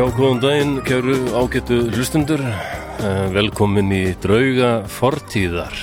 Já, 0.00 0.06
góðan 0.16 0.38
daginn, 0.40 0.76
kæru 0.86 1.14
ágættu 1.36 1.76
hlustundur. 1.92 2.40
Eh, 2.40 3.26
Velkomin 3.34 3.90
í 3.92 4.14
drauga 4.22 4.70
fortíðar. 4.88 5.74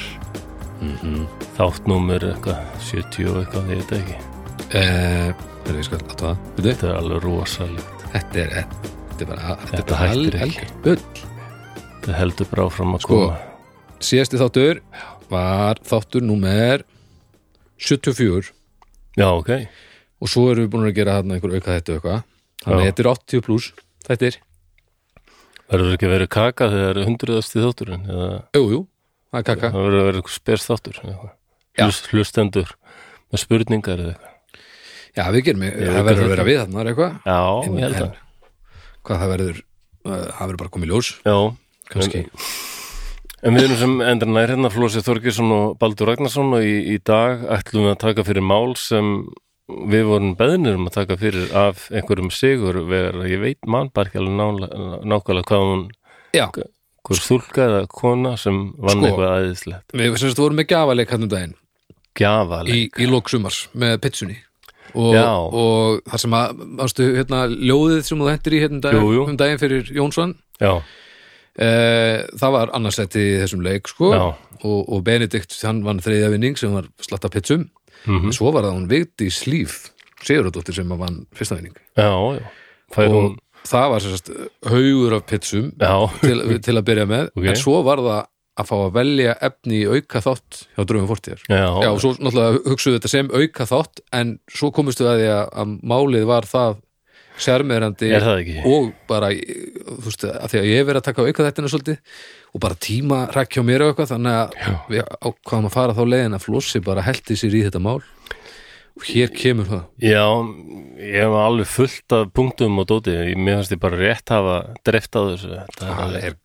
Þáttnúmer 1.58 2.26
eitthvað, 2.32 2.64
70 2.88 3.28
og 3.30 3.38
eitthvað, 3.44 3.70
ég 3.70 3.84
veit 3.84 3.94
ekki. 4.00 4.18
Eh, 4.78 5.30
er 5.68 5.78
ég 5.78 5.86
skal 5.86 6.00
að 6.02 6.16
það 6.18 6.42
Þetta 6.66 6.88
er 6.90 6.98
alveg 6.98 7.24
rosalegt. 7.28 8.06
Þetta 8.16 8.42
er 8.42 8.56
Þetta 8.58 9.22
er 9.22 9.30
bara 9.30 9.56
Þetta, 9.58 9.78
Þetta 9.78 9.94
er 9.94 10.02
hættir 10.02 10.42
al- 10.42 10.50
ekki. 10.50 10.66
Það 12.08 12.14
heldur 12.18 12.50
bara 12.52 12.66
áfram 12.68 12.94
að 12.98 13.02
Sko, 13.06 13.20
koma. 13.22 13.38
síðasti 14.00 14.38
þáttur 14.42 14.82
var 15.30 15.76
þáttur 15.84 16.22
númer 16.26 16.84
74 17.78 18.52
Já, 19.18 19.30
ok. 19.30 19.50
og 20.22 20.28
svo 20.28 20.50
erum 20.52 20.66
við 20.66 20.72
búin 20.74 20.88
að 20.90 20.96
gera 20.96 21.18
þarna 21.22 21.34
einhver 21.38 21.56
auka 21.56 21.78
þetta 21.78 21.94
eitthvað 21.98 22.24
þannig 22.64 22.82
að 22.82 22.88
þetta 22.88 23.00
er 23.04 23.12
80 23.14 23.42
pluss 23.46 23.74
þetta 24.08 24.30
er, 24.32 24.38
Verður 25.68 25.98
ekki 25.98 26.08
verið 26.08 26.30
kaka 26.32 26.70
þegar 26.72 26.94
það 26.96 27.02
er 27.02 27.08
hundruðasti 27.10 27.60
þátturinn? 27.60 28.04
Eða 28.08 28.28
jú, 28.56 28.62
jú, 28.72 28.78
það 29.34 29.40
er 29.42 29.48
kaka 29.50 29.72
það 29.74 29.82
verður 29.88 30.06
verið 30.08 30.20
eitthvað 30.22 30.36
spes 30.38 30.68
þáttur? 30.70 31.00
Hlust, 31.78 32.08
hlustendur 32.14 32.70
með 33.34 33.42
spurningar 33.44 34.00
eða 34.06 34.14
eitthvað? 34.14 34.62
Já, 35.18 35.24
við 35.34 35.44
gerum, 35.50 35.66
Ég 35.68 35.76
það 35.92 36.08
verður 36.08 36.08
að 36.08 36.22
þetta. 36.22 36.30
vera 36.32 36.46
við 36.48 36.60
þarna 36.62 36.86
eitthvað 36.88 37.12
Já, 37.28 37.40
En- 37.68 37.76
ég 37.78 37.84
held 37.88 37.98
en- 37.98 38.08
að. 38.08 38.16
hvað 39.04 39.22
það 39.24 39.32
verður, 39.34 39.60
uh, 40.06 40.26
það 40.38 40.46
verður 40.48 40.62
bara 40.64 40.74
komið 40.78 40.92
ljós 40.94 41.10
Já, 41.28 41.36
kannski, 41.92 42.24
En 43.44 43.54
við 43.54 43.64
erum 43.68 43.78
sem 43.78 43.92
endur 44.02 44.28
nær 44.34 44.50
hérna 44.50 44.70
Flósi 44.74 45.02
Þorgesson 45.06 45.52
og 45.54 45.76
Baldur 45.78 46.08
Ragnarsson 46.10 46.56
og 46.58 46.64
í, 46.66 46.96
í 46.96 46.98
dag 47.06 47.44
ætlum 47.60 47.86
við 47.86 47.92
að 47.94 48.00
taka 48.02 48.24
fyrir 48.26 48.42
mál 48.42 48.74
sem 48.80 49.28
við 49.68 50.06
vorum 50.08 50.34
beðnir 50.40 50.78
um 50.80 50.88
að 50.88 50.96
taka 51.02 51.18
fyrir 51.20 51.52
af 51.58 51.88
einhverjum 51.92 52.32
sigur 52.32 52.80
vegar, 52.88 53.20
ég 53.28 53.42
veit 53.44 53.68
mann 53.68 53.90
bara 53.94 54.08
ekki 54.10 54.22
alveg 54.22 54.64
nákvæmlega 55.04 55.48
hvað 55.50 55.64
hún 55.66 55.86
já, 56.36 56.46
hver 57.08 57.20
stúlka 57.20 57.66
eða 57.66 57.86
kona 57.92 58.36
sem 58.40 58.58
vann 58.80 58.96
Sko. 58.98 59.08
eitthvað 59.10 59.34
aðeinslegt 59.34 59.96
við 60.00 60.18
sem 60.18 60.32
sagt 60.32 60.42
vorum 60.44 60.60
með 60.60 60.70
gjafaleik 60.74 61.14
hann 61.14 61.28
um 61.28 61.32
daginn. 61.32 61.56
Í, 62.18 62.80
í 62.98 63.06
lók 63.12 63.30
sumars 63.30 63.68
með 63.78 64.00
pitsunni. 64.02 64.40
Og, 64.98 65.14
og 65.14 66.00
það 66.08 66.22
sem 66.24 66.34
að 66.34 66.62
ástu, 66.82 67.08
hérna, 67.14 67.44
ljóðið 67.52 68.00
sem 68.08 68.24
þú 68.24 68.30
hendur 68.32 68.56
í 68.56 68.62
hérna 68.64 68.78
um 68.80 68.84
daginn, 68.88 69.04
Jú, 69.04 69.12
jú. 69.14 69.26
um 69.28 69.38
daginn 69.38 69.60
fyrir 69.62 69.92
Jónsson? 69.94 70.34
Já, 70.64 70.72
e, 71.60 71.68
það 72.40 72.56
var 72.56 72.72
annarsætti 72.74 73.22
í 73.22 73.36
þessum 73.44 73.62
leik 73.68 73.92
sko, 73.92 74.14
og, 74.64 74.80
og 74.88 75.04
Benedikt 75.06 75.54
hann 75.68 75.84
vann 75.86 76.00
þriðja 76.02 76.32
vinning 76.34 76.58
sem 76.58 76.74
var 76.74 76.88
slatta 77.04 77.30
pitsum 77.30 77.68
Mhm. 78.08 78.30
en 78.32 78.38
svo 78.38 78.52
var 78.56 78.64
það 78.68 78.78
hún 78.78 78.88
Vigdís 78.92 79.42
Slíf 79.44 79.92
Sigurðardóttir 80.24 80.74
sem 80.80 80.90
að 80.96 81.04
vann 81.04 81.20
fyrsta 81.36 81.58
vinning 81.60 81.76
já, 81.98 82.10
já 82.40 82.48
Fær 82.96 83.10
og 83.12 83.18
hún, 83.20 83.36
það 83.68 83.90
var 83.92 84.06
sérst 84.06 84.32
haugur 84.72 85.16
af 85.18 85.26
pitsum 85.28 85.70
til, 86.24 86.60
til 86.64 86.76
að 86.80 86.86
byrja 86.88 87.06
með 87.10 87.30
Ok. 87.36 87.46
en 87.52 87.60
svo 87.60 87.84
var 87.84 88.02
það 88.02 88.26
að 88.58 88.66
fá 88.72 88.76
að 88.80 88.94
velja 88.96 89.36
efni 89.46 89.84
í 89.84 89.88
auka 89.92 90.22
þátt 90.26 90.64
hjá 90.74 90.82
Dröfum 90.88 91.10
Fortíðar 91.12 91.44
já, 91.84 91.90
og 91.92 92.00
svo 92.02 92.14
náttúrulega 92.18 92.64
hugsuðu 92.72 92.98
þetta 92.98 93.12
sem 93.12 93.30
auka 93.30 93.68
þátt 93.70 94.02
en 94.18 94.40
svo 94.50 94.72
komustu 94.74 95.06
að 95.06 95.20
því 95.22 95.28
að, 95.36 95.44
að 95.62 95.76
málið 95.94 96.26
var 96.32 96.48
það 96.50 96.80
er 98.18 98.40
ekki? 98.42 98.56
og 98.66 98.88
bara, 99.10 99.30
þú 99.30 100.08
veist, 100.08 100.24
að 100.26 100.48
því 100.50 100.60
að 100.62 100.68
ég 100.72 100.80
hef 100.82 100.88
verið 100.90 101.02
að 101.04 101.08
taka 101.12 101.28
auka 101.28 101.46
þetta 101.46 101.72
svolítið 101.74 102.00
og 102.58 102.64
bara 102.66 102.78
tíma 102.82 103.20
rækja 103.36 103.62
á 103.62 103.68
mér 103.70 103.84
og 103.86 103.92
eitthvað 103.94 104.12
þannig 104.16 104.38
að 104.42 104.56
við 104.92 105.04
ákvaðum 105.30 105.70
að 105.70 105.76
fara 105.78 105.96
þá 105.98 106.04
leiðin 106.10 106.38
að 106.40 106.46
flossi 106.48 106.82
bara 106.88 107.06
heldi 107.06 107.38
sér 107.38 107.54
í 107.60 107.62
þetta 107.68 107.82
mál. 107.86 108.00
Og 108.98 109.06
hér 109.12 109.30
kemur 109.30 109.68
það. 109.70 109.84
Já, 110.02 110.24
ég 111.06 111.20
hef 111.22 111.36
alveg 111.38 111.68
fullt 111.70 112.16
af 112.18 112.32
punktum 112.34 112.80
og 112.82 112.88
dóti, 112.90 113.14
mér 113.38 113.60
finnst 113.60 113.76
ég 113.76 113.82
bara 113.84 114.00
rétt 114.02 114.34
hafa 114.34 114.56
dreft 114.90 115.14
á 115.14 115.22
þessu. 115.28 115.52
Þetta 115.54 115.86
er 115.92 116.02
alveg- 116.08 116.26
er 116.32 116.36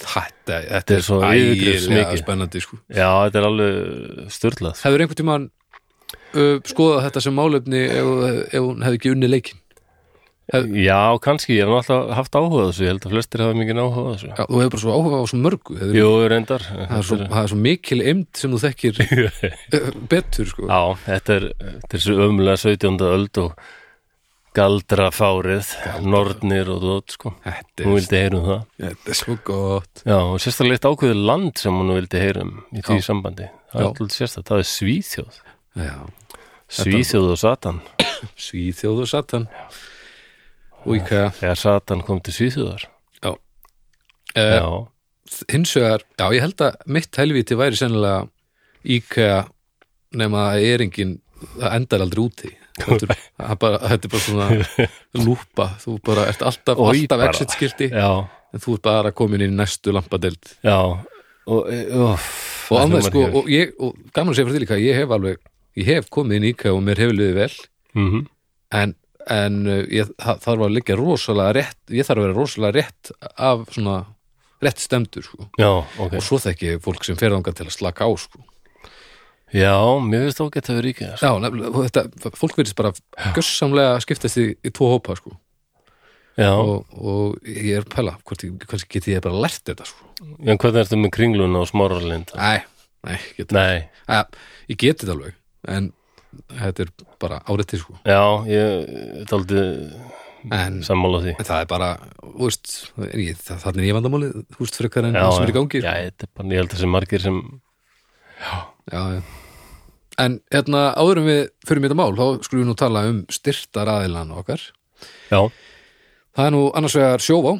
þetta, 0.00 0.58
þetta 0.72 0.96
er 0.96 1.04
svo 1.06 1.20
ægilega 1.28 2.18
spennandi 2.18 2.62
sko. 2.64 2.80
Já, 2.90 3.06
þetta 3.28 3.38
er 3.42 3.46
alveg 3.52 4.30
styrlað 4.34 4.82
hefur 4.82 5.04
einhvern 5.04 5.20
tímann 5.20 5.44
uh, 6.34 6.56
skoðað 6.66 7.04
þetta 7.06 7.22
sem 7.28 7.36
málefni 7.36 7.82
ef, 7.86 8.08
ef 8.48 8.64
hún 8.64 8.82
hefði 8.86 8.98
ekki 9.00 9.12
unni 9.14 9.28
leikin 9.30 9.60
Já, 10.50 11.00
kannski, 11.22 11.54
ég 11.58 11.68
hef 11.68 11.76
alltaf 11.80 12.08
haft 12.18 12.36
áhuga 12.38 12.64
þessu, 12.70 12.82
ég 12.86 12.90
held 12.94 13.04
að 13.06 13.12
flestir 13.14 13.42
hafa 13.44 13.58
mikið 13.60 13.80
áhuga 13.84 14.14
þessu. 14.16 14.30
Já, 14.34 14.44
þú 14.50 14.60
hefur 14.62 14.72
bara 14.74 14.82
svo 14.84 14.94
áhuga 14.96 15.20
á 15.20 15.24
svo 15.30 15.38
mörgu 15.44 15.76
Jú, 15.94 16.08
reyndar. 16.32 16.64
Það, 16.70 16.94
er 16.96 17.06
svo, 17.10 17.18
það 17.30 17.42
er 17.44 17.52
svo 17.52 17.58
mikil 17.66 18.00
eimd 18.10 18.40
sem 18.40 18.54
þú 18.56 18.62
þekkir 18.64 19.02
betur 20.14 20.50
sko. 20.50 20.66
Já, 20.70 20.80
þetta 21.04 21.36
er, 21.36 21.46
þetta 21.84 22.02
svo 22.06 22.16
ömlega 22.26 22.62
17. 22.64 22.98
öld 23.10 23.40
og 23.44 23.68
galdrafárið, 24.58 25.68
nornir 26.10 26.70
og 26.74 26.80
dót, 26.82 27.14
sko. 27.14 27.30
Þetta, 27.44 27.84
Hún 27.86 27.92
er, 27.92 28.00
vildi 28.00 28.18
heyra 28.18 28.38
um 28.40 28.46
það. 28.48 28.64
Þetta 28.82 29.12
er 29.14 29.18
svo 29.20 29.36
gott. 29.46 30.02
Já, 30.02 30.16
og 30.18 30.40
sérstaklega 30.42 30.80
eitt 30.80 30.88
ákveðið 30.90 31.20
land 31.30 31.62
sem 31.62 31.78
hún 31.78 31.92
vildi 31.94 32.22
heyra 32.24 32.42
um 32.48 32.56
í 32.74 32.82
því 32.82 32.98
Já. 32.98 33.04
sambandi. 33.06 33.46
Það 33.70 33.78
Já. 33.78 33.84
er 33.84 33.86
alltaf 33.92 34.16
sérstaklega, 34.16 34.48
það 34.50 34.64
er 34.64 34.68
Svíþjóð. 34.72 35.38
Já, 35.84 35.94
Svíþjóð 36.80 37.30
og 37.36 37.40
Satan. 37.44 37.78
Svíþjóð 38.48 39.04
og 39.06 39.08
Satan 39.14 39.46
og 40.84 40.96
hvað 41.08 41.28
Þegar 41.40 41.60
Satan 41.60 42.02
kom 42.06 42.20
til 42.24 42.34
Svíþjóðar. 42.36 42.88
Uh, 44.30 44.54
Já, 44.54 44.66
hins 45.50 45.72
vegar, 45.74 46.04
já 46.14 46.26
ég 46.36 46.44
held 46.44 46.62
að 46.62 46.76
mitt 46.86 47.16
helvíti 47.18 47.56
væri 47.58 47.78
sennilega 47.78 48.28
IKEA 48.86 49.40
nema 50.20 50.44
að 50.52 50.66
er 50.68 50.84
engin 50.84 51.16
það 51.56 51.74
endar 51.74 52.04
aldrei 52.04 52.22
úti. 52.22 52.50
Þetta 52.80 53.08
er, 53.10 53.56
bara, 53.60 54.20
svona 54.22 54.46
lúpa, 55.18 55.66
þú 55.82 55.96
bara 56.06 56.28
ert 56.30 56.44
alltaf, 56.46 56.78
alltaf 56.78 57.18
bara. 57.18 57.32
exit 57.32 57.56
skilti 57.56 57.90
já, 57.90 58.06
en 58.54 58.62
þú 58.62 58.76
ert 58.78 58.86
bara 58.86 59.12
komin 59.12 59.42
í 59.44 59.50
næstu 59.50 59.92
lampadeld 59.92 60.54
já. 60.62 60.78
Og, 61.50 61.66
og, 61.66 62.30
og 62.70 62.78
annað 62.78 63.08
sko, 63.10 63.26
og, 63.42 63.50
ég, 63.50 63.74
og 63.82 63.98
gaman 64.14 64.30
að 64.30 64.38
segja 64.38 64.46
fyrir 64.48 64.60
því 64.60 64.62
líka 64.64 64.78
ég 64.80 65.00
hef 65.02 65.16
alveg, 65.16 65.42
ég 65.80 65.90
hef 65.90 66.10
komið 66.14 66.38
inn 66.38 66.46
í 66.46 66.52
IKEA 66.54 66.76
og 66.76 66.84
mér 66.86 67.02
hefur 67.02 67.18
liðið 67.18 67.40
vel. 67.42 67.54
Mm 67.98 68.28
en, 68.70 68.94
en 69.30 69.60
uh, 69.66 69.82
ég 69.92 70.10
það 70.20 70.40
þarf 70.46 70.64
að 70.66 70.76
liggja 70.76 70.98
rosalega 71.00 71.56
rétt 71.60 71.94
ég 71.96 72.08
þarf 72.08 72.22
að 72.22 72.26
vera 72.26 72.38
rosalega 72.38 72.76
rétt 72.78 73.12
af 73.36 73.66
svona 73.74 73.98
rétt 74.60 74.82
stemdur 74.82 75.24
sko. 75.24 75.48
Já, 75.60 75.70
ok. 75.80 76.16
Og 76.18 76.24
svo 76.24 76.40
þekki 76.42 76.78
fólk 76.84 77.06
sem 77.06 77.18
fer 77.20 77.32
þangað 77.32 77.60
til 77.60 77.68
að 77.68 77.76
slaka 77.76 78.08
á 78.08 78.10
sko. 78.20 78.42
Já, 79.50 79.74
mér 80.06 80.28
finnst 80.28 80.42
ágætt 80.44 80.68
að 80.70 80.76
vera 80.78 80.86
ríkja 80.86 81.06
Já, 81.18 81.30
nefnilega, 81.42 81.86
þetta, 81.88 82.30
fólk 82.38 82.58
verðist 82.60 82.76
bara 82.78 82.92
gössamlega 83.34 83.96
skiptast 84.04 84.38
í, 84.38 84.44
í 84.54 84.70
tvo 84.70 84.92
hópa 84.92 85.16
sko. 85.18 85.32
Já, 86.38 86.52
og, 86.54 86.86
og 86.94 87.48
ég 87.50 87.80
er 87.80 87.82
að 87.82 87.90
pæla 87.90 88.12
kannski 88.22 88.94
geti 88.94 89.16
ég 89.16 89.24
bara 89.24 89.40
lært 89.42 89.64
þetta 89.66 89.88
sko. 89.88 90.06
en 90.22 90.54
hvernig 90.60 90.84
ertu 90.84 91.00
með 91.00 91.12
kringluna 91.16 91.64
og 91.64 91.68
smáralind? 91.68 92.30
Nei, 92.38 92.60
nei, 93.08 93.18
get, 93.36 93.50
Nei, 93.56 93.90
Æ, 94.06 94.22
ég 94.70 94.78
geti 94.78 95.02
þetta 95.02 95.16
alveg 95.16 95.34
en 95.74 95.90
þetta 96.60 96.84
er 96.86 96.90
bara 97.22 97.40
áreittir 97.50 97.80
sko. 97.82 97.96
já, 98.06 98.20
ég 98.50 98.62
er 98.62 99.28
en, 100.56 100.80
sammála 100.86 101.20
því 101.24 101.34
en 101.36 101.48
það 101.50 101.62
er 101.64 101.68
bara 101.70 101.88
þú 102.22 102.46
veist, 102.46 102.74
ég, 103.12 103.36
það, 103.44 103.58
þannig 103.66 103.82
er 103.82 103.88
ég 103.90 103.96
vandamáli 103.98 104.30
veist 104.64 104.78
frekar 104.80 105.08
en 105.10 105.18
Já, 105.18 105.24
það 105.26 105.36
sem 105.36 105.44
er 105.46 105.50
í 105.50 105.54
já, 105.54 105.58
gangi 105.60 105.82
já, 105.84 105.92
þetta 106.06 106.28
er 106.28 106.32
bara, 106.38 106.48
ég 106.54 106.62
held 106.62 106.70
að 106.70 106.76
þessi 106.78 106.90
margir 106.94 107.24
sem 107.26 107.40
já, 108.40 108.54
já. 108.94 109.02
En 110.20 110.34
hérna, 110.52 110.80
áður 111.00 111.20
en 111.22 111.28
við 111.30 111.42
fyrir 111.64 111.80
mér 111.80 111.92
þetta 111.92 112.00
mál, 112.02 112.12
þá 112.18 112.44
skulum 112.44 112.62
við 112.64 112.68
nú 112.68 112.76
tala 112.76 113.02
um 113.08 113.20
styrta 113.32 113.84
raðilan 113.88 114.32
okkar. 114.36 114.60
Já, 115.32 115.38
Það 116.36 116.46
er 116.46 116.52
nú 116.54 116.60
annars 116.76 116.94
vegar 116.98 117.22
sjóvá. 117.24 117.52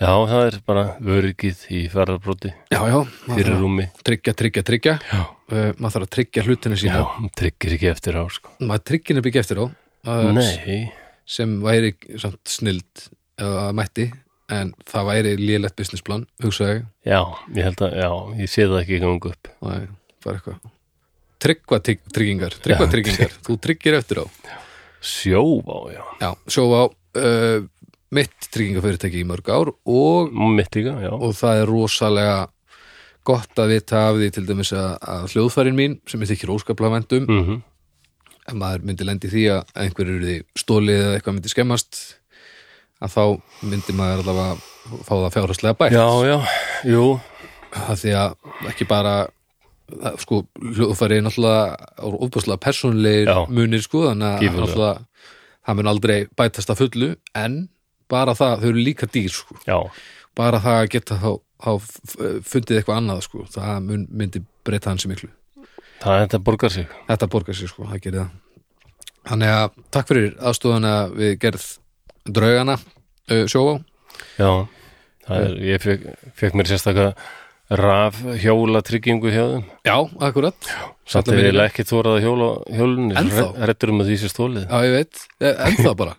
já, 0.00 0.12
það 0.30 0.44
er 0.46 0.54
bara 0.66 0.84
öryggið 1.02 1.64
í 1.76 1.80
ferðarbróti 1.92 2.52
Já, 2.72 2.78
já. 2.88 2.98
fyrir 3.28 3.58
rúmi 3.60 3.88
Tryggja, 4.06 4.32
tryggja, 4.38 4.62
tryggja. 4.64 4.94
Já, 5.10 5.20
Uh, 5.50 5.70
maður 5.82 5.94
þarf 5.96 6.06
að 6.06 6.12
tryggja 6.14 6.42
hlutinu 6.46 6.76
já, 6.76 6.80
sína. 6.84 7.28
tryggir 7.40 7.72
ekki 7.74 7.88
eftir 7.90 8.18
á, 8.18 8.22
sko 8.30 8.52
Maður 8.62 8.84
er 9.18 9.24
byggja 9.26 9.42
eftir 9.42 9.60
á. 9.62 9.64
Uh, 10.06 10.28
Nei, 10.36 10.80
Sem 11.30 11.56
væri 11.64 11.92
samt 12.22 12.40
snild 12.50 13.06
að 13.40 13.72
mætti, 13.78 14.06
en 14.50 14.72
það 14.90 15.08
væri 15.10 15.32
lélegt 15.40 15.76
businessplan, 15.78 16.24
hugsaði 16.42 16.76
ég. 16.80 16.86
já, 17.06 17.20
ég 17.56 17.66
held 17.68 17.82
að, 17.86 17.96
já, 18.02 18.10
ég 18.42 18.50
sé 18.52 18.66
það 18.66 18.80
ekki 18.82 18.98
gangu 19.04 19.30
upp 19.34 19.50
er 19.78 19.88
bara 20.24 20.40
eitthvað. 20.40 20.72
Tryggva 21.40 21.78
tryggingar, 21.86 22.56
tryggva 22.60 22.86
Já, 22.88 22.92
tryggingar. 22.92 23.36
Þú 23.46 23.54
tryggir 23.64 23.96
eftir 23.96 24.18
á. 24.20 24.26
Sjóvá, 25.00 25.78
já, 25.94 26.02
Já, 26.20 26.30
sjóvá. 26.52 26.82
Uh, 27.16 27.64
mitt 28.14 28.50
tryggingafyrirtæki 28.52 29.22
í 29.22 29.26
mörg 29.26 29.48
ár 29.50 29.70
og 29.72 30.30
mitt 30.54 30.70
já 31.02 31.10
og 31.14 31.32
það 31.38 31.62
er 31.62 31.70
rosalega 31.70 32.36
gott 33.30 33.62
að 33.62 33.74
vita 33.76 34.04
af 34.10 34.20
því 34.20 34.30
til 34.36 34.46
dæmis 34.48 34.74
að, 34.76 34.92
að 35.14 35.26
hljóðfærin 35.34 35.78
mín 35.78 35.98
sem 36.10 36.22
ég 36.24 36.34
þykir 36.34 36.54
óskaplega 36.58 36.98
vendum 36.98 37.26
mm 37.30 37.60
ef 38.50 38.56
maður 38.58 38.86
myndi 38.88 39.06
lendi 39.06 39.30
því 39.30 39.42
að 39.54 39.74
einhverju 39.84 40.14
eru 40.16 40.28
því 40.28 40.36
stólið 40.58 41.02
eða 41.02 41.16
eitthvað 41.18 41.36
myndi 41.36 41.52
skemmast 41.52 41.98
að 43.00 43.12
þá 43.14 43.24
myndi 43.70 43.96
maður 43.96 44.22
allavega 44.24 45.02
fá 45.06 45.12
það 45.12 45.34
fjárhagslega 45.36 45.78
bætt. 45.80 45.94
Já, 45.96 46.06
já, 46.26 46.38
jú. 46.90 47.04
Að 47.70 48.00
því 48.02 48.14
að 48.18 48.70
ekki 48.72 48.86
bara 48.90 49.14
að, 49.22 50.16
sko, 50.24 50.40
hljóðfæri 50.60 51.18
er 51.20 51.26
náttúrulega 51.26 52.10
ofbúslega 52.10 52.62
persónlegir 52.66 53.30
Já. 53.30 53.38
munir 53.50 53.84
sko 53.84 54.06
þannig 54.08 54.30
að 54.30 54.58
náttúrulega 54.58 54.94
það 55.60 55.78
mun 55.78 55.92
aldrei 55.92 56.16
bætast 56.36 56.72
að 56.72 56.82
fullu 56.84 57.10
en 57.38 57.60
bara 58.10 58.34
það, 58.34 58.64
þau 58.64 58.70
eru 58.72 58.84
líka 58.88 59.06
dýr 59.06 59.30
sko. 59.30 59.54
já, 59.68 59.78
bara 60.40 60.60
það 60.64 60.78
að 60.80 60.88
geta 60.96 61.18
þá, 61.20 61.30
þá 61.60 61.70
fundið 62.50 62.80
eitthvað 62.80 62.98
annað 63.02 63.22
sko. 63.28 63.44
það 63.52 63.90
myndi 64.08 64.42
breyta 64.66 64.92
hans 64.94 65.06
miklu. 65.10 65.30
Það 66.00 66.14
er 66.16 66.22
þetta 66.26 66.40
borgar 66.48 66.72
sig. 66.72 66.86
Þetta 67.10 67.28
borgar 67.34 67.56
sér 67.58 67.68
sko, 67.74 67.84
það 67.90 68.02
gerir 68.06 68.22
það. 68.22 68.30
Þannig 69.30 69.50
að 69.52 69.74
takk 69.92 70.08
fyrir 70.08 70.30
aðstofana 70.48 70.92
við 71.12 71.34
gerð 71.42 71.66
draugana 72.30 72.78
uh, 72.80 73.44
sjóvá. 73.52 73.74
Já, 74.40 74.50
er, 75.36 75.52
ég 75.74 75.82
fekk, 75.84 76.06
fekk 76.40 76.56
mér 76.58 76.70
sérstaka 76.70 77.10
raf 77.70 78.16
hjóla 78.42 78.80
tryggingu 78.82 79.30
hjá 79.30 79.44
þeim. 79.52 79.66
Já, 79.86 79.94
akkurat. 80.26 80.70
Samt 81.06 81.28
Alla 81.28 81.36
er 81.36 81.44
minni- 81.50 81.60
ég 81.60 81.68
ekki 81.68 81.84
þórað 81.86 82.16
að 82.16 82.24
hjóla 82.24 82.48
hjólunni 82.78 83.18
Ennþá? 83.20 83.44
hrettur 83.66 83.92
um 83.92 84.00
að 84.02 84.08
því 84.10 84.16
sér 84.24 84.32
stólið 84.32 84.64
já, 84.64 84.78
ég 84.88 84.96
veit, 84.96 85.20
Eh, 85.40 85.54
en 85.68 85.76
það 85.84 85.94
bara 86.00 86.16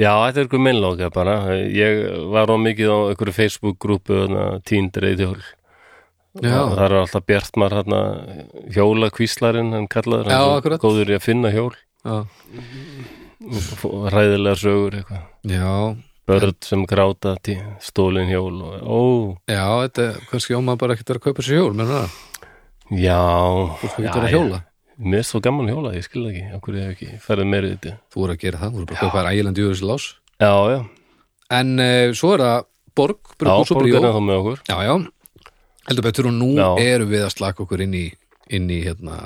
Já, 0.00 0.12
þetta 0.24 0.40
er 0.40 0.46
ykkur 0.48 0.62
minnlóka 0.64 1.10
bara. 1.12 1.34
Ég 1.68 2.06
var 2.32 2.48
á 2.48 2.56
mikið 2.56 2.88
á 2.92 2.98
ykkur 3.12 3.32
Facebook-grúpu 3.36 4.22
tínd 4.64 4.96
reyðhjól. 4.96 5.42
Já. 6.40 6.56
Það 6.72 6.84
er 6.86 6.94
alltaf 7.02 7.26
Bjartmar 7.28 7.74
hérna, 7.76 7.98
hjóla 8.72 9.10
kvíslarinn, 9.12 9.72
hann 9.76 9.88
kallaður. 9.92 10.30
Já, 10.32 10.38
hann 10.40 10.56
akkurat. 10.62 10.80
Góður 10.80 11.12
í 11.12 11.18
að 11.18 11.26
finna 11.26 11.50
hjól. 11.52 11.74
já, 12.02 12.24
Ræðilega 13.42 14.56
sögur 14.58 14.96
eitthvað. 15.00 15.22
já, 15.50 15.96
Börn 16.26 16.54
sem 16.62 16.84
gráta, 16.86 17.36
tí- 17.42 17.58
stólin 17.82 18.28
hjól. 18.30 18.62
Og, 18.62 18.82
ó, 18.82 19.02
já 19.50 19.66
þetta 19.88 20.06
kannski 20.30 20.54
ómaður 20.54 20.78
bara 20.78 20.94
ekkert 20.94 21.16
að 21.16 21.20
kaupa 21.26 21.42
sér 21.42 21.58
hjól 21.60 21.74
menn 21.74 21.90
það, 21.90 22.08
já. 23.02 23.18
þú 23.82 24.02
getur 24.06 24.22
að 24.26 24.30
hjóla 24.36 24.62
Mér 25.02 25.18
er 25.22 25.26
svo 25.26 25.40
gaman 25.42 25.66
hjóla, 25.70 25.92
ég 25.96 26.04
skil 26.06 26.22
það 26.24 26.32
ekki. 26.32 26.42
Okkur 26.58 26.76
ég 26.78 26.84
hef 26.86 26.92
ekki 26.96 27.20
ferðið 27.24 27.48
meira 27.52 27.66
í 27.66 27.72
þetta. 27.76 27.94
þú 28.12 28.20
voru 28.22 28.32
að 28.36 28.42
gera 28.44 28.58
það, 28.60 28.68
þú 28.70 28.76
voru 28.78 28.86
bara 28.86 28.96
að 28.98 29.02
kaupa 29.02 29.22
þér 29.22 29.30
ægiland 29.32 29.58
jöfis 29.62 29.82
lás 29.82 30.04
Já, 30.42 30.52
já. 30.72 30.80
en 31.58 31.72
uh, 31.80 32.12
svo 32.14 32.34
er 32.36 32.44
það 32.46 32.64
Borg, 32.94 33.18
Já, 33.40 33.48
og 33.48 33.66
Bríó 33.66 33.78
borgarna 33.78 34.10
þá 34.12 34.20
með 34.28 34.38
okkur. 34.42 34.58
Já, 34.68 34.76
já, 34.84 34.94
heldur 35.88 36.04
betur 36.04 36.26
og 36.28 36.34
nú 36.36 36.50
Já. 36.58 36.66
erum 36.82 37.08
við 37.08 37.22
að 37.24 37.32
slaka 37.32 37.62
okkur 37.64 37.80
inn 37.86 37.94
í, 37.96 38.04
inn 38.52 38.66
í 38.70 38.82
hérna 38.84 39.16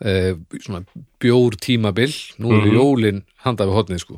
e, 0.00 0.32
svona 0.64 0.80
bjór 1.20 1.58
tímabil 1.60 2.08
nú 2.40 2.54
eru 2.56 2.70
Mhm. 2.70 2.78
jólin 2.78 3.22
handa 3.44 3.66
við 3.68 3.76
hotnið 3.76 4.00
sko 4.00 4.16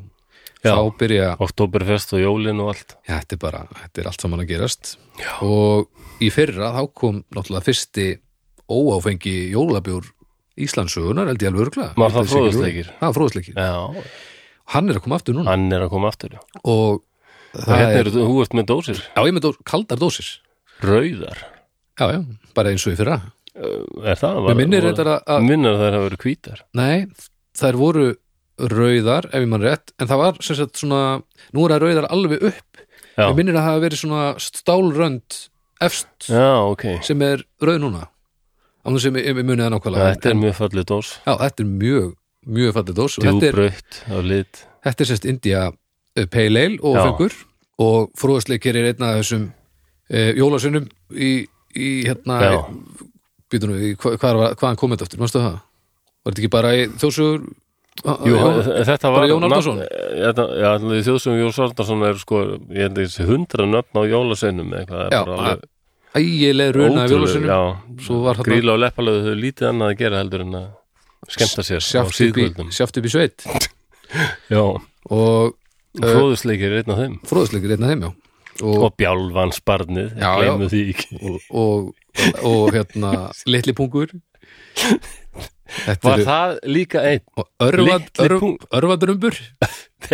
Já. 0.64 0.76
byrja, 0.94 1.36
Oktoberfest 1.42 2.12
og 2.14 2.20
jólin 2.22 2.60
og 2.62 2.68
allt. 2.70 2.94
já, 3.08 3.18
þetta 3.18 3.32
er 3.34 3.38
bara 3.42 3.66
þetta 3.82 3.98
er 4.00 4.06
allt 4.06 4.20
saman 4.22 4.40
að 4.40 4.48
gerast 4.48 4.96
já. 5.18 5.42
og 5.42 5.88
í 6.22 6.30
fyrra 6.30 6.70
þá 6.72 6.94
kom 6.94 7.24
náttúrulega 7.34 7.66
fyrsti 7.66 8.18
óáfengi 8.70 9.50
jólabjór 9.50 10.06
Íslandsugunar, 10.60 11.30
held 11.30 11.42
ég 11.42 11.48
alveg 11.52 11.66
örgla 11.68 11.86
Var 11.96 12.12
það 12.16 12.30
fróðusleikir? 12.32 12.90
Það 13.00 13.06
var 13.08 13.16
fróðusleikir, 13.16 13.56
Já, 13.56 14.04
hann 14.74 14.90
er 14.92 14.98
að 14.98 15.04
koma 15.06 15.18
aftur 15.20 15.36
núna 15.38 15.50
hann 15.54 15.66
er 15.72 15.84
að 15.86 15.92
koma 15.94 16.10
aftur. 16.12 16.36
Já. 16.36 16.40
og 16.62 17.02
það 17.56 17.76
hérna 17.82 18.00
er, 18.00 18.06
er, 18.06 18.10
þú 18.16 18.36
ert 18.44 18.56
með 18.58 18.66
dósir. 18.72 19.00
já, 19.16 19.20
ég 19.28 19.36
með 19.36 19.46
dós, 19.48 19.60
kaldar 19.68 20.00
dósis 20.00 20.30
Rauðar. 20.82 21.38
Já, 22.00 22.06
já, 22.16 22.20
bara 22.56 22.72
eins 22.74 22.86
og 22.88 22.94
í 22.96 22.98
fyrra 23.00 23.20
Uh, 23.52 23.82
Er 24.08 24.16
það? 24.16 24.38
Mér 24.48 24.56
minnir 24.62 24.84
þetta 24.86 25.02
að, 25.04 25.18
að 25.28 25.42
Minnir 25.44 25.74
að 25.74 25.80
það 25.82 25.90
hafa 25.92 26.04
verið 26.06 26.20
hvítar. 26.22 26.60
Nei, 26.72 27.02
þær 27.60 27.76
voru 27.76 28.04
rauðar, 28.72 29.26
ef 29.28 29.42
ég 29.44 29.50
mann 29.52 29.60
rétt 29.66 29.92
en 30.00 30.08
það 30.08 30.20
var 30.22 30.38
sem 30.46 30.56
sagt 30.56 30.80
svona 30.80 31.00
nú 31.52 31.66
er 31.66 31.74
það 31.74 31.82
rauðar 31.84 32.06
alveg 32.16 32.46
upp 32.48 32.80
Já, 33.12 33.26
ég 33.28 33.36
minnir 33.36 33.52
að 33.52 33.60
það 33.60 33.68
hafa 33.68 33.82
verið 33.84 34.00
svona 34.00 34.22
stálrönd 34.40 35.36
efst 35.84 36.30
já 36.32 36.48
ok. 36.72 36.86
sem 37.04 37.26
er 37.28 37.44
rauð 37.60 37.82
núna 37.84 38.06
á 38.82 38.86
þess 38.90 39.06
sem 39.06 39.16
ég, 39.20 39.38
munið 39.38 39.64
það 39.64 39.72
nákvæmlega 39.76 40.10
Þetta 40.12 40.30
er 40.32 40.38
mjög 40.42 40.58
fallið 40.58 40.86
dós. 40.90 41.12
Já, 41.22 41.32
þetta 41.44 41.64
er 41.64 41.70
mjög, 41.70 42.10
mjög 42.58 42.76
fallið 42.78 42.98
dós 42.98 43.16
Djúbraut 43.22 43.98
á 44.10 44.16
lit. 44.26 44.62
þetta 44.82 45.04
er 45.04 45.10
sérst 45.12 45.28
India 45.30 45.64
uh, 45.70 46.26
Pale 46.26 46.66
Ale 46.66 46.78
og 46.82 46.98
fengur 47.00 47.38
og 47.82 48.12
fróðsleikir 48.20 48.78
er 48.78 48.90
einn 48.92 49.06
af 49.06 49.18
þessum 49.22 49.48
uh, 49.48 50.30
jólasunum 50.38 50.88
í, 51.14 51.32
í 51.78 51.90
hérna 52.06 52.40
býtum 53.52 53.74
við, 53.76 53.96
hva, 54.02 54.16
hvaðan 54.56 54.80
komið 54.80 55.02
þetta 55.02 55.08
aftur, 55.10 55.22
mástu 55.22 55.42
það? 55.42 55.58
Var 56.22 56.32
þetta 56.32 56.42
ekki 56.42 56.52
bara 56.54 56.76
í 56.78 56.86
þjóðsugur 57.00 57.42
Jú, 58.02 58.32
Já, 58.34 58.46
þetta 58.88 59.10
var 59.12 59.26
Jón? 59.28 59.44
Þetta, 59.44 60.44
já, 60.56 60.70
í 60.80 61.02
þjóðsum 61.04 61.36
Jón 61.36 61.52
Árnason 61.66 62.04
er 62.08 62.16
sko, 62.18 62.38
ég 62.72 62.86
held 62.88 62.96
að 62.96 63.02
þessi 63.04 63.26
hundra 63.28 63.66
nöfn 63.68 64.00
á 64.00 64.02
jólaseinum 64.08 64.72
eða 64.72 64.80
eitthvað, 64.80 65.02
það 65.02 65.12
Já, 65.12 65.20
bara 65.28 65.36
alveg 65.52 65.68
ægileg 66.18 66.74
Svo 68.02 68.22
var 68.24 68.36
þarna- 68.36 68.48
gríla 68.48 68.74
og 68.76 68.80
leppalöðu 68.84 69.22
þau 69.28 69.36
lítið 69.42 69.68
annað 69.70 69.92
að 69.92 69.98
gera 70.02 70.20
heldur 70.22 70.44
en 70.46 70.56
að 70.60 70.68
skemmta 71.32 71.64
sér 71.66 71.80
á 71.80 71.84
sjáft 71.86 72.20
upp, 72.28 72.40
í, 72.42 72.46
í 73.06 73.12
sveit. 73.12 73.46
Já, 74.52 74.62
og 75.10 75.54
fróðusleikir 75.96 76.72
er 76.72 76.82
einn 76.82 76.92
af 76.94 76.98
þeim. 77.02 77.14
fróðsleikir 77.30 77.76
einn 77.76 77.86
af 77.86 77.92
þeim 77.94 78.04
já. 78.08 78.12
Og, 78.62 78.82
og 78.84 78.96
bjálfansbarnið, 79.00 80.10
Já, 80.20 80.30
glemmu 80.36 80.66
því 80.68 80.82
ekki. 80.92 81.20
Og, 81.24 81.38
og, 81.56 81.94
og 82.44 82.74
hérna 82.76 83.12
litli 83.48 83.72
pungur 83.72 84.12
Þetta 85.72 86.08
Var 86.10 86.22
það 86.28 86.54
líka 86.68 87.02
einn? 87.08 87.22
litli 87.62 88.26
örv, 88.28 88.46
örvadrumbur 88.80 89.38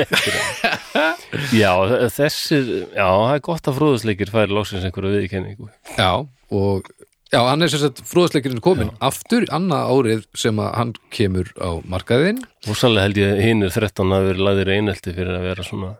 Já, 1.53 1.73
þessir, 2.15 2.69
já, 2.95 3.05
það 3.09 3.35
er 3.35 3.43
gott 3.49 3.69
að 3.71 3.77
fróðusleikir 3.81 4.31
færi 4.33 4.55
lóksins 4.55 4.87
einhverju 4.89 5.13
viðkenningu. 5.19 5.69
já 5.99 6.11
og 6.49 6.89
já, 7.33 7.41
hann 7.45 7.63
er 7.65 7.69
sem 7.73 7.83
sagt 7.83 8.03
fróðsleikirinn 8.09 8.63
komin 8.65 8.91
aftur 9.05 9.45
annað 9.53 9.91
árið 9.93 10.23
sem 10.39 10.61
að 10.63 10.71
hann 10.79 10.93
kemur 11.15 11.51
á 11.61 11.71
markaðinn 11.85 12.41
Og 12.69 12.79
sannlega 12.79 13.09
held 13.09 13.21
ég 13.23 13.43
hinnir 13.45 13.73
13 13.75 14.15
að 14.17 14.29
vera 14.31 14.47
lagðir 14.49 14.73
einelti 14.79 15.13
fyrir 15.17 15.35
að 15.37 15.49
vera 15.51 15.67
svona 15.67 15.93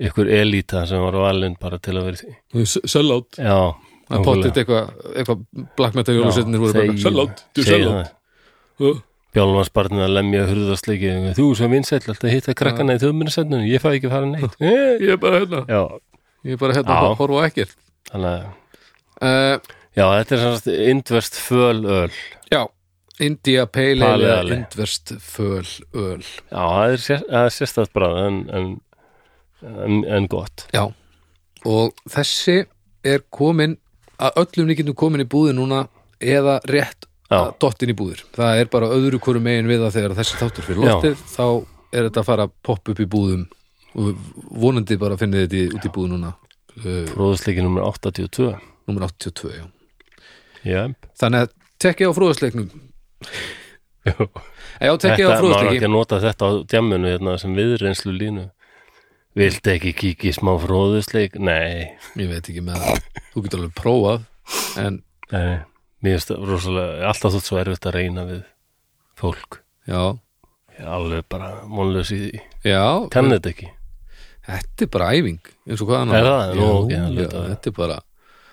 ykkur 0.00 0.30
elíta 0.32 0.86
sem 0.88 1.02
var 1.02 1.18
valinn 1.20 1.58
bara 1.60 1.76
til 1.82 1.98
að 2.00 2.06
vera 2.08 2.20
því. 2.22 2.64
Sellout 2.88 3.36
Já, 3.40 3.58
Það 4.10 4.24
pottit 4.26 4.56
eitthvað 4.62 5.10
eitthva 5.20 5.36
black 5.78 5.98
metal 5.98 6.16
jólusetnir 6.16 6.62
voru 6.62 6.78
bara 6.78 6.96
Sellout, 7.02 7.44
du 7.54 7.62
sellout 8.80 9.06
Bjálfansbarnið 9.30 10.02
að 10.02 10.14
lemja 10.16 10.46
hurðarsleiki 10.48 11.10
Þú 11.36 11.44
sem 11.54 11.70
vinsæll 11.70 12.00
alltaf 12.10 12.32
hitta 12.32 12.54
krakkana 12.58 12.96
í 12.96 13.02
þjóðminnisendunum 13.02 13.68
Ég 13.70 13.82
fæ 13.84 13.92
ekki 13.92 14.08
að 14.08 14.14
fara 14.16 14.30
neitt. 14.32 14.56
Eh, 14.66 14.96
Ég 15.04 15.12
er 15.14 15.20
bara 15.22 15.38
hérna. 15.44 15.60
Já, 15.70 15.82
Ég 16.48 16.56
er 16.56 16.58
bara 16.64 16.74
hérna 16.74 16.96
að 17.04 17.14
horfa 17.20 17.44
ekkert. 17.46 17.76
Þannig 18.10 18.32
að 18.32 18.48
uh, 19.22 19.76
Já, 19.94 20.04
þetta 20.16 20.34
er 20.34 20.42
svona 20.42 20.76
indverst 20.90 21.38
föl 21.38 21.84
öl 21.86 22.16
Já, 22.50 22.60
India 23.22 23.66
Pale 23.70 24.08
Ale. 24.16 24.32
Indverst 24.56 25.14
föl 25.22 25.62
öl 25.94 26.24
Já, 26.24 26.58
það 26.58 26.96
er, 26.96 27.04
sér, 27.06 27.22
er 27.42 27.54
sérstætt 27.54 27.94
bráð 27.94 28.18
en, 28.24 28.40
en, 28.58 28.72
en, 29.86 30.00
en 30.18 30.26
gott. 30.32 30.66
Já, 30.74 30.88
og 31.68 31.94
þessi 32.10 32.64
er 33.06 33.22
komin 33.30 33.78
að 34.20 34.42
öllum 34.42 34.72
líkindum 34.72 34.98
komin 34.98 35.22
í 35.22 35.28
búði 35.30 35.54
núna 35.58 35.84
eða 36.20 36.58
rétt 36.68 37.06
dottin 37.30 37.92
í 37.92 37.96
búðir. 37.96 38.24
Það 38.34 38.60
er 38.62 38.70
bara 38.72 38.90
öðru 38.90 39.20
hvoru 39.22 39.42
megin 39.42 39.70
við 39.70 39.84
það 39.84 39.96
þegar 39.98 40.16
þessi 40.18 40.40
þáttur 40.40 40.66
fyrir 40.66 40.82
loftið 40.84 41.24
þá 41.30 41.46
er 41.90 42.06
þetta 42.08 42.22
að 42.22 42.28
fara 42.30 42.46
að 42.48 42.54
poppa 42.66 42.94
upp 42.94 43.02
í 43.02 43.08
búðum 43.10 43.44
og 43.98 44.24
vonandi 44.62 44.98
bara 44.98 45.18
finnið 45.18 45.46
þetta 45.46 45.78
út 45.78 45.86
í 45.86 45.92
búð 45.94 46.10
núna. 46.14 46.34
Fróðusleiki 46.80 47.62
nummer 47.62 47.86
82 47.86 48.50
nummer 48.90 49.06
82, 49.06 49.52
já. 49.54 49.64
Já, 50.66 50.82
þannig 51.20 51.46
að 51.46 51.52
tekja 51.80 52.10
á 52.10 52.12
fróðasleiknum. 52.16 52.70
Já. 54.00 54.14
já, 54.80 54.90
tekja 54.96 55.28
á 55.28 55.30
Þetta, 55.30 55.44
maður 55.44 55.70
á 55.70 55.72
ekki 55.74 55.86
að 55.86 55.94
nota 55.94 56.20
þetta 56.24 56.48
á 56.48 56.50
djamminu 56.72 57.10
hérna, 57.12 57.36
sem 57.40 57.54
viðreynslu 57.56 58.14
línu. 58.16 58.46
Viltu 59.38 59.72
ekki 59.74 59.94
kíkja 59.94 60.32
í 60.32 60.36
smá 60.36 60.54
fróðusleik? 60.60 61.38
Nei, 61.38 61.94
ég 62.18 62.30
veit 62.32 62.42
ekki 62.42 62.64
með 62.66 62.82
það, 62.82 63.02
þú 63.30 63.44
getur 63.44 63.60
alveg 63.60 63.74
prófað 63.78 64.24
en 64.80 65.02
nei 65.30 65.60
Mér 66.00 66.16
finnst 66.16 66.30
það 66.32 66.46
rosalega, 66.48 67.00
alltaf 67.10 67.34
þótt 67.36 67.48
svo 67.50 67.58
erfitt 67.60 67.86
að 67.90 67.96
reyna 67.98 68.24
við 68.28 68.40
fólk 69.20 69.58
já, 69.90 70.02
Ég 70.76 70.80
er 70.86 70.92
alveg 70.96 71.26
bara 71.28 71.50
vonlaus 71.68 72.12
í 72.16 72.20
því 72.24 72.40
já 72.70 72.84
Kann 73.12 73.28
þetta 73.34 73.52
ekki 73.54 73.68
Þetta 74.50 74.86
er 74.86 74.90
bara 74.96 75.10
æfing, 75.14 75.40
eins 75.68 75.82
og 75.84 75.90
hvað 75.90 76.00
annar 76.06 76.20
Er 76.20 76.28
það? 76.30 76.54
Nú, 76.56 76.62
Já, 76.64 76.70
ok, 76.70 76.90
það 76.90 76.94
já, 76.96 77.10
hljóta 77.18 77.36
það. 77.36 77.50
þetta 77.52 77.70
er 77.72 77.76
bara 77.80 77.98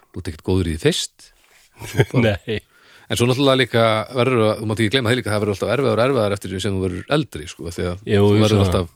Þú 0.08 0.20
ert 0.22 0.32
ekkert 0.32 0.46
góður 0.50 0.68
í 0.68 0.74
því 0.76 0.82
fyrst 0.84 1.30
Nei 2.28 2.58
En 3.08 3.16
svo 3.16 3.24
náttúrulega 3.30 3.62
líka 3.62 3.84
verður 4.12 4.42
að, 4.50 4.54
þú 4.60 4.66
mátt 4.68 4.80
ekki 4.84 4.92
gleyma 4.98 5.12
því 5.14 5.18
líka 5.22 5.32
það 5.32 5.42
verður 5.46 5.54
alltaf 5.56 5.70
erfiðar 5.78 6.00
og 6.02 6.04
erfiðar 6.10 6.34
eftir 6.36 6.52
því 6.52 6.60
sem 6.66 6.74
þú 6.76 6.82
verður 6.84 7.14
eldri 7.16 7.46
sko, 7.48 7.72
því 7.72 7.86
að 7.88 8.02
Jú, 8.12 8.18
þú 8.20 8.34
jú, 8.34 8.42
verður 8.44 8.52
svona. 8.52 8.66
alltaf 8.68 8.90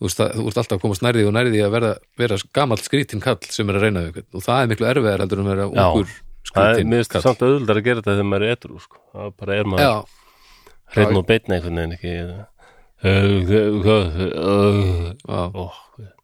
þú 0.00 0.06
veist, 0.06 0.22
að, 0.24 0.30
þú 0.38 0.44
ert 0.48 0.60
alltaf 0.62 0.76
að 0.78 0.80
komast 0.86 1.04
nærði 1.04 1.24
og 1.28 1.34
nærði 1.36 1.60
að 1.66 1.74
verða, 1.74 1.90
vera 2.22 2.38
gamall 2.56 2.80
skrítin 2.80 3.20
kall 3.20 3.36
sem 3.52 3.68
er 3.68 3.76
að 3.76 3.84
reyna 3.84 4.04
við 4.06 4.08
einhvern 4.14 4.40
og 4.40 4.46
það 4.46 4.62
er 4.64 4.70
miklu 4.72 4.88
erfiðar 4.94 5.24
heldur 5.26 5.42
en 5.42 5.50
að 5.50 5.52
vera 5.52 5.66
Já. 5.68 5.82
ungur 5.90 6.14
Það 6.50 6.70
er 6.70 6.80
finnst 6.80 7.16
samt 7.24 7.44
auðvöldar 7.46 7.80
að 7.80 7.86
gera 7.86 8.00
þetta 8.00 8.14
þegar 8.16 8.28
maður 8.30 8.46
er 8.46 8.56
etru 8.56 8.80
sko. 8.82 8.96
Það 9.14 9.28
bara 9.42 9.58
er 9.60 9.68
maður 9.70 9.84
Já, 9.86 9.92
hreinn 10.94 11.20
og 11.20 11.28
beitna 11.28 11.56
einhvern 11.56 11.80
veginn 11.80 11.96
ekki 11.96 12.10
já, 12.10 12.16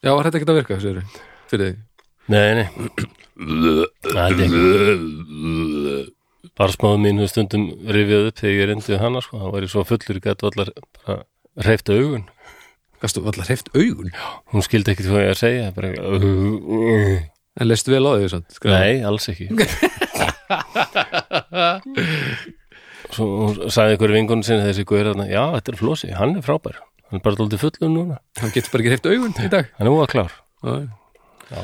já, 0.03 0.11
var 0.13 0.27
þetta 0.27 0.39
ekki 0.41 0.49
að 0.51 0.59
virka 0.61 0.81
sér, 0.83 0.99
fyrir 1.51 1.71
þig? 1.71 1.79
Nei, 2.33 2.49
nei. 2.59 2.67
Það 3.37 4.21
held 4.25 4.43
ég 4.43 4.47
ekki 4.51 6.15
Bara 6.57 6.73
smáðu 6.73 6.99
mín 7.03 7.19
hefur 7.21 7.33
stundum 7.33 7.65
rifjað 7.93 8.31
upp 8.31 8.39
þegar 8.41 8.55
ég 8.55 8.69
reyndi 8.71 8.99
hana 9.01 9.21
sko. 9.21 9.37
Það 9.43 9.51
var 9.53 9.65
ég 9.67 9.73
svo 9.73 9.83
fullur 9.85 10.17
í 10.17 10.23
gætu 10.25 10.49
allar 10.49 10.71
bara 10.97 11.17
reyfta 11.67 11.97
augun. 11.99 12.25
Gastu 13.03 13.21
allar 13.21 13.45
hreift 13.51 13.69
augun? 13.77 14.13
Hún 14.55 14.65
skildi 14.65 14.95
ekkert 14.95 15.11
hvað 15.11 15.27
ég 15.27 15.35
að 15.35 15.41
segja 15.43 15.67
bara, 15.77 15.91
en 17.61 17.69
lestu 17.71 17.93
vel 17.95 18.05
á 18.07 18.13
þau 18.21 18.29
samt, 18.35 18.53
sko. 18.57 18.69
nei, 18.73 19.01
alls 19.07 19.29
ekki. 19.33 19.49
Svo 23.15 23.27
sagði 23.73 23.97
ykkur 23.97 24.13
vingun 24.17 24.43
sinni 24.47 24.67
þessi 24.67 24.85
guður 24.89 25.13
þarna, 25.13 25.27
já, 25.31 25.43
þetta 25.57 25.73
er 25.73 25.79
Flósi, 25.81 26.11
hann 26.17 26.35
er 26.39 26.45
frábær. 26.45 26.81
Hann 27.07 27.21
er 27.21 27.25
bara 27.25 27.39
dóldi 27.39 27.59
fullum 27.61 27.93
núna. 27.95 28.17
Hann 28.41 28.51
getur 28.55 28.73
bara 28.75 28.83
ekki 28.83 28.93
hreift 28.93 29.07
augun 29.13 29.37
í 29.47 29.51
dag. 29.53 29.69
Hann 29.79 29.87
er 29.89 29.95
úa 29.95 30.09
klár. 30.11 30.33
Já, 30.67 30.73
já, 31.55 31.61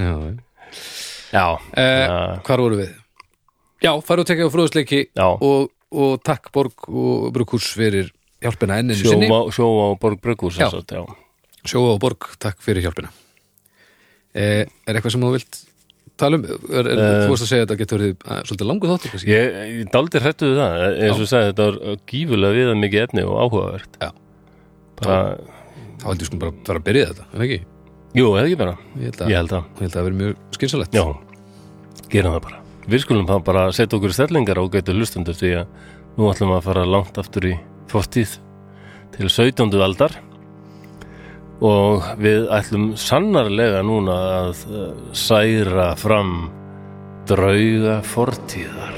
já, 0.00 0.14
já, 1.34 1.44
Eh, 1.76 2.40
hvar 2.48 2.62
voru 2.64 2.78
við? 2.80 2.94
já, 3.84 3.92
farið 4.02 4.24
og 4.24 4.28
tekja 4.30 4.48
á 4.48 4.54
fróðusleiki 4.54 5.00
já. 5.12 5.26
og, 5.28 5.68
og 5.92 6.22
takk 6.24 6.48
Borg 6.54 6.88
og 6.88 7.28
Brukús 7.36 7.68
fyrir 7.76 8.08
hjálpina 8.42 8.80
enninu 8.80 8.96
sinni. 8.96 9.28
Sjóa, 9.28 9.52
sjóa 9.52 9.84
á 9.92 10.00
Borg 10.00 10.18
já. 10.56 11.04
Sjóa 11.68 11.92
og 11.94 12.00
Borg, 12.00 12.30
takk 12.40 12.58
fyrir 12.64 12.82
hjálpina 12.88 13.12
Er 14.38 14.94
eitthvað 14.98 15.14
sem 15.14 15.24
þú 15.26 15.32
vilt 15.34 15.58
tala 16.18 16.38
um? 16.38 16.44
Er, 16.48 16.82
er, 16.82 16.98
Eh. 16.98 17.20
þú 17.24 17.30
varst 17.32 17.44
að 17.46 17.50
segja 17.52 17.62
að 17.62 17.68
þetta 17.68 17.78
getur 17.82 18.02
verið 18.02 18.14
uh, 18.26 18.40
svolítið 18.48 18.68
langu 18.70 18.88
þáttur 18.90 19.12
kannski? 19.14 19.30
Ég, 19.32 19.58
ég 19.78 19.90
daldi 19.94 20.22
hrættu 20.24 20.48
við 20.50 20.58
það 20.62 20.84
eins 21.06 21.22
og 21.24 21.28
sagði, 21.30 21.50
þetta 21.52 21.66
var 21.68 22.00
gífulega 22.12 22.56
viða 22.58 22.74
mikið 22.82 23.04
efni 23.06 23.24
og 23.28 23.36
áhugavert 23.44 23.98
Já. 24.02 24.10
bara, 25.02 25.18
Þá 25.98 26.06
heldur 26.08 26.22
við 26.24 26.30
sko 26.30 26.38
bara 26.42 26.52
að 26.54 26.62
fara 26.68 26.78
að 26.82 26.86
byrja 26.88 27.06
þetta, 27.12 27.24
en 27.34 27.44
ekki? 27.46 27.58
jú, 28.18 28.26
eða 28.34 28.44
ekki 28.48 28.58
bara 28.60 28.74
Ég 28.98 29.04
held 29.08 29.22
að, 29.22 29.30
ég 29.32 29.38
held 29.38 29.52
að, 29.58 29.64
ég 29.68 29.82
held 29.82 29.90
að 29.92 29.96
það 29.98 30.06
verið 30.08 30.20
mjög 30.22 30.36
skynsalegt 30.58 30.98
já, 30.98 31.04
gerum 32.14 32.34
það 32.36 32.42
bara 32.48 32.60
við 32.88 33.02
skulum 33.04 33.26
þá 33.28 33.34
bara 33.44 33.64
setja 33.76 33.98
okkur 33.98 34.14
stellingar 34.16 34.58
og 34.62 34.70
getur 34.72 34.96
hlustundur 34.96 35.36
því 35.36 35.50
að 35.60 35.66
nú 36.18 36.30
ætlum 36.32 36.50
við 36.54 36.58
að 36.60 36.66
fara 36.70 36.84
langt 36.88 37.18
aftur 37.20 37.46
í 37.50 37.54
fortíð 37.92 38.36
til 39.18 39.28
17. 39.28 39.74
aldar 39.84 40.14
og 41.64 42.04
við 42.22 42.46
ætlum 42.54 42.92
sannarlega 42.98 43.82
núna 43.82 44.16
að 44.44 44.60
uh, 44.70 44.84
særa 45.10 45.90
fram 45.98 46.50
drauga 47.26 47.98
fortíðar. 48.06 48.94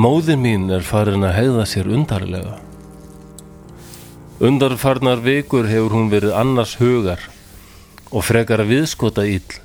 Móðir 0.00 0.38
mín 0.40 0.70
er 0.72 0.84
farin 0.86 1.26
að 1.26 1.34
hegða 1.34 1.64
sér 1.68 1.88
undarlega. 1.92 2.54
Undarfarnar 4.40 5.20
vikur 5.20 5.66
hefur 5.68 5.92
hún 5.98 6.08
verið 6.12 6.32
annars 6.40 6.78
hugar 6.80 7.20
og 8.10 8.24
frekar 8.26 8.64
að 8.64 8.72
viðskota 8.74 9.24
ill, 9.28 9.56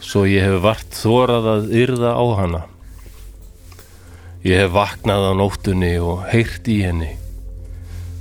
svo 0.00 0.24
ég 0.28 0.46
hef 0.46 0.62
vart 0.64 0.96
þórað 0.96 1.48
að 1.52 1.72
yrða 1.82 2.12
á 2.16 2.24
hana. 2.40 2.62
Ég 4.46 4.62
hef 4.64 4.72
vaknað 4.72 5.26
á 5.28 5.32
nóttunni 5.36 5.94
og 6.00 6.24
heyrt 6.30 6.68
í 6.70 6.78
henni. 6.86 7.10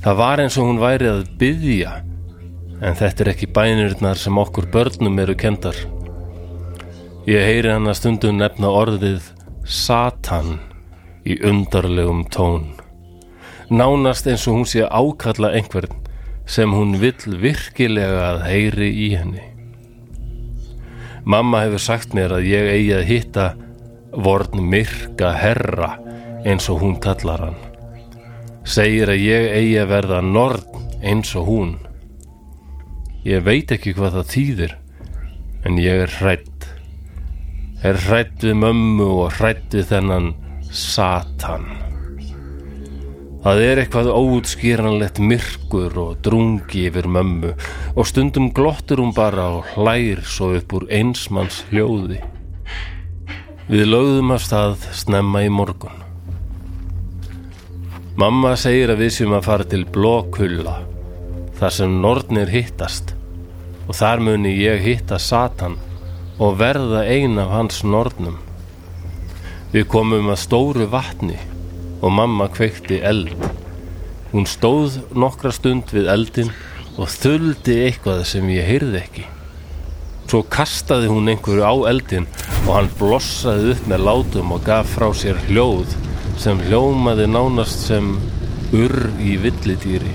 Það 0.04 0.20
var 0.20 0.44
eins 0.44 0.58
og 0.60 0.68
hún 0.68 0.82
væri 0.82 1.08
að 1.12 1.24
byðja, 1.40 1.94
en 2.82 2.98
þetta 3.00 3.24
er 3.24 3.32
ekki 3.34 3.52
bænirnar 3.56 4.20
sem 4.20 4.38
okkur 4.38 4.68
börnum 4.74 5.20
eru 5.24 5.36
kendar. 5.40 5.78
Ég 7.28 7.44
heyri 7.44 7.72
hana 7.72 7.96
stundum 7.96 8.40
nefna 8.40 8.72
orðið 8.72 9.32
Satan 9.68 10.60
í 11.28 11.40
undarlegum 11.44 12.26
tón. 12.32 12.70
Nánast 13.68 14.28
eins 14.32 14.46
og 14.48 14.60
hún 14.60 14.70
sé 14.70 14.86
að 14.86 14.94
ákalla 14.96 15.52
einhvern 15.56 16.07
sem 16.48 16.72
hún 16.72 16.96
vill 17.02 17.38
virkilega 17.42 18.24
að 18.32 18.44
heyri 18.48 18.90
í 18.90 19.08
henni. 19.20 19.44
Mamma 21.28 21.66
hefur 21.66 21.84
sagt 21.84 22.14
mér 22.16 22.38
að 22.38 22.48
ég 22.48 22.70
eigi 22.72 22.94
að 22.96 23.08
hitta 23.10 23.48
vorn 24.16 24.64
myrka 24.72 25.34
herra 25.36 25.98
eins 26.48 26.70
og 26.72 26.80
hún 26.86 26.96
kallar 27.04 27.44
hann. 27.44 27.58
Segir 28.68 29.12
að 29.12 29.24
ég 29.26 29.48
eigi 29.58 29.76
að 29.82 29.92
verða 29.92 30.22
norn 30.24 30.88
eins 31.04 31.34
og 31.36 31.50
hún. 31.52 31.74
Ég 33.28 33.44
veit 33.44 33.72
ekki 33.76 33.92
hvað 33.98 34.22
það 34.22 34.32
þýðir, 34.34 34.78
en 35.68 35.82
ég 35.84 36.06
er 36.06 36.16
hrætt. 36.22 36.70
Er 37.84 38.00
hrætt 38.08 38.48
við 38.48 38.56
mömmu 38.64 39.10
og 39.26 39.36
hrætt 39.36 39.76
við 39.76 39.92
þennan 39.92 40.32
Satan. 40.72 41.87
Það 43.44 43.60
er 43.62 43.80
eitthvað 43.80 44.08
óutskýranlegt 44.18 45.20
myrkur 45.22 45.94
og 46.02 46.22
drungi 46.26 46.88
yfir 46.90 47.06
mömmu 47.06 47.52
og 47.94 48.08
stundum 48.10 48.50
glottur 48.56 48.98
hún 49.04 49.14
bara 49.16 49.46
og 49.60 49.68
hlær 49.76 50.24
svo 50.26 50.56
upp 50.58 50.74
úr 50.74 50.88
einsmanns 50.90 51.62
hljóði. 51.70 52.18
Við 53.70 53.84
lögðum 53.92 54.34
af 54.34 54.42
stað 54.48 54.88
snemma 54.96 55.44
í 55.46 55.52
morgun. 55.54 56.02
Mamma 58.18 58.56
segir 58.58 58.90
að 58.90 59.04
við 59.04 59.12
séum 59.14 59.36
að 59.38 59.46
fara 59.46 59.68
til 59.70 59.84
Blókulla, 59.86 60.80
þar 61.60 61.76
sem 61.76 62.00
nornir 62.02 62.50
hittast 62.50 63.14
og 63.86 63.94
þar 64.00 64.24
muni 64.26 64.56
ég 64.58 64.82
hitta 64.82 65.20
Satan 65.22 65.78
og 66.42 66.58
verða 66.58 67.06
ein 67.06 67.38
af 67.38 67.54
hans 67.54 67.84
nornum. 67.86 68.42
Við 69.76 69.86
komum 69.94 70.34
að 70.34 70.42
stóru 70.42 70.90
vatni 70.90 71.38
og 72.02 72.14
mamma 72.14 72.48
kveikti 72.54 73.00
eld. 73.06 73.34
Hún 74.34 74.46
stóð 74.50 75.00
nokkra 75.16 75.54
stund 75.56 75.94
við 75.96 76.10
eldin 76.14 76.52
og 76.98 77.10
þuldi 77.14 77.78
eitthvað 77.88 78.24
sem 78.30 78.48
ég 78.52 78.68
heyrði 78.68 79.02
ekki. 79.02 79.26
Svo 80.28 80.42
kastaði 80.52 81.08
hún 81.12 81.30
einhverju 81.32 81.64
á 81.64 81.76
eldin 81.90 82.28
og 82.66 82.74
hann 82.76 82.90
blossaði 83.00 83.74
upp 83.76 83.86
með 83.88 84.06
látum 84.10 84.54
og 84.56 84.66
gaf 84.68 84.90
frá 84.98 85.08
sér 85.16 85.40
hljóð 85.48 85.94
sem 86.38 86.60
hljómaði 86.68 87.30
nánast 87.32 87.88
sem 87.88 88.16
urr 88.76 89.08
í 89.24 89.38
villidýri 89.40 90.12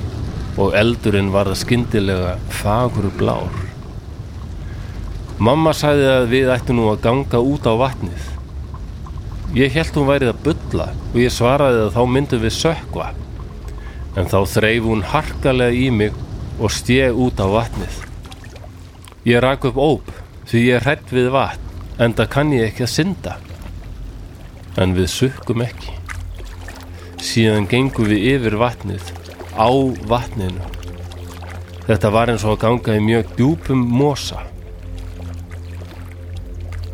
og 0.61 0.77
eldurinn 0.77 1.33
varða 1.33 1.57
skyndilega 1.57 2.37
fagur 2.61 3.09
blár. 3.17 3.55
Mamma 5.43 5.73
sagði 5.75 6.11
að 6.13 6.29
við 6.31 6.53
ættum 6.55 6.79
nú 6.79 6.91
að 6.93 7.01
ganga 7.07 7.41
út 7.41 7.65
á 7.67 7.75
vatnið. 7.81 8.32
Ég 9.53 9.75
held 9.77 9.97
hún 9.99 10.09
værið 10.09 10.31
að 10.33 10.45
bulla 10.47 10.87
og 11.13 11.19
ég 11.21 11.33
svaraði 11.33 11.83
að 11.85 11.97
þá 11.97 12.03
myndum 12.09 12.41
við 12.41 12.55
sökva. 12.57 13.09
En 14.17 14.29
þá 14.29 14.39
þreif 14.49 14.87
hún 14.87 15.03
harkalega 15.05 15.77
í 15.77 15.91
mig 15.93 16.17
og 16.59 16.73
steg 16.73 17.17
út 17.17 17.41
á 17.41 17.47
vatnið. 17.53 17.99
Ég 19.29 19.43
rak 19.45 19.67
upp 19.69 19.77
óp 19.77 20.09
því 20.49 20.63
ég 20.71 20.87
hrætt 20.87 21.13
við 21.13 21.29
vatn 21.35 22.01
en 22.01 22.15
það 22.17 22.31
kann 22.33 22.55
ég 22.57 22.71
ekki 22.71 22.87
að 22.87 22.95
synda. 22.95 23.35
En 24.81 24.97
við 24.97 25.11
sukkum 25.13 25.65
ekki. 25.65 25.93
Síðan 27.23 27.69
gengum 27.69 28.09
við 28.09 28.25
yfir 28.33 28.57
vatnið, 28.59 29.05
á 29.53 29.69
vatninu. 30.09 30.65
Þetta 31.87 32.11
var 32.15 32.33
eins 32.33 32.47
og 32.47 32.57
að 32.57 32.63
ganga 32.65 32.97
í 32.97 33.05
mjög 33.05 33.37
djúpum 33.37 33.85
mosa. 34.01 34.41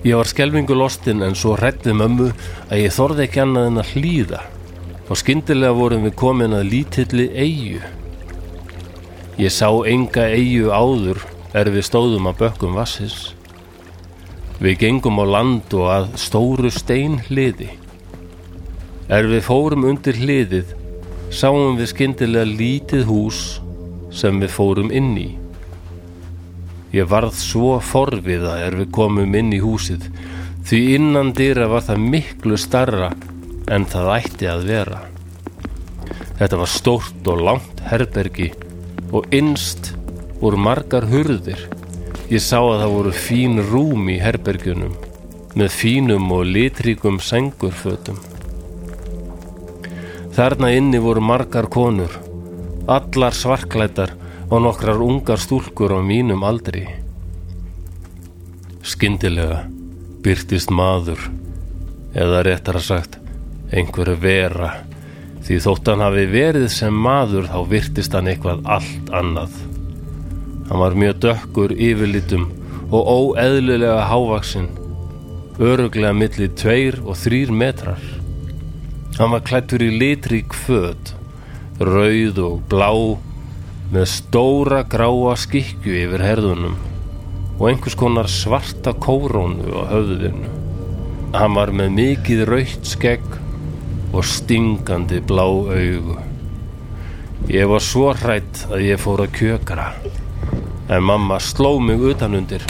Ég 0.08 0.16
var 0.16 0.28
skelvingu 0.30 0.72
lostinn 0.72 1.20
en 1.20 1.34
svo 1.36 1.50
hrættið 1.58 1.96
mömmu 1.98 2.26
að 2.70 2.78
ég 2.80 2.94
þorði 2.96 3.26
ekki 3.26 3.40
annað 3.42 3.66
en 3.68 3.80
að 3.82 3.88
hlýða 3.92 4.38
og 5.08 5.18
skyndilega 5.20 5.76
vorum 5.76 6.06
við 6.06 6.14
komin 6.16 6.54
að 6.56 6.70
lítilli 6.72 7.26
eigu. 7.36 7.82
Ég 9.36 9.52
sá 9.52 9.68
enga 9.68 10.24
eigu 10.32 10.70
áður 10.72 11.20
er 11.52 11.68
við 11.74 11.84
stóðum 11.90 12.30
að 12.30 12.38
bökkum 12.40 12.78
vassis. 12.78 13.18
Við 14.64 14.78
gengum 14.86 15.20
á 15.20 15.24
land 15.28 15.76
og 15.76 15.90
að 15.92 16.08
stóru 16.24 16.70
stein 16.72 17.18
hliði. 17.26 17.68
Er 19.12 19.28
við 19.28 19.44
fórum 19.44 19.84
undir 19.90 20.16
hliðið 20.16 20.72
sáum 21.28 21.76
við 21.76 21.92
skyndilega 21.92 22.48
lítið 22.48 23.04
hús 23.10 23.42
sem 24.08 24.40
við 24.40 24.56
fórum 24.56 24.88
inn 24.88 25.12
í. 25.20 25.28
Ég 26.94 27.08
varð 27.08 27.34
svo 27.36 27.76
forviða 27.84 28.54
er 28.64 28.78
við 28.78 28.92
komum 28.96 29.34
inn 29.36 29.52
í 29.52 29.60
húsið 29.60 30.06
því 30.68 30.78
innan 30.96 31.34
dýra 31.36 31.66
var 31.68 31.84
það 31.84 32.06
miklu 32.14 32.56
starra 32.60 33.10
en 33.72 33.84
það 33.88 34.12
ætti 34.14 34.48
að 34.48 34.64
vera. 34.68 35.00
Þetta 36.38 36.60
var 36.60 36.70
stórt 36.72 37.28
og 37.28 37.42
langt 37.44 37.82
herbergi 37.90 38.48
og 39.12 39.28
innst 39.34 39.92
voru 40.40 40.60
margar 40.60 41.08
hurðir. 41.10 41.60
Ég 42.28 42.40
sá 42.44 42.60
að 42.60 42.82
það 42.82 42.94
voru 42.94 43.12
fín 43.16 43.62
rúm 43.70 44.08
í 44.12 44.18
herbergjunum 44.22 44.96
með 45.58 45.72
fínum 45.74 46.28
og 46.36 46.44
litríkum 46.46 47.18
sengurfötum. 47.24 48.18
Þarna 50.36 50.70
inni 50.76 51.00
voru 51.02 51.24
margar 51.24 51.66
konur, 51.72 52.12
allar 52.86 53.34
svarklætar 53.34 54.12
og 54.48 54.62
nokkrar 54.64 55.02
ungar 55.04 55.40
stúlkur 55.40 55.92
á 55.92 56.00
mínum 56.00 56.44
aldri. 56.46 56.86
Skyndilega 58.80 59.66
byrtist 60.24 60.72
maður, 60.72 61.20
eða 62.16 62.40
réttara 62.46 62.80
sagt, 62.80 63.18
einhverju 63.68 64.16
vera, 64.22 64.70
því 65.44 65.58
þótt 65.64 65.90
hann 65.92 66.04
hafi 66.04 66.24
verið 66.32 66.68
sem 66.72 66.96
maður 67.06 67.50
þá 67.52 67.58
virtist 67.68 68.16
hann 68.16 68.30
eitthvað 68.32 68.64
allt 68.78 69.12
annað. 69.20 69.60
Hann 70.68 70.82
var 70.82 70.96
mjög 70.96 71.20
dökkur 71.24 71.76
yfirlitum 71.76 72.48
og 72.88 73.12
óeðlilega 73.12 74.08
hávaksinn, 74.08 74.72
öruglega 75.60 76.16
milli 76.16 76.48
tveir 76.56 77.00
og 77.04 77.20
þrýr 77.20 77.52
metrar. 77.52 78.00
Hann 79.20 79.32
var 79.34 79.44
klættur 79.44 79.84
í 79.84 79.92
litrík 79.92 80.56
föt, 80.56 81.14
rauð 81.80 82.40
og 82.44 82.60
blá, 82.70 82.92
með 83.88 84.04
stóra 84.12 84.82
gráa 84.84 85.32
skikju 85.40 85.94
yfir 86.02 86.20
herðunum 86.20 86.74
og 87.58 87.62
einhvers 87.70 87.96
konar 87.98 88.28
svarta 88.28 88.92
kórónu 88.92 89.72
á 89.72 89.82
höfðinu. 89.88 90.50
Hann 91.32 91.56
var 91.56 91.72
með 91.72 91.94
mikið 91.96 92.42
rautt 92.50 92.88
skegg 92.88 93.24
og 94.12 94.26
stingandi 94.28 95.22
blá 95.24 95.46
augu. 95.48 96.18
Ég 97.48 97.68
var 97.70 97.84
svo 97.84 98.12
hrætt 98.12 98.66
að 98.68 98.84
ég 98.90 99.00
fór 99.00 99.24
að 99.24 99.34
kjökra, 99.38 99.88
en 100.92 101.06
mamma 101.08 101.38
sló 101.40 101.78
mig 101.80 102.02
utanundir 102.12 102.64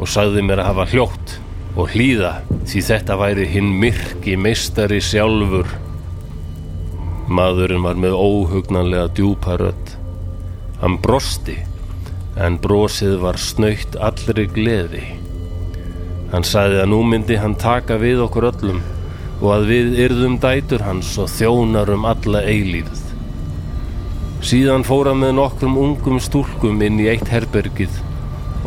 og 0.00 0.08
sagði 0.08 0.44
mér 0.44 0.62
að 0.62 0.70
hafa 0.70 0.86
hljótt 0.92 1.34
og 1.76 1.92
hlýða 1.92 2.32
því 2.64 2.82
þetta 2.88 3.18
væri 3.20 3.48
hinn 3.52 3.74
myrki 3.82 4.38
meistari 4.40 5.02
sjálfur. 5.04 5.68
Maðurinn 7.28 7.84
var 7.84 8.00
með 8.00 8.16
óhugnanlega 8.16 9.12
djúpa 9.16 9.58
rödd. 9.60 9.85
Hann 10.82 10.98
brosti, 11.00 11.56
en 12.36 12.58
brosið 12.60 13.14
var 13.22 13.38
snöytt 13.40 13.94
allri 13.96 14.44
gleði. 14.52 15.04
Hann 16.34 16.44
sagði 16.44 16.82
að 16.82 16.90
nú 16.92 16.98
myndi 17.08 17.38
hann 17.40 17.54
taka 17.56 17.96
við 18.02 18.20
okkur 18.26 18.50
öllum 18.50 18.82
og 19.40 19.48
að 19.54 19.64
við 19.70 19.96
yrðum 20.04 20.36
dætur 20.42 20.84
hans 20.84 21.14
og 21.22 21.30
þjónar 21.32 21.94
um 21.94 22.04
alla 22.08 22.42
eilífð. 22.44 23.02
Síðan 24.44 24.84
fór 24.84 25.08
hann 25.10 25.22
með 25.22 25.32
nokkrum 25.38 25.80
ungum 25.80 26.20
stúlkum 26.20 26.84
inn 26.84 27.00
í 27.00 27.08
eitt 27.14 27.32
herbergið 27.32 27.96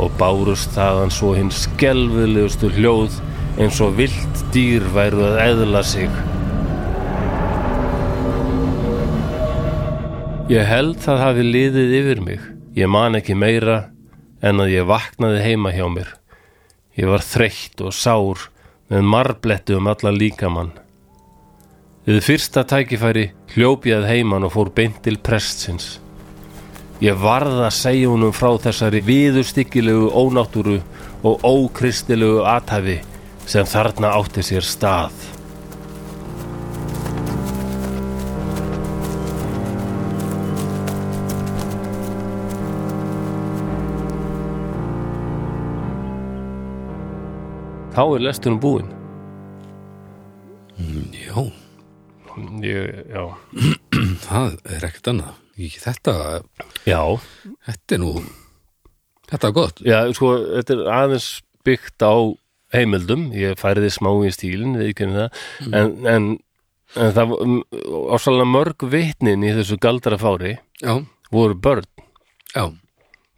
og 0.02 0.10
bárust 0.18 0.74
þaðan 0.74 1.14
svo 1.14 1.36
hinn 1.38 1.54
skelfilegustu 1.54 2.74
hljóð 2.74 3.22
eins 3.62 3.78
og 3.86 4.00
vilt 4.02 4.46
dýr 4.56 4.90
væru 4.98 5.28
að 5.30 5.42
eðla 5.46 5.86
sig. 5.86 6.39
Ég 10.50 10.66
held 10.66 10.96
það 10.98 11.20
hafi 11.22 11.44
liðið 11.46 11.92
yfir 11.94 12.20
mig. 12.26 12.46
Ég 12.74 12.90
man 12.90 13.14
ekki 13.20 13.36
meira 13.38 13.92
en 14.42 14.64
að 14.64 14.72
ég 14.74 14.88
vaknaði 14.90 15.44
heima 15.46 15.70
hjá 15.76 15.84
mér. 15.94 16.10
Ég 16.98 17.06
var 17.06 17.22
þreytt 17.22 17.84
og 17.86 17.94
sár 17.94 18.48
með 18.90 19.06
marbletti 19.12 19.78
um 19.78 19.92
alla 19.92 20.10
líkamann. 20.10 20.72
Við 22.10 22.26
fyrsta 22.26 22.66
tækifæri 22.66 23.28
hljóp 23.54 23.86
ég 23.86 24.02
að 24.02 24.10
heiman 24.10 24.50
og 24.50 24.56
fór 24.56 24.74
beint 24.74 24.98
til 25.06 25.22
prestsins. 25.22 26.00
Ég 26.98 27.22
varð 27.22 27.62
að 27.68 27.76
segja 27.78 28.10
honum 28.10 28.34
frá 28.34 28.56
þessari 28.58 29.06
viðurstyggilegu 29.06 30.10
ónáttúru 30.10 30.80
og 31.22 31.46
ókristilegu 31.46 32.42
athæfi 32.50 33.04
sem 33.46 33.70
þarna 33.70 34.18
átti 34.18 34.42
sér 34.50 34.66
stað. 34.66 35.14
Þá 48.00 48.04
er 48.16 48.22
lestunum 48.24 48.60
búinn. 48.64 48.92
Já, 51.12 51.42
Ég, 52.64 53.02
já. 53.12 53.24
það 54.30 54.54
er 54.72 54.86
ekkert 54.88 55.10
annað. 55.12 55.34
Ekki 55.60 55.82
Þetta, 55.84 56.14
Já, 56.88 57.02
þetta 57.68 57.98
er 57.98 58.00
nú, 58.00 58.12
þetta 59.28 59.50
er 59.50 59.56
gott. 59.58 59.82
já, 59.84 59.98
sko, 60.16 60.30
þetta 60.56 60.78
er 60.78 60.84
aðeins 60.96 61.28
byggt 61.68 62.06
á 62.08 62.16
heimildum, 62.72 63.26
ég 63.36 63.60
færiði 63.60 63.90
smá 63.92 64.14
í 64.24 64.32
stílinn, 64.32 64.78
við 64.80 64.94
ekki 64.94 65.10
það, 65.12 65.44
en, 65.68 65.92
en, 66.14 66.30
en 66.96 67.12
það 67.20 67.36
ásalega 68.16 68.48
mörg 68.54 68.88
vitnin 68.96 69.44
í 69.44 69.52
þessu 69.60 69.76
galdrafári 69.84 70.56
Já, 70.80 70.96
voru 71.36 71.60
börn, 71.60 71.90
já, 72.56 72.70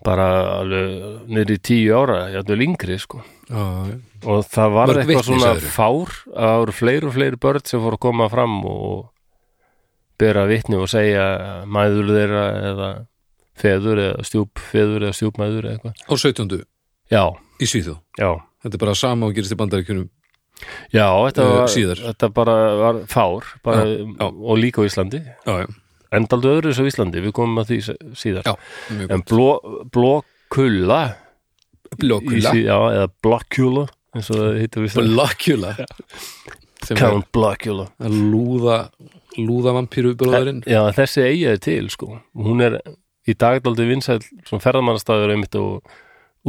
bara 0.05 0.27
alveg 0.59 1.27
niður 1.29 1.51
í 1.55 1.57
tíu 1.61 1.93
ára, 1.99 2.19
játvel 2.33 2.61
yngri, 2.65 2.97
sko. 2.99 3.21
já. 3.49 3.65
Og 4.21 4.43
það 4.45 4.73
var 4.75 4.87
Mörg 4.91 4.99
eitthvað 5.01 5.25
svona 5.25 5.51
fár, 5.73 6.11
að 6.29 6.45
það 6.51 6.59
voru 6.61 6.73
fleiri 6.77 7.07
og 7.09 7.13
fleiri 7.15 7.39
börn 7.41 7.63
sem 7.65 7.81
fóru 7.81 7.97
að 7.97 8.03
koma 8.05 8.27
fram 8.29 8.59
og 8.69 9.07
bera 10.21 10.43
vitni 10.49 10.77
og 10.77 10.89
segja 10.91 11.23
mæður 11.65 12.11
þeirra 12.13 12.43
eða 12.71 12.89
feður 13.61 14.01
eða 14.05 14.25
stjúpfeður 14.29 15.05
eða 15.07 15.17
stjúpmæður 15.17 15.65
eða 15.65 15.73
eitthvað. 15.79 16.03
Á 16.05 16.13
17. 16.13 16.63
Já, 17.11 17.23
í 17.61 17.65
Svíþó. 17.69 17.97
já. 18.21 18.29
Þetta 18.61 18.77
er 18.77 18.83
bara 18.85 18.93
sama 18.95 19.25
og 19.25 19.33
gerist 19.33 19.55
í 19.55 19.57
bandaríkjunum. 19.57 20.09
Já, 20.93 21.07
þetta, 21.25 21.41
Eh, 21.41 21.55
var, 21.57 22.01
þetta 22.05 22.27
bara 22.37 22.55
var 22.77 22.99
fár 23.09 23.47
bara, 23.65 23.85
Já, 23.89 24.05
já. 24.05 24.27
og 24.29 24.57
líka 24.61 24.81
á 24.81 24.85
Íslandi 24.85 25.23
Já, 25.25 25.53
já, 25.65 25.67
endaldu 26.15 26.51
öðru 26.55 26.73
svo 26.75 26.87
Íslandi, 26.89 27.23
við 27.23 27.35
komum 27.37 27.61
að 27.61 27.73
því 27.73 27.79
síðar. 28.19 28.47
Já, 28.47 28.53
en 29.07 29.23
blókulla 29.27 31.03
já, 32.01 32.77
eða. 35.75 35.87
Sem 36.81 36.97
er 36.97 37.03
Count 37.03 37.27
Blockula 37.35 37.89
að 38.01 38.15
lúða, 38.31 38.77
lúða 39.37 39.75
vampíru 39.77 40.15
bróðurinn. 40.17 40.63
Já, 40.65 40.81
þessi 40.97 41.25
eiga 41.27 41.51
er 41.53 41.61
til 41.61 41.83
sko. 41.93 42.15
Hún 42.33 42.63
er 42.65 42.79
í 43.29 43.35
dagdaldi 43.37 43.85
vinsæl 43.89 44.17
svona 44.47 44.63
ferðamannastæður 44.63 45.35
einmitt 45.35 45.57
og 45.59 45.85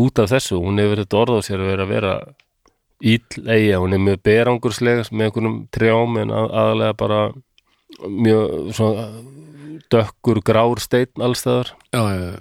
út 0.01 0.23
af 0.23 0.31
þessu, 0.33 0.57
hún 0.63 0.81
hefur 0.81 1.03
þetta 1.03 1.21
orð 1.21 1.37
á 1.37 1.41
sér 1.45 1.61
að 1.61 1.73
vera 1.75 1.85
að 1.85 1.93
vera 1.93 2.15
íll 3.13 3.45
eiga, 3.51 3.83
hún 3.83 3.97
er 3.97 4.03
mjög 4.07 4.23
berangurslega 4.25 5.05
með 5.11 5.27
einhvernum 5.29 5.59
trjám 5.75 6.19
en 6.23 6.33
að, 6.33 6.49
aðalega 6.63 6.99
bara 7.03 7.21
mjög 8.09 8.73
svona 8.79 9.07
dökkur 9.93 10.41
grár 10.47 10.81
steinn 10.83 11.23
allstæðar 11.23 11.73
Já, 11.93 12.03
já, 12.03 12.27
já. 12.33 12.39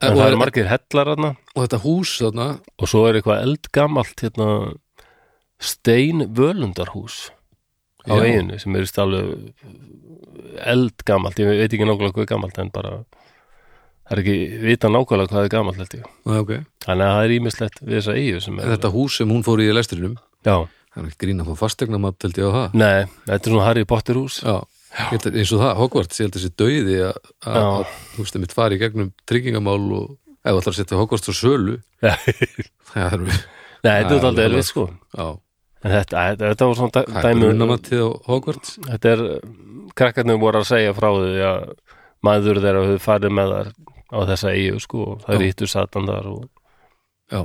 en 0.00 0.16
það 0.16 0.26
er, 0.30 0.36
margir 0.40 0.68
hellar 0.70 1.10
þarna. 1.12 1.30
og 1.54 1.62
þetta 1.66 1.80
hús 1.84 2.14
þarna, 2.22 2.48
og 2.80 2.88
svo 2.88 3.02
er 3.08 3.18
eitthvað 3.20 3.42
eldgamalt 3.46 4.24
hérna 4.24 4.48
stein 5.60 6.24
völundarhús 6.36 7.30
á 8.08 8.16
eiginu 8.16 8.56
sem 8.58 8.76
er 8.80 8.88
alveg 9.02 9.52
eldgamalt, 10.70 11.38
ég 11.40 11.46
veit 11.50 11.68
ekki 11.72 11.84
nákvæmlega 11.86 12.14
hvað 12.16 12.24
er 12.24 12.30
gamalt 12.32 12.58
en 12.62 12.70
bara 12.74 12.92
það 14.08 14.16
er 14.16 14.22
ekki 14.22 14.36
vita 14.64 14.88
nákvæmlega 14.90 15.30
hvað 15.34 15.46
er 15.46 15.52
gamalt 15.52 15.78
held 15.82 15.94
ég. 16.00 16.08
Já, 16.26 16.36
ok. 16.40 16.52
þannig 16.86 17.06
að 17.06 17.14
það 17.16 17.24
er 17.28 17.34
ímislegt 17.36 17.80
við 17.84 17.96
þessa 17.98 18.16
eigu 18.18 18.40
sem 18.46 18.58
er 18.60 18.72
Þetta 18.74 18.92
hús 18.96 19.18
sem 19.20 19.30
hún 19.36 19.44
fór 19.46 19.62
í 19.62 19.68
lestrinum, 19.76 20.16
já, 20.48 20.56
það 20.94 21.02
er 21.04 21.10
ekki 21.12 21.20
grín 21.26 21.44
að 21.44 21.52
fá 21.52 21.60
fastegna 21.66 22.00
mat 22.02 22.26
held 22.26 22.40
ég 22.40 22.48
á 22.48 22.52
það. 22.56 22.78
nei, 22.80 23.00
þetta 23.28 23.40
er 23.44 23.52
svona 23.54 23.68
Harry 23.68 23.84
Potter 23.92 24.18
hús. 24.18 24.40
Já, 24.42 24.56
Að- 24.90 25.28
eins 25.38 25.52
og 25.54 25.60
það, 25.62 25.74
Hogwarts, 25.78 26.18
ég 26.20 26.26
held 26.26 26.34
að 26.34 26.40
þessi 26.40 26.54
dauði 26.58 26.96
að, 27.06 27.20
að, 27.46 27.58
að 27.60 27.92
þú 28.14 28.24
veist, 28.24 28.38
mitt 28.42 28.54
fari 28.56 28.76
í 28.76 28.80
gegnum 28.82 29.12
tryggingamál 29.30 29.78
og 30.00 30.08
ef 30.40 30.50
allar 30.56 30.76
setja 30.76 30.98
Hogwarts 30.98 31.30
á 31.30 31.34
sölu, 31.36 31.76
nei, 32.02 32.16
það 32.90 33.14
er, 33.14 33.24
þetta 33.84 33.94
er 33.94 34.10
alltaf 34.18 34.42
erfið 34.48 34.66
sko. 34.66 34.86
En 35.80 35.94
þetta, 35.94 36.24
þetta, 36.26 36.48
þetta 36.50 36.66
var 36.68 36.76
svona 36.80 36.92
dæ- 36.96 37.06
hvað 37.08 37.20
er 37.20 37.28
dæmi 37.30 37.46
brunamatið 37.46 38.02
á 38.04 38.08
Hogwarts? 38.28 38.74
þetta 38.88 39.12
er, 39.14 39.22
krakkarnir 39.96 40.40
voru 40.42 40.60
að 40.60 40.68
segja 40.72 40.96
frá 40.98 41.08
því 41.14 41.38
að 41.46 41.70
maður 42.26 42.60
þeirra 42.64 42.82
höfðu 42.84 43.00
farið 43.06 43.32
með 43.38 43.54
þar 43.54 43.70
á 44.10 44.18
þessa 44.32 44.52
eigu 44.58 44.82
sko 44.84 45.04
og 45.14 45.22
það 45.24 45.36
er 45.38 45.46
hittu 45.46 45.68
satan 45.70 46.10
þar 46.10 46.28
og 46.34 46.42
Já, 47.30 47.40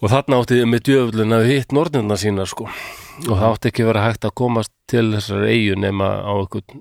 Og 0.00 0.08
þarna 0.08 0.38
átti 0.40 0.56
með 0.64 0.80
djöfullin 0.88 1.34
að 1.36 1.42
hitt 1.50 1.72
nornirna 1.76 2.16
sína 2.16 2.44
sko. 2.48 2.64
Og 3.28 3.34
það 3.36 3.42
átti 3.50 3.68
ekki 3.68 3.84
vera 3.84 4.04
hægt 4.06 4.22
að 4.24 4.32
komast 4.40 4.70
til 4.88 5.10
þessar 5.12 5.42
eigu 5.48 5.74
nema 5.76 6.06
á 6.24 6.32
eitthvað 6.40 6.78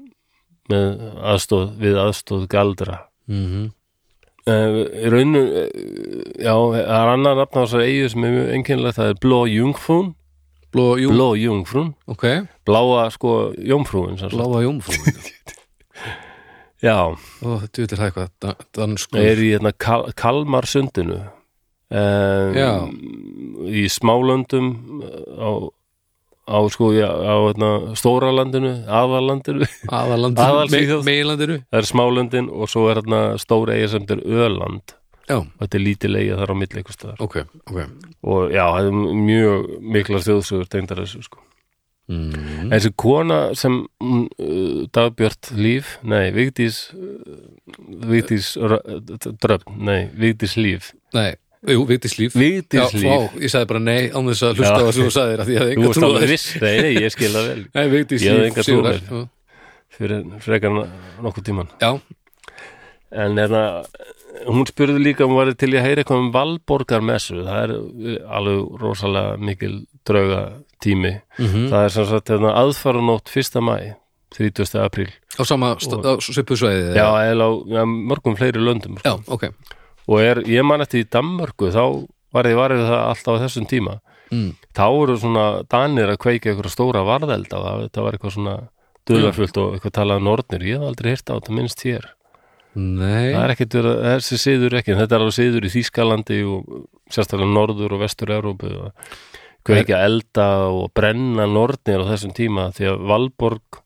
með 0.69 1.01
aðstóð, 1.33 1.67
við 1.81 1.97
aðstóð 2.03 2.47
galdra. 2.51 2.99
Uh, 4.49 4.79
í 4.97 5.09
raunu, 5.13 5.41
uh, 5.45 5.65
já, 6.41 6.53
það 6.55 6.77
er 6.81 7.11
annar 7.13 7.35
nafn 7.37 7.59
á 7.59 7.61
þessar 7.65 7.83
eigu 7.85 8.07
sem 8.09 8.23
er 8.25 8.31
mjög 8.33 8.53
einkennilegt, 8.55 8.97
það 8.97 9.11
er 9.11 9.19
Blå 9.21 9.39
Jungfrún, 9.51 10.07
bló, 10.73 10.85
jú, 11.01 11.11
Blå 11.13 11.27
Jungfrún, 11.37 11.91
ok, 12.09 12.25
bláa 12.65 13.03
sko 13.13 13.33
sagt. 14.17 14.33
bláa 14.33 14.63
jómfrúin, 14.65 15.19
Já, 16.79 16.95
og 17.11 17.55
þetta 17.65 17.81
er 17.83 18.03
eitthvað, 18.07 18.29
dan- 18.39 18.61
danskur, 18.77 19.19
það 19.19 19.29
er 19.33 19.41
í 19.43 19.49
hérna 19.51 19.73
Kal 19.75 20.05
Kalmar 20.15 20.65
sundinu, 20.69 21.17
um, 21.91 22.53
Já. 22.55 22.71
í 23.67 23.83
smálöndum 23.91 24.69
á, 25.35 25.49
á 26.49 26.59
sko, 26.73 26.89
já, 26.97 27.07
á 27.07 27.35
hérna, 27.45 27.69
stóra 27.99 28.31
landinu, 28.33 28.71
aðalandinu, 28.89 29.67
aðalandinu, 29.87 30.71
me, 30.73 31.01
meginlandinu, 31.07 31.59
það 31.69 31.81
er 31.83 31.89
smálöndin 31.93 32.49
og 32.49 32.71
svo 32.71 32.87
er 32.89 33.03
hérna 33.03 33.21
stóra 33.41 33.77
eiga 33.77 33.91
sem 33.93 34.07
er 34.09 34.23
Öland 34.25 34.95
já, 35.29 35.37
þetta 35.61 35.77
er 35.77 35.83
lítið 35.85 36.17
eiga 36.23 36.39
þar 36.41 36.53
á 36.53 36.55
milli 36.57 36.81
eitthvað 36.81 36.97
staðar. 36.97 37.21
Ok, 37.21 37.35
ok, 37.69 37.83
og 38.33 38.55
já, 38.55 38.63
það 38.65 38.89
er 38.89 38.97
mjög 39.29 39.69
miklar 39.97 40.25
þjóðsugur 40.25 40.71
tengdar 40.73 41.03
þessu 41.03 41.21
sko. 41.27 41.45
Mm. 42.09 42.71
þessi 42.71 42.89
kona 42.97 43.35
sem 43.53 43.75
uh, 44.01 44.79
dagbjört 44.97 45.51
líf, 45.53 45.91
nei, 46.01 46.31
Vigdís 46.33 46.87
uh, 46.97 47.35
Vigdís 48.09 48.55
Rö- 48.57 48.81
dröfn, 49.37 49.75
nei, 49.85 50.07
Vigdís 50.17 50.55
líf. 50.57 50.89
Nei, 51.13 51.35
jú, 51.67 51.81
Vigdís 51.89 52.15
líf 52.19 52.35
Vigdís 52.39 52.79
Já, 52.79 52.85
líf 52.95 53.03
vá, 53.09 53.41
ég 53.43 53.51
sagði 53.51 53.67
bara 53.73 53.79
nei 53.83 54.09
án 54.15 54.29
þess 54.31 54.43
að 54.47 54.59
hlusta 54.61 54.77
á 54.79 54.83
það 54.85 54.93
sem 54.95 55.03
þú 55.09 55.13
sagðir 55.17 55.43
að 55.43 55.49
því 55.49 55.57
að 55.59 55.69
ég 55.73 55.79
Þú 55.79 55.87
varst 55.89 56.05
alveg 56.07 56.29
viss, 56.31 56.47
nei, 56.61 56.93
ég 56.95 57.11
skil 57.15 57.31
það 57.35 57.49
vel. 57.49 57.63
Nei, 57.75 57.83
Vigdís 57.95 58.23
Ég 58.23 58.31
hafði 58.31 58.45
líf 58.45 58.51
enga 58.53 58.63
trú 58.63 58.69
Sigurðar. 58.69 59.27
fyrir 59.99 60.23
frekar 60.45 60.77
nokkuð 61.25 61.47
tíman 61.49 61.71
Já, 61.83 61.91
en 63.25 63.39
erna, 63.41 63.63
hún 64.47 64.67
spurði 64.69 65.01
líka 65.03 65.25
um 65.27 65.33
var 65.35 65.49
til 65.57 65.71
að 65.73 65.83
heyra 65.87 66.03
eitthvað 66.03 66.21
um 66.23 66.31
Valborgarmessu 66.35 67.39
það 67.43 67.63
er 67.65 67.73
alveg 68.39 68.77
rosalega 68.83 69.37
mikil 69.41 69.73
drauga 70.07 70.43
tími. 70.79 71.15
Mm 71.41 71.65
það 71.73 71.83
er 71.87 71.89
sem 71.97 72.05
sagt 72.07 72.29
hérna, 72.31 72.53
aðfaranótt 72.61 73.33
1. 73.35 73.59
mæ 73.65 73.75
30. 74.29 74.77
apríl. 74.85 75.09
Á 75.35 75.43
sama 75.43 75.73
st- 75.81 76.05
á 76.05 76.13
svipu 76.21 76.53
sveiði 76.55 76.93
já, 76.93 77.07
eða 77.33 77.49
á 77.49 77.51
ja, 77.73 77.83
mörgum 77.89 78.37
fleiri 78.37 78.61
löndum 78.61 78.99
já, 79.01 79.17
sko. 79.17 79.33
ok 79.33 79.49
og 80.09 80.23
er, 80.23 80.41
ég 80.49 80.65
man 80.65 80.83
eftir 80.83 81.03
í 81.05 81.09
Danmörku 81.13 81.71
þá 81.73 81.83
var 82.33 82.49
ég 82.49 82.57
varðið 82.59 82.89
það 82.89 83.03
alltaf 83.05 83.39
á 83.39 83.43
þessum 83.45 83.69
tíma. 83.69 83.99
Mm. 84.29 84.51
þá 84.77 84.85
eru 84.85 85.15
svona 85.17 85.43
danir 85.65 86.11
að 86.11 86.19
kveika 86.21 86.51
eitthvað 86.51 86.69
stóra 86.69 87.01
varðelda 87.01 87.57
og 87.57 87.63
það, 87.65 87.85
það 87.95 88.05
var 88.05 88.15
eitthvað 88.15 88.33
svona 88.35 88.51
dularfullt 89.09 89.57
og 89.57 89.71
eitthvað 89.73 89.95
talað 89.95 90.21
um 90.21 90.27
nornir, 90.27 90.65
ég 90.69 90.77
hef 90.77 90.85
aldrei 90.85 91.13
hýrt 91.15 91.31
á 91.33 91.37
þetta 91.39 91.55
minnst 91.57 91.81
hér. 91.87 92.05
Nei, 92.77 93.31
það 93.33 93.41
er 93.41 93.53
ekkert 93.55 93.77
þessi 93.79 94.37
siður 94.37 94.75
ekki 94.77 94.97
þetta 94.99 95.17
er 95.17 95.23
alveg 95.25 95.35
siður 95.39 95.65
í 95.65 95.71
Þýskalandi 95.73 96.37
og 96.45 96.67
sérstaklega 97.09 97.55
norður 97.55 97.95
og 97.97 98.03
vestur 98.03 98.35
Európu 98.35 98.69
og 98.77 99.15
kveikja 99.65 100.03
elda 100.05 100.47
og 100.69 100.91
brenna 100.95 101.47
nornir 101.49 102.05
á 102.05 102.09
þessum 102.11 102.35
tíma 102.37 102.69
því 102.77 102.91
að 102.91 103.03
Valborg 103.09 103.81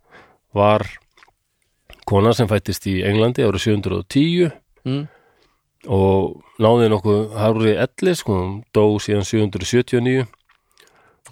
var 0.53 0.86
kona 2.09 2.33
sem 2.36 2.49
fættist 2.51 2.86
í 2.91 2.99
Englandi 3.07 3.47
árið 3.47 3.69
710 3.69 4.51
mm. 4.83 5.03
Og 5.88 6.41
náði 6.63 6.89
nokkuð 6.93 7.34
hárri 7.39 7.74
elli 7.76 8.13
sko, 8.15 8.38
hún 8.39 8.54
dó 8.76 8.86
síðan 9.04 9.26
779 9.28 10.26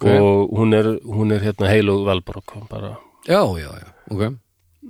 Ok. 0.02 0.06
og 0.18 0.54
hún 0.58 0.74
er, 0.74 0.88
hún 1.06 1.32
er 1.36 1.44
hérna 1.46 1.68
heilug 1.70 2.06
Valborg 2.08 2.56
bara. 2.70 2.96
Já, 3.28 3.44
já, 3.60 3.70
já, 3.70 3.90
ok. 4.10 4.24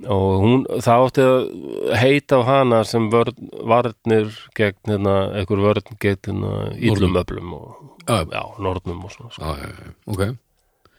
Og 0.08 0.28
hún, 0.40 0.62
það 0.80 1.02
átti 1.06 1.24
að 1.26 1.42
heita 2.00 2.38
á 2.40 2.48
hana 2.48 2.78
sem 2.88 3.10
vörn, 3.12 3.36
varnir 3.68 4.30
gegn 4.56 4.78
hérna, 4.88 5.16
einhver 5.36 5.60
vörn 5.60 5.98
gegn 6.00 6.16
hérna, 6.30 6.52
illum 6.80 7.18
öflum 7.20 7.52
og 7.58 7.90
Já, 8.08 8.24
já, 8.24 8.42
nornum 8.58 9.04
og 9.04 9.12
svona 9.12 9.30
sko. 9.30 9.42
já, 9.44 9.52
já, 9.60 9.68
já, 9.84 9.92
ok. 10.06 10.22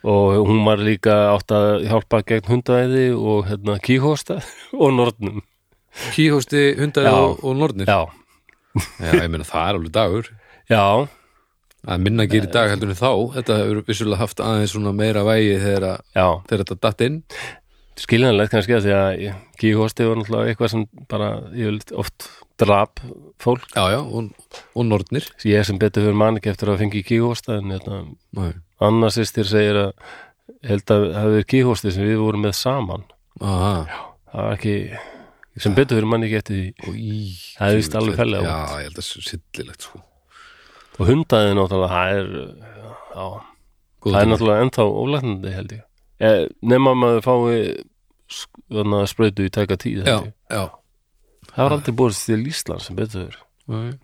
Og 0.04 0.36
hún 0.48 0.62
var 0.68 0.78
líka 0.84 1.16
átt 1.34 1.52
að 1.56 1.88
hjálpa 1.90 2.22
gegn 2.28 2.48
hundaæði 2.52 3.08
og 3.18 3.48
hérna, 3.50 3.80
kíhósta 3.82 4.38
og 4.84 4.94
nornum 4.94 5.42
Kíhósti, 6.14 6.74
hundaði 6.78 7.06
Já. 7.10 7.18
og, 7.18 7.44
og 7.46 7.58
nornir 7.58 7.86
já, 7.90 8.00
Já, 8.74 9.12
ég 9.22 9.30
meina 9.30 9.48
það 9.48 9.68
er 9.68 9.80
alveg 9.80 9.94
dagur. 9.98 10.30
Já, 10.72 10.86
að 11.84 12.06
minna 12.06 12.28
gerir 12.30 12.48
í 12.48 12.54
dag 12.54 12.72
heldur 12.72 12.94
en 12.94 13.00
þá 13.00 13.12
þetta 13.36 13.58
hefur 13.60 13.82
vissulega 13.90 14.22
haft 14.22 14.44
aðeins 14.44 14.74
svona 14.76 14.94
meira 14.96 15.26
vægi 15.28 15.60
þegar, 15.62 16.00
já. 16.16 16.28
þegar 16.48 16.64
þetta 16.64 16.80
datt 16.88 17.06
inn. 17.08 17.20
Skiljanlegt 18.00 18.54
kannski 18.56 18.74
að 18.74 18.88
því 18.88 18.94
að 18.98 19.26
kíhósti 19.62 20.08
var 20.08 20.18
náttúrulega 20.18 20.54
eitthvað 20.54 20.72
sem 20.74 20.86
bara 21.12 21.30
ég 21.54 21.70
vil 21.70 22.00
oft 22.02 22.30
drap 22.58 23.02
fólk. 23.44 23.68
Já, 23.76 23.84
já, 23.94 24.00
og, 24.02 24.62
og 24.74 24.88
nornir. 24.88 25.28
Ég 25.46 25.68
sem 25.68 25.78
betur 25.82 26.08
fyrir 26.08 26.18
mann 26.18 26.40
ekki 26.40 26.54
eftir 26.54 26.74
að 26.74 26.82
fengi 26.82 27.04
kíhósta 27.06 27.60
en 27.60 27.76
hérna, 27.76 28.04
Nei. 28.40 28.54
Anna 28.84 29.12
sýstir 29.14 29.46
segir 29.48 29.78
að 29.84 29.92
held 30.68 30.90
að 30.90 31.06
það 31.06 31.18
hefur 31.20 31.36
verið 31.36 31.50
kíhósti 31.54 31.94
sem 31.94 32.08
við 32.08 32.22
vorum 32.24 32.46
með 32.48 32.56
saman. 32.58 33.06
Aha, 33.44 33.74
það 34.32 34.48
var 34.48 34.58
ekki 34.58 34.78
sem 35.62 35.76
betur 35.78 36.00
fyrir 36.00 36.10
mann 36.10 36.26
ekki 36.26 36.40
eftir 36.40 36.60
því. 36.60 36.94
Það 37.60 37.70
er 37.70 37.80
víst 37.80 37.98
alveg 38.00 38.20
fellega 38.20 38.44
Já, 38.44 38.78
ég 38.82 38.88
held 38.88 38.98
að 38.98 39.08
það 39.08 39.18
er 39.22 39.28
sillilegt 39.30 39.88
sko. 39.88 40.02
Og 40.94 41.10
hundaði 41.10 41.56
náttúrulega 41.58 41.92
það 41.94 42.20
er, 42.20 42.32
já, 43.14 43.26
það 44.06 44.20
er 44.22 44.30
náttúrulega 44.32 44.66
ennþá 44.66 44.88
ólæknandi 45.04 45.54
held 45.58 45.76
ég. 45.78 45.84
Eh, 46.24 46.42
nema 46.74 46.94
maður 46.98 47.24
fái 47.26 47.60
sprautu 49.10 49.46
í 49.46 49.52
tæka 49.54 49.78
tíð 49.82 50.08
Já, 50.08 50.18
það 50.50 51.62
var 51.62 51.78
aldrei 51.78 51.96
búið 51.98 52.20
til 52.26 52.42
Ísland 52.50 52.86
sem 52.86 52.98
betur 52.98 53.30
fyrir. 53.68 53.98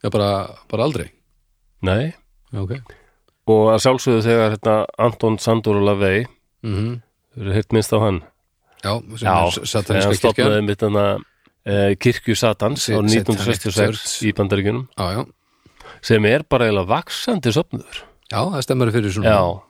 Já, 0.00 0.08
bara, 0.10 0.30
bara 0.70 0.86
aldrei? 0.86 1.10
Nei, 1.86 2.12
Já, 2.50 2.62
ok. 2.64 2.74
Og 3.50 3.68
að 3.72 3.80
sjálfsögðu 3.82 4.22
þegar 4.26 4.52
hérna, 4.54 4.74
Anton 5.00 5.38
Sandur 5.42 5.78
og 5.80 5.86
Lavey 5.88 6.26
mm 6.66 6.98
þú 7.30 7.44
eru 7.44 7.54
hirt 7.54 7.72
minnst 7.74 7.92
á 7.94 7.98
hann 8.02 8.16
Já, 8.84 8.92
er 8.96 9.66
sataníska 9.68 10.08
hann 10.08 10.16
kirkjan. 10.16 10.20
stopnaði 10.20 10.62
mitt 10.66 10.80
hana 10.86 11.04
eh, 11.66 11.94
kirkju 12.00 12.34
Satans 12.38 12.86
á 12.88 12.96
Sa- 12.96 13.02
1966 13.02 13.74
Satanic 13.76 14.22
í 14.24 14.32
bandaríkjunum. 14.38 14.86
Já, 14.96 15.06
já, 15.18 15.24
sem 16.02 16.24
er 16.30 16.42
bara 16.48 16.68
eiginlega 16.70 16.88
vaksandi 16.88 17.52
sopnur 17.52 17.98
já, 18.32 18.40
það 18.40 18.62
stemmar 18.64 18.92
fyrir 18.94 19.12
svona. 19.12 19.34
Já, 19.34 19.60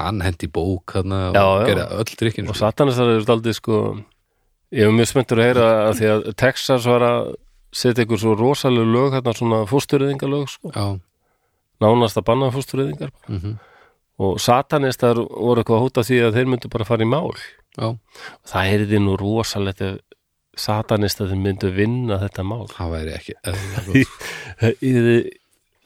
Hann 0.00 0.20
hendi 0.22 0.46
bók 0.48 0.94
hann 0.94 1.12
og 1.12 1.66
gerði 1.66 1.84
öll 1.98 2.16
drikkin 2.16 2.48
og 2.48 2.56
satanistar 2.56 3.08
eru 3.10 3.24
aldrei 3.34 3.52
sko 3.52 3.80
ég 4.72 4.86
er 4.86 4.92
mjög 4.94 5.08
spenntur 5.10 5.40
að 5.42 5.48
heyra 5.48 5.64
að 5.90 5.94
því 5.98 6.06
að 6.14 6.28
Texas 6.38 6.86
var 6.86 7.02
að 7.02 7.32
setja 7.74 8.04
ykkur 8.06 8.20
svo 8.22 8.36
rosalega 8.38 8.86
lög 8.86 9.16
hérna 9.18 9.34
svona 9.36 9.58
fóstureyðingalög 9.68 10.46
sko, 10.48 10.70
nánast 11.82 12.16
að 12.20 12.24
banna 12.30 12.48
fóstureyðingar. 12.54 13.10
Mhm, 13.28 13.58
og 14.20 14.38
satanistar 14.40 15.16
voru 15.18 15.60
eitthvað 15.62 15.80
að 15.80 15.84
hóta 15.84 16.06
því 16.06 16.18
að 16.28 16.34
þeir 16.38 16.48
myndu 16.54 16.70
bara 16.70 16.84
fara 16.88 17.02
í 17.04 17.10
mál 17.10 17.34
já. 17.76 17.88
Það 18.50 18.72
er 18.74 18.86
því 18.90 19.02
nú 19.06 19.16
rosalegt 19.20 19.84
ef 19.84 19.98
satanistar 20.60 21.30
myndu 21.38 21.70
vinna 21.72 22.18
þetta 22.20 22.44
mál. 22.44 22.66
Það 22.72 22.94
væri 22.96 23.12
ekki 23.16 23.36
það 24.60 24.86
yrði 24.90 25.18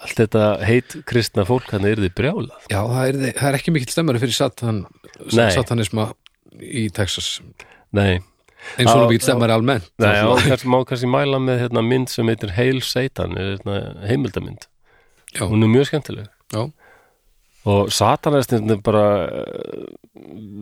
allt 0.05 0.21
þetta 0.21 0.45
heit 0.67 0.97
kristna 1.09 1.45
fólk 1.49 1.71
hann 1.73 1.87
yrði 1.89 2.11
brjálað. 2.17 2.69
Já, 2.73 2.81
það 2.81 3.09
er, 3.09 3.19
það 3.39 3.49
er 3.49 3.59
ekki 3.61 3.75
mikill 3.75 3.95
stemmari 3.95 4.23
fyrir 4.23 4.37
satan, 4.37 4.85
satanisma 5.31 6.09
í 6.59 6.89
Texas. 6.95 7.37
Nei, 7.95 8.19
eins 8.75 8.89
og 8.89 8.91
Já, 8.91 8.95
hann 8.99 9.13
mikill 9.13 9.27
stemmari 9.29 9.55
almennt. 9.55 9.91
Nei 10.03 10.13
kannski, 10.49 10.71
má 10.71 10.81
kannski 10.89 11.11
mæla 11.11 11.41
með 11.43 11.63
hérna, 11.65 11.85
mynd 11.87 12.11
sem 12.13 12.31
heitir 12.31 12.55
Hail 12.57 12.83
Satan 12.85 13.37
er 13.39 13.55
hérna, 13.55 13.79
heimildamynd 14.09 14.67
Já. 15.35 15.47
hún 15.47 15.63
er 15.67 15.71
mjög 15.71 15.93
skemmtileg. 15.93 16.29
Já, 16.55 16.67
og 17.65 17.93
satanistin 17.95 18.75
bara 18.85 19.05
eh, 19.29 19.85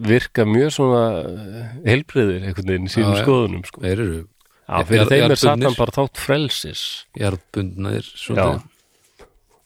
virka 0.07 0.47
mjög 0.49 0.75
svona 0.77 1.05
eh, 1.23 1.73
heilbriðir 1.89 2.47
einhvern 2.47 2.71
veginn 2.75 2.91
í 2.91 2.93
sínum 2.93 3.17
Já, 3.17 3.25
skoðunum 3.25 3.65
sko. 3.67 3.83
þeir 3.83 3.97
eru 3.97 4.21
Já, 4.23 4.77
fyrir 4.89 5.11
þeim 5.11 5.35
er 5.35 5.41
satan 5.41 5.75
bara 5.77 5.97
þátt 5.97 6.21
frelsis. 6.23 6.85
Jarðbundnaðir 7.19 8.13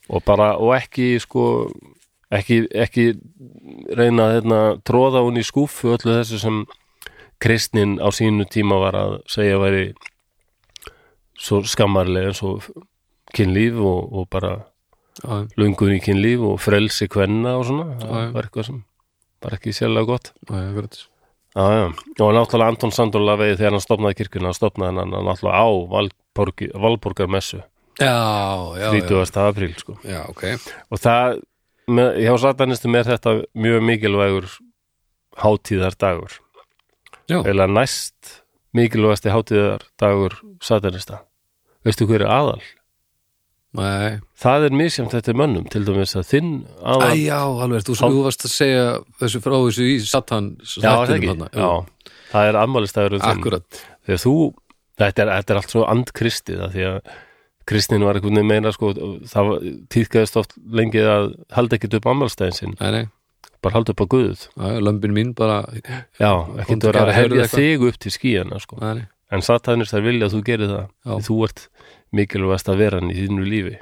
og 0.06 0.22
bara, 0.22 0.54
og 0.62 0.72
ekki 0.76 1.16
sko 1.18 1.44
ekki, 2.34 2.62
ekki 2.74 3.06
reyna 3.96 4.28
að 4.28 4.34
hérna, 4.36 4.60
tróða 4.86 5.22
hún 5.26 5.40
í 5.40 5.44
skúfu 5.46 5.94
öllu 5.94 6.18
þessu 6.18 6.40
sem 6.42 6.60
kristnin 7.42 7.98
á 8.00 8.08
sínu 8.14 8.46
tíma 8.50 8.78
var 8.80 8.98
að 8.98 9.16
segja 9.30 9.58
væri 9.60 9.90
svo 11.36 11.60
skammarlega 11.68 12.32
eins 12.32 12.42
og 12.46 12.64
kynlíf 13.36 13.76
og, 13.76 14.12
og 14.16 14.28
bara 14.32 14.54
lungun 15.56 15.94
í 15.96 16.00
kynlíf 16.04 16.42
og 16.44 16.58
frelsi 16.60 17.08
kvenna 17.08 17.56
og 17.60 17.66
svona, 17.68 17.86
það 18.02 18.32
var 18.34 18.48
eitthvað 18.48 18.68
sem 18.68 18.80
var 19.44 19.56
ekki 19.56 19.74
sérlega 19.76 20.08
gott. 20.08 20.32
Já, 21.56 21.64
já, 21.72 21.86
og 22.20 22.34
náttúrulega 22.36 22.68
Anton 22.68 22.92
Sandor 22.92 23.22
Lavey 23.24 23.54
þegar 23.56 23.72
hann 23.78 23.84
stopnaði 23.84 24.18
kirkuna, 24.18 24.52
stopnaði 24.52 25.00
hann 25.00 25.14
náttúrulega 25.14 25.56
á 25.56 25.68
Valborgarmessu. 26.84 27.62
Já, 27.96 28.12
já, 28.76 28.90
já, 28.92 29.06
30. 29.08 29.38
apríl, 29.40 29.72
sko. 29.80 29.96
Já, 30.04 30.26
ok. 30.28 30.42
Og 30.92 31.00
það, 31.00 31.38
með, 31.88 32.18
hjá 32.26 32.34
satanistum 32.42 32.98
er 32.98 33.08
þetta 33.08 33.32
mjög 33.56 33.86
mikilvægur 33.88 34.50
hátíðardagur. 35.40 36.36
Já, 37.26 37.40
eða 37.40 37.66
næst 37.72 38.42
mikilvægasti 38.76 39.32
hátíðardagur 39.32 40.36
satanista. 40.60 41.22
Veistu 41.86 42.04
hver 42.04 42.26
er 42.26 42.34
aðal? 42.36 42.60
Nei. 43.76 44.16
Það 44.42 44.66
er 44.68 44.76
misjæmt 44.80 45.14
þetta 45.14 45.32
er 45.32 45.38
mönnum 45.40 45.66
til 45.72 45.82
dæmis 45.86 46.14
að 46.18 46.26
þinn 46.30 46.50
Æ, 46.64 46.90
aðal 46.92 47.10
já, 47.20 47.38
alveg, 47.66 47.84
þú, 47.86 47.96
þú 48.02 48.22
varst 48.26 48.46
að 48.48 48.54
segja 48.54 48.86
þessu 49.22 49.42
frá 49.44 49.56
þessu 49.56 49.86
í 49.88 49.96
Satan 50.04 50.50
Já, 50.64 50.90
það 50.92 51.14
ekki, 51.16 51.36
já, 51.56 51.70
það 52.32 52.50
er 52.50 52.58
ammálistagurinn 52.62 53.24
þinn. 53.24 53.40
Akkurat, 53.40 53.80
þegar 54.08 54.22
þú, 54.24 54.34
þetta 55.02 55.24
er, 55.24 55.32
þetta 55.38 55.54
er 55.54 55.60
allt 55.62 55.74
svo 55.76 55.86
andkristið 55.92 56.64
því 56.74 56.86
að 56.90 57.14
kristnin 57.66 58.06
var 58.06 58.18
einhvern 58.18 58.38
veginn 58.38 58.52
meina 58.52 58.72
sko, 58.74 58.92
það 59.26 59.52
tíðkaðist 59.92 60.38
oft 60.38 60.56
lengi 60.70 61.02
að 61.02 61.32
halda 61.56 61.78
ekkert 61.78 61.98
upp 61.98 62.08
ammálstæðin 62.12 62.56
sinn, 62.60 62.76
nei, 62.78 62.90
nei, 62.94 63.50
bara 63.64 63.78
halda 63.80 63.94
upp 63.96 64.04
á 64.04 64.12
Guð. 64.14 64.46
Lömbin 64.86 65.16
mín 65.16 65.32
bara 65.34 65.64
já, 66.20 66.30
ekkert 66.62 66.86
vera 66.86 67.02
bara, 67.02 67.10
að 67.10 67.18
hefja 67.18 67.48
þig 67.56 67.86
upp 67.88 67.98
til 68.04 68.14
skíjana 68.14 68.60
sko. 68.62 68.78
En 69.34 69.42
satanist 69.42 69.90
þær 69.90 70.04
vilja 70.06 70.28
að 70.28 70.36
þú 70.36 70.40
gerir 70.46 70.70
það. 70.70 70.84
Já. 71.02 71.14
þú 71.26 71.38
ert 71.48 71.64
mikilvægast 72.14 72.70
að 72.70 72.82
vera 72.84 73.00
hann 73.00 73.12
í 73.12 73.18
þínu 73.18 73.46
lífi. 73.46 73.76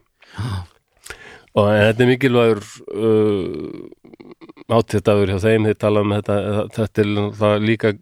Og 1.55 1.71
en 1.71 1.83
þetta 1.85 2.03
er 2.05 2.11
mikilvægur 2.11 2.63
uh, 2.99 4.75
átíðdagur 4.75 5.35
hjá 5.35 5.43
þeim 5.45 5.69
þeir 5.69 5.81
tala 5.85 6.03
um 6.03 6.15
þetta 6.17 6.39
þetta 6.75 7.05
er 7.51 7.63
líka 7.63 7.95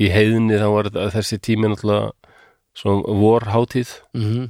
í 0.00 0.08
heiðinni 0.12 0.58
þá 0.60 0.68
var 0.74 0.90
þetta, 0.90 1.10
þessi 1.16 1.38
tími 1.44 1.70
náttúrulega 1.70 2.10
svona 2.76 3.20
vorhátíð. 3.20 3.94
Mm 4.16 4.48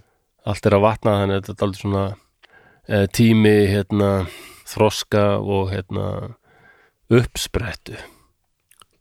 allt 0.48 0.66
er 0.66 0.76
að 0.76 0.84
vatna 0.84 1.16
þannig 1.20 1.38
að 1.38 1.48
þetta 1.48 1.56
er 1.56 1.66
aldrei 1.66 1.82
svona 1.82 2.04
uh, 2.10 3.06
tími 3.16 3.56
hérna 3.70 4.10
þroska 4.70 5.24
og 5.40 5.72
hérna 5.74 6.06
uppsprettu. 7.10 7.98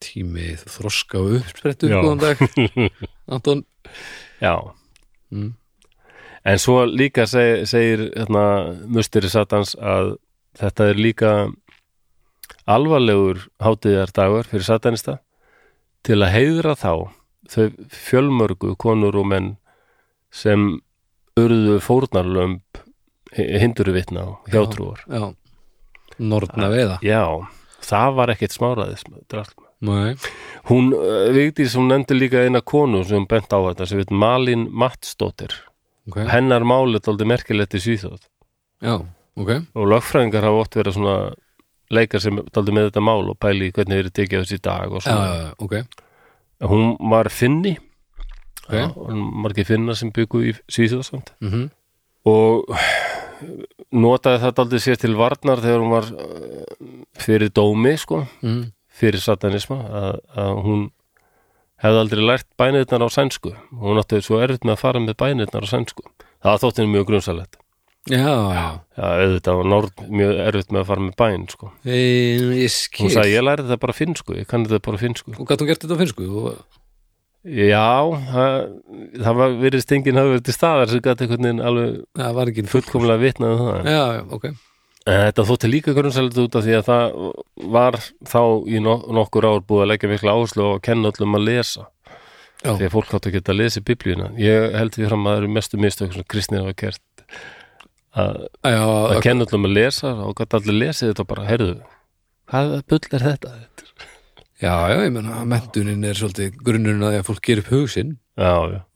Tími 0.03 0.53
þroska 0.63 1.19
og 1.21 1.39
uppsprettu 1.39 1.91
góðan 1.91 2.23
dag. 2.23 2.43
Anton. 3.34 3.65
Já. 4.41 4.55
Mm. 5.32 5.53
En 6.47 6.60
svo 6.62 6.86
líka 6.88 7.25
seg, 7.28 7.65
segir 7.67 8.10
hérna, 8.15 8.75
musteri 8.88 9.30
Satans 9.30 9.75
að 9.75 10.15
þetta 10.60 10.89
er 10.91 10.99
líka 10.99 11.32
alvarlegur 12.69 13.47
hátíðar 13.63 14.13
dagur 14.15 14.49
fyrir 14.49 14.65
satanista 14.65 15.19
til 16.06 16.19
að 16.21 16.36
heiðra 16.36 16.75
þá 16.80 16.93
þau 17.49 17.65
fjölmörgu 17.93 18.75
konur 18.80 19.17
og 19.19 19.28
menn 19.32 19.49
sem 20.30 20.80
urðu 21.39 21.80
fórnarlömb 21.82 22.84
hindurvitna 23.34 24.25
og 24.25 24.52
hjátrúar. 24.54 25.02
já, 25.08 25.34
nortna 26.17 26.69
veiða 26.69 26.99
Já, 27.06 27.23
það 27.86 28.15
var 28.17 28.34
ekkit 28.34 28.56
smáraðis. 28.56 29.04
Hún, 30.69 30.91
eh, 30.93 31.32
Vigdís, 31.32 31.75
hún 31.78 31.88
nefndi 31.88 32.17
líka 32.17 32.43
eina 32.43 32.62
konu 32.62 33.04
sem 33.04 33.25
bent 33.25 33.54
á 33.54 33.60
þetta 33.63 33.88
sem 33.88 34.02
við 34.02 34.12
Malin 34.12 34.67
Mattsdóttir. 34.71 35.54
Okay. 36.07 36.25
Hennar 36.31 36.65
málið 36.65 37.12
aldrei 37.12 37.27
merkilegt 37.29 37.75
í 37.77 37.83
Svíþjóð. 37.83 38.21
já, 38.81 38.95
ok 39.35 39.51
og 39.75 39.89
lögfræðingar 39.93 40.47
hafa 40.47 40.63
oft 40.63 40.77
verið 40.79 40.95
svona 40.97 41.17
leikar 41.89 42.21
sem 42.23 42.39
daldi 42.53 42.75
með 42.75 42.89
þetta 42.89 43.03
mál 43.03 43.29
og 43.29 43.38
pæli 43.41 43.71
hvernig 43.73 44.03
verið 44.03 44.15
tekið 44.15 44.45
þessi 44.45 44.62
dag 44.62 44.93
og 44.93 45.03
svona. 45.03 45.25
já, 45.25 45.41
já, 45.43 45.53
ok 45.65 46.05
Hún 46.59 46.97
var 47.09 47.29
finni. 47.31 47.77
Já, 48.69 48.91
og 48.91 49.13
margir 49.15 49.63
finna 49.65 49.95
sem 49.95 50.12
byggu 50.12 50.41
í 50.49 50.55
Svíþjóðsamt 50.69 51.31
mm 51.41 51.69
og 52.27 52.73
notaði 53.95 54.41
það 54.43 54.55
daldi 54.57 54.81
sér 54.83 54.99
til 54.99 55.15
varnar 55.17 55.62
þegar 55.63 55.83
hún 55.83 55.93
var 55.93 56.09
eh, 56.12 56.88
fyrir 57.19 57.51
dómi 57.55 57.95
sko, 57.99 58.23
mm. 58.43 58.63
fyrir 58.99 59.23
satanisma 59.23 59.79
að, 59.88 60.17
að 60.35 60.62
hún 60.65 60.83
hefði 61.83 62.03
aldrei 62.03 62.25
lært 62.27 62.49
bænirnar 62.59 63.05
á 63.05 63.09
sænsku. 63.13 63.55
Hún 63.79 64.01
átti 64.01 64.21
svo 64.25 64.41
erfitt 64.43 64.67
með 64.67 64.77
að 64.77 64.83
fara 64.83 65.03
með 65.03 65.17
bænirnar 65.21 65.65
á 65.65 65.69
sænsku. 65.69 66.05
Það 66.43 66.61
þótti 66.63 66.81
henni 66.83 66.95
mjög 66.95 67.09
grunsalegt 67.09 67.59
já, 68.07 68.17
já 68.17 68.65
Já, 68.97 69.03
auðvitað 69.03 69.57
var 69.59 69.69
Nord 69.69 70.03
mjög 70.07 70.33
erfitt 70.47 70.73
með 70.73 70.81
að 70.81 70.89
fara 70.89 71.05
með 71.05 71.15
bæn 71.19 71.47
sko. 71.51 71.71
e, 71.85 71.99
ég 72.63 72.73
skil 72.73 73.05
Hún 73.05 73.13
sagði, 73.13 73.33
ég 73.35 73.45
læri 73.45 73.65
þetta 73.65 73.79
bara 73.83 73.95
finnsku, 73.95 74.35
ég 74.39 74.47
kann 74.49 74.65
þetta 74.65 74.85
bara 74.87 75.01
finnsku. 75.01 75.33
og 75.35 75.49
gæti 75.49 75.63
hún 75.63 75.69
gert 75.71 75.83
þetta 75.83 75.97
á 75.99 76.01
finnsku? 76.01 76.29
Og... 76.29 76.79
Já, 77.49 77.91
það, 78.31 78.55
það 79.23 79.37
var 79.39 79.53
verið 79.61 79.83
stengin 79.85 80.19
hafi 80.19 80.33
verið 80.33 80.47
til 80.47 80.55
staðar 80.57 80.91
sem 80.91 81.03
gæti 81.03 81.25
einhvern 81.25 81.47
veginn 81.47 81.61
alveg 81.69 82.65
fullkomlega 82.71 83.23
vitnað 83.23 83.55
um 83.55 83.69
það. 83.69 83.91
já, 83.93 84.03
já, 84.17 84.23
ok 84.39 84.49
þetta 85.10 85.45
þótti 85.50 85.69
líka 85.72 85.93
grunnsælit 85.98 86.39
út 86.43 86.58
af 86.60 86.65
því 86.65 86.74
að 86.80 86.88
það 86.89 87.13
var 87.76 87.98
þá 88.30 88.41
í 88.69 88.82
no 88.84 88.95
nokkur 89.19 89.48
ár 89.50 89.62
búið 89.65 89.86
að 89.86 89.91
leggja 89.93 90.12
mikla 90.12 90.36
áherslu 90.36 90.65
að 90.74 90.82
kenna 90.89 91.12
öllum 91.13 91.38
að 91.39 91.45
lesa. 91.48 91.86
já, 92.63 92.74
Því 92.74 92.88
að 92.89 92.93
fólk 92.98 93.13
átt 93.15 93.30
að 93.30 93.38
geta 93.38 93.54
að 93.54 93.62
lesa 93.62 93.86
biblíuna. 93.88 94.32
Ég 94.41 94.76
held 94.76 94.98
því 94.98 95.08
fram 95.08 95.26
að 95.26 95.32
það 95.34 95.41
eru 95.43 95.54
mestu 95.56 95.80
mistök 95.80 96.13
sem 96.17 96.28
kristnir 96.36 96.65
hafa 96.65 96.76
gert. 96.84 97.02
Að, 98.19 98.39
já, 98.65 98.82
að 98.84 99.22
kenna 99.24 99.45
öllum 99.48 99.67
að 99.69 99.76
lesa 99.78 100.13
og 100.26 100.36
gæti 100.39 100.58
allir 100.60 100.80
lesið 100.84 101.12
þetta 101.12 101.24
og 101.24 101.30
bara, 101.30 101.43
heyrðu, 101.48 101.74
hvað 102.50 102.72
bull 102.89 103.04
er 103.13 103.26
þetta? 103.28 103.52
já, 104.60 104.74
já, 104.91 104.95
ég 105.06 105.12
menna 105.15 105.43
mentunin 105.48 106.08
er 106.10 106.17
svolítið 106.19 106.58
grunnurinn 106.65 107.06
að 107.06 107.13
því 107.13 107.19
að 107.22 107.28
fólk 107.30 107.43
gerir 107.45 107.62
upp 107.63 107.69
hugsin 107.74 108.15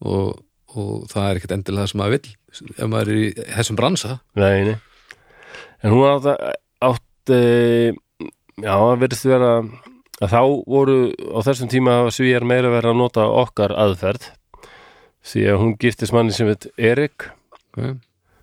og, 0.04 0.42
og 0.74 1.06
það 1.12 1.28
er 1.28 1.38
ekkert 1.40 1.54
endilega 1.56 1.86
það 1.86 1.92
sem 1.92 2.02
maður 2.02 2.16
vill 2.18 2.34
ef 2.74 2.90
maður 2.90 3.12
er 3.14 3.20
í 3.22 3.28
þessum 3.54 3.78
bransa 3.80 4.16
nei, 4.36 4.64
nei. 4.68 4.74
En 5.84 5.92
hún 5.92 6.06
átt, 6.08 6.28
átt 6.80 7.32
já, 8.64 8.76
verðist 9.00 9.26
vera 9.28 9.50
að 10.22 10.32
þá 10.32 10.40
voru 10.70 10.98
á 11.12 11.38
þessum 11.44 11.70
tíma 11.72 11.96
svíjar 12.14 12.46
meira 12.48 12.70
verið 12.72 12.94
að 12.94 13.00
nota 13.02 13.26
okkar 13.28 13.74
aðferð 13.76 14.30
því 15.24 15.46
að 15.50 15.60
hún 15.60 15.74
giftist 15.80 16.14
manni 16.14 16.34
sem 16.36 16.48
heit 16.48 16.68
Erik 16.76 17.28
okay. 17.74 17.96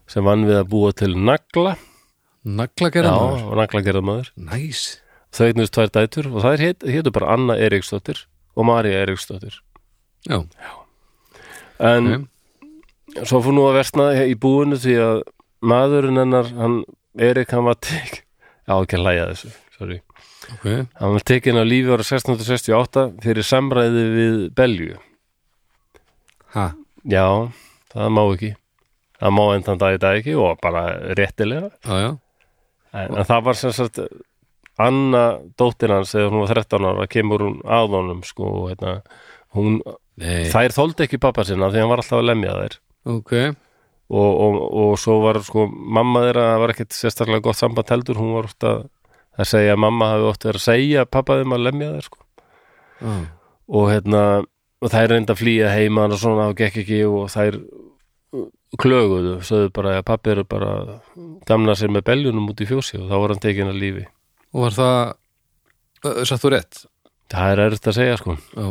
sem 0.09 0.25
vann 0.25 0.45
við 0.49 0.59
að 0.59 0.69
búa 0.73 0.91
til 0.97 1.13
nagla. 1.15 1.77
Nagla 2.41 2.89
já, 2.89 2.93
gerða 2.97 3.15
maður 3.17 3.43
og 3.47 3.59
naglagerðamaður. 3.61 4.31
Næs, 4.49 4.85
þau 5.33 5.43
eignust 5.47 5.75
tvær 5.77 5.91
dætur 5.97 6.31
og 6.31 6.39
það 6.45 6.65
heit, 6.65 6.87
hétu 6.93 7.13
bara 7.13 7.35
Anna 7.35 7.57
Eriksdóttir 7.57 8.25
og 8.57 8.67
Marja 8.67 9.03
Eriksdóttir 9.05 9.61
já, 10.27 10.41
en 11.81 12.09
ok. 12.13 13.21
svo 13.25 13.41
fór 13.41 13.55
nú 13.55 13.67
að 13.69 13.77
versna 13.79 14.09
í 14.25 14.35
búinu 14.37 14.77
því 14.81 14.97
að 15.01 15.21
maðurinn 15.65 16.19
hennar, 16.21 16.49
hann 16.57 16.81
Erik, 17.19 17.51
hann 17.51 17.67
var 17.67 17.77
tek 17.83 18.21
já, 18.21 18.73
ekki 18.75 18.97
að 18.97 19.03
hlæja 19.03 19.27
þessu, 19.33 19.51
sorry. 19.77 19.99
Ok, 20.55 20.65
hann 21.01 21.15
var 21.17 21.25
tekinn 21.27 21.59
á 21.59 21.63
lífi 21.67 21.91
ára 21.91 22.05
1668 22.07 23.05
fyrir 23.23 23.47
samræði 23.47 24.07
við 24.15 24.39
Belju. 24.57 24.97
Ha, 26.55 26.71
já, 27.07 27.25
það 27.93 28.11
má 28.15 28.23
ekki. 28.25 28.55
Það 29.21 29.35
má 29.37 29.45
endan 29.53 29.81
dag 29.81 29.95
í 29.95 30.01
dag 30.01 30.19
ekki 30.21 30.35
og 30.39 30.59
bara 30.63 30.85
réttilega. 31.17 31.69
Já 31.85 32.17
en, 32.91 33.15
en 33.15 33.27
það 33.27 33.47
var 33.47 33.59
sem 33.59 33.73
sagt 33.75 33.99
Anna 34.81 35.23
dóttir 35.59 35.91
hans 35.93 36.13
þegar 36.15 36.31
hún 36.31 36.43
var 36.45 36.53
13 36.55 36.87
ára 36.89 37.07
kemur 37.11 37.43
hún 37.45 37.57
að 37.67 37.97
honum 37.97 38.21
sko 38.25 38.51
hérna, 38.69 39.01
hún, 39.57 39.81
Nei, 40.21 40.47
þær 40.51 40.75
þóldi 40.75 41.05
ekki 41.05 41.19
pappa 41.21 41.45
sinna 41.47 41.69
því 41.71 41.83
hann 41.83 41.91
var 41.91 42.01
alltaf 42.01 42.21
að 42.21 42.29
lemja 42.31 42.55
þær. 42.57 42.77
Ok, 43.11 43.33
og, 44.11 44.31
og, 44.45 44.57
og 44.83 44.95
svo 44.99 45.21
var 45.23 45.39
sko 45.45 45.67
mamma 45.71 46.25
þeirra, 46.27 46.47
það 46.53 46.63
var 46.63 46.73
ekkit 46.73 46.97
sérstaklega 46.97 47.45
gott 47.47 47.59
samband 47.59 47.93
heldur, 47.93 48.19
hún 48.19 48.35
var 48.35 48.49
oft 48.49 48.67
að 48.67 48.89
að 49.39 49.49
segja 49.51 49.75
að 49.75 49.83
mamma 49.85 50.09
hafi 50.13 50.27
oft 50.29 50.47
verið 50.47 50.59
að 50.61 50.65
segja 50.65 51.05
pappa 51.09 51.37
þeim 51.39 51.55
að 51.55 51.63
lemja 51.67 51.91
þær 51.93 52.07
sko. 52.07 52.19
Já, 53.01 53.13
og 53.71 53.87
hérna, 53.89 54.23
og 54.81 54.91
þær 54.91 55.13
reynda 55.13 55.35
að 55.35 55.41
flýja 55.41 55.71
heima 55.71 56.07
og 56.09 56.19
svona 56.19 56.49
og 56.51 56.57
gekk 56.59 56.81
ekki 56.83 56.99
og 57.07 57.31
þær 57.31 57.57
uh, 57.61 58.47
klöguðu, 58.81 59.37
sögðu 59.47 59.71
bara 59.77 59.97
að 59.99 60.07
pappi 60.11 60.33
eru 60.35 60.45
bara 60.49 60.73
gamna 61.47 61.75
sér 61.79 61.93
með 61.95 62.07
beljunum 62.11 62.51
út 62.51 62.61
í 62.61 62.69
fjósi 62.69 62.99
og 62.99 63.07
þá 63.09 63.15
var 63.17 63.35
hann 63.35 63.43
tekinn 63.43 63.71
að 63.71 63.81
lífi. 63.81 64.05
Og 64.51 64.67
var 64.67 64.77
það 64.77 64.97
uh, 65.07 66.23
satt 66.27 66.43
þú 66.43 66.55
rétt? 66.55 66.83
Það 67.31 67.53
er 67.53 67.63
erfitt 67.65 67.87
að 67.87 67.97
segja 68.01 68.19
sko. 68.19 68.35
Já, 68.51 68.67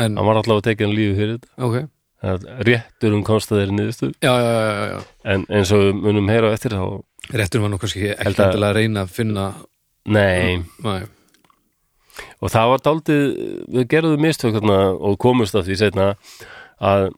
en, 0.00 0.16
hann 0.16 0.30
var 0.30 0.40
allavega 0.40 0.70
tekinn 0.70 0.90
að 0.90 0.98
lífi 1.02 1.20
fyrir 1.20 1.36
þetta. 1.36 1.54
Ok 1.68 1.78
Það 2.22 2.46
er 2.48 2.64
réttur 2.70 3.12
um 3.16 3.24
komst 3.26 3.50
að 3.52 3.60
þeirri 3.60 3.74
já. 4.92 5.00
en 5.34 5.44
eins 5.52 5.72
og 5.76 5.90
munum 6.00 6.30
heyra 6.32 6.48
á 6.48 6.56
eftir 6.56 6.72
þá 6.72 6.84
réttur 7.36 7.60
var 7.60 7.70
nú 7.72 7.78
kannski 7.82 8.08
ekki 8.14 8.40
að- 8.46 8.64
að 8.70 8.74
reyna 8.78 9.02
að 9.04 9.12
finna 9.12 9.44
nei, 10.06 10.62
Nei. 10.86 11.02
og 12.40 12.50
það 12.54 12.70
var 12.72 12.82
daldið 12.86 13.22
við 13.76 13.88
gerðum 13.92 14.20
mistök 14.24 14.56
og 14.64 15.18
komust 15.18 15.54
að 15.58 15.66
því 15.68 15.76
setna 15.82 16.08
að 16.80 17.08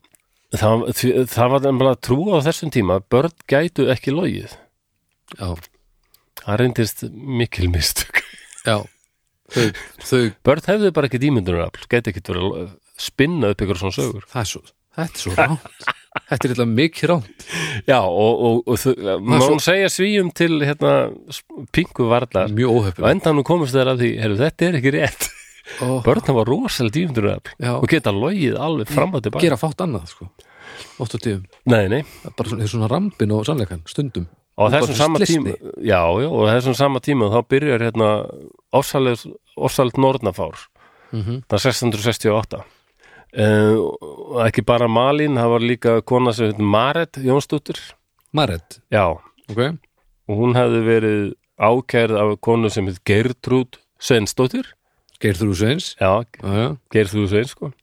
það, 0.57 0.85
það 1.29 1.51
var 1.53 1.91
að 1.93 2.01
trúa 2.01 2.39
á 2.41 2.45
þessum 2.49 2.71
tíma 2.73 2.99
börn 3.09 3.31
gætu 3.47 3.85
ekki 3.93 4.11
logið. 4.15 4.55
Já, 5.37 5.53
það 6.43 6.57
reyndist 6.63 7.03
mikil 7.13 7.69
mistök. 7.69 8.23
Já. 8.65 8.81
Þau, 9.49 9.69
þau, 10.05 10.23
börn 10.45 10.65
hefðu 10.67 10.91
bara 10.93 11.07
ekki 11.09 11.21
dýmyndunarafl 11.21 11.87
gæti 11.89 12.11
ekki 12.11 12.25
verið 12.27 12.57
að 12.65 12.73
spinna 12.99 13.53
upp 13.53 13.61
ykkur 13.63 13.79
svona 13.79 13.95
sögur. 13.95 14.25
Það 14.29 14.41
er 14.43 14.49
svo 14.51 14.61
þetta 14.99 15.17
er 15.17 15.23
svo 15.23 15.33
ránt 15.37 15.65
þetta 16.29 16.39
er 16.39 16.53
eitthvað 16.53 16.71
mikið 16.75 17.09
ránt 17.11 17.47
já 17.89 17.99
og, 18.01 18.45
og, 18.49 18.69
og 18.69 19.19
má 19.23 19.41
svo- 19.41 19.59
segja 19.63 19.89
svíum 19.93 20.31
til 20.35 20.61
hérna 20.61 20.93
pingu 21.75 22.09
varlar 22.09 22.49
mjög 22.53 22.69
og 22.69 22.79
óhefnum 22.83 23.11
endanum 23.11 23.47
komust 23.47 23.75
þeir 23.75 23.93
að 23.93 24.03
því 24.03 24.11
heyrðu, 24.23 24.41
þetta 24.45 24.67
er 24.69 24.79
ekki 24.79 24.95
rétt. 24.97 25.29
Og 25.85 25.99
börn 26.01 26.25
hafa 26.25 26.43
rosalega 26.47 27.39
Já. 27.61 27.75
og 27.77 27.87
geta 27.89 28.09
logið 28.09 28.57
alveg 28.57 28.89
fram 28.89 29.13
og 29.13 29.21
tilbaka 29.21 29.45
gera 29.45 29.57
fátt 29.59 29.83
annað 29.85 30.07
sko. 30.09 30.29
Oft 31.03 31.13
og 31.13 31.21
tíðum, 31.21 31.45
nei, 31.69 31.85
nei. 31.91 32.01
Bara 32.25 32.49
svona, 32.49 32.67
svona 32.69 32.89
rambin 32.89 33.33
og 33.35 33.45
sannleikan, 33.45 33.83
stundum. 33.89 34.25
Og 34.59 34.73
þessum 34.73 34.97
sama 34.97 35.21
tíma 35.23 35.53
já, 35.77 36.01
já, 36.03 36.27
og 36.27 36.49
þessum 36.49 36.75
sama 36.75 36.99
tíma 37.03 37.29
þá 37.31 37.39
byrjar 37.53 37.85
hérna 37.85 38.09
orsalit 38.75 39.97
nornafár 39.97 40.57
mm 41.11 41.21
-hmm. 41.21 41.43
það 41.47 41.57
er 41.57 41.71
1668 41.71 42.63
uh, 43.37 44.43
ekki 44.45 44.63
bara 44.67 44.89
Malín 44.91 45.37
það 45.39 45.53
var 45.53 45.65
líka 45.65 45.95
kona 46.07 46.33
sem 46.35 46.51
heit 46.51 46.61
Maret 46.61 47.19
Jónsdóttir. 47.21 47.79
Maret, 48.35 48.79
já, 48.93 49.05
ok. 49.49 49.61
Og 50.29 50.41
hún 50.43 50.57
hefði 50.57 50.81
verið 50.85 51.21
ákærð 51.59 52.19
af 52.21 52.35
konu 52.45 52.71
sem 52.73 52.89
heit 52.89 53.01
Gertrúd 53.07 53.79
Sveinsdóttir. 53.99 54.73
Geirþrú 55.19 55.55
Sveins? 55.57 55.95
Já, 55.99 56.23
já, 56.39 56.77
Gertrúd 56.93 57.27
Sveins 57.31 57.55
sko. 57.55 57.73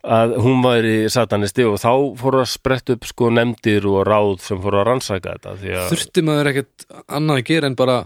Að 0.00 0.38
hún 0.40 0.62
væri 0.64 1.10
satanisti 1.12 1.66
og 1.68 1.76
þá 1.82 1.92
fóru 2.16 2.40
að 2.40 2.52
spretta 2.54 2.94
upp 2.96 3.04
sko 3.04 3.28
nefndir 3.36 3.84
og 3.90 4.06
ráð 4.08 4.38
sem 4.46 4.62
fóru 4.62 4.80
að 4.80 4.86
rannsaka 4.88 5.34
þetta 5.36 5.82
Þurfti 5.90 6.24
maður 6.24 6.48
ekkert 6.54 6.86
annað 7.04 7.42
að 7.42 7.44
gera 7.50 7.68
en 7.68 7.76
bara 7.76 7.98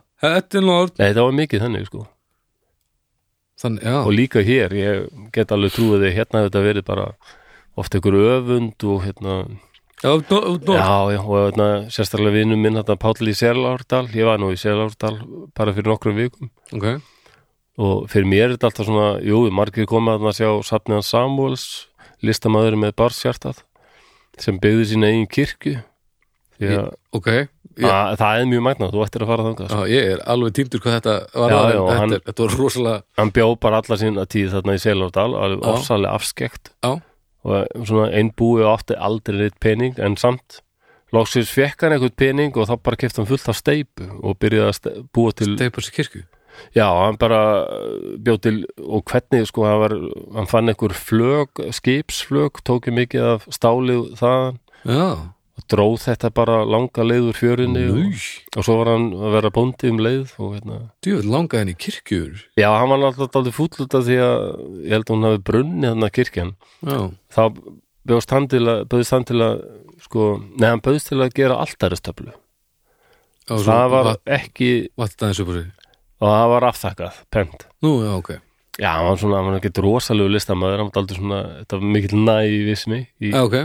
Þetta 0.99 1.23
var 1.23 1.37
mikið 1.39 1.63
þannig 1.63 1.87
sko 1.87 2.03
Þannig, 3.65 3.85
já, 3.87 3.97
og 4.03 4.13
líka 4.13 4.43
hér, 4.45 4.75
ég 4.77 5.29
get 5.33 5.53
alveg 5.55 5.73
trúið 5.73 6.03
því 6.05 6.11
hérna 6.19 6.43
þetta 6.45 6.61
verið 6.67 6.85
bara 6.85 7.07
oft 7.81 7.95
einhver 7.97 8.19
öfund 8.21 8.85
og 8.93 8.99
hérna 9.07 9.37
já, 10.03 10.11
no, 10.13 10.41
no. 10.53 10.75
já, 10.77 10.99
já, 11.15 11.21
og 11.23 11.39
hérna 11.39 11.69
sérstaklega 11.89 12.37
vinnum 12.37 12.61
minn 12.61 12.77
hérna 12.77 12.99
Páll 13.01 13.33
í 13.33 13.35
Selárdal 13.39 14.05
ég 14.13 14.29
var 14.29 14.43
nú 14.43 14.53
í 14.53 14.61
Selárdal 14.61 15.17
bara 15.57 15.73
fyrir 15.73 15.89
nokkrum 15.95 16.21
vikum. 16.21 16.53
Ok. 16.77 16.91
Og 17.81 18.05
fyrir 18.13 18.29
mér 18.29 18.45
er 18.51 18.55
þetta 18.59 18.69
alltaf 18.69 18.91
svona, 18.91 19.09
jú, 19.25 19.41
margir 19.49 19.89
komið 19.89 20.29
að 20.29 20.37
sjá 20.43 20.51
safniðan 20.69 21.09
Samuels 21.09 21.65
listamæður 22.21 22.77
með 22.85 22.95
barshjartað 23.01 23.65
sem 24.45 24.61
byggði 24.61 24.91
sína 24.93 25.09
eigin 25.09 25.31
kirkju 25.31 25.79
að 26.61 26.91
Ok, 27.15 27.27
já, 27.79 27.89
að, 27.91 28.17
það 28.19 28.41
er 28.41 28.47
mjög 28.51 28.63
magnað, 28.67 28.93
þú 28.95 29.03
ættir 29.05 29.23
að 29.25 29.31
fara 29.33 29.45
þangað 29.49 29.69
sko. 29.71 29.79
já, 29.87 29.93
ég 29.95 30.13
er 30.15 30.21
alveg 30.35 30.53
týndur 30.59 30.81
hvað 30.85 30.95
þetta 30.99 31.15
var 31.35 31.51
Já, 31.51 31.57
já, 31.57 31.79
þetta, 31.79 31.97
hann- 31.99 32.21
þetta 32.29 32.43
var 32.47 32.57
rosalega 32.59 33.03
hann 33.19 33.31
bjó 33.33 33.47
bara 33.61 33.81
alla 33.83 33.97
sína 33.97 34.27
tíð 34.27 34.51
þarna 34.55 34.75
í 34.75 34.83
Selárdal 34.85 35.35
alveg 35.35 35.63
Já. 35.65 35.73
ofsalega 35.75 36.15
afskekt. 36.15 36.71
Já, 36.85 36.93
og 37.45 37.87
svona 37.87 38.11
einn 38.17 38.31
búi 38.33 38.63
og 38.65 38.79
átti 38.79 38.95
aldrei 38.99 39.37
neitt 39.43 39.59
pening 39.61 39.99
en 39.99 40.17
samt 40.17 40.61
loksins 41.13 41.51
fekk 41.53 41.83
hann 41.83 41.93
einhvern 41.93 42.15
pening 42.17 42.57
og 42.57 42.67
þá 42.67 42.79
bara 42.83 42.97
kefti 42.97 43.21
hann 43.21 43.27
fullt 43.31 43.49
af 43.49 43.57
steipu 43.61 44.07
og 44.23 44.39
byrjaði 44.39 44.91
að 44.91 45.03
búa 45.15 45.31
til 45.37 45.55
steipar 45.57 45.85
sér 45.85 45.95
kirkju? 45.99 46.23
Já, 46.75 46.87
hann 46.87 47.17
bara 47.19 47.67
bjóð 48.23 48.41
til 48.41 48.65
og 48.83 49.05
hvernig 49.11 49.47
sko 49.47 49.65
hann, 49.67 49.79
var, 49.83 49.95
hann 50.39 50.47
fann 50.47 50.69
einhver 50.71 50.95
flög, 50.95 51.49
skipsflög 51.75 52.63
tóki 52.65 52.91
mikið 52.95 53.23
af 53.35 53.47
stálið 53.51 54.15
þaðan. 54.19 54.59
Já, 54.87 55.07
og 55.55 55.67
dróð 55.71 55.97
þetta 56.03 56.31
bara 56.35 56.57
langa 56.67 57.05
leið 57.07 57.29
úr 57.31 57.39
fjörinni 57.39 57.85
og, 57.93 58.25
og 58.59 58.67
svo 58.67 58.77
var 58.81 58.91
hann 58.91 59.07
að 59.15 59.37
vera 59.37 59.53
bóndi 59.55 59.91
um 59.93 60.01
leið 60.03 60.33
og 60.43 60.57
hérna. 60.57 60.79
Djúvel 61.05 61.31
langaði 61.31 61.63
henni 61.63 61.77
kirkjur 61.85 62.43
já, 62.59 62.69
hann 62.75 62.91
var 62.91 63.07
alltaf 63.11 63.31
út 63.85 63.95
af 63.95 64.07
því 64.09 64.19
að 64.25 64.45
ég 64.83 64.97
held 64.97 65.07
að 65.07 65.15
hún 65.15 65.29
hafi 65.29 65.43
brunni 65.51 65.91
hann 65.91 66.07
að 66.09 66.15
kirkjan. 66.19 66.55
Já, 66.83 66.99
þá 67.37 67.43
bjóðst 68.11 68.35
hann 68.35 68.49
til 68.53 68.65
að 68.67 68.83
bauðst 68.91 69.15
hann 69.15 69.29
til 69.31 69.39
að 69.47 69.55
sko, 70.05 70.31
nei 70.59 70.67
hann 70.73 70.83
bauðst 70.85 71.13
til 71.13 71.21
að 71.23 71.37
gera 71.39 71.61
svo 73.61 73.69
það 73.69 73.87
var 73.93 74.09
vatt 74.11 74.35
ekki 74.41 74.73
og 76.19 76.27
það 76.31 76.51
var 76.55 76.67
afþakkað, 76.71 77.23
pent. 77.35 77.65
Nú, 77.85 77.95
já, 78.05 78.13
ok. 78.17 78.35
Já, 78.81 78.91
hann 78.97 79.07
var 79.07 79.19
svona, 79.21 79.39
hann 79.39 79.53
var 79.53 79.61
ekki 79.61 79.85
rosalegu 79.85 80.33
listamæður 80.35 80.81
hann 80.83 80.91
var 80.91 81.01
aldrei 81.03 81.19
svona, 81.21 81.41
þetta 81.61 81.79
var 81.79 81.91
mikill 81.95 82.23
nævismi 82.27 83.01
í, 83.05 83.31
Já, 83.31 83.43
ok, 83.45 83.59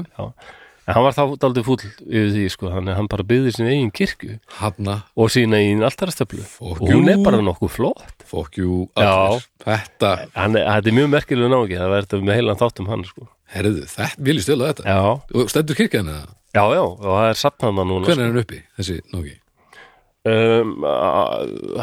en 0.90 0.96
hann 0.98 1.06
var 1.06 1.14
þá 1.14 1.22
aldrei 1.46 1.64
fúll 1.68 1.78
yfir 1.86 2.32
því, 2.34 2.46
sko 2.50 2.70
að 2.74 2.90
hann 2.98 3.10
bara 3.12 3.26
byggði 3.30 3.52
sín 3.56 3.70
eigin 3.70 3.92
kirkju. 3.94 4.40
Hafna. 4.58 4.96
Og 5.16 5.30
sín 5.30 5.54
eigin 5.54 5.86
alltaristöflu 5.86 6.42
Fuck 6.42 6.82
og 6.82 6.90
hún 6.90 7.12
er 7.14 7.22
bara 7.22 7.38
nokkuð 7.46 7.70
flott. 7.78 8.26
You 8.58 8.88
allir. 8.98 9.46
Þetta, 9.64 10.12
hann, 10.36 10.56
er- 10.58 10.66
þetta 10.66 10.90
er 10.90 10.98
mjög 10.98 11.10
merkilega 11.14 11.50
nági, 11.54 11.78
það 11.78 11.94
verður 11.96 12.26
með 12.26 12.38
heilan 12.40 12.60
þátt 12.60 12.80
um 12.82 12.90
hann, 12.90 13.06
sko. 13.06 13.28
Herðu, 13.54 13.86
þetta, 13.90 14.10
vil 14.26 14.36
ég 14.38 14.46
stela 14.46 14.74
þetta? 14.74 14.84
Já, 14.86 15.00
Og 15.40 15.50
stendur 15.54 15.78
kirkjan 15.78 16.10
eða? 16.10 16.28
já, 16.54 16.64
já, 16.74 16.82
og 16.82 17.06
það 17.06 17.30
er 17.30 17.40
hann 17.62 17.76
núna, 17.90 18.06
Hvernig 18.06 18.26
er 18.26 18.30
hann 18.34 18.42
uppi, 18.44 18.60
þessi 18.78 19.00
nógi? 19.14 19.36
um, 20.30 20.86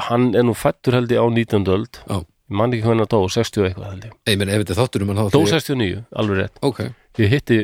hann 0.08 0.34
er 0.36 0.44
nú 0.46 0.54
fættur 0.54 0.94
held 0.98 1.10
ég 1.14 1.18
á 1.22 1.26
19. 1.26 1.66
öld. 1.72 2.00
Já, 2.06 2.18
ég 2.22 2.54
man 2.60 2.70
ekki 2.74 2.86
hvernig 2.86 3.06
að 3.08 3.12
dó, 3.14 3.20
60 3.32 3.62
og 3.62 3.68
eitthvað 3.70 3.90
held 3.90 4.04
ég. 4.06 4.12
Ég 4.30 4.38
menn 4.40 4.52
ef 4.54 4.62
þetta 4.64 4.78
þáttur 4.80 5.02
um 5.06 5.12
hann 5.14 5.30
dó 5.34 5.40
69, 5.50 6.04
alveg 6.22 6.40
rétt. 6.42 6.58
Ok, 6.62 6.82
ég 7.18 7.32
hitti 7.32 7.58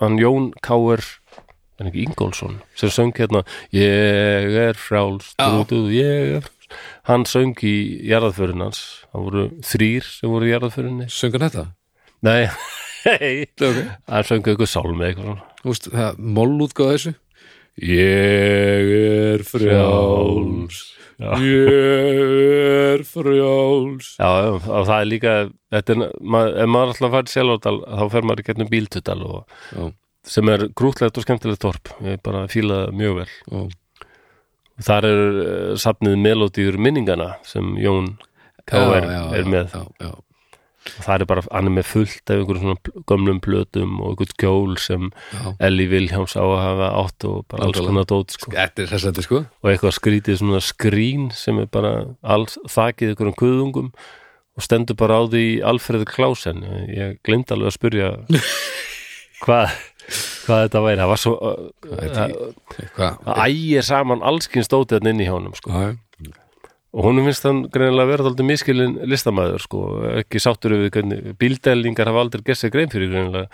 hann 0.00 0.18
Jón 0.20 0.50
Káur 0.64 1.02
en 1.78 1.90
ekki 1.90 2.04
Ingólfsson 2.08 2.60
sem 2.78 2.90
söng 2.90 3.12
hérna 3.18 3.44
ég 3.74 4.56
er 4.68 4.78
fráls 4.78 5.32
Já. 5.38 5.46
dú, 5.50 5.64
dú, 5.70 5.80
ég 5.94 6.38
er 6.38 6.46
frjáls." 6.46 6.54
hann 7.08 7.24
söng 7.24 7.54
í 7.64 7.74
jarðaförin 8.10 8.60
hans. 8.60 8.80
Það 9.08 9.22
voru 9.24 9.44
þrýr 9.64 10.04
sem 10.04 10.28
voru 10.28 10.48
í 10.48 10.50
jarðaförinni 10.52 11.06
söngan 11.08 11.46
þetta? 11.46 11.62
nei, 12.26 12.48
hei 13.06 13.46
Ok. 13.56 13.78
Hann 14.10 14.26
söng 14.28 14.42
eitthvað 14.44 14.68
sálmi 14.74 15.06
eitthvað 15.06 15.38
veist, 15.64 15.88
það 15.94 16.18
mollútgáð 16.36 16.92
þessu 16.96 17.14
Ég 17.78 18.94
er 19.34 19.44
frjáls 19.46 20.84
Já. 21.18 21.32
Ég 21.42 22.34
er 22.94 23.02
frjáls 23.06 24.12
Já, 24.18 24.28
já, 24.28 24.52
og 24.54 24.84
það 24.86 24.98
er 24.98 25.08
líka 25.10 25.32
þetta 25.74 25.94
er, 25.94 26.04
mað, 26.22 26.50
ef 26.62 26.70
maður 26.70 26.92
alltaf 26.92 27.14
færi 27.16 27.32
sjálfardal 27.34 27.78
þá 27.86 28.04
fer 28.14 28.28
maður 28.28 28.42
í 28.42 28.46
getnum 28.48 28.70
bíltutal 28.70 29.18
og, 29.26 29.56
Já, 29.74 29.88
sem 30.34 30.52
er 30.52 30.68
grútlegt 30.78 31.18
og 31.18 31.26
skemmtilegt 31.26 31.62
torp 31.64 31.92
ég 32.06 32.22
bara 32.26 32.46
fíla 32.50 32.84
það 32.84 32.96
mjög 33.00 33.18
vel 33.18 33.28
já, 33.28 33.60
þar 34.88 35.08
er 35.10 35.24
uh, 35.26 35.74
safnið 35.80 36.16
melodíur 36.22 36.78
minningana 36.78 37.32
sem 37.46 37.74
Jón 37.82 38.14
K.R. 38.68 39.06
já, 39.08 39.22
er 39.38 39.48
með 39.48 39.74
já, 39.74 39.84
já. 40.02 40.12
og 40.12 40.27
það 40.96 41.24
er 41.24 41.28
bara, 41.30 41.44
með 41.74 41.88
fullt 41.88 42.32
af 42.32 42.36
einhverjum 42.38 42.62
svona 42.64 43.02
gömlum 43.10 43.40
plötum 43.44 43.98
og 44.02 44.12
einhvern 44.14 44.36
kjól 44.42 44.76
sem 44.82 45.10
já. 45.32 45.42
Elli 45.68 45.88
Vilhjáms 45.90 46.36
á 46.38 46.44
að 46.44 46.62
hafa 46.64 46.88
átt 47.02 47.28
og 47.28 47.42
bara 47.50 47.68
alls 47.68 47.82
konar 47.82 48.08
dót 48.08 48.36
sko. 48.36 48.52
Að 48.54 49.22
sko 49.26 49.42
og 49.44 49.72
eitthvað 49.72 49.96
skrítið 49.98 50.40
svona 50.42 50.62
skrín 50.64 51.28
sem 51.36 51.60
er 51.62 51.68
bara 51.72 51.92
alls 52.22 52.58
þakið 52.70 53.14
einhverjum 53.14 53.38
kuðungum 53.42 53.92
og 54.58 54.64
stendur 54.66 54.98
bara 54.98 55.20
á 55.20 55.22
því 55.30 55.44
Alfreð 55.66 56.08
Klausen 56.10 56.64
ég 56.90 57.20
glemd 57.26 57.52
alveg 57.54 57.70
að 57.70 57.78
spyrja 57.78 58.10
hvað 59.44 59.76
hvað 60.48 60.64
þetta 60.64 60.82
væri, 60.84 61.00
það 61.02 61.10
var 61.12 61.20
svo 61.20 61.34
Hvað? 62.96 63.18
það 63.24 63.40
ægir 63.44 63.86
saman 63.86 64.24
allskins 64.26 64.70
dótið 64.72 65.08
inn 65.10 65.22
í 65.22 65.26
hjánum 65.28 65.56
sko. 65.58 65.72
Já, 65.72 65.90
og 66.98 67.06
hún 67.06 67.22
finnst 67.22 67.46
hann 67.46 67.64
greinilega 67.70 68.10
verið 68.10 68.30
aldrei 68.32 68.46
miskilin 68.48 68.96
listamæður 69.06 69.62
sko, 69.62 69.82
ekki 70.18 70.42
sáttur 70.42 70.74
við 70.74 70.90
hvernig 70.96 71.32
bíldelingar 71.38 72.10
hafa 72.10 72.24
aldrei 72.26 72.42
gert 72.48 72.58
sér 72.58 72.74
grein 72.74 72.90
fyrir 72.90 73.12
greinilega 73.12 73.46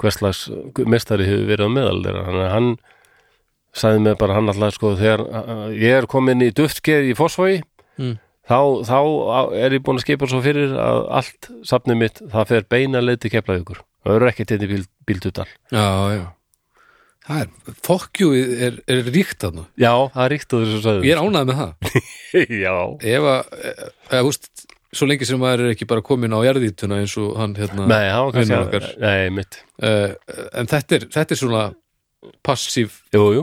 hverslags 0.00 0.46
mestari 0.88 1.28
hefur 1.28 1.48
verið 1.52 1.68
á 1.68 1.76
meðal 1.76 2.00
þeirra. 2.04 2.50
Hann 2.52 2.70
sagði 3.76 4.02
mig 4.06 4.18
bara 4.20 4.36
hann 4.38 4.48
alltaf 4.52 4.76
sko 4.76 4.94
þegar 4.96 5.24
uh, 5.28 5.66
ég 5.76 5.98
er 6.00 6.08
komin 6.08 6.44
í 6.44 6.52
duftskeið 6.56 7.12
í 7.12 7.16
Fossvogi 7.18 7.62
Mm. 7.96 8.18
þá, 8.44 8.58
þá 8.84 8.98
er 9.56 9.72
ég 9.72 9.80
búin 9.80 9.96
að 9.96 10.02
skipa 10.04 10.26
svo 10.28 10.42
fyrir 10.44 10.74
að 10.76 10.98
allt 11.16 11.46
safnið 11.64 11.96
mitt 11.96 12.18
það 12.28 12.50
fer 12.50 12.66
beina 12.68 13.00
leið 13.00 13.22
til 13.22 13.30
keflaðugur 13.32 13.78
það 13.80 14.12
verður 14.12 14.28
ekki 14.34 14.44
til 14.50 14.58
bíl, 14.68 14.82
bíltutal 15.08 15.46
já, 15.72 15.86
já 16.12 16.24
Það 17.26 17.40
er, 17.42 17.48
fokkjú 17.86 18.26
er, 18.38 18.76
er 18.86 19.00
ríkt 19.10 19.40
þarna. 19.42 19.64
Já, 19.82 19.90
það 20.14 20.22
er 20.24 20.30
ríkt 20.36 20.52
á 20.52 20.56
þessu 20.62 20.80
sagði 20.84 21.08
Ég 21.08 21.16
er 21.16 21.22
ánægð 21.26 21.48
með 21.48 21.56
það. 21.60 21.72
Já, 22.64 22.74
Ef 23.16 23.26
að, 23.32 23.56
eða, 24.12 24.20
húst 24.28 24.50
Svo 24.96 25.08
lengi 25.10 25.26
sem 25.28 25.40
maður 25.42 25.64
er 25.66 25.72
ekki 25.74 25.88
bara 25.90 26.04
komin 26.06 26.32
á 26.32 26.40
jarðítuna 26.46 27.00
eins 27.02 27.16
og 27.20 27.34
hann 27.36 27.56
hérna 27.58 27.84
nei, 27.90 28.04
það 28.06 28.22
var 28.22 28.36
kannski 28.36 28.56
okkar. 28.60 28.84
nei, 29.02 29.24
mitt, 29.34 29.58
uh, 29.82 30.14
En 30.56 30.70
þetta 30.70 30.96
er, 31.00 31.06
þetta 31.12 31.34
er 31.34 31.40
svona 31.42 31.64
passív 32.46 32.94
jú, 33.12 33.24
jú. 33.34 33.42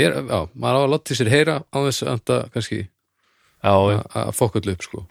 Er, 0.00 0.16
Já, 0.24 0.40
maður 0.56 0.80
á 0.80 0.82
að 0.86 0.90
láta 0.96 1.18
sér 1.20 1.30
heyra 1.30 1.58
á 1.68 1.78
þess 1.84 2.02
að 2.06 2.10
enda 2.16 2.38
kannski 2.56 2.78
já, 2.80 3.70
já. 3.70 4.00
að- 4.00 4.16
að 4.24 4.32
fokka 4.40 4.62
allu 4.64 4.74
upp 4.78 4.86
sko. 4.88 5.04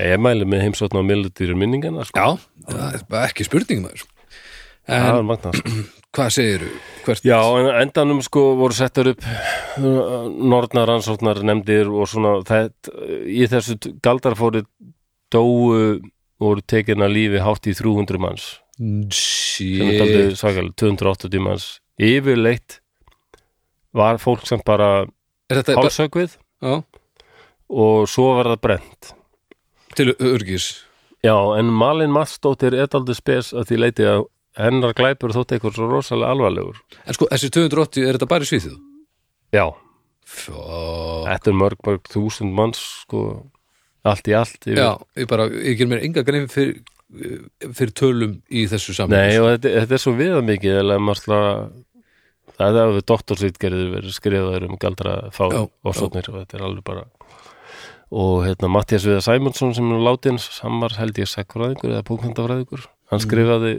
Ég 0.00 0.18
mæli 0.24 0.48
með 0.50 0.64
heimsókn 0.64 0.98
á 0.98 1.02
millutýru 1.06 1.54
minningana 1.60 2.08
sko. 2.08 2.18
Já, 2.18 2.72
það 2.72 2.96
er 3.20 3.28
ekki 3.28 3.46
spurning 3.46 3.84
maður. 3.84 4.08
En 4.88 5.20
magnað 5.28 5.60
hvað 6.14 6.34
segirðu? 6.38 6.72
Hvert? 7.04 7.26
Já, 7.26 7.38
en 7.60 7.68
endanum 7.82 8.22
sko 8.24 8.44
voru 8.56 8.76
settur 8.76 9.10
upp 9.12 9.24
uh, 9.26 10.28
norðnar 10.30 10.88
rannsóknar 10.88 11.42
nefndir 11.44 11.90
og 11.90 12.08
svona 12.08 12.38
þetta, 12.48 12.94
í 13.28 13.44
þessu 13.50 13.76
galdarfóri 14.04 14.64
dóu 15.34 15.98
voru 16.40 16.64
tekin 16.66 17.04
að 17.04 17.16
lífi 17.18 17.42
hátt 17.44 17.68
í 17.68 17.74
300 17.76 18.22
manns. 18.22 18.46
Sem 18.78 19.04
er 19.04 19.18
Shit. 19.18 20.00
daldið 20.00 20.32
svakalega 20.40 20.78
280 20.82 21.44
manns. 21.44 21.68
Yfirleitt 22.02 22.80
var 23.94 24.18
fólk 24.22 24.46
sem 24.48 24.62
bara 24.66 25.06
bara, 25.48 25.76
hálsökvið 25.78 26.34
já, 26.34 26.74
og 27.70 28.08
svo 28.10 28.32
var 28.38 28.50
það 28.54 28.64
brent 28.66 29.14
til 29.94 30.10
örgis 30.18 30.72
Já, 31.24 31.32
en 31.56 31.70
Malin 31.72 32.12
Matsdóttir 32.12 32.74
er 32.76 32.90
daldið 32.92 33.16
spes 33.16 33.54
að 33.56 33.70
því 33.70 33.76
leiti 33.80 34.04
að 34.04 34.26
hennar 34.58 34.94
glæpur 34.96 35.34
þótt 35.34 35.56
eitthvað 35.56 35.78
svo 35.78 35.88
rosalega 35.90 36.34
alvarlegur. 36.34 36.80
En 37.04 37.16
sko, 37.16 37.28
þessi 37.32 37.50
280, 37.54 38.06
er 38.06 38.18
þetta 38.18 38.30
bara 38.30 38.46
í 38.46 38.50
svíþjóð? 38.50 38.78
Já, 39.54 39.66
Fjó 40.24 40.56
Þetta 41.26 41.50
er 41.50 41.56
mörg, 41.60 41.80
mörg 41.84 42.08
þúsund 42.08 42.54
manns 42.56 42.80
sko, 43.04 43.24
allt 44.08 44.28
í 44.30 44.36
allt 44.36 44.56
yfir. 44.64 44.80
Já, 44.80 44.90
ég 45.20 45.28
bara, 45.30 45.48
ég 45.52 45.76
ger 45.78 45.90
mér 45.90 46.04
enga 46.06 46.24
grein 46.24 46.46
fyrir, 46.52 46.80
fyrir 47.76 47.92
tölum 47.96 48.38
í 48.48 48.64
þessu 48.70 48.96
saman 48.96 49.18
Nei, 49.18 49.36
og 49.38 49.52
þetta, 49.52 49.74
þetta 49.82 49.96
er 49.98 50.02
svo 50.02 50.14
viða 50.18 50.40
mikið 50.46 50.78
eða 50.80 50.96
maður 51.02 51.20
slá 51.20 51.40
það 52.54 52.78
er 52.78 52.80
að 52.84 52.94
við 52.96 53.04
doktorsýtgerðir 53.10 53.92
verið 53.92 54.16
skrifaður 54.16 54.66
um 54.68 54.80
galdra 54.80 55.14
fá 55.34 55.44
ofsóknir 55.52 56.30
og 56.30 56.40
þetta 56.40 56.58
er 56.58 56.66
alveg 56.68 56.86
bara 56.86 57.04
og 58.14 58.44
hérna 58.46 58.70
Mattias 58.70 59.06
Viðar 59.06 59.24
Sæmundsson 59.26 59.74
sem 59.74 59.88
er 59.90 60.02
látins, 60.06 60.46
hann 60.62 60.78
var 60.82 60.94
held 61.00 61.18
ég 61.18 61.30
sekfræðingur 61.30 61.94
eða 61.96 62.06
bókmyndafræðingur 62.10 62.84
hann 63.10 63.22
skrifaði 63.22 63.74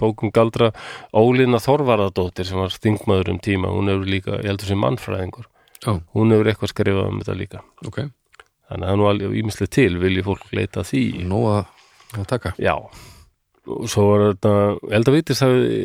bókum 0.00 0.32
galdra 0.34 0.70
Ólína 1.16 1.60
Þorvarðardóttir 1.62 2.48
sem 2.48 2.60
var 2.60 2.74
þingmaður 2.74 3.32
um 3.34 3.40
tíma, 3.42 3.72
hún 3.72 3.90
hefur 3.92 4.12
líka, 4.12 4.38
ég 4.42 4.50
heldur 4.52 4.70
sem 4.70 4.80
mannfræðingur. 4.82 5.50
Já, 5.82 5.92
hún 6.16 6.34
hefur 6.34 6.52
eitthvað 6.52 6.72
skrifað 6.72 7.10
um 7.10 7.20
þetta 7.22 7.36
líka. 7.40 7.62
Ok, 7.86 8.00
þannig 8.70 8.78
að 8.78 8.86
það 8.86 8.94
er 8.94 9.02
nú 9.02 9.10
alveg 9.10 9.36
ímislega 9.42 9.74
til 9.78 9.90
vilji 10.02 10.26
fólk 10.26 10.48
leita 10.56 10.82
að 10.82 10.90
því? 10.92 11.04
Nóg 11.32 11.46
að, 11.52 11.86
að 12.16 12.26
taka. 12.32 12.54
Já. 12.62 12.74
Og 13.66 13.86
svo 13.90 14.08
var 14.12 14.26
þetta, 14.28 14.56
ég 14.86 14.92
held 14.94 15.08
að 15.10 15.16
vitist 15.16 15.42
hafi 15.42 15.78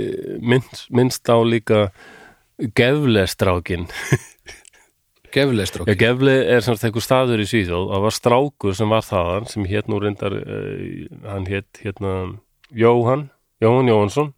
minnst, 0.53 0.83
minnst 0.93 1.31
á 1.33 1.37
líka 1.41 1.85
geflestrákin 2.77 3.87
Geflega 5.31 5.85
Já, 5.87 5.95
Gefli 5.95 6.33
er 6.51 6.63
semst 6.65 6.83
einhver 6.83 7.03
staður 7.03 7.41
í 7.43 7.47
Svíþjóð. 7.47 7.85
Það 7.93 8.05
var 8.05 8.15
strákur 8.15 8.75
sem 8.75 8.91
var 8.91 9.05
þaðan 9.07 9.47
sem 9.51 9.67
hétt 9.69 9.87
nú 9.91 9.99
reyndar 10.03 10.35
uh, 10.35 11.05
hann 11.23 11.47
hétt 11.47 11.79
hérna 11.83 12.15
Jóhann 12.75 13.29
Jóhann 13.61 13.91
Jóhansson 13.91 14.33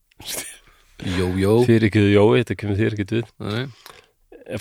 Jó, 1.04 1.28
jó. 1.36 1.54
Þýr 1.68 1.88
ekki 1.90 2.04
Jói, 2.14 2.44
þetta 2.44 2.56
kemur 2.56 2.78
þýr 2.80 2.94
ekki 2.96 3.06
við. 3.10 3.32
Nei, 3.44 3.64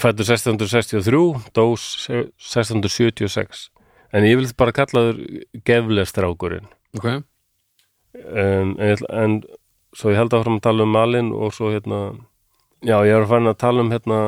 fættur 0.00 0.26
1663 0.26 1.52
dós 1.54 1.84
1676 2.08 3.68
en 4.12 4.26
ég 4.26 4.40
vil 4.40 4.48
bara 4.58 4.74
kalla 4.76 5.04
þur 5.10 5.20
Gefli 5.66 6.06
strákurinn 6.08 6.68
Ok, 6.96 7.08
en, 7.12 7.22
en, 8.42 8.74
ég 8.90 9.04
en 9.08 9.38
svo 9.96 10.12
ég 10.12 10.20
held 10.20 10.34
áfram 10.36 10.58
að 10.58 10.66
tala 10.66 10.86
um 10.86 10.92
Malin 10.92 11.32
og 11.36 11.54
svo 11.56 11.70
hérna 11.72 12.02
já, 12.82 12.96
ég 13.06 13.14
er 13.14 13.24
að 13.24 13.30
fara 13.30 13.52
að 13.52 13.60
tala 13.62 13.84
um 13.84 13.92
hérna 13.92 14.18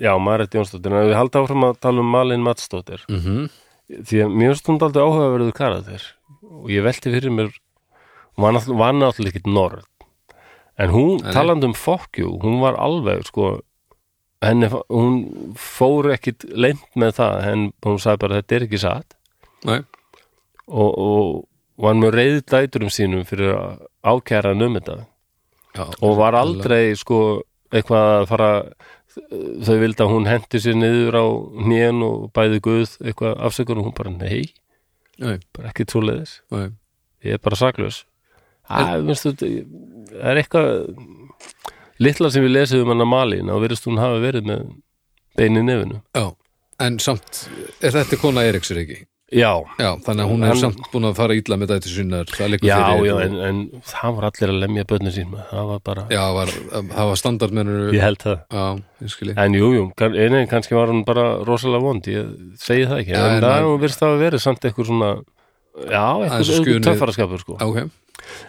já, 0.00 0.12
Marit 0.18 0.54
Jónsdóttir. 0.54 0.92
En 0.92 1.08
við 1.10 1.18
held 1.18 1.38
áfram 1.38 1.68
að 1.68 1.78
tala 1.84 2.02
um 2.02 2.10
Malin 2.12 2.44
Matsdóttir 2.44 3.04
mhm. 3.10 3.48
því 3.88 4.24
að 4.24 4.36
mér 4.42 4.58
stund 4.58 4.84
aldrei 4.84 5.04
áhugaverður 5.04 5.56
karakter. 5.56 6.10
Og 6.46 6.70
ég 6.72 6.84
velti 6.86 7.12
fyrir 7.12 7.34
mér 7.34 7.52
var 8.36 8.56
náttúrulega, 8.56 8.80
ekkert 9.32 9.50
norð 9.50 9.84
en 10.76 10.92
hún, 10.92 11.16
Nei. 11.22 11.32
talandi 11.32 11.70
um 11.70 11.76
fokkjú 11.76 12.34
hún 12.42 12.60
var 12.60 12.76
alveg 12.80 13.24
sko 13.28 13.54
henni, 14.44 14.68
hún 14.92 15.20
fór 15.56 16.10
ekkit 16.14 16.44
leint 16.52 16.84
með 16.98 17.16
það, 17.20 17.36
en 17.50 17.66
hún 17.86 18.00
sagði 18.02 18.22
bara 18.24 18.40
þetta 18.40 18.56
er 18.56 18.66
ekki 18.66 18.80
satt. 18.82 19.16
Og, 20.66 20.90
og 20.90 21.82
var 21.82 21.96
með 21.98 22.16
reyði 22.16 22.42
dæturum 22.52 22.92
sínum 22.92 23.24
fyrir 23.28 23.54
að 23.56 23.86
hann 24.52 24.66
um 24.66 24.76
þetta. 24.78 24.98
Já. 25.76 25.84
Og 26.04 26.16
var 26.20 26.36
aldrei 26.38 26.94
sko 26.98 27.20
eitthvað 27.72 28.12
að 28.20 28.28
fara 28.30 28.50
þau 29.16 29.76
vildi 29.80 30.04
að 30.04 30.12
hún 30.12 30.28
hendi 30.28 30.60
sér 30.60 30.76
niður 30.76 31.16
á 31.16 31.26
hnén 31.64 32.02
og 32.04 32.28
bæði 32.36 32.60
guð 32.64 32.96
eitthvað 33.00 33.38
afsökun 33.48 33.80
og 33.80 33.88
hún 33.88 33.96
bara 33.96 34.12
nei, 34.12 34.52
Nei, 35.16 35.38
bara 35.56 35.70
leiðis 36.04 36.34
nei. 36.52 36.66
Ég 37.24 37.38
er 37.38 37.40
bara 37.40 37.56
saklaus 37.56 38.02
Það 38.68 40.30
er 40.30 40.40
eitthvað 40.42 40.70
litla 42.02 42.30
sem 42.32 42.44
við 42.44 42.54
lesum 42.58 42.84
um 42.84 42.92
hann 42.94 43.04
að 43.06 43.12
malin 43.12 43.52
og 43.52 43.62
verðist 43.64 43.88
hún 43.88 44.00
hafa 44.00 44.20
verið 44.22 44.48
með 44.50 44.64
bein 45.36 45.60
í 45.60 45.64
nefinu. 45.64 46.00
Já, 46.16 46.26
en 46.86 46.98
samt 47.02 47.44
er 47.84 47.94
þetta 47.96 48.18
kona 48.20 48.44
Eriks 48.48 48.72
er 48.74 48.82
ekki? 48.84 49.02
Já, 49.34 49.50
Já, 49.82 49.88
þannig 50.06 50.22
að 50.22 50.28
hún 50.30 50.44
er 50.46 50.58
samt 50.60 50.84
búin 50.92 51.08
að 51.08 51.16
fara 51.18 51.34
illa 51.34 51.56
með 51.58 51.72
þetta 51.72 52.46
liggur 52.46 52.68
já, 52.70 52.76
já, 53.02 53.14
en, 53.24 53.32
en 53.42 53.56
það 53.82 54.12
var 54.14 54.26
allir 54.28 54.52
að 54.52 54.60
lemja 54.62 54.84
börnir 54.86 55.14
sín 55.16 55.32
það 55.50 55.64
var 55.72 55.80
bara, 55.88 56.04
Já, 56.14 56.20
var, 56.36 56.52
það 56.70 57.08
var 57.10 57.18
standardmennur. 57.18 57.88
Ég 57.96 58.04
held 58.06 58.22
það. 58.22 58.36
Já, 58.54 59.34
en 59.42 59.56
jú, 59.58 59.72
jú, 59.74 59.88
kann- 59.98 60.14
einu 60.14 60.44
kannski 60.46 60.78
var 60.78 60.92
hún 60.94 61.02
bara 61.08 61.24
rosalega 61.42 61.82
vond, 61.82 62.06
ég 62.06 62.30
segi 62.62 62.86
það 62.86 63.02
ekki. 63.02 63.16
Já, 63.16 63.24
en 63.26 63.34
en 63.40 63.48
það 63.48 63.72
virðist 63.82 64.06
að 64.06 64.18
vera 64.22 64.42
samt 64.46 64.62
eitthvað 64.70 64.92
svona 64.92 65.10
já, 65.76 66.04
eitthvað, 66.26 66.82
töffaraskapur 66.86 67.42
sko. 67.44 67.58
Ok, 67.64 67.84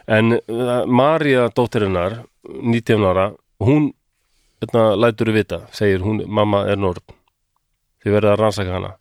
En 0.07 0.37
uh, 0.37 0.85
María 0.87 1.49
dóttirinnar 1.53 2.23
19 2.47 3.05
ára, 3.05 3.31
hún 3.63 3.91
hérna, 4.61 4.95
lætur 4.97 5.31
við 5.31 5.41
vita, 5.41 5.61
segir 5.75 6.01
hún 6.05 6.23
mamma 6.25 6.63
er 6.71 6.79
norn, 6.79 7.03
þið 8.03 8.17
verða 8.17 8.33
að 8.33 8.41
rannsaka 8.41 8.75
hana. 8.77 8.95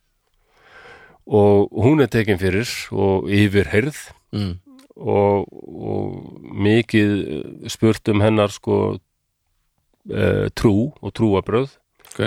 Og 1.27 1.73
hún 1.83 2.03
er 2.05 2.11
tekin 2.13 2.39
fyrir 2.39 2.71
og 2.95 3.31
yfirheyrð. 3.33 3.99
Mm. 4.37 4.57
og, 4.97 5.47
og 5.47 6.41
mikið 6.67 7.13
eh, 7.21 7.69
spurt 7.71 8.09
um 8.11 8.23
hennar 8.25 8.51
sko 8.53 8.77
uh, 8.97 10.47
trú 10.59 10.91
og 10.99 11.13
trúabröð 11.15 11.77
ok, 12.09 12.21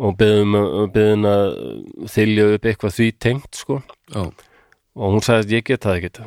og 0.00 0.16
beðum, 0.18 0.56
beðum 0.94 1.26
að 1.28 1.44
þylja 2.14 2.48
upp 2.54 2.68
eitthvað 2.70 2.96
því 2.96 3.08
tengt 3.20 3.60
sko. 3.60 3.78
Já, 4.10 4.24
og 4.96 5.12
hún 5.16 5.24
sagði 5.24 5.44
að 5.46 5.52
ég 5.56 5.66
get 5.70 5.84
það 5.86 5.98
ekkert. 6.00 6.20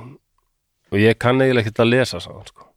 Og 0.89 0.97
ég 1.01 1.17
kann 1.22 1.41
eiginlega 1.41 1.65
ekkert 1.65 1.82
að 1.84 1.89
lesa 1.93 2.20
hann, 2.24 2.45
sko. 2.49 2.67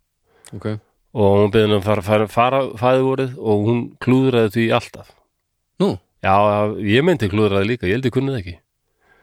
ok. 0.57 0.67
Og 1.13 1.35
hún 1.43 1.53
beðin 1.53 1.77
að 1.77 1.85
fara, 1.85 2.03
fara, 2.07 2.27
fara 2.33 2.61
fæðvorið 2.81 3.37
og 3.39 3.67
hún 3.69 3.81
klúðraði 4.01 4.53
því 4.57 4.67
alltaf. 4.79 5.11
Nú, 5.83 5.91
já, 6.25 6.33
ég 6.89 7.05
meinti 7.05 7.29
klúðraði 7.29 7.69
líka, 7.69 7.87
ég 7.89 7.99
held 7.99 8.09
ég 8.09 8.15
kunnið 8.17 8.39
ekki. 8.41 8.55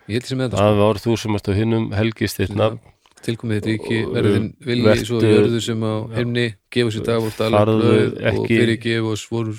Ég 0.10 0.14
held 0.20 0.30
sem 0.30 0.40
þetta 0.46 0.58
það 0.62 0.80
var 0.84 1.02
þú 1.02 1.18
sem 1.22 1.36
varst 1.38 1.50
á 1.50 1.54
hinnum 1.58 1.90
helgist 1.98 2.40
nafn, 2.54 2.80
tilkomið 3.26 3.60
þetta 3.60 3.74
ekki, 3.76 3.98
verðin 4.14 4.48
vilji 4.66 4.86
vertu- 4.86 5.06
svo 5.10 5.20
jörðu 5.26 5.60
sem 5.62 5.82
á 5.86 5.94
heimni 6.16 6.46
gefa 6.72 6.94
sér 6.96 7.06
dag 7.10 7.26
og 7.26 7.34
ekki- 8.32 8.48
fyrirgef 8.48 9.10
og 9.10 9.18
voru, 9.34 9.54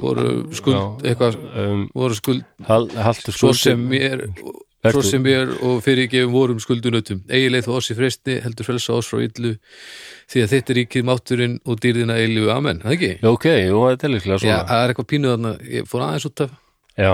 voru 0.00 0.26
skuld 0.56 1.04
eitthvað, 1.06 1.38
um, 1.62 1.84
voru 1.94 2.14
skuld 2.18 2.44
hal, 2.66 2.88
haltu 2.88 3.32
svo 3.32 3.52
skuld 3.52 3.60
sem 3.62 3.84
mér 3.88 4.26
Vertu- 4.26 4.58
svo 4.90 5.02
sem 5.06 5.22
mér 5.22 5.52
og 5.62 5.76
fyrirgefum 5.84 6.32
vorum 6.34 6.58
skuldunutum 6.58 7.20
eigileið 7.30 7.68
þú 7.68 7.76
oss 7.78 7.90
í 7.92 7.94
fresti 7.94 8.40
heldur 8.42 8.66
frelsa 8.66 8.96
oss 8.98 9.06
frá 9.12 9.20
illu 9.22 9.52
því 10.32 10.42
að 10.42 10.50
þetta 10.56 10.72
er 10.74 10.78
ríkið 10.80 11.06
mátturinn 11.06 11.56
og 11.64 11.78
dýrðina 11.84 12.16
eilju 12.18 12.50
amen, 12.50 12.80
það 12.82 12.96
ekki? 12.96 13.12
Já, 13.22 13.28
ok, 13.30 13.46
jú, 13.68 13.80
það 13.86 14.04
er 14.08 14.14
líklega 14.16 14.34
Já, 14.34 14.42
svona 14.42 14.66
það 14.72 14.82
er 14.84 14.92
eitthvað 14.94 15.10
pínuð 15.14 15.34
þarna, 15.36 15.54
ég 15.78 15.86
fór 15.90 16.02
aðeins 16.08 16.26
út 16.32 16.44
af. 16.46 16.54
Já, 16.98 17.12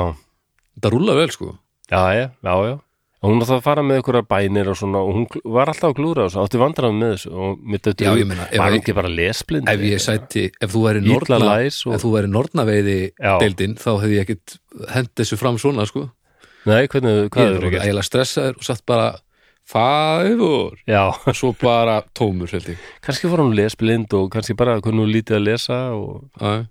þetta 0.79 0.93
rúla 0.97 1.17
vel 1.21 1.31
sko. 1.37 1.55
Já, 1.93 2.03
já, 2.17 2.27
já, 2.49 2.55
já. 2.73 2.77
Og 3.19 3.33
hún 3.33 3.41
átti 3.43 3.51
að 3.57 3.65
fara 3.65 3.83
með 3.83 3.97
einhverjar 3.99 4.27
bænir 4.31 4.69
og 4.71 4.77
svona 4.79 5.01
og 5.03 5.09
hún 5.17 5.25
var 5.51 5.67
alltaf 5.73 5.91
að 5.91 5.97
klúra 5.99 6.27
þessu, 6.29 6.39
átti 6.45 6.61
vandræðum 6.63 7.01
með 7.03 7.15
þessu 7.17 7.31
og 7.35 7.65
mitt 7.67 7.83
þetta 7.83 8.05
Já, 8.07 8.11
ég 8.15 8.29
meina, 8.31 8.45
var 8.63 8.71
ég- 8.71 8.77
ekki 8.79 8.95
bara 8.95 9.11
lesblind? 9.11 9.69
Ef 9.73 9.81
ég 9.83 9.99
sæti, 10.05 10.45
ef 10.63 10.71
þú 10.71 10.83
væri 10.85 11.03
læs 11.43 11.81
og- 11.85 11.95
ef 11.97 12.05
þú 12.05 12.13
væri 12.15 12.31
nornaveiði 12.31 12.99
Já. 13.19 13.33
deildin 13.43 13.75
þá 13.75 13.89
hefði 13.99 14.15
ég 14.15 14.23
ekkit 14.29 14.57
hend 14.95 15.09
þessu 15.19 15.37
fram 15.37 15.59
svona 15.59 15.85
sko 15.91 16.05
Nei, 16.67 16.87
hvernig, 16.91 17.15
ég 17.25 17.31
hvað 17.35 17.45
er 17.45 17.53
er 17.55 17.61
bara 17.61 17.71
það? 17.71 17.85
eiginlega 17.87 18.09
stressaður 18.09 18.57
og 18.59 18.67
satt 18.67 18.85
bara 18.89 19.09
fæður! 19.69 20.81
Og 20.89 21.37
svo 21.37 21.53
bara 21.61 22.01
tómur 22.17 22.51
held 22.53 22.73
ég. 22.73 22.83
Kannski 23.05 23.31
var 23.31 23.43
hún 23.45 23.55
lesblind 23.57 24.13
og 24.17 24.31
kannski 24.33 24.57
bara 24.59 24.79
hvernig 24.81 25.05
hún 25.05 25.13
lítið 25.15 25.39
að 25.39 25.47
lesa 25.47 25.79
og... 25.95 26.27
Já, 26.41 26.67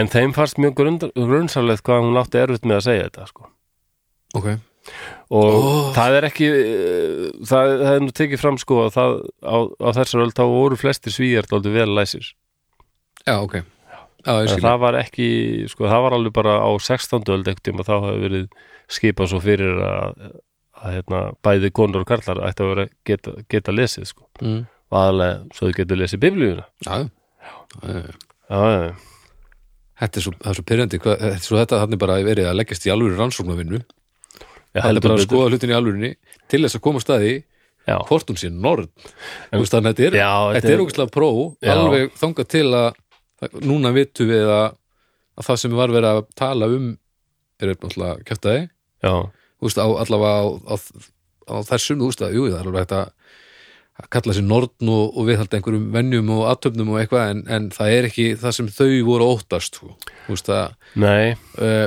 en 0.00 0.08
þeim 0.08 0.32
fannst 0.36 0.60
mjög 0.62 0.78
grunnsarlegt 1.14 1.84
hvað 1.84 2.06
hún 2.06 2.20
átti 2.20 2.40
erfitt 2.40 2.64
með 2.68 2.78
að 2.80 2.86
segja 2.86 3.08
þetta 3.08 3.26
sko. 3.28 3.50
ok, 4.38 4.46
og 5.34 5.50
Ó. 5.54 5.92
það 5.96 6.16
er 6.18 6.26
ekki 6.30 6.48
eh, 6.48 7.26
það, 7.48 7.74
það 7.82 7.92
er 7.92 8.02
nú 8.04 8.14
tekið 8.16 8.40
fram 8.40 8.58
sko 8.60 8.80
að 8.86 8.90
það, 8.96 9.14
á, 9.44 9.56
á 9.84 9.88
þessar 10.00 10.24
öll 10.24 10.32
þá 10.36 10.42
voru 10.54 10.80
flestir 10.80 11.14
svíjar 11.14 11.48
dálítið 11.50 11.76
vel 11.78 11.90
læsir. 11.98 12.32
Já 13.24 13.36
ok 13.40 13.60
það 14.24 14.78
var 14.84 14.98
ekki, 15.00 15.28
sko 15.72 15.88
það 15.90 16.02
var 16.06 16.16
alveg 16.18 16.34
bara 16.36 16.54
á 16.64 16.70
16. 16.80 17.24
öld 17.34 17.48
ekkert 17.50 17.66
tíma 17.68 17.86
þá 17.86 17.94
hafi 18.00 18.20
verið 18.24 18.46
skipað 18.94 19.30
svo 19.32 19.40
fyrir 19.44 19.80
að, 19.84 20.22
að 20.80 20.94
hérna, 20.98 21.22
bæði 21.44 21.72
konur 21.76 22.04
og 22.04 22.08
karlar 22.10 22.42
ætti 22.48 22.64
að 22.64 22.70
vera 22.74 22.86
geta, 23.10 23.34
geta 23.52 23.74
lesið 23.74 24.08
sko. 24.10 24.28
Mm. 24.42 24.62
aðalega 24.94 25.56
svo 25.56 25.68
þau 25.68 25.76
getur 25.80 26.00
lesið 26.00 26.22
biblíuna. 26.22 26.64
Já, 26.86 26.94
já, 27.84 28.04
já. 28.54 28.94
Þetta 29.94 30.18
er 30.18 30.24
svo, 30.26 30.32
það 30.40 30.50
er 30.50 30.58
svo 30.58 30.64
pyrrandi, 30.68 30.98
hvað, 31.02 31.18
þetta 31.22 31.38
er 31.38 31.44
svo 31.46 31.58
þetta 31.60 31.80
þannig 31.84 32.00
bara 32.02 32.16
að 32.18 32.28
verið 32.28 32.48
að 32.50 32.56
leggjast 32.58 32.86
í 32.88 32.92
alvöru 32.94 33.18
rannsóknarvinnu. 33.18 33.80
Það 34.74 34.88
er 34.90 35.04
bara 35.04 35.14
að 35.14 35.26
skoða 35.28 35.50
hlutin 35.52 35.70
í 35.70 35.76
alvörinni 35.76 36.10
til 36.50 36.64
þess 36.64 36.78
að 36.80 36.82
koma 36.82 36.98
að 37.00 37.04
staði 37.06 37.34
hvort 38.08 38.30
hún 38.32 38.38
sé 38.40 38.48
veist, 39.60 39.74
þannig 39.74 39.90
að 39.92 39.98
þetta 39.98 40.04
er, 40.08 40.16
Já, 40.18 40.30
þetta 40.32 40.54
þetta 40.56 40.70
er 40.70 40.74
er- 40.74 40.82
ógæslega 40.84 41.12
pró 41.14 41.28
alveg 41.74 42.14
þangað 42.20 42.48
til 42.54 42.66
að 42.72 42.86
núna 43.64 43.94
vitum 43.94 44.30
við 44.30 44.50
að, 44.50 44.76
að 45.38 45.48
það 45.48 45.62
sem 45.62 45.78
var 45.78 45.94
verið 45.94 46.10
að 46.10 46.20
tala 46.38 46.70
um 46.72 46.92
er 47.62 47.72
náttúrulega 47.72 48.28
kjöftaði 48.28 48.62
já, 48.64 49.14
þú 49.14 49.68
veist, 49.68 49.80
á, 49.80 49.86
allavega 49.86 50.34
á, 50.34 50.44
á, 50.68 50.74
á 51.48 51.54
þessum, 51.70 52.02
þú 52.02 52.10
veist 52.10 52.24
að, 52.24 52.38
jú, 52.38 52.46
það 52.50 52.60
er 52.60 52.70
alveg 52.70 52.86
hægt 52.86 52.96
að 52.98 53.10
að 53.94 54.08
kalla 54.10 54.34
sér 54.34 54.42
norn 54.42 54.88
og, 54.90 55.02
og 55.14 55.26
viðhalda 55.28 55.58
einhverjum 55.58 55.90
venjum 55.94 56.30
og 56.34 56.48
aðtöfnum 56.50 56.88
og 56.90 56.96
eitthvað 56.98 57.28
en, 57.30 57.42
en 57.46 57.68
það 57.70 57.92
er 57.94 58.08
ekki 58.08 58.24
það 58.42 58.56
sem 58.56 58.70
þau 58.74 58.88
voru 59.06 59.28
óttast 59.36 59.78
sko. 59.78 59.92
þú 60.24 60.34
veist 60.34 60.50
að 60.50 60.72
uh, 61.38 61.84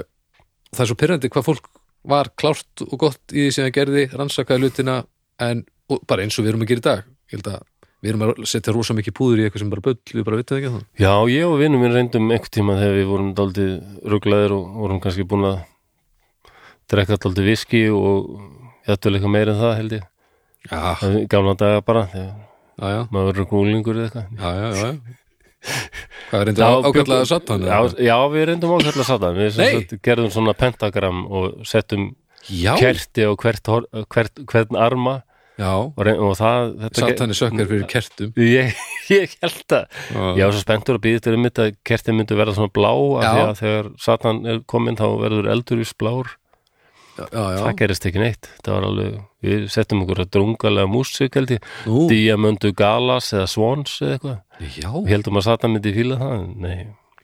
það 0.72 0.84
er 0.86 0.90
svo 0.92 0.98
pyrrandi 1.02 1.32
hvað 1.34 1.50
fólk 1.50 1.68
var 2.08 2.32
klárt 2.40 2.86
og 2.86 2.96
gott 3.02 3.36
í 3.36 3.44
því 3.44 3.50
sem 3.52 3.68
það 3.68 3.76
gerði 3.76 4.06
rannsakaði 4.14 4.64
hlutina 4.64 5.02
en 5.44 5.66
og 5.92 6.04
bara 6.08 6.24
eins 6.24 6.38
og 6.40 6.46
við 6.46 6.54
erum 6.54 6.64
að 6.66 6.72
gera 6.72 6.82
í 6.82 6.86
dag. 6.88 7.04
Ég 7.28 7.38
held 7.38 7.50
að 7.52 7.66
við 8.08 8.14
erum 8.14 8.24
að 8.28 8.42
setja 8.48 8.74
rosa 8.76 8.96
mikið 8.96 9.16
púður 9.20 9.42
í 9.42 9.46
eitthvað 9.48 9.64
sem 9.66 9.72
bara 9.76 9.84
böll, 9.90 9.98
við 10.16 10.24
bara 10.28 10.40
vitum 10.40 10.56
það 10.56 10.62
ekki 10.64 10.74
það 10.74 11.04
Já, 11.04 11.14
ég 11.36 11.46
og 11.52 11.58
vinnum 11.60 11.84
minn 11.84 11.96
reyndum 11.98 12.30
einhvern 12.32 12.54
tíma 12.58 12.78
þegar 12.80 12.96
við 13.02 13.10
vorum 13.12 13.32
daldið 13.38 13.72
ruglaðir 14.16 14.56
og 14.56 14.78
vorum 14.82 15.02
kannski 15.04 15.26
búin 15.28 15.48
að 15.52 15.58
drekka 16.92 17.18
daldið 17.26 17.50
viski 17.52 17.82
og 17.92 18.30
jættulega 18.88 19.20
eitthvað 19.20 19.34
meira 19.36 19.54
en 19.56 19.62
það 19.62 19.76
held 19.82 19.96
ég. 19.98 20.06
Já, 20.68 20.82
gamla 21.32 21.56
daga 21.60 21.82
bara 21.88 22.06
já, 22.14 22.26
já, 22.80 23.00
maður 23.12 23.28
verður 23.32 23.50
gúlingur 23.52 24.00
eða 24.00 24.08
eitthvað. 24.08 24.28
Já, 24.40 24.50
já, 24.56 24.70
já. 24.78 25.18
Hvað 26.30 26.40
er 26.42 26.46
reyndir 26.48 26.64
ákvæmlega 26.68 27.28
satan? 27.28 27.66
já, 27.68 27.78
já, 28.08 28.16
við 28.32 28.46
reyndum 28.52 28.74
ákvæmlega 28.78 29.06
satan 29.08 29.36
við 29.42 29.50
sem 29.56 29.64
Nei. 29.66 29.74
sagt 29.82 29.96
gerðum 30.06 30.32
svona 30.32 30.54
pentagram 30.56 31.26
og 31.28 31.58
settum 31.68 32.10
kerti 32.48 33.26
á 33.28 33.32
hvert, 33.36 33.68
hor- 33.68 33.88
hvert, 34.14 34.44
hvern 34.48 34.78
arma 34.80 35.16
já, 35.58 35.70
og, 35.74 35.98
og 35.98 36.34
það 36.38 36.72
þetta 36.84 37.02
ge- 37.02 37.04
satan 37.08 37.34
er 37.34 37.38
sökkar 37.42 37.70
fyrir 37.72 37.86
kertum. 37.92 38.34
Ég, 38.38 38.82
ég 39.18 39.36
held 39.42 39.76
að 39.78 39.86
Já. 40.14 40.26
ég 40.38 40.44
var 40.46 40.56
svo 40.58 40.64
spenntur 40.64 41.00
að 41.00 41.06
býða 41.08 41.24
til 41.28 41.34
um 41.38 41.48
þetta 41.50 41.66
að 41.68 41.78
kertin 41.92 42.18
myndi 42.20 42.38
verða 42.40 42.58
svona 42.58 42.74
blá 42.78 42.92
af 42.94 43.24
Já. 43.24 43.32
því 43.32 43.46
að 43.48 43.56
þegar 43.64 43.90
satan 44.08 44.44
er 44.54 44.60
komin 44.70 45.00
þá 45.00 45.08
verður 45.24 45.50
eldur 45.56 45.82
í 45.82 45.88
blár. 45.98 46.36
Já, 47.18 47.26
já, 47.34 47.58
það 47.64 47.76
gerist 47.80 48.04
ekki 48.06 48.20
neitt. 48.22 48.48
Það 48.62 48.76
var 48.76 48.84
alveg, 48.92 49.14
við 49.42 49.64
settum 49.74 50.04
okkur 50.04 50.20
að 50.22 50.28
drungalega 50.36 50.90
músík 50.94 51.34
held 51.40 51.54
ég, 51.56 51.64
Nú, 51.90 52.04
Diamondu 52.12 52.70
Galas 52.78 53.32
eða 53.34 53.48
Swans 53.50 53.96
eða 54.06 54.14
eitthvað. 54.20 55.08
Heldum 55.10 55.40
að 55.42 55.48
Satan 55.48 55.74
myndi 55.74 55.94
fíla 55.96 56.20
það 56.22 56.44
nei, 56.62 56.76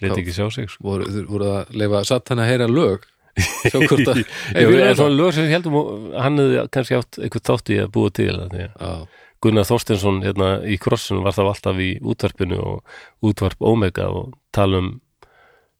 leti 0.02 0.24
ekki 0.24 0.34
sjá 0.34 0.48
sig 0.56 0.72
sko. 0.74 0.82
voru, 0.88 1.06
voru 1.30 1.52
að 1.60 1.78
leifa 1.78 2.02
satan 2.10 2.42
að 2.42 2.50
heyra 2.50 2.68
lög 2.74 3.06
Jú, 3.74 4.70
en 4.78 4.96
svona 4.98 5.16
lög 5.16 5.34
sem 5.34 5.48
við 5.48 5.56
heldum 5.56 5.78
hann 6.22 6.38
hefði 6.42 6.64
kannski 6.76 6.98
átt 7.00 7.20
eitthvað 7.24 7.46
þátt 7.50 7.72
í 7.74 7.78
að 7.82 7.92
búa 7.96 8.12
til 8.14 8.30
það, 8.36 8.52
því 8.54 8.66
að 8.90 9.06
Gunnar 9.44 9.66
Þorstensson 9.68 10.20
hérna 10.24 10.50
í 10.70 10.78
krossun 10.80 11.24
var 11.26 11.34
þá 11.36 11.42
alltaf 11.50 11.80
í 11.84 11.90
útvarpinu 12.00 12.60
og 12.64 13.00
útvarp 13.28 13.66
Omega 13.68 14.06
og 14.14 14.30
tala 14.56 14.80
um 14.84 14.92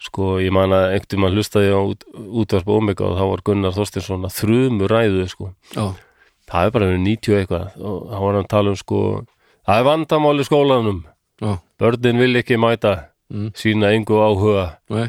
sko, 0.04 0.34
ég 0.44 0.52
man 0.52 0.74
að 0.76 0.98
einhvern 0.98 1.22
mann 1.24 1.38
hlustaði 1.38 1.70
á 1.72 1.80
út, 1.80 2.02
útvarp 2.12 2.68
Omega 2.74 3.06
og 3.08 3.16
þá 3.22 3.24
var 3.30 3.44
Gunnar 3.48 3.76
Þorstensson 3.78 4.26
að 4.28 4.36
þrumu 4.42 4.90
ræðu 4.92 5.30
sko. 5.32 5.54
já, 5.78 5.86
það 6.52 6.66
er 6.68 6.76
bara 6.76 6.90
verið 6.92 7.06
90 7.08 7.38
eitthvað 7.40 7.78
og 7.80 8.02
þá 8.12 8.18
var 8.20 8.28
hann 8.34 8.44
að 8.44 8.52
tala 8.58 8.74
um 8.74 8.82
sko 8.82 9.00
það 9.64 9.80
er 9.80 9.88
vandamál 9.88 10.36
í 10.44 10.48
skólanum. 10.50 11.02
Já, 11.44 11.54
börnin 11.80 12.20
vil 12.20 12.36
ekki 12.42 12.60
mæta 12.60 12.96
Mm. 13.34 13.48
sína 13.58 13.88
engu 13.96 14.14
áhuga. 14.22 14.76
Nei, 14.94 15.08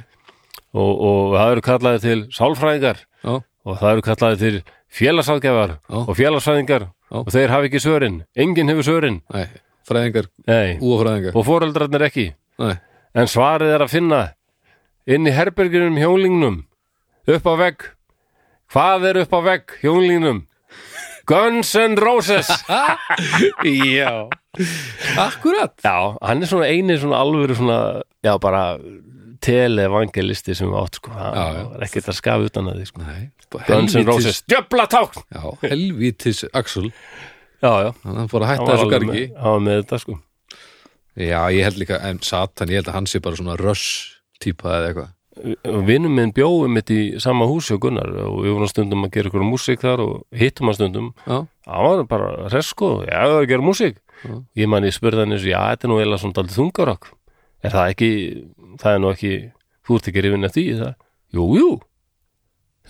og, 0.74 0.92
og 1.08 1.36
það 1.38 1.52
eru 1.54 1.66
kallaði 1.70 2.02
til 2.04 2.18
sálfræðingar. 2.34 3.04
Já, 3.24 3.34
og 3.64 3.78
það 3.80 3.92
eru 3.92 4.06
kallaði 4.10 4.40
til 4.42 4.56
félagsáðgjafar 4.94 5.76
og 6.04 6.14
félagsfræðingar. 6.18 6.88
Og 7.14 7.28
þeir 7.30 7.52
hafa 7.52 7.68
ekki 7.68 7.80
svörin, 7.82 8.24
enginn 8.34 8.72
hefur 8.72 8.86
svörin. 8.88 9.20
Nei 9.34 9.46
fræðingar, 9.88 10.30
Nei. 10.48 10.78
úafræðingar 10.80 11.36
og 11.36 11.46
foreldrarnir 11.46 12.06
ekki. 12.08 12.24
Nei, 12.62 12.74
en 13.16 13.30
svarið 13.30 13.74
er 13.74 13.84
að 13.84 13.92
finna 13.92 14.22
inn 15.10 15.28
í 15.28 15.34
herberginum 15.34 15.98
hjónlingnum 16.00 16.62
upp 17.34 17.48
á 17.48 17.54
vegg. 17.60 17.90
Hvað 18.72 19.08
er 19.10 19.20
upp 19.24 19.36
á 19.36 19.40
vegg 19.44 19.76
hjónlingnum 19.82 20.44
Guns 21.28 21.72
N' 21.80 21.96
Roses. 22.00 22.50
Já. 23.64 24.28
Akkurat. 25.18 25.72
Já, 25.82 26.14
hann 26.20 26.44
er 26.44 26.50
svona 26.50 26.68
eini 26.68 26.96
svona 27.00 27.20
alvöru 27.24 27.56
svona, 27.58 27.78
já 28.22 28.36
bara 28.38 28.76
televangelisti 29.44 30.54
sem 30.56 30.70
við 30.70 30.80
átt 30.80 30.98
sko, 31.00 31.12
það 31.14 31.58
var 31.70 31.86
ekkert 31.86 32.10
að 32.10 32.18
skafa 32.18 32.48
utan 32.48 32.70
að 32.70 32.80
því 32.80 32.86
sko. 32.90 33.06
Guns 33.68 33.96
N' 33.98 34.06
Roses, 34.08 34.42
djöfla 34.50 34.86
tákn. 34.90 35.24
Já, 35.34 35.42
helvítis 35.68 36.44
Axel. 36.56 36.90
Já, 37.64 37.72
já, 37.86 37.90
hann 38.04 38.30
fór 38.30 38.44
að 38.44 38.50
hann 38.50 38.62
hætta 38.62 38.76
þessu 38.76 38.92
gargi. 38.92 39.26
hann 39.40 39.56
var 39.56 39.66
með 39.66 39.82
þetta 39.82 40.00
sko. 40.02 40.16
Já, 41.14 41.40
ég 41.54 41.68
held 41.68 41.78
líka, 41.80 42.00
en 42.08 42.22
Satan, 42.24 42.72
ég 42.72 42.82
held 42.82 42.90
að 42.90 42.96
hann 42.98 43.10
sé 43.10 43.20
bara 43.22 43.38
svona 43.38 43.58
rush 43.60 44.16
típa 44.42 44.78
eða 44.78 44.88
eitthvað. 44.90 45.12
Vinnum 45.86 46.14
minn 46.14 46.30
bjóum 46.34 46.70
mitt 46.76 46.90
í 46.94 47.00
sama 47.22 47.46
húsi 47.50 47.74
og 47.74 47.80
Gunnar 47.82 48.10
og 48.22 48.36
við 48.44 48.54
vorum 48.54 48.70
stundum 48.70 49.06
að 49.06 49.16
gera 49.16 49.30
ykkur 49.30 49.42
músík 49.46 49.82
þar 49.82 50.02
og 50.04 50.12
hittum 50.38 50.70
hann 50.70 50.76
stundum. 50.78 51.08
Já, 51.26 51.40
það 51.66 51.88
var 51.88 52.04
bara 52.12 52.28
resko, 52.52 52.90
já 53.06 53.18
það 53.18 53.34
er 53.34 53.40
að 53.40 53.50
gera 53.50 53.66
músík. 53.66 54.00
Ég 54.56 54.70
man 54.70 54.86
ég 54.86 54.94
spurði 54.94 55.24
hann 55.24 55.34
eins 55.34 55.42
og 55.44 55.50
já, 55.50 55.58
þetta 55.74 55.88
er 55.88 55.90
nú 55.92 55.98
eða 56.00 56.20
svona 56.22 56.38
daldið 56.38 56.58
þungarokk 56.60 57.10
er 57.64 57.74
það 57.74 57.90
ekki, 57.94 58.10
það 58.82 58.92
er 58.96 59.02
nú 59.02 59.10
ekki 59.14 59.32
þú 59.84 59.98
ert 59.98 60.08
ekki 60.10 60.24
rifin 60.24 60.48
að 60.48 60.54
því 60.58 60.64
það? 60.82 60.92
Jú, 61.34 61.46
jú, 61.58 61.70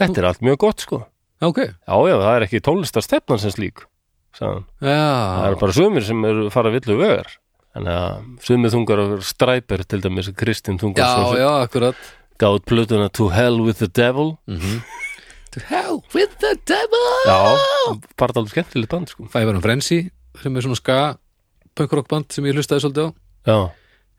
þetta 0.01 0.21
er 0.23 0.29
allt 0.31 0.45
mjög 0.45 0.59
gott 0.67 0.85
sko, 0.85 1.01
ok, 1.45 1.63
já, 1.65 1.95
já, 2.11 2.17
það 2.25 2.35
er 2.35 2.47
ekki 2.49 2.63
tónlistarstefnan 2.67 3.43
sem 3.43 3.55
slík 3.55 3.87
það 4.35 4.61
já. 4.83 5.01
Eru 5.47 5.61
bara 5.63 5.77
sumir 5.79 6.05
sem 6.07 6.25
eru 6.27 6.49
fara 6.51 6.73
villu 6.75 6.99
vegar. 6.99 7.29
Þannig 7.75 7.95
að 7.99 8.45
sumir 8.47 8.71
þungarokk 8.75 9.25
stræper 9.27 9.83
til 9.87 10.01
dæmis 10.03 10.29
Kristinn 10.39 10.77
já, 10.79 10.83
þungar 10.83 11.39
já, 11.39 11.51
akkurat. 11.63 12.05
gátt 12.39 12.67
plötuna 12.67 13.09
To 13.15 13.29
Hell 13.35 13.61
with 13.63 13.79
the 13.83 13.91
Devil. 13.91 14.37
To 15.55 15.61
hell 15.71 16.03
with 16.11 16.33
the 16.43 16.57
devil! 16.67 17.05
Já, 17.31 17.39
bara 18.19 18.35
alveg 18.35 18.51
skemmtilegt 18.51 18.91
band 18.91 19.07
sko. 19.13 19.29
Five 19.31 19.53
and 19.53 19.63
Frenzy 19.63 20.01
sem 20.43 20.57
er 20.59 20.65
svona 20.67 20.79
ska 20.81 20.97
punkrock 21.79 22.09
band 22.11 22.35
sem 22.35 22.49
ég 22.49 22.57
hlustaði 22.59 22.83
svolítið 22.83 23.07
á. 23.07 23.11
Já, 23.47 23.59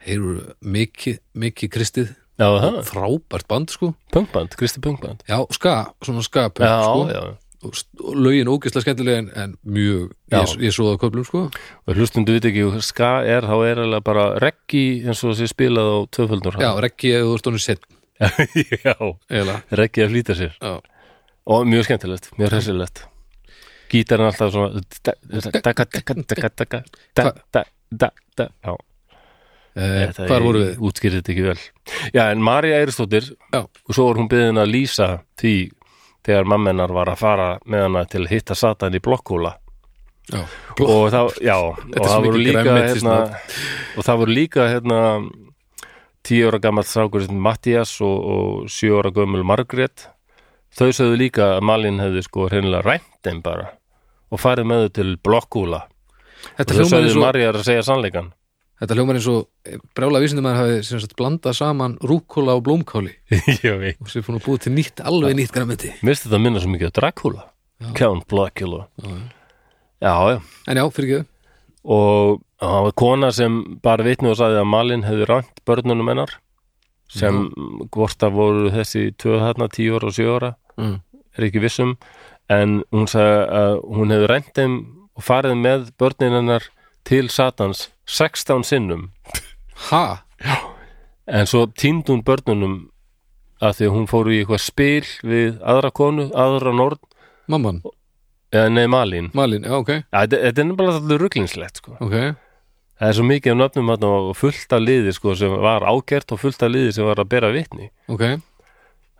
heyrur 0.06 0.54
mikið, 0.62 1.20
mikið 1.38 1.74
kristið. 1.74 2.14
Já, 2.36 2.50
frábært 2.84 3.48
band 3.48 3.72
sko. 3.72 3.94
Punkband, 4.12 4.58
Kristi 4.60 4.82
punkband. 4.84 5.24
Já, 5.30 5.40
ska, 5.56 5.94
svona 6.04 6.24
ska 6.26 6.50
punk 6.50 6.68
já, 6.68 6.82
sko. 6.84 7.06
já, 7.14 7.22
og, 7.64 7.80
og 8.04 8.18
lögin 8.20 8.52
ógeðslega 8.52 8.84
skemmtilega 8.84 9.22
en, 9.24 9.30
en 9.40 9.54
mjög, 9.64 10.10
ég, 10.36 10.56
ég 10.66 10.76
svo 10.76 10.90
það 10.90 11.00
köflum 11.06 11.28
sko. 11.28 11.44
Og 11.88 11.96
hlustundu 11.96 12.36
veit 12.36 12.50
ekki 12.52 12.66
ska 12.84 13.12
er, 13.24 13.48
þá 13.48 13.56
er 13.70 13.84
alveg 13.86 14.06
bara 14.06 14.28
reggi 14.44 14.84
eins 15.06 15.24
og 15.24 15.32
þessi 15.34 15.54
spilað 15.54 15.92
á 15.96 15.98
tvöföldur 16.18 16.60
já, 16.60 16.70
reggi 16.84 17.16
eða 17.16 17.32
honum 17.38 17.64
sett 17.64 17.88
já, 18.84 18.96
reggi 19.80 20.04
að 20.04 20.14
flýta 20.14 20.38
sér. 20.38 20.56
Já, 20.60 20.80
og 21.56 21.68
mjög 21.72 21.88
skemmtilegt, 21.88 22.32
mjög 22.36 22.52
hressilegt 22.52 23.06
gítarinn 23.92 24.30
alltaf 24.30 24.52
svona 24.54 24.82
taka, 25.62 25.86
taka, 25.86 26.16
taka, 26.26 26.50
taka 26.50 26.84
da, 27.16 27.32
da, 27.54 27.64
da, 27.92 28.10
da 28.38 28.50
já, 28.50 28.76
eh, 29.76 30.14
hvar 30.16 30.46
voru 30.46 30.62
við? 30.64 30.80
útskýrði 30.88 31.22
þetta 31.22 31.34
ekki 31.34 31.46
vel. 31.46 31.60
Já, 32.16 32.24
en 32.30 32.44
Marja 32.46 32.80
Eiristóttir 32.82 33.30
já, 33.32 33.62
og 33.62 33.92
svo 33.92 34.08
var 34.10 34.22
hún 34.22 34.32
byggðin 34.32 34.62
að 34.62 34.72
lýsa 34.74 35.10
því 35.42 35.56
þegar 36.26 36.50
mammenar 36.50 36.96
var 36.96 37.12
að 37.12 37.22
fara 37.22 37.48
með 37.70 37.88
hana 37.88 38.04
til 38.10 38.24
að 38.26 38.34
hitta 38.34 38.58
Satan 38.58 38.98
í 38.98 39.02
blokkhúla 39.04 39.54
já, 40.32 40.42
og 40.82 41.08
það, 41.14 41.32
já, 41.46 41.58
og 41.96 42.00
svo 42.00 42.10
það 42.10 42.28
voru 42.28 42.42
líka 42.42 42.78
hérna, 42.80 43.16
og 43.96 44.08
það 44.08 44.22
voru 44.24 44.38
líka 44.40 44.68
hérna 44.74 45.00
tíu 46.26 46.50
ára 46.50 46.60
gammal 46.60 46.86
strákur 46.88 47.26
sem 47.28 47.38
Mattias 47.38 47.94
og, 48.02 48.18
og 48.36 48.70
sjö 48.74 48.98
ára 48.98 49.14
gömul 49.14 49.46
Margrét. 49.46 50.10
Þau 50.76 50.90
sögðu 50.92 51.20
líka 51.22 51.52
að 51.56 51.66
Malin 51.70 52.02
hefði 52.02 52.24
sko 52.26 52.48
hreinlega 52.50 52.84
rænt 52.84 53.20
þeim 53.24 53.44
bara 53.46 53.70
og 54.34 54.42
farið 54.42 54.68
með 54.68 54.82
þau 54.86 54.96
til 54.98 55.12
blokkhúla 55.24 55.82
og 55.86 56.58
þetta 56.58 56.74
þau 56.74 56.80
hljómar 56.80 56.90
sögðu 56.90 57.06
eins 57.06 57.16
og 57.16 57.24
Marja 57.24 57.52
að 57.52 57.62
segja 57.68 57.86
sannleikan 57.88 58.32
þetta 58.82 58.98
hljómar 58.98 59.20
eins 59.20 59.30
og 59.32 59.76
brjála 59.98 60.22
vísindum 60.24 60.48
hafi 60.52 60.80
sem 60.88 61.02
sagt 61.04 61.18
blandað 61.20 61.58
saman 61.60 61.98
rúkóla 62.04 62.58
og 62.58 62.66
blómkáli 62.68 63.16
og 64.02 64.10
sér 64.12 64.26
fór 64.26 64.38
nú 64.38 64.44
búið 64.44 64.68
til 64.68 64.76
nýtt, 64.76 65.04
alveg 65.04 65.38
nýtt 65.38 65.56
græmiti 65.56 65.94
Mér 66.02 66.14
finnst 66.14 66.28
þetta 66.28 66.42
minna 66.44 66.64
svo 66.64 66.74
mikið 66.74 66.92
á 66.92 66.98
Dracula 67.00 67.52
Count 67.96 68.28
Blackula. 68.28 68.88
Já, 70.00 70.32
já. 70.32 70.42
en 70.68 70.78
já, 70.78 70.86
fyrir 70.92 71.10
ekki 71.12 71.28
og 71.86 72.42
það 72.60 72.84
var 72.86 72.94
kona 72.98 73.32
sem 73.32 73.58
bara 73.84 74.06
vitni 74.06 74.32
og 74.32 74.40
sagði 74.40 74.62
að 74.62 74.70
Malin 74.72 75.06
hefði 75.06 75.28
rænt 75.30 75.60
börnunum 75.68 76.10
hennar 76.10 76.32
sem 77.12 77.44
hvort 77.94 78.18
það 78.18 78.38
voru 78.40 78.72
þessi 78.74 79.12
tvö 79.22 79.38
þarna, 79.44 79.68
tíu 79.70 80.00
ára 80.00 80.10
og 80.10 80.16
sjö 80.16 80.32
ára 80.34 80.52
mm. 80.82 80.96
er 81.38 81.46
ekki 81.46 81.62
vissum. 81.62 81.94
En 82.50 82.80
hún 82.94 83.06
sagði 83.10 83.44
að 83.60 83.76
hún 83.98 84.14
hefði 84.16 84.32
rænt 84.32 84.52
þeim 84.58 84.80
og 85.14 85.28
farið 85.28 85.60
með 85.62 85.86
börnin 86.02 86.38
hennar 86.40 86.66
til 87.06 87.30
Satans 87.30 87.86
16 88.06 88.64
sinnum. 88.68 89.10
Ha, 89.90 90.06
en 91.26 91.50
svo 91.50 91.66
týndi 91.74 92.14
hún 92.14 92.24
börnunum 92.26 92.78
að 93.64 93.78
því 93.80 93.88
að 93.88 93.94
hún 93.96 94.08
fór 94.10 94.30
í 94.32 94.40
eitthvað 94.42 94.64
spil 94.64 95.06
við 95.26 95.60
aðra 95.64 95.92
konu, 95.96 96.30
aðra 96.36 96.74
nord 96.76 97.02
mamman, 97.52 97.82
eða 98.54 98.72
nei 98.74 98.88
Malin. 98.92 99.30
Malin, 99.38 99.66
já, 99.66 99.76
ok. 99.78 99.94
Þetta, 100.14 100.42
er 100.50 100.74
bara 100.78 100.96
alltaf 100.96 101.22
ruglingslegt 101.22 101.82
sko. 101.82 101.96
ok, 102.00 102.36
það 103.00 103.08
er 103.10 103.18
svo 103.18 103.28
mikið 103.30 103.56
af 103.56 103.62
nöfnum 103.62 103.94
þarna 103.94 104.12
og 104.18 104.36
fullt 104.40 104.76
af 104.76 104.84
liði 104.84 105.16
sko, 105.16 105.38
sem 105.40 105.56
var 105.66 105.88
ágert 105.88 106.36
og 106.36 106.42
fullt 106.44 106.66
af 106.66 106.72
liði 106.74 106.94
sem 106.98 107.08
var 107.08 107.24
að 107.24 107.32
bera 107.32 107.54
vitni. 107.56 107.90
Ok. 108.12 108.28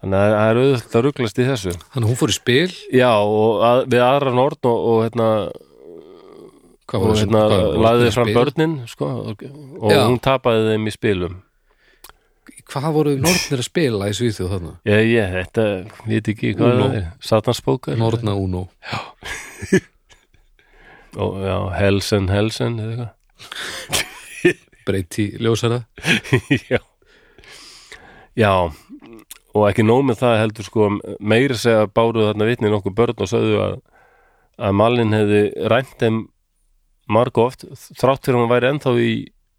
Þannig 0.04 0.22
að 0.22 0.34
það 0.36 0.50
er 0.50 0.58
auðvitað 0.62 1.00
að 1.00 1.06
ruglast 1.08 1.40
í 1.40 1.46
þessu. 1.48 1.72
Þannig 1.94 2.04
að 2.04 2.12
hún 2.12 2.20
fór 2.20 2.32
í 2.32 2.36
spil? 2.36 2.74
Já 2.94 3.12
og 3.16 3.64
að, 3.66 3.80
við 3.90 4.04
aðra 4.06 4.34
nord 4.36 4.68
og, 4.70 4.84
og 4.92 5.00
hérna, 5.06 5.30
og, 6.94 7.16
hérna 7.18 7.42
laðið 7.82 8.12
fram 8.14 8.32
börnin 8.36 8.76
sko, 8.90 9.10
og, 9.32 9.44
og 9.82 9.92
Já. 9.94 10.04
hún 10.06 10.20
tapaði 10.24 10.72
þeim 10.72 10.88
í 10.90 10.94
spilum. 10.94 11.36
Hvað 12.66 12.88
voru 12.96 13.14
nortnir 13.22 13.62
að 13.62 13.68
spila 13.68 14.08
í 14.10 14.16
Svíþjóð 14.18 14.52
þarna? 14.56 14.72
Ég, 14.90 15.02
ég, 15.14 15.34
þetta, 15.36 15.66
veit 16.10 16.30
ekki 16.34 16.54
hvað 16.58 16.80
Uno. 16.80 16.88
er. 16.98 17.04
Satansbókar? 17.22 17.98
Norna 18.02 18.34
Uno. 18.38 18.66
Og 21.22 21.38
já, 21.46 21.58
Helsen 21.78 22.28
Helsen 22.28 22.80
eða 22.84 23.08
breyti 24.86 25.30
ljósara. 25.42 25.86
Eitthvað 26.02 26.66
já. 26.76 26.82
Já 28.36 28.54
og 29.56 29.70
ekki 29.70 29.86
nóg 29.88 30.02
með 30.10 30.20
það 30.20 30.40
heldur 30.42 30.66
sko 30.68 30.88
meiri 31.24 31.56
segja 31.56 31.86
báruð 31.88 32.28
þarna 32.28 32.48
vitni 32.50 32.72
nokkuð 32.74 32.96
börn 32.98 33.22
og 33.24 33.30
sögðu 33.32 33.62
að 33.64 33.78
að 34.56 34.76
Malin 34.80 35.16
hefði 35.16 35.42
rænt 35.72 35.96
þeim 36.00 36.22
marg 37.08 37.38
oft 37.38 37.66
þrátt 38.00 38.26
fyrir 38.26 38.40
að 38.40 38.44
hún 38.44 38.52
væri 38.52 38.70
ennþá 38.72 38.94
í 39.02 39.14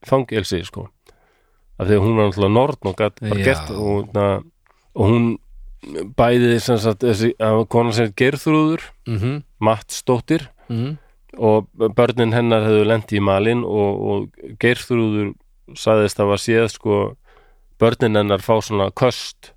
fangelsi 0.06 0.62
sko 0.66 0.88
af 1.76 1.88
því 1.88 1.98
að 1.98 2.04
hún 2.04 2.16
var 2.16 2.30
náttúrulega 2.30 2.54
norn 2.56 2.90
og 2.90 3.00
gætt 3.00 3.20
bara 3.20 3.40
Já. 3.40 3.46
gert 3.50 3.72
og, 3.76 4.14
na, 4.16 4.26
og 4.96 5.10
hún 5.12 5.26
bæði 6.16 6.60
sem 6.62 6.78
sagt 6.80 7.04
þessi 7.04 7.32
að 7.42 7.64
konan 7.72 7.96
sem 7.96 8.14
gerðrúður 8.16 8.86
mm 9.06 9.42
Mattsdóttir 9.62 10.48
-hmm. 10.68 10.96
og 11.36 11.68
börnin 11.96 12.34
hennar 12.34 12.64
hefðu 12.64 12.84
lendi 12.84 13.16
í 13.16 13.20
malin 13.20 13.64
og, 13.64 13.92
og 14.10 14.28
Geirþrúður 14.60 15.34
sagðist 15.74 16.20
að 16.20 16.30
var 16.32 16.38
séð 16.38 16.68
sko 16.68 17.16
börnin 17.78 18.16
hennar 18.16 18.40
fá 18.40 18.60
svona 18.62 18.90
köst 18.90 19.52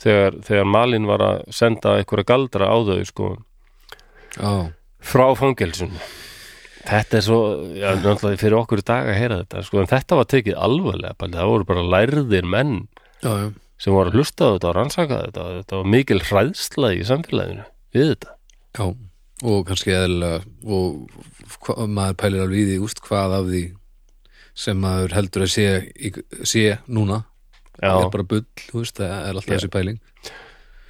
þegar, 0.00 0.40
þegar 0.42 0.64
malin 0.64 1.06
var 1.06 1.20
að 1.20 1.44
senda 1.52 1.98
einhverja 1.98 2.24
galdra 2.24 2.70
á 2.72 2.76
þau 2.80 3.04
sko 3.04 3.36
Já, 4.36 4.72
frá 5.00 5.34
fangelsun 5.34 5.90
þetta 6.86 7.18
er 7.18 7.24
svo, 7.24 7.40
já, 7.76 7.88
náttúrulega 7.98 8.40
fyrir 8.40 8.58
okkur 8.60 8.82
dag 8.86 9.10
að 9.10 9.18
heyra 9.18 9.40
þetta, 9.42 9.64
sko, 9.66 9.82
en 9.82 9.90
þetta 9.90 10.18
var 10.20 10.28
tekið 10.32 10.58
alvarlega, 10.66 11.18
bara, 11.20 11.34
það 11.36 11.52
voru 11.52 11.68
bara 11.68 11.86
lærðir 11.94 12.48
menn 12.48 12.74
já, 13.20 13.30
já. 13.30 13.46
sem 13.80 13.96
voru 13.96 14.12
að 14.12 14.18
hlusta 14.20 14.48
á 14.48 14.52
þetta 14.54 14.70
og 14.70 14.76
rannsaka 14.78 15.20
þetta, 15.26 15.46
þetta 15.58 15.80
var 15.80 15.90
mikil 15.96 16.20
hræðsla 16.24 16.92
í 16.96 17.02
samfélaginu 17.08 17.66
við 17.96 18.12
þetta. 18.14 18.36
Já, 18.78 18.84
og 19.50 19.66
kannski 19.68 19.96
eðlilega 19.96 20.42
og 20.78 21.58
hva, 21.66 21.76
maður 21.86 22.20
pælir 22.24 22.44
alveg 22.46 22.62
í 22.62 22.68
því 22.70 22.78
úst, 22.86 23.02
hvað 23.06 23.36
af 23.40 23.50
því 23.50 23.64
sem 24.60 24.80
maður 24.82 25.16
heldur 25.16 25.46
að 25.46 25.52
sé, 25.54 25.66
í, 25.96 26.14
sé 26.44 26.64
núna. 26.90 27.24
Já. 27.80 27.94
er 27.96 28.10
bara 28.12 28.28
bull, 28.28 28.44
þú 28.66 28.82
veist, 28.82 28.98
það 28.98 29.12
er 29.16 29.36
alltaf 29.36 29.54
þessi 29.54 29.72
pæling 29.72 30.00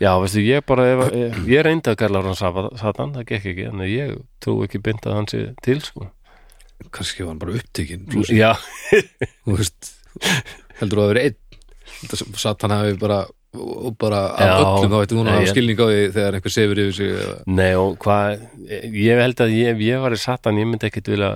Já, 0.01 0.15
veistu, 0.17 0.41
ég 0.41 0.65
bara, 0.69 0.87
ef, 0.95 1.03
ég, 1.13 1.41
ég 1.53 1.67
reyndi 1.67 1.93
að 1.93 1.99
kalla 2.01 2.23
hann 2.25 2.39
satan, 2.39 3.13
það 3.19 3.27
gekk 3.29 3.51
ekki, 3.53 3.67
en 3.69 3.83
ég 3.85 4.15
trú 4.41 4.55
ekki 4.65 4.81
beint 4.85 5.05
að 5.05 5.19
hann 5.19 5.29
sé 5.29 5.43
til, 5.65 5.77
sko. 5.85 6.09
kannski 6.89 7.27
var 7.27 7.35
hann 7.35 7.43
bara 7.43 7.59
upptekinn 7.59 8.07
Já, 8.33 8.55
þú 9.45 9.59
veist, 9.59 9.93
heldur 10.81 11.05
að 11.05 11.13
vera 11.13 11.27
einn? 11.29 11.39
Satan 12.41 12.73
hafi 12.73 12.97
bara 12.97 13.27
og 13.53 13.97
bara 13.99 14.19
af 14.39 14.61
öllum 14.63 14.93
þá 14.93 15.01
ætti 15.03 15.17
hún 15.19 15.29
að 15.29 15.37
hafa 15.41 15.51
skilning 15.51 15.81
á 15.83 15.87
því 15.91 16.03
þegar 16.15 16.37
einhver 16.39 16.53
sefur 16.55 16.81
yfir 16.85 16.95
sig 16.95 17.31
nei, 17.51 17.71
og 17.77 17.97
hvað, 18.01 18.45
ég 18.95 19.23
held 19.25 19.43
að 19.43 19.55
ég, 19.57 19.73
ef 19.75 19.83
ég 19.83 20.05
var 20.05 20.15
í 20.15 20.21
satan, 20.23 20.61
ég 20.63 20.71
myndi 20.71 20.87
ekkit 20.87 21.11
vilja 21.11 21.31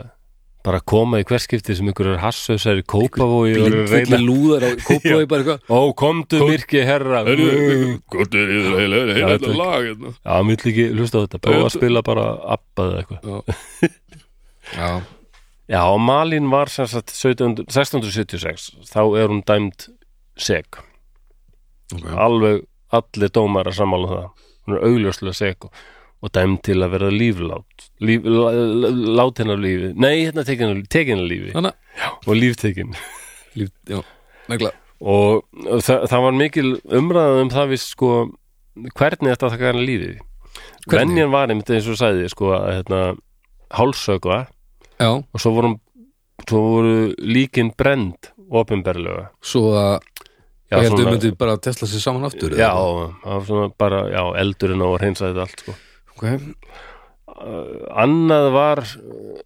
bara 0.65 0.81
koma 0.81 1.19
í 1.21 1.25
hverskipti 1.29 1.75
sem 1.77 1.89
ykkur 1.93 2.09
er 2.15 2.21
hasshausar 2.23 2.79
í 2.81 2.85
kópavói 2.89 3.51
og 3.61 3.75
reyna, 3.91 4.17
lúðar 4.23 4.65
á 4.65 4.71
kópaði 4.81 5.27
bara 5.29 5.43
eitthvað. 5.45 5.67
Ó, 5.69 5.79
komdu 5.99 6.41
myrki 6.49 6.81
herra. 6.89 7.21
Er 7.29 7.43
í 7.43 7.49
það 8.09 8.79
heila, 8.81 9.03
lag 9.59 9.89
hérna. 9.91 10.15
Já, 10.25 10.39
vil 10.49 10.57
ekki 10.57 10.87
hlusta 10.95 11.21
á 11.21 11.25
þetta, 11.27 11.43
prófa 11.45 11.67
að 11.69 11.75
spila 11.77 12.03
bara 12.07 12.25
abbaði 12.57 13.03
eitthvað. 13.03 13.45
Já, 14.75 14.89
já, 15.69 15.81
og 15.85 16.01
Malín 16.01 16.49
var 16.53 16.73
sem 16.73 16.89
sagt 16.89 17.13
17, 17.13 17.67
1676, 17.69 18.71
þá 18.89 19.01
er 19.21 19.29
hún 19.33 19.45
dæmd 19.45 19.89
seg. 20.41 20.81
alveg 22.17 22.65
allir 22.95 23.31
dómar 23.35 23.69
að 23.69 23.77
sammála 23.83 24.09
um 24.09 24.15
það. 24.15 24.31
Hún 24.65 24.77
er 24.79 24.87
augljóslega 24.89 25.37
sek 25.37 25.67
og, 25.69 25.73
og 26.25 26.33
dæm 26.33 26.57
til 26.65 26.81
að 26.81 26.95
vera 26.97 27.11
líflát. 27.13 27.21
líf, 27.21 27.43
lá- 27.45 27.59
lá- 27.61 27.74
látin 28.01 29.51
af 29.55 29.61
lífi 29.63 29.93
nei, 29.95 30.25
hérna 30.27 30.45
tekin 30.47 30.73
af, 30.73 30.81
lífi 31.31 31.53
Þannig 31.55 31.75
og 32.27 32.35
líftekin 32.39 32.95
líf, 33.55 33.71
og 35.01 35.45
það, 35.85 36.07
það 36.11 36.25
var 36.27 36.39
mikil 36.39 36.69
umræðað 37.01 37.43
um 37.45 37.53
það 37.55 37.71
við 37.75 37.83
sko 37.85 38.11
hvernig 38.99 39.31
þetta 39.35 39.53
taka 39.55 39.71
hann 39.73 39.85
lífi 39.87 40.17
Hvernig? 40.85 41.15
venjan 41.15 41.33
var 41.33 41.49
einmitt 41.53 41.71
eins 41.73 41.87
og 41.89 41.97
sagði 42.01 42.29
sko 42.33 42.51
að 42.59 42.67
hérna 42.79 43.01
hálsögva 43.75 44.45
Já, 45.01 45.09
og 45.11 45.41
svo 45.43 45.51
voru, 45.57 45.71
svo 46.47 46.61
voru 46.63 46.93
líkin 47.19 47.73
brend 47.75 48.29
opinberlega. 48.55 49.31
Svo 49.43 49.73
að 49.75 49.97
Já, 50.71 50.77
ég 50.79 50.85
heldur 50.87 51.01
svona- 51.03 51.15
myndi 51.17 51.31
bara 51.39 51.57
tesla 51.59 51.89
sér 51.89 52.03
saman 52.05 52.25
aftur 52.29 52.55
já, 52.55 52.71
svona 53.47 53.73
bara, 53.79 54.05
já, 54.13 54.23
eldurinn 54.39 54.83
á 54.83 54.87
að 54.87 55.01
reynsa 55.03 55.27
þetta 55.33 55.43
allt 55.49 55.65
sko. 55.65 55.75
Ok, 56.15 56.25
annað 58.05 58.51
var 58.55 58.83
uh, 58.85 59.41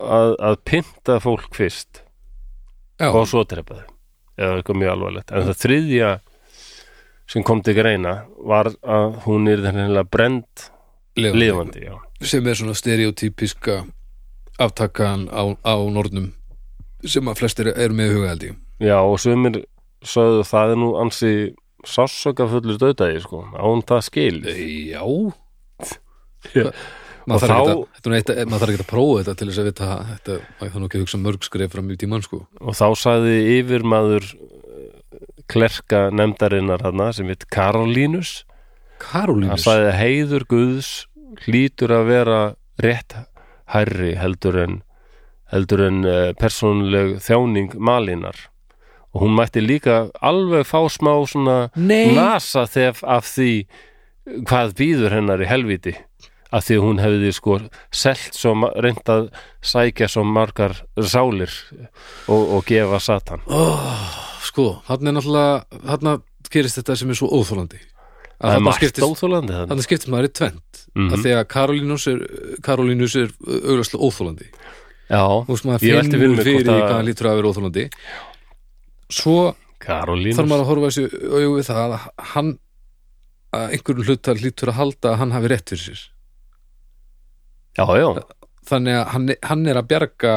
að, 0.00 0.34
að 0.50 0.58
pynta 0.68 1.20
fólk 1.22 1.54
fyrst 1.56 2.02
já, 3.00 3.10
og 3.10 3.24
svo 3.28 3.44
trepa 3.48 3.80
þau. 3.80 3.86
Eða 4.40 4.58
eitthvað 4.58 4.80
mjög 4.80 4.92
alvarlegt. 4.94 5.32
En 5.32 5.48
það 5.48 5.62
þriðja 5.64 6.10
sem 7.30 7.44
kom 7.46 7.62
til 7.64 7.76
greina 7.76 8.14
var 8.48 8.72
að 8.82 9.20
hún 9.26 9.48
er 9.50 9.62
þennilega 9.64 10.08
brend 10.10 10.68
lifandi. 11.16 11.86
sem 12.22 12.46
er 12.46 12.56
svona 12.58 12.74
stereotypiska 12.74 13.84
aftakan 14.60 15.28
á, 15.32 15.42
á 15.64 15.74
nornum 15.88 16.32
sem 17.04 17.28
að 17.28 17.40
flestir 17.40 17.70
eru 17.72 17.96
með 17.96 18.10
í 18.10 18.16
huga 18.16 18.32
held 18.32 18.46
ég. 18.50 18.56
Já 18.80 18.96
og 19.00 19.20
sumir 19.20 19.62
sögðu 20.04 20.44
það 20.48 20.72
er 20.72 20.80
nú 20.80 20.90
ansi 21.00 21.32
sássöka 21.86 22.46
fullur 22.48 22.80
döðdagi 22.80 23.22
sko, 23.24 23.44
án 23.56 23.84
það 23.88 24.02
skil 24.04 24.36
Já. 24.44 25.04
Já. 26.56 26.72
Maður 27.30 27.52
þarf 27.54 28.18
ekki 28.18 28.34
að, 28.34 28.40
maður 28.50 28.72
ekki 28.74 28.84
að 28.84 28.90
prófa 28.90 29.18
þetta 29.20 29.34
til 29.38 29.48
þess 29.50 29.62
að 29.62 29.68
vita 29.70 29.90
þetta, 30.10 30.36
maður 30.60 30.72
þarf 30.74 30.86
ekki 30.88 30.98
að 30.98 31.04
hugsa 31.04 31.20
mörg 31.24 31.46
skref 31.46 31.74
fram 31.76 31.90
í 31.90 31.98
tímann 32.00 32.24
sko. 32.26 32.42
Og 32.60 32.76
þá 32.78 32.86
sagði 32.98 33.36
yfirmaður 33.56 34.28
uh, 34.34 34.84
klerka 35.50 36.02
nefndarinnar 36.14 36.84
hana 36.86 37.10
sem 37.16 37.30
heit 37.30 37.46
Karolínus. 37.52 38.34
Hann 38.42 39.06
Karolínus? 39.06 39.64
sagði 39.64 39.90
að 39.92 39.98
heiður 40.02 40.46
Guðs 40.50 40.92
hlýtur 41.46 41.94
að 41.94 42.08
vera 42.10 42.40
rétt 42.82 43.16
hærri 43.70 44.14
heldur 44.18 44.58
en 44.64 44.80
heldur 45.50 45.82
en 45.86 46.02
uh, 46.06 46.30
persónuleg 46.38 47.18
þjáning 47.24 47.74
malinar 47.78 48.48
og 49.10 49.24
hún 49.24 49.34
mætti 49.34 49.62
líka 49.62 50.04
alveg 50.22 50.66
fá 50.68 50.84
smá 50.90 51.12
svona 51.26 51.56
Nei. 51.74 52.14
nasa 52.14 52.66
þef 52.70 53.02
af 53.02 53.26
því 53.26 53.54
hvað 54.46 54.76
býður 54.78 55.16
hennar 55.18 55.42
í 55.42 55.48
helviti 55.50 55.96
af 56.52 56.64
því 56.66 56.78
hún 56.82 56.98
hefði 57.02 57.32
sko 57.36 57.58
selt 57.94 58.34
svo 58.34 58.54
reynt 58.82 59.06
að 59.12 59.28
sækja 59.62 60.08
svo 60.10 60.24
margar 60.24 60.74
sálir 60.98 61.52
og, 62.28 62.56
og 62.56 62.64
gefa 62.66 62.98
satan. 63.00 63.44
Sko, 64.42 64.80
hann 64.88 65.06
er 65.06 65.12
náttúrulega 65.14 65.64
hann 65.86 66.22
gerist 66.50 66.80
þetta 66.80 66.96
sem 66.98 67.10
er 67.12 67.14
svo 67.20 67.28
óþólandi 67.30 67.78
það 68.40 68.48
að 68.50 68.56
er 68.56 68.64
margt 68.66 68.98
óþólandi 69.04 69.52
þannig 69.54 69.68
þarna. 69.70 69.84
skiptist 69.86 70.10
maður 70.10 70.28
í 70.30 70.32
tvent 70.40 70.66
Mhm. 70.96 71.10
að 71.14 71.20
því 71.22 71.32
að 71.38 71.44
Karolínus 71.52 72.04
er 72.10 72.18
Karolínus 72.66 73.14
er 73.20 73.28
auglastlega 73.46 74.02
óþólandi 74.08 74.46
já, 75.10 75.22
maður 75.46 75.84
Ég 75.86 75.94
velti 76.00 76.16
fyrir 76.18 76.30
mér 76.32 76.42
fyrir 76.42 76.54
hvort 76.56 76.66
því 76.66 76.72
að- 76.74 76.80
hvað 76.82 76.96
hann 76.96 77.06
lítur 77.06 77.26
að 77.30 77.36
vera 77.38 77.50
óþólandi 77.52 77.84
svo 79.10 79.54
Karolínus. 79.80 80.36
þarf 80.36 80.48
maður 80.50 80.64
að 80.64 80.70
horfa 80.70 80.88
þessu 80.90 81.04
auðvitað 81.30 81.78
að 81.84 82.08
hann 82.34 82.50
að 83.54 83.72
einhverjum 83.76 84.04
hlutar 84.08 84.34
lítur 84.42 84.68
að 84.72 84.78
halda 84.80 85.12
að 85.12 85.18
hann 85.22 85.30
hafi 85.36 85.48
rétt 85.52 85.70
fyrir 85.70 85.84
sér 85.86 86.02
já, 87.78 87.84
já, 88.00 88.08
þannig 88.70 88.96
að 88.98 89.04
hann, 89.14 89.28
hann 89.50 89.66
er 89.70 89.80
að 89.80 89.90
bjarga 89.90 90.34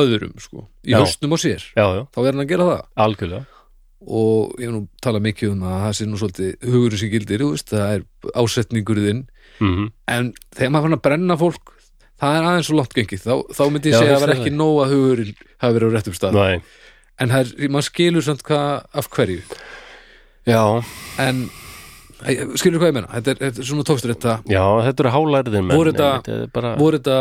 öðrum 0.00 0.36
sko, 0.40 0.66
í 0.88 0.94
höstnum 0.96 1.34
á 1.36 1.38
sér. 1.40 1.64
Þá 1.76 2.18
er 2.22 2.30
hann 2.30 2.44
að 2.44 2.48
gera 2.52 2.68
það. 2.70 2.86
Algjörlega. 3.04 3.44
Og 4.02 4.56
ég 4.58 4.66
hef 4.66 4.72
nú 4.74 4.80
talað 5.04 5.22
mikið 5.28 5.50
um 5.52 5.60
að 5.68 5.76
það 5.84 5.92
sé 5.98 6.06
nú 6.08 6.18
svolítið 6.18 6.70
hugurinn 6.72 7.00
sem 7.02 7.10
gildir, 7.12 7.44
veist, 7.46 7.68
það 7.70 7.92
er 7.98 8.32
ásetningur 8.42 8.98
þinn, 9.04 9.20
mm 9.62 9.84
en 10.12 10.32
þegar 10.56 10.72
maður 10.74 10.88
fann 10.88 10.96
að 10.96 11.02
brenna 11.06 11.36
fólk, 11.38 11.74
það 12.18 12.38
er 12.38 12.48
aðeins 12.48 12.66
svo 12.70 12.78
langt 12.80 12.96
gengið, 12.96 13.22
þá, 13.22 13.34
þá 13.54 13.62
myndi 13.70 13.92
ég 13.92 14.00
segja 14.00 14.16
að 14.16 14.16
það 14.16 14.24
var 14.26 14.34
ekki 14.34 14.54
nóg 14.56 14.80
að 14.82 14.94
hugurinn 14.96 15.36
hafi 15.62 15.76
verið 15.76 15.86
á 15.86 15.94
réttum 15.94 16.16
stað, 16.18 16.38
Nei, 16.40 16.82
en 17.22 17.34
það 17.36 17.44
er, 17.44 17.70
maður 17.76 17.86
skilur 17.92 18.26
samt 18.26 18.42
hvað 18.48 18.66
af 19.02 19.10
hverju, 19.14 19.38
já, 20.50 20.62
en 21.22 21.44
skilur 22.60 22.78
hvað 22.82 22.90
ég 22.90 22.96
menna, 22.98 23.10
þetta 23.16 23.30
er, 23.34 23.38
þetta 23.46 23.62
er 23.62 23.68
svona 23.68 23.84
tókstur 23.88 24.12
þetta, 24.14 24.34
já, 24.52 24.62
þetta 24.86 25.04
eru 25.04 25.12
hálærðir 25.16 25.64
menn 25.66 25.76
Voru 25.78 25.92
þetta- 25.92 26.22
þetta 26.28 26.50
bara, 26.54 26.72
voru 26.80 26.98
þetta 27.00 27.16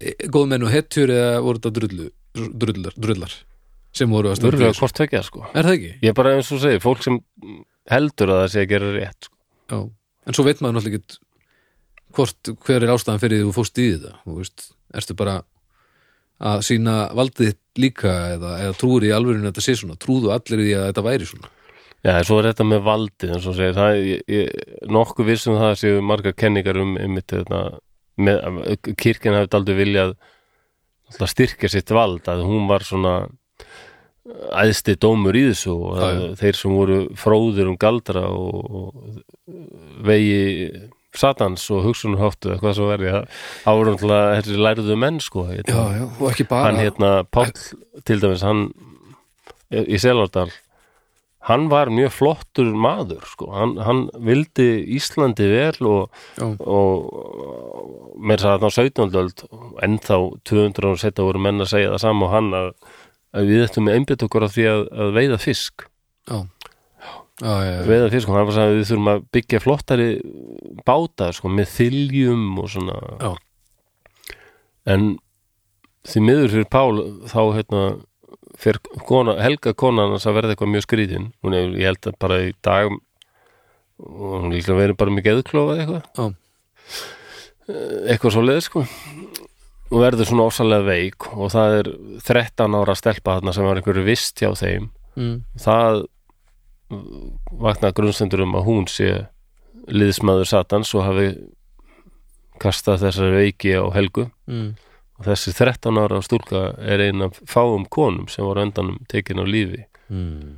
e, 0.00 0.12
góð 0.34 0.46
menn 0.52 0.66
og 0.66 0.72
hetjur 0.74 1.12
eða 1.14 1.40
voru 1.44 1.60
þetta 1.62 1.72
drullu, 1.78 2.06
drullar, 2.64 2.96
drullar 3.06 3.34
sem 3.92 4.08
voru 4.08 4.30
að 4.32 4.38
Örgulega 4.40 4.56
fyrir? 4.56 4.70
þessu? 4.72 4.80
hvort 4.86 4.96
tvekja 4.96 5.20
sko. 5.26 5.42
Er 5.52 5.66
það 5.68 5.74
ekki? 5.76 5.90
Ég 6.02 6.08
er 6.08 6.16
bara 6.16 6.30
eins 6.38 6.52
og 6.54 6.62
segir, 6.62 6.80
fólk 6.80 7.02
sem 7.04 7.18
heldur 7.92 8.30
að 8.32 8.38
það 8.42 8.50
sé 8.54 8.62
að 8.64 8.70
gera 8.72 8.92
rétt 8.96 9.26
sko. 9.28 9.36
Já, 9.72 9.78
en 10.26 10.36
svo 10.38 10.44
veit 10.46 10.62
maður 10.64 10.78
náttúrulega 10.78 11.02
ekki 11.02 11.18
hvort, 12.16 12.52
hver 12.64 12.82
er 12.86 12.92
ástæðan 12.94 13.20
fyrir 13.20 13.38
því 13.42 13.48
þú 13.50 13.52
fóst 13.58 13.78
í 13.82 13.88
þetta, 13.96 14.14
þú 14.24 14.36
veist, 14.38 14.64
ertu 14.96 15.16
bara 15.20 15.36
að 16.42 16.64
sína 16.66 16.94
valdið 17.16 17.52
líka 17.78 18.10
eða, 18.36 18.54
eða 18.64 18.76
trúir 18.80 19.04
í 19.08 19.12
alvörinu 19.14 19.46
að 19.46 19.52
þetta 19.52 19.64
sé 19.68 19.76
svona, 19.78 19.96
trúðu 20.00 20.32
allir 20.34 20.60
í 20.60 20.66
því 20.70 20.74
að 20.80 20.86
þetta 20.90 21.04
væri 21.06 21.28
svona 21.30 21.52
Já, 22.02 22.16
svo 22.26 22.40
er 22.40 22.48
þetta 22.50 22.64
með 22.66 22.80
valdið 22.86 23.34
eins 23.36 23.44
og 23.46 23.54
segir, 23.54 23.76
það, 23.76 23.98
ég, 24.02 24.22
ég, 24.26 24.78
nokkuð 24.90 25.28
vissum 25.28 25.58
það 25.60 25.76
séu 25.78 26.00
margar 26.02 26.34
kenningar 26.34 26.80
um 26.82 26.96
með, 26.98 28.40
kirkjan 28.98 29.38
hafi 29.38 29.54
aldrei 29.56 29.76
viljað 29.78 30.16
styrkja 31.12 31.70
sitt 31.70 31.92
vald 31.92 32.26
að 32.28 32.42
hún 32.48 32.66
var 32.70 32.84
svona 32.86 33.14
æðsti 34.62 34.96
dómur 35.02 35.36
í 35.36 35.44
þessu 35.50 35.74
og 35.74 35.98
Já, 35.98 36.02
að 36.06 36.18
já. 36.18 36.26
þeir 36.40 36.58
sem 36.58 36.74
voru 36.78 36.98
fróðir 37.18 37.70
um 37.70 37.78
galdra 37.80 38.24
og, 38.30 38.74
og 38.80 40.02
vegi 40.06 40.70
satans 41.12 41.64
og 41.74 41.84
hugsunarháttu 41.88 42.52
eða 42.52 42.62
hvað 42.62 42.76
svo 42.78 42.88
verði 42.88 43.10
það 43.12 43.40
það 43.64 43.78
voru 43.80 43.94
náttúrulega 43.94 44.36
þessi 44.38 44.60
læriðu 44.66 44.98
menn 45.02 45.18
sko 45.20 45.46
já, 45.46 45.52
hérna. 45.58 45.86
já, 45.98 46.04
og 46.08 46.26
ekki 46.30 46.46
bara 46.48 46.68
hann 46.70 46.80
hérna 46.80 47.10
Páll 47.34 47.52
til 48.08 48.18
dæmis 48.22 48.44
hann 48.46 48.62
í 49.72 50.00
Selardal 50.00 50.48
hann 51.48 51.66
var 51.72 51.90
mjög 51.90 52.12
flottur 52.14 52.70
maður 52.78 53.24
sko, 53.26 53.48
hann, 53.54 53.74
hann 53.82 54.02
vildi 54.22 54.68
Íslandi 54.96 55.48
vel 55.50 55.88
og, 55.90 56.20
og 56.42 58.12
mér 58.22 58.42
sagði 58.42 58.68
að 58.68 58.68
á 58.70 58.70
17. 58.78 59.16
öld 59.22 59.44
ennþá 59.82 60.18
200 60.48 60.86
ára 60.86 61.00
setja 61.02 61.26
voru 61.26 61.42
menn 61.42 61.64
að 61.64 61.72
segja 61.74 61.94
það 61.94 62.04
sama 62.04 62.28
og 62.28 62.34
hann 62.36 62.50
að, 62.58 62.68
að 63.34 63.50
við 63.50 63.64
ættum 63.66 63.88
með 63.88 63.98
einbytt 63.98 64.26
okkur 64.28 64.46
af 64.46 64.54
því 64.54 64.68
að, 64.70 64.84
að 65.02 65.16
veiða 65.18 65.40
fisk. 65.42 65.86
Já, 66.30 66.38
já, 67.42 67.52
já, 67.66 67.74
veiða 67.90 68.12
fisk 68.14 68.30
og 68.30 68.38
hann 68.38 68.48
var 68.52 68.62
að 68.62 68.76
við 68.76 68.86
þurfum 68.92 69.12
að 69.16 69.26
byggja 69.34 69.62
flottari 69.66 70.08
báta 70.86 71.32
sko, 71.34 71.50
með 71.50 71.74
þiljum 71.74 72.46
og 72.62 72.70
svona. 72.76 73.34
En 74.86 75.12
því 76.06 76.24
miður 76.26 76.54
fyrir 76.54 76.70
Pál 76.70 77.04
þá 77.30 77.40
hérna 77.58 77.82
fyrir 78.60 78.80
kona, 79.06 79.36
Helga 79.42 79.72
konan 79.78 80.16
að 80.16 80.36
verða 80.36 80.54
eitthvað 80.54 80.72
mjög 80.74 80.86
skrýtin. 80.86 81.30
Hún 81.44 81.56
er, 81.56 81.72
ég 81.78 81.90
held 81.90 82.10
að 82.10 82.18
bara 82.22 82.40
í 82.44 82.52
dag 82.64 82.92
hún 84.02 84.52
líklega 84.52 84.78
verið 84.78 84.98
bara 84.98 85.14
með 85.14 85.26
geðklofa 85.28 85.78
eitthvað. 85.78 86.06
Já. 86.16 86.24
eitthvað 88.12 88.34
svo 88.34 88.44
leið 88.44 88.62
sko. 88.66 88.84
Og 89.92 90.00
verður 90.00 90.28
svona 90.28 90.48
ósalega 90.48 90.86
veik 90.88 91.28
og 91.36 91.52
það 91.52 91.78
er 91.78 91.90
13 92.24 92.78
ára 92.78 92.96
stelpa 92.96 93.36
þarna 93.36 93.52
sem 93.54 93.66
var 93.68 93.80
einhverju 93.80 94.06
vist 94.06 94.40
hjá 94.40 94.50
þeim. 94.56 94.88
Mm, 95.20 95.42
það 95.60 96.04
vakna 97.60 97.92
grunnstendur 97.96 98.44
um 98.46 98.56
að 98.56 98.66
hún 98.68 98.88
sé 98.90 99.10
liðsmaður 99.92 100.48
Satans 100.48 100.92
og 100.96 101.04
hafi 101.06 101.28
kastað 102.62 103.04
þessari 103.06 103.44
veiki 103.44 103.74
á 103.76 103.84
helgu. 103.94 104.28
Mm, 104.48 104.72
og 105.22 105.28
þessi 105.30 105.54
13 105.54 106.00
ára 106.02 106.18
stúlka 106.24 106.62
er 106.82 107.02
ein 107.04 107.22
af 107.28 107.38
fáum 107.46 107.86
konum 107.86 108.26
sem 108.30 108.42
voru 108.42 108.64
endanum 108.64 108.98
tekin 109.10 109.38
á 109.38 109.46
lífi 109.46 109.84
mm. 110.10 110.56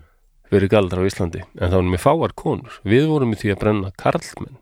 fyrir 0.49 0.71
galdra 0.73 1.05
á 1.05 1.09
Íslandi. 1.09 1.43
En 1.61 1.69
það 1.69 1.77
voru 1.83 1.93
með 1.93 2.05
fáar 2.05 2.35
konur. 2.39 2.79
Við 2.89 3.11
vorum 3.11 3.35
í 3.37 3.41
því 3.41 3.53
að 3.53 3.61
brenna 3.61 3.93
karlmenn. 4.01 4.57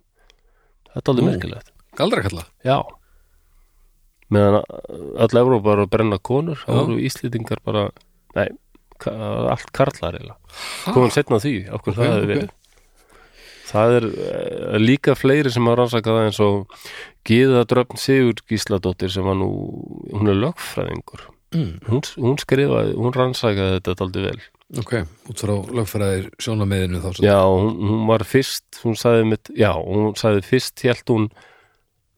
Þetta 0.90 1.04
er 1.04 1.12
alveg 1.14 1.28
merkilegt. 1.28 1.70
Galdrakalla 2.00 2.44
já. 2.66 2.80
Meðan 4.32 4.58
öll 5.22 5.38
Evrópa 5.38 5.68
var 5.68 5.84
að 5.84 5.92
brenna 5.92 6.18
konur 6.18 6.58
þá 6.64 6.72
voru 6.72 6.98
Íslendingar 6.98 7.62
bara 7.62 7.86
nei, 8.34 8.48
allt 9.06 9.70
karlar 9.76 10.18
eiginlega. 10.18 10.58
Komum 10.90 11.14
setna 11.14 11.38
því, 11.42 11.56
af 11.70 11.86
hverju 11.86 11.94
Ok, 11.94 12.02
það 12.02 12.18
ok. 12.18 12.28
verið 12.32 12.50
það 13.68 13.96
er 13.98 14.08
uh, 14.08 14.78
líka 14.80 15.16
fleiri 15.18 15.52
sem 15.52 15.66
hafa 15.68 15.82
rannsakað 15.82 16.18
það 16.18 16.28
eins 16.28 16.40
og 16.44 16.80
Gíða 17.28 17.62
Dröfn 17.70 18.00
Sigur 18.00 18.42
Gísladóttir 18.50 19.12
sem 19.14 19.26
var 19.26 19.38
nú, 19.38 19.52
hún 20.10 20.32
er 20.32 20.40
lögfræðingur. 20.42 21.28
Mm, 21.52 21.72
hún, 21.86 22.02
hún 22.24 22.38
skrifaði, 22.40 22.96
hún 22.96 23.14
rannsakaði 23.14 23.80
þetta 23.84 24.06
aldrei 24.06 24.24
vel. 24.30 24.42
Ok, 24.80 24.92
út 25.28 25.42
frá 25.42 25.52
lögfræðir 25.76 26.30
sjónameðinu 26.40 27.02
þá 27.02 27.20
já, 27.20 27.36
hún, 27.44 27.74
hún 27.76 28.06
var 28.08 28.24
fyrst 28.24 28.78
hún 28.80 28.96
sagði 28.96 29.26
mitt, 29.28 29.50
já, 29.52 29.68
hún 29.76 30.14
sagði 30.16 30.46
fyrst 30.48 30.80
hélt 30.86 31.12
hún 31.12 31.26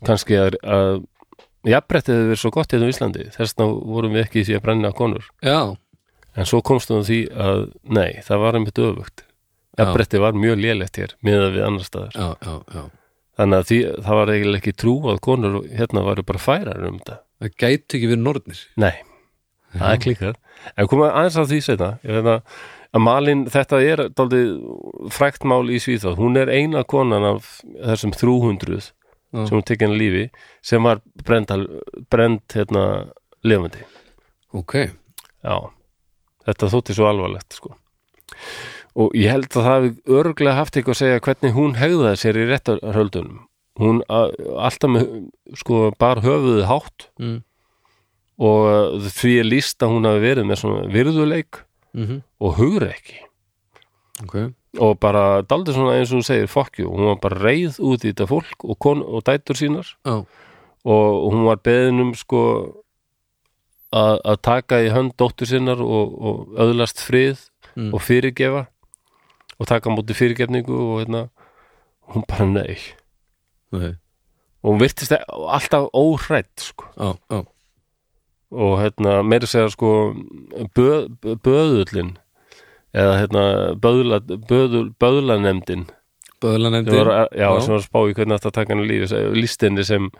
kannski 0.07 0.39
að, 0.39 0.61
að 0.63 1.01
jafnbrettið 1.67 2.15
hefur 2.15 2.31
verið 2.31 2.43
svo 2.45 2.53
gott 2.55 2.75
hérna 2.77 2.87
á 2.87 2.93
Íslandi 2.95 3.27
þess 3.35 3.57
vegna 3.57 3.67
vorum 3.97 4.15
við 4.15 4.23
ekki 4.23 4.45
í 4.45 4.47
því 4.47 4.59
að 4.59 4.65
brenna 4.69 4.93
konur. 4.95 5.27
Já, 5.43 5.75
en 6.39 6.51
svo 6.51 6.63
komstum 6.63 7.01
við 7.01 7.03
að 7.03 7.11
því 7.11 7.21
að 7.49 7.65
nei, 7.99 8.11
það 8.29 8.45
var 8.45 8.61
einmitt 8.61 8.83
öfugt 8.87 9.27
Já. 9.75 9.83
jafnbrettið 9.83 10.23
var 10.23 10.37
mjög 10.39 10.61
lélegt 10.63 11.01
hér 11.01 11.17
miðað 11.27 11.57
við 11.57 11.67
annar 11.69 11.89
staðar. 11.89 12.15
Já, 12.15 12.29
já, 12.47 12.55
já. 12.75 12.85
Þannig 13.35 13.59
að 13.59 13.67
því, 13.71 13.79
það 14.07 14.21
var 14.21 14.31
eiginlega 14.31 14.63
ekki 14.63 14.77
trú 14.79 14.95
að 15.11 15.21
konur 15.27 15.57
hérna 15.75 16.05
varu 16.07 16.23
bara 16.23 16.39
færar 16.43 16.87
um 16.87 17.01
þetta. 17.01 17.19
Það 17.43 17.57
gæti 17.65 17.99
ekki 17.99 18.11
verið 18.13 18.23
norðnir 18.23 18.61
nei, 18.79 18.95
það 19.75 19.91
er 19.91 20.03
klikkað. 20.05 20.41
En 20.79 20.91
koma 20.91 21.11
aðeins 21.11 21.39
að 21.43 21.51
því 21.51 21.61
veit 22.15 22.31
að, 22.31 22.59
Malin, 23.03 23.41
þetta 23.51 23.81
er 23.83 24.05
daldið 24.15 24.51
frækt 25.11 25.43
mál 25.51 25.67
í 25.67 25.81
Svíþáð 25.83 26.21
hún 26.21 26.39
er 26.39 26.53
eina 26.55 26.85
konan 26.87 27.27
af 27.27 27.57
þessum 27.75 28.15
300 28.15 28.93
Já. 29.35 29.49
sem 29.49 29.57
hún 29.57 29.67
tekinn 29.67 29.97
lífi 29.99 30.29
sem 30.63 30.87
var 30.87 31.01
brend, 31.27 31.51
brend 32.07 32.45
hérna 32.55 33.11
lifandi. 33.43 33.83
Ok, 34.55 34.77
Já, 35.45 35.59
þetta 36.47 36.71
þótti 36.73 36.95
svo 36.97 37.09
alvarlegt 37.11 37.59
sko. 37.59 37.75
Og 38.95 39.15
ég 39.19 39.33
held 39.33 39.49
að 39.51 39.57
það 39.57 39.69
hafi 39.71 39.91
örglega 40.19 40.59
haft 40.59 40.77
eitthvað 40.79 40.95
að 40.95 41.01
segja 41.01 41.23
hvernig 41.27 41.57
hún 41.57 41.77
hegðaði 41.81 42.21
sér 42.21 42.39
í 42.39 42.47
réttarhöldunum. 42.51 43.41
Hún 43.83 44.01
a, 44.07 44.21
alltaf 44.69 44.93
með 44.95 45.09
sko 45.59 45.81
bar 45.99 46.21
höfuðið 46.23 46.67
hátt. 46.71 47.09
Mm, 47.19 47.41
og 48.45 48.67
uh, 48.71 49.09
því 49.15 49.33
að 49.43 49.91
hún 49.91 50.07
hafi 50.09 50.23
verið 50.23 50.47
með 50.51 50.61
svona 50.63 50.85
virðuleik 50.91 51.61
mm 51.95 52.23
og 52.43 52.57
hugreiki 52.59 53.21
ok. 54.25 54.37
Og 54.83 54.97
bara 54.99 55.43
daldið 55.47 55.77
svona 55.77 55.93
eins 55.99 56.11
og 56.11 56.19
hún 56.19 56.27
segir 56.27 56.51
fokkju, 56.51 56.89
hún 56.91 57.07
var 57.07 57.21
bara 57.23 57.39
reið 57.39 57.77
út 57.79 58.03
í 58.03 58.11
þetta 58.11 58.27
fólk 58.27 58.65
og, 58.67 58.75
kon, 58.83 59.03
og 59.07 59.23
dætur 59.23 59.55
sínar. 59.55 59.87
Já, 60.03 60.25
og 60.85 61.29
hún 61.33 61.45
var 61.47 61.61
beðin 61.63 62.03
um 62.03 62.11
sko 62.19 62.41
að, 63.95 64.19
að 64.27 64.41
taka 64.43 64.81
í 64.83 64.91
hönd 64.91 65.15
dóttur 65.19 65.47
sinnar 65.49 65.79
og, 65.83 66.19
og 66.19 66.59
öðlast 66.67 67.03
frið 67.07 67.47
Mm. 67.75 67.91
og 67.91 68.03
fyrirgefa 68.07 68.61
og 69.61 69.67
taka 69.67 69.91
á 69.91 69.95
móti 69.95 70.15
fyrirgefningu 70.17 70.75
og 70.75 71.01
hérna 71.05 71.29
hún 72.13 72.25
bara 72.29 72.45
nei. 72.47 72.77
Nei, 73.73 73.95
og 74.63 74.75
hún 74.75 74.81
virtist 74.81 75.13
e- 75.13 75.25
alltaf 75.29 75.89
óhrætt 75.95 76.61
sko. 76.61 76.85
Já, 76.97 77.15
já. 77.31 77.43
Og 78.55 78.79
hérna 78.83 79.23
meira 79.27 79.47
segja 79.47 79.71
sko 79.73 80.15
bö, 80.77 81.09
bö- 81.23 81.37
böðullin 81.43 82.17
eða 82.95 83.15
hérna 83.25 83.43
böðla, 83.75 84.21
böðul, 84.23 84.93
böðlanemdin 85.01 85.89
Böðlanefndin. 86.45 86.93
Sem 86.93 87.07
var, 87.07 87.29
já, 87.33 87.49
Já. 87.49 87.61
sem 87.65 87.73
var 87.75 87.81
spá 87.83 87.99
í 88.05 88.15
hvernig 88.15 88.37
þetta 88.39 88.51
taka 88.53 88.75
hann 88.75 88.85
lífi 88.87 89.07
listinni 89.35 89.85
sem 89.85 90.11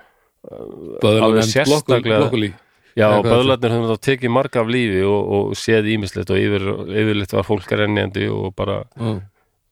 alveg 1.03 1.45
sérstaklega- 1.45 2.19
Blokkuli 2.25 2.55
Já, 2.95 3.09
böðlarnir 3.27 3.73
höfum 3.75 3.89
þá 3.91 4.01
tekið 4.07 4.31
marga 4.31 4.61
af 4.63 4.69
lífi 4.71 5.01
og, 5.03 5.31
og 5.37 5.55
séð 5.59 5.89
ímislegt 5.97 6.31
og 6.31 6.39
yfir, 6.39 6.67
yfirleitt 6.87 7.33
var 7.35 7.47
fólk 7.49 7.73
renjandi 7.75 8.29
og 8.31 8.53
bara 8.55 8.85
Já, 8.95 9.15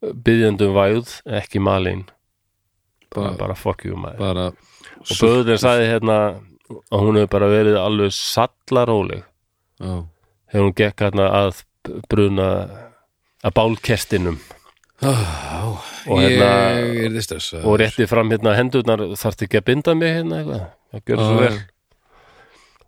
byggjandum 0.02 0.72
væð, 0.74 1.12
ekki 1.38 1.60
malin. 1.62 2.04
Bara, 3.14 3.34
bara, 3.38 3.54
fuck 3.54 3.84
you 3.86 3.94
maður. 3.94 4.18
bara 4.18 4.46
og 5.02 5.12
böðurinn 5.18 5.60
sagði 5.60 5.86
hérna 5.90 6.16
að 6.90 7.02
hún 7.04 7.18
hefur 7.20 7.30
bara 7.34 7.50
verið 7.52 7.76
alveg 7.78 8.14
sallaróleg. 8.16 9.22
Já, 9.82 9.94
þegar 10.50 10.66
hún 10.66 10.74
gekk 10.80 11.04
hérna 11.06 11.28
að 11.42 11.62
bruna 12.10 12.48
að 13.42 13.54
bálkestinum. 13.58 14.38
Já, 15.02 15.78
Og 16.06 16.18
hérna- 16.18 17.62
og 17.62 17.78
rétti 17.78 18.06
fram 18.10 18.30
hérna 18.30 18.54
hendurnar 18.58 18.98
þarfti 19.18 19.46
ekki 19.46 19.58
að 19.60 19.64
binda 19.66 19.94
mig 19.94 20.14
hérna 20.16 20.38
eitthvað? 20.40 20.64
Það 20.92 21.02
gjör 21.06 21.22
svo 21.22 21.34
Já. 21.34 21.42
vel 21.42 21.58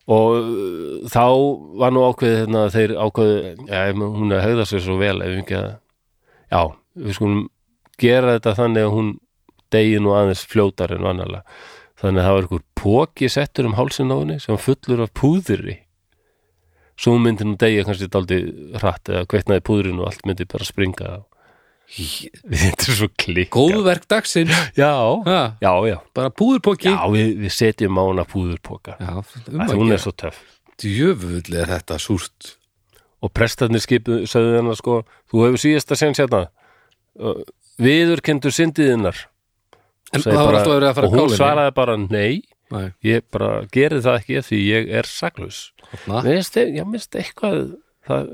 og 0.05 0.37
uh, 0.37 1.05
þá 1.09 1.27
var 1.81 1.95
nú 1.95 2.05
ákveðið 2.11 2.41
hérna 2.43 2.65
þeir 2.75 2.95
ákveðið, 3.01 3.63
já, 3.71 3.81
hún 3.95 4.33
er 4.33 4.41
að 4.41 4.47
hegða 4.49 4.67
sér 4.69 4.85
svo 4.85 4.99
vel 5.01 5.17
ef 5.25 5.39
ekki 5.41 5.59
að 5.61 5.71
já, 6.53 6.61
við 7.01 7.17
skulum 7.19 7.47
gera 8.01 8.35
þetta 8.37 8.57
þannig 8.59 8.89
að 8.89 8.95
hún 8.99 9.15
degi 9.75 10.03
nú 10.03 10.15
aðeins 10.15 10.45
fljótar 10.51 10.95
en 10.95 11.07
vanalega. 11.07 11.43
Þannig 12.01 12.21
að 12.21 12.27
það 12.27 12.37
var 12.37 12.47
einhver 12.47 12.65
póki 12.77 13.31
settur 13.33 13.69
um 13.69 13.77
hálsinn 13.79 14.13
á 14.13 14.17
henni 14.19 14.39
sem 14.43 14.61
fullur 14.61 15.05
af 15.07 15.13
púðri. 15.17 15.79
Svo 17.01 17.17
myndi 17.19 17.47
nú 17.47 17.57
degi 17.59 17.85
kannski 17.87 18.11
daldi 18.13 18.41
hratt 18.79 19.11
eða 19.11 19.29
kveitnaði 19.31 19.65
púðrin 19.67 20.03
og 20.03 20.11
allt 20.11 20.27
myndi 20.29 20.47
bara 20.51 20.67
springa 20.69 21.15
þetta 22.65 22.89
er 22.91 22.97
svo 22.99 23.09
klikka 23.21 23.61
Góðverk 23.61 24.09
dagsinn 24.11 24.51
já, 24.77 24.91
ha, 25.29 25.41
já, 25.63 25.71
já. 25.91 25.97
Bara 26.17 26.33
púðurpóki 26.35 26.91
Já, 26.91 27.05
við, 27.13 27.35
við 27.45 27.55
setjum 27.55 28.01
á 28.01 28.03
hana 28.09 28.25
púðurpoka. 28.29 28.97
Já, 28.99 29.13
um 29.21 29.61
Ætli 29.61 29.77
að 29.77 29.81
hún 29.83 29.95
er 29.95 30.03
svo 30.03 30.15
töff. 30.17 30.41
Djöfull 30.81 31.55
er 31.61 31.71
þetta 31.71 32.01
súrt. 32.03 32.55
Og 33.25 33.31
prestarnir 33.33 33.85
skipu, 33.85 34.25
sögðu 34.29 34.59
hennar 34.59 34.77
sko 34.81 34.99
Þú 35.33 35.45
hefur 35.47 35.63
síðasta 35.63 35.97
sen 35.97 36.17
sérna 36.19 36.43
Viðurkendur 37.81 38.53
syndiðinnar 38.55 39.23
En 40.15 40.23
það 40.25 40.41
var 40.41 40.59
alltaf 40.59 40.75
verið 40.75 40.89
að 40.89 40.99
fara 40.99 41.09
Og 41.09 41.15
hún 41.15 41.23
kálinni. 41.23 41.39
svaraði 41.39 41.75
bara 41.79 41.97
nei. 42.01 42.43
Nei, 42.75 42.85
Ég 43.07 43.25
bara 43.35 43.49
geri 43.73 44.01
það 44.05 44.19
ekki 44.21 44.43
því 44.49 44.59
ég 44.67 44.93
er 45.01 45.09
saklaus. 45.09 45.59
Mér 46.07 46.43
finnst, 46.45 47.17
eitthvað 47.19 47.59
það, 48.09 48.29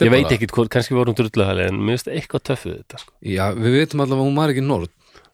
Ég 0.00 0.10
veit 0.14 0.24
bara- 0.24 0.36
ekki 0.36 0.48
hvort, 0.54 0.70
kannski 0.72 0.94
voru 0.96 1.12
hún 1.12 1.18
drullahæli 1.20 1.66
En 1.68 1.78
mér 1.80 1.98
finnst 1.98 2.10
eitthvað 2.14 2.44
töffuð 2.50 2.76
þetta 2.80 2.98
sko. 3.02 3.12
Já, 3.26 3.44
við 3.56 3.76
veitum 3.80 4.02
allavega 4.04 4.26
hún 4.28 4.36
var 4.40 4.52
ekki 4.54 4.64
norð 4.66 4.88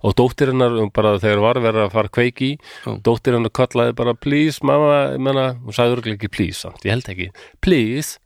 Og 0.07 0.12
dóttir 0.14 0.51
hennar, 0.53 0.74
um 0.83 0.91
bara 0.93 1.14
þegar 1.18 1.41
var 1.43 1.59
verið 1.64 1.87
að 1.87 1.93
fara 1.97 2.09
kveiki 2.12 2.51
Já. 2.59 2.91
Dóttir 3.03 3.35
hennar 3.37 3.51
kallaði 3.57 3.95
bara 3.97 4.14
Please 4.14 4.61
mamma, 4.62 4.99
ég 5.16 5.22
menna 5.24 5.47
Hún 5.64 5.72
sagði 5.77 5.97
örugglega 5.97 6.18
ekki 6.20 6.31
please 6.37 6.61
samt, 6.61 6.85
ég 6.85 6.93
held 6.95 7.09
ekki. 7.12 7.31
Please, 7.64 8.18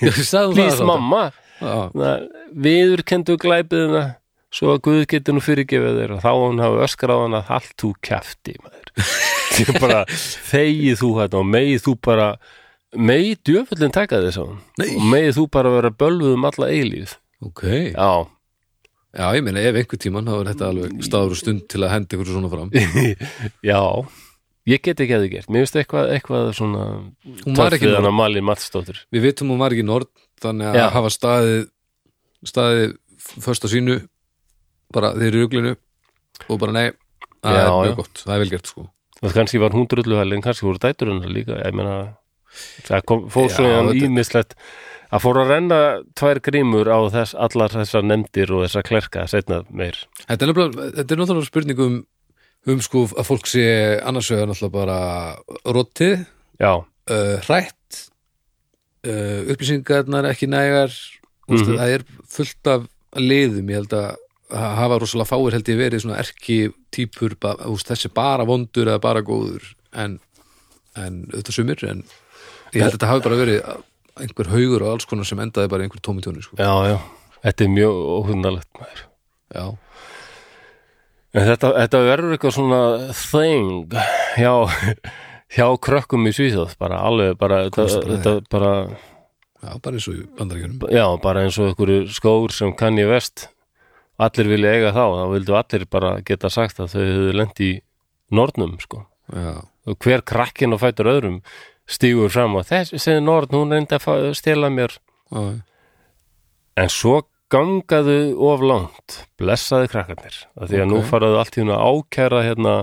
please 0.00 0.84
mamma. 0.84 1.30
Viðurkendu 2.54 3.36
glæpiðina 3.40 4.04
svo 4.54 4.74
að 4.76 4.82
Guð 4.86 5.00
getur 5.10 5.34
nú 5.34 5.42
fyrirgefið 5.42 5.96
þér 5.98 6.12
og 6.16 6.20
þá 6.22 6.30
hún 6.38 6.60
hafi 6.62 6.82
öskrað 6.86 7.16
á 7.18 7.22
hann 7.24 7.38
að 7.40 7.48
allt 7.56 7.72
þú 7.80 7.90
kjafti 8.06 8.54
maður. 8.62 8.92
Bara 9.82 10.04
þegið 10.50 11.00
þú 11.00 11.10
þetta 11.20 11.40
og 11.40 11.48
megið 11.50 11.82
þú 11.88 11.94
bara 12.06 12.28
megið 12.96 13.40
djöfullin 13.48 13.94
taka 13.94 14.20
þess 14.24 14.38
á 14.40 14.44
hann 14.44 14.60
og 14.98 15.08
megið 15.12 15.36
þú 15.38 15.44
bara 15.56 15.72
vera 15.74 15.90
bölvuð 16.04 16.36
um 16.38 16.48
alla 16.50 16.70
eilíð 16.70 17.16
ok. 17.44 17.62
Já, 17.94 18.12
Já, 19.14 19.28
ég 19.38 19.44
meina 19.46 19.62
ef 19.62 19.76
einhver 19.78 19.98
tímann 20.02 20.26
þá 20.26 20.34
er 20.40 20.48
þetta 20.50 20.68
alveg 20.72 21.02
staður 21.06 21.34
og 21.36 21.38
stund 21.38 21.60
til 21.70 21.82
að 21.86 21.92
henda 21.92 22.16
ykkur 22.16 22.30
svona 22.32 22.48
fram. 22.50 22.72
Já. 23.70 23.78
Ég 24.66 24.80
get 24.82 25.02
ekki 25.04 25.14
að 25.14 25.22
þið 25.26 25.30
gert, 25.34 25.50
mér 25.52 25.62
finnst 25.62 25.76
eitthvað, 25.78 26.08
eitthvað 26.16 26.48
svona 26.56 26.86
við 27.22 27.52
nord. 27.52 27.84
hana 27.94 28.10
Malin 28.16 28.46
Mattsdóttir 28.48 28.98
Við 29.12 29.26
vitum 29.28 29.52
hún 29.52 29.60
var 29.60 29.76
ekki 29.76 29.84
nord 29.86 30.08
þannig 30.42 30.70
að 30.72 30.78
Já. 30.80 30.86
hafa 30.96 31.12
staðið 31.14 31.60
staðið 32.48 32.96
först 33.44 33.64
á 33.64 33.68
sínu 33.70 33.98
bara 34.96 35.12
þeir 35.20 35.36
í 35.36 35.42
ruglinu 35.44 35.74
og 36.48 36.58
bara 36.64 36.74
nei, 36.74 36.86
það 37.44 37.60
Já, 37.60 37.62
er 37.68 37.76
mjög 37.84 37.96
gott, 38.00 38.24
það 38.24 38.34
er 38.34 38.42
vel 38.42 38.50
gert 38.56 38.72
sko. 38.72 38.86
Og 39.22 39.36
kannski 39.36 39.60
var 39.62 39.76
hún 39.76 39.86
drulluhæli 39.94 40.38
en 40.40 40.44
kannski 40.48 40.66
voru 40.66 40.80
dætur 40.82 41.12
hennar 41.12 41.30
líka 41.30 41.60
ég 41.60 41.76
meina 41.76 41.98
það 42.88 43.04
kom, 43.06 43.28
fór 43.30 43.48
Já, 43.50 43.56
þetta- 43.90 44.04
ímislegt 44.08 44.54
að 45.14 45.22
fór 45.22 45.38
að 45.42 45.50
renna 45.54 45.78
tvær 46.18 46.40
grímur 46.42 46.88
á 46.90 46.98
þess, 47.12 47.34
allar 47.38 47.70
þessar 47.70 48.02
nefndir 48.08 48.50
og 48.50 48.64
þessar 48.66 48.82
klerka 48.88 49.26
setna 49.30 49.62
meir. 49.70 49.94
Þetta 50.26 50.42
er 50.42 50.48
er 51.12 51.18
náttúrulega 51.20 51.46
spurning 51.46 51.78
um, 51.84 52.00
um 52.66 52.80
sko 52.80 53.04
að 53.14 53.28
fólk 53.28 53.46
sé 53.46 54.00
annars 54.02 54.30
vegar 54.30 54.48
náttúrulega 54.50 54.72
bara 54.72 54.98
rottið, 55.66 56.26
já, 56.58 56.72
uh, 57.10 57.36
hrætt 57.46 58.10
uh, 59.06 59.44
upplýsingarnar 59.52 60.30
ekki 60.32 60.48
nægar. 60.50 60.90
Mm 61.48 61.56
Mhm. 61.60 61.76
það 61.76 61.88
er 61.94 62.02
fullt 62.26 62.66
af 62.72 62.86
liðum. 63.20 63.68
Ég 63.68 63.74
held 63.76 63.92
að 63.92 64.16
ha- 64.50 64.74
hafa 64.80 64.98
rosalega 64.98 65.28
fáir 65.28 65.52
held 65.52 65.68
ég 65.68 65.76
verið 65.76 66.00
svona 66.00 66.18
erki 66.18 66.72
úst, 67.68 67.86
þessi 67.90 68.08
bara 68.14 68.44
vondur 68.46 68.86
eða 68.88 69.00
bara 69.00 69.20
góður 69.22 69.62
en, 69.92 70.18
en 70.96 71.26
auðvitað 71.32 71.52
sumir 71.52 71.84
en 71.90 72.02
ég 72.74 72.82
held 72.82 72.92
að 72.92 72.98
þetta 72.98 73.10
hafi 73.12 73.24
bara 73.28 73.40
verið 73.40 73.60
einhver 74.24 74.50
haugur 74.52 74.84
og 74.84 74.92
alls 74.94 75.08
konar 75.10 75.28
sem 75.28 75.40
endaði 75.42 75.70
bara 75.72 75.86
einhver 75.86 76.02
tómitjóni 76.04 76.44
sko. 76.44 76.58
já, 76.58 76.74
já. 76.92 76.98
Þetta 77.44 77.64
er 77.64 77.72
mjög 77.74 77.96
óhugnalegt 78.08 78.78
maður. 78.80 79.00
Já, 79.54 79.64
en 81.34 81.48
þetta, 81.50 81.70
þetta 81.82 82.02
verður 82.06 82.36
eitthvað 82.36 82.54
svona 82.56 82.78
thing 83.18 83.96
hjá, 84.38 84.54
hjá 85.56 85.66
krökkum 85.84 86.30
í 86.30 86.32
Svíþjóð 86.34 86.76
bara 86.80 87.02
alveg 87.04 87.36
bara, 87.40 87.64
þetta, 87.68 87.84
þetta 88.14 88.34
bara 88.54 88.70
já, 88.88 89.74
bara 89.76 89.98
eins 89.98 90.08
og 90.08 90.16
í 90.16 90.24
bandaríkjunum. 90.38 90.86
Já, 90.94 91.04
bara 91.22 91.44
eins 91.44 91.58
og 91.60 91.72
einhverju 91.72 92.06
skór 92.16 92.54
sem 92.56 92.72
kann 92.78 92.98
ég 93.00 93.10
vest 93.12 93.48
allir 94.22 94.50
vilja 94.54 94.72
eiga 94.76 94.94
þá, 94.94 95.04
þá 95.18 95.26
vildu 95.34 95.58
allir 95.58 95.86
bara 95.90 96.16
geta 96.26 96.50
sagt 96.52 96.80
að 96.80 96.94
þau 96.94 97.02
hefðu 97.02 97.36
lent 97.40 97.62
í 97.64 97.70
nornum 98.34 98.76
sko. 98.82 99.04
Já, 99.34 99.54
hver 100.00 100.24
krakkin 100.26 100.74
og 100.76 100.80
fætur 100.82 101.10
öðrum 101.12 101.38
stígur 101.90 102.30
fram 102.32 102.56
og 102.56 102.66
þessi 102.68 102.98
segir 102.98 103.22
Nord, 103.24 103.52
hún 103.52 103.72
reyndi 103.74 103.98
að 103.98 104.32
stela 104.38 104.70
mér. 104.72 104.96
Já, 105.32 105.60
en 106.80 106.90
svo 106.90 107.22
gangaðu 107.52 108.34
of 108.42 108.62
langt 108.64 109.18
blessaði 109.38 109.90
krakkarnir 109.92 110.40
af 110.58 110.70
því 110.70 110.80
að 110.82 110.88
nú 110.90 110.98
Ok. 111.02 111.08
faraðu 111.10 111.38
allt 111.38 111.58
í 111.58 111.62
hún 111.62 111.74
að 111.74 111.84
ákæra 111.90 112.40
hérna 112.42 112.74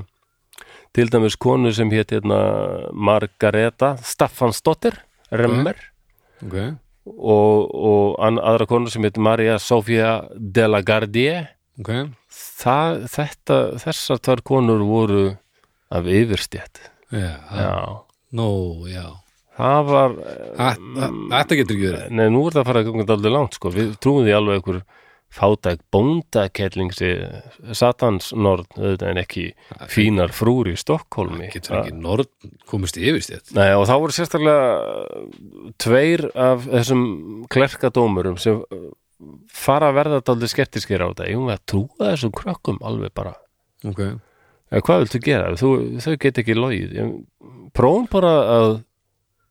til 0.93 1.07
dæmis 1.09 1.35
konu 1.39 1.71
sem 1.73 1.89
hétt 1.91 2.11
hérna 2.11 2.91
Margareta 2.93 3.95
Staffansdóttir 4.03 4.99
Remmer. 5.31 5.75
Ok. 6.45 6.55
Og, 7.05 7.71
og 7.73 8.19
aðra 8.21 8.67
konu 8.69 8.91
sem 8.91 9.03
hétt 9.03 9.17
Maria 9.17 9.57
Sofia 9.59 10.21
de 10.37 10.67
la 10.67 10.81
Gardie 10.85 11.47
ok, 11.79 11.91
Það, 12.61 13.01
þetta, 13.11 13.57
þessar 13.81 14.19
tvær 14.21 14.41
konur 14.45 14.83
voru 14.85 15.23
af 15.91 16.05
yfirstjætt 16.07 16.83
já, 17.11 17.33
já, 17.49 17.71
nó, 18.37 18.47
já. 18.89 19.05
Það 19.61 19.89
var 19.91 20.13
Þetta 20.15 21.11
þetta 21.33 21.59
getur 21.59 21.75
ekki 21.75 21.87
verið. 21.89 22.03
Nei, 22.17 22.25
nú 22.31 22.45
er 22.47 22.55
það 22.55 22.61
að 22.61 22.69
fara 22.69 22.81
að 22.81 22.89
ganga 22.89 23.07
dálítið 23.09 23.33
langt 23.35 23.57
sko. 23.57 23.71
Við 23.75 23.93
trúum 24.01 24.25
því 24.25 24.35
alveg 24.37 24.59
einhver 24.61 24.81
fátæk 25.31 25.83
bóndakelling 25.93 26.91
satans 27.77 28.31
nord 28.35 28.67
auðvitað 28.75 29.11
en 29.13 29.19
ekki 29.21 29.45
fínar 29.91 30.33
frúr 30.35 30.71
í 30.71 30.75
Stokkólmi 30.79 31.47
getur 31.53 31.77
ekki 31.79 31.93
nord 31.95 32.27
komist 32.67 32.99
í 32.99 33.05
yfirstétt 33.07 33.53
Nei, 33.55 33.69
og 33.77 33.85
þá 33.87 33.93
voru 33.95 34.15
sérstaklega 34.15 35.69
tveir 35.79 36.25
af 36.35 36.67
þessum 36.67 37.05
klerkadómurum 37.51 38.35
sem 38.43 38.59
uh, 38.59 38.89
fara 39.47 39.91
að 39.91 40.01
verða 40.01 40.19
dálítið 40.25 40.53
skeptiskir 40.55 41.05
á 41.05 41.07
þetta. 41.13 41.29
Ég 41.31 41.39
um 41.39 41.53
að 41.53 41.63
trúa 41.69 42.11
þessum 42.11 42.35
krökkum 42.35 42.81
alveg 42.83 43.15
bara? 43.15 43.37
Ok, 43.87 44.03
eða 44.71 44.85
hvað 44.87 45.03
viltu 45.03 45.21
gera, 45.25 45.53
þú, 45.59 45.71
þau 46.03 46.15
get 46.23 46.41
ekki 46.41 46.57
logið. 46.57 46.97
Prófum 47.75 48.07
bara 48.11 48.33
að 48.55 48.69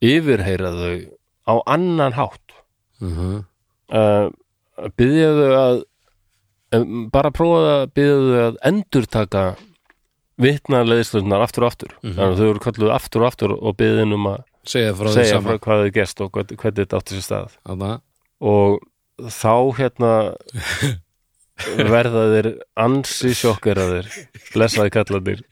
yfirheyra 0.04 0.72
þau 0.76 0.94
á 1.50 1.54
annan 1.76 2.16
hátt. 2.16 2.56
Uh 3.00 3.16
-huh. 3.18 3.38
uh, 3.92 4.88
byggja 4.96 5.30
þau 5.36 5.52
að 5.60 5.82
um, 6.76 7.08
bara 7.12 7.30
prófa 7.30 7.74
að 7.80 7.90
byggja 7.96 8.20
þau 8.20 8.44
að 8.44 8.60
endurtaka 8.70 9.44
vitna 10.40 10.84
leðislunar 10.84 11.44
aftur 11.44 11.66
og 11.66 11.72
aftur. 11.72 11.92
Mhm. 12.02 12.14
þannig 12.16 12.32
að 12.32 12.38
þau 12.38 12.50
eru 12.50 12.64
kalluð 12.64 12.94
aftur 12.94 13.20
og 13.20 13.26
aftur 13.26 13.52
og 13.56 13.76
byggðin 13.76 14.16
um 14.16 14.30
að 14.32 14.40
segja 14.64 14.94
frá 14.94 15.12
segja 15.12 15.40
frá 15.44 15.58
hvað 15.58 15.84
þau 15.84 15.92
gerst 15.96 16.20
og 16.20 16.32
hvernig 16.32 16.80
þetta 16.80 16.96
átti 16.96 17.16
sér 17.16 17.26
stað. 17.26 17.58
Þarna, 17.66 18.00
og 18.40 18.80
þá 19.20 19.54
hérna 19.76 20.12
verða 21.96 22.26
þeir 22.34 22.50
ansi 22.84 23.32
sjokkeraðir 23.38 24.08
blessaði 24.52 24.94
kallandir 24.94 25.42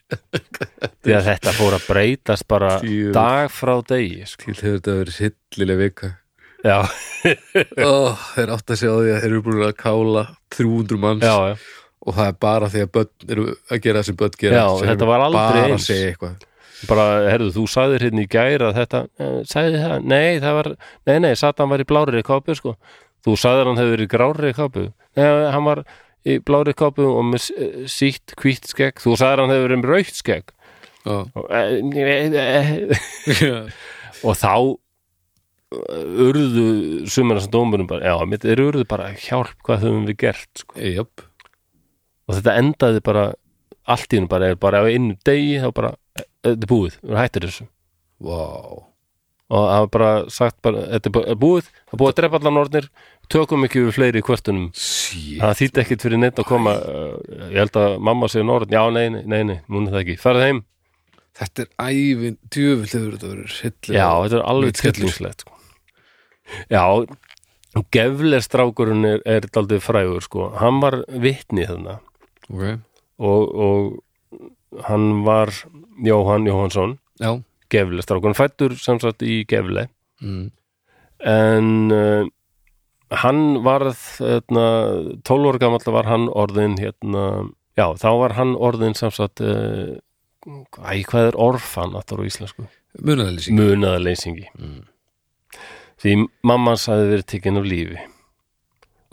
því 1.05 1.17
að 1.19 1.29
þetta 1.33 1.57
fór 1.59 1.79
að 1.79 1.89
breytast 1.89 2.49
bara 2.51 2.77
Djöfull. 2.85 3.17
dag 3.17 3.53
frá 3.55 3.75
degi 3.93 4.25
sko. 4.29 4.49
til 4.49 4.57
hefur 4.59 4.79
þetta 4.79 4.97
verið 5.03 5.21
hillileg 5.25 5.83
vika 5.85 6.15
já, 6.67 6.79
oh, 7.87 8.29
þeir 8.35 8.55
átt 8.57 8.73
að 8.75 8.81
segja 8.81 8.95
á 8.95 8.99
því 8.99 9.13
að 9.13 9.21
þeir 9.23 9.29
eru 9.33 9.45
búin 9.47 9.67
að 9.69 9.77
kála 9.79 10.25
300 10.57 11.05
manns 11.05 11.29
já, 11.29 11.37
já 11.53 11.77
og 12.09 12.15
það 12.17 12.31
er 12.31 12.37
bara 12.41 12.69
því 12.73 12.85
að 12.85 12.93
börn 12.97 13.33
eru 13.35 13.47
að 13.69 13.83
gera 13.85 14.05
sem 14.07 14.19
börn 14.19 14.39
gera 14.41 14.63
Já, 14.63 14.69
þetta 14.91 15.09
var 15.09 15.25
aldrei 15.27 15.43
bara 15.43 15.75
eins. 15.75 16.47
bara, 16.89 17.07
herðu, 17.27 17.51
þú 17.57 17.65
sagðir 17.73 18.07
hérna 18.07 18.25
í 18.25 18.31
gæra 18.31 18.71
þetta, 18.77 19.03
eh, 19.19 19.37
sagði 19.51 19.83
það, 19.83 19.97
nei, 20.13 20.39
það 20.45 20.57
var 20.61 20.71
nei, 21.11 21.17
nei, 21.27 21.33
Satan 21.39 21.73
var 21.73 21.83
í 21.83 21.89
blárri 21.89 22.25
kápu 22.27 22.57
sko. 22.57 22.77
Þú 23.29 23.39
sagðir 23.41 23.71
hann 23.71 23.81
hefur 23.81 23.95
verið 23.95 24.09
í 24.09 24.13
grárri 24.13 24.53
kápu. 24.57 24.85
Nei, 25.19 25.27
hann 25.55 25.67
var 25.67 25.85
í 26.29 26.39
blárri 26.45 26.75
kápu 26.77 27.07
og 27.09 27.25
með 27.29 27.49
eh, 27.55 27.79
sítt 27.91 28.35
hvítt 28.41 28.69
skegg. 28.71 29.01
Þú 29.03 29.17
sagðir 29.21 29.45
hann 29.45 29.55
hefur 29.55 29.69
verið 29.69 29.83
með 29.83 29.93
rautt 29.93 30.19
skegg. 30.19 30.53
Og, 31.09 31.39
eh, 31.55 31.79
og 34.27 34.37
þá 34.37 34.55
eh, 34.59 36.27
urðu 36.29 36.69
sumir 37.09 37.39
þessum 37.39 37.55
dómurum 37.55 37.91
bara, 37.91 38.11
já, 38.11 38.29
mitt 38.29 38.45
er 38.45 38.65
urðu 38.65 38.85
bara 38.89 39.13
hjálp 39.17 39.57
hvað 39.67 39.87
höfum 39.87 40.09
við 40.11 40.21
gert 40.27 40.65
sko. 40.65 40.81
Jöp, 40.83 41.25
og 42.29 42.37
þetta 42.37 42.59
endaði 42.61 43.05
bara 43.07 43.31
allt 43.89 44.13
í 44.13 44.21
hennu 44.21 44.31
bara, 44.31 44.53
er 44.53 44.61
bara 44.61 44.85
á 44.85 44.91
einu 44.91 45.17
degi 45.25 45.57
þá 45.63 45.71
bara, 45.77 45.95
þetta 46.45 46.69
er 46.69 46.71
búið, 46.71 47.01
við 47.07 47.21
hættir 47.23 47.49
þessu. 47.49 47.69
Vá. 48.29 48.45
Og 49.49 49.63
það 49.65 49.79
var 49.81 49.93
bara 49.95 50.11
sagt 50.33 50.59
bara, 50.65 50.83
þetta 50.93 51.23
er 51.23 51.39
búið, 51.41 51.71
það 51.87 51.95
er 51.97 52.03
búið 52.03 52.11
að 52.11 52.19
drepa 52.19 52.41
allan 52.43 52.61
orðnir 52.61 52.89
tökum 53.33 53.67
ekki 53.67 53.85
við 53.87 53.95
fleiri 53.97 54.23
kvörtunum. 54.25 54.71
Það 54.75 55.55
þýtti 55.61 55.83
ekkit 55.85 56.05
fyrir 56.07 56.21
neitt 56.23 56.41
að 56.41 56.49
koma 56.49 56.75
uh, 56.81 57.15
ég 57.53 57.61
held 57.63 57.79
að 57.81 57.95
mamma 58.09 58.29
segir 58.33 58.49
norðn, 58.49 58.75
já 58.75 58.83
nei, 58.95 59.07
nei, 59.15 59.23
nei, 59.25 59.41
nei 59.51 59.57
múnið 59.69 59.95
það 59.95 60.03
ekki, 60.05 60.19
farið 60.23 60.47
heim. 60.47 60.61
Þetta 61.39 61.65
er 61.65 61.71
ævin 61.87 62.37
hefur 62.51 63.15
þetta 63.15 63.31
hillileg 63.31 63.95
já, 63.95 64.09
þetta 64.25 64.39
er 64.41 64.47
alveg 64.53 64.79
tillingslegt 64.83 65.45
sko. 65.45 65.59
já 66.73 66.85
geflestrákurinn 67.95 69.07
er, 69.07 69.21
er 69.29 69.47
daldið 69.53 69.83
frægur 69.85 70.25
sko, 70.25 70.49
hann 70.59 70.81
var 70.83 71.03
vitni 71.23 71.67
þarna. 71.69 71.99
Ok, 72.49 72.65
og, 73.23 73.53
og 73.55 74.83
hann 74.89 75.23
var 75.27 75.53
Jóhann 76.05 76.49
Jóhannsson. 76.49 76.97
Já. 77.21 77.37
Geflestrákurinn, 77.73 78.39
fættur 78.39 78.75
sem 78.81 79.01
sagt 79.03 79.23
í 79.23 79.43
gefle. 79.49 79.89
Mm. 80.19 80.49
en 81.23 81.93
uh, 81.95 82.27
hann 83.11 83.63
varð 83.65 83.97
hérna, 84.21 84.65
12 85.25 85.49
ára 85.53 85.59
gamall 85.63 85.93
var 85.95 86.05
hann 86.11 86.29
orðin 86.29 86.77
hérna, 86.79 87.23
já, 87.79 87.87
þá 87.97 88.09
var 88.21 88.33
hann 88.37 88.55
orðin 88.57 88.95
sem 88.99 89.11
sagt 89.11 89.41
uh, 89.41 89.97
æ, 90.85 91.03
hvað 91.09 91.31
er 91.33 91.39
orfan 91.41 91.97
aftur 91.97 92.21
á 92.21 92.29
íslensku? 92.29 92.67
munaðalýsing 92.99 93.55
Munaða 93.59 93.99
leysingi 94.03 94.47
Mm. 94.59 94.83
því 95.99 96.13
mammans 96.47 96.87
hafði 96.89 97.09
verið 97.13 97.27
tekinn 97.27 97.59
af 97.59 97.65
lífi. 97.67 97.99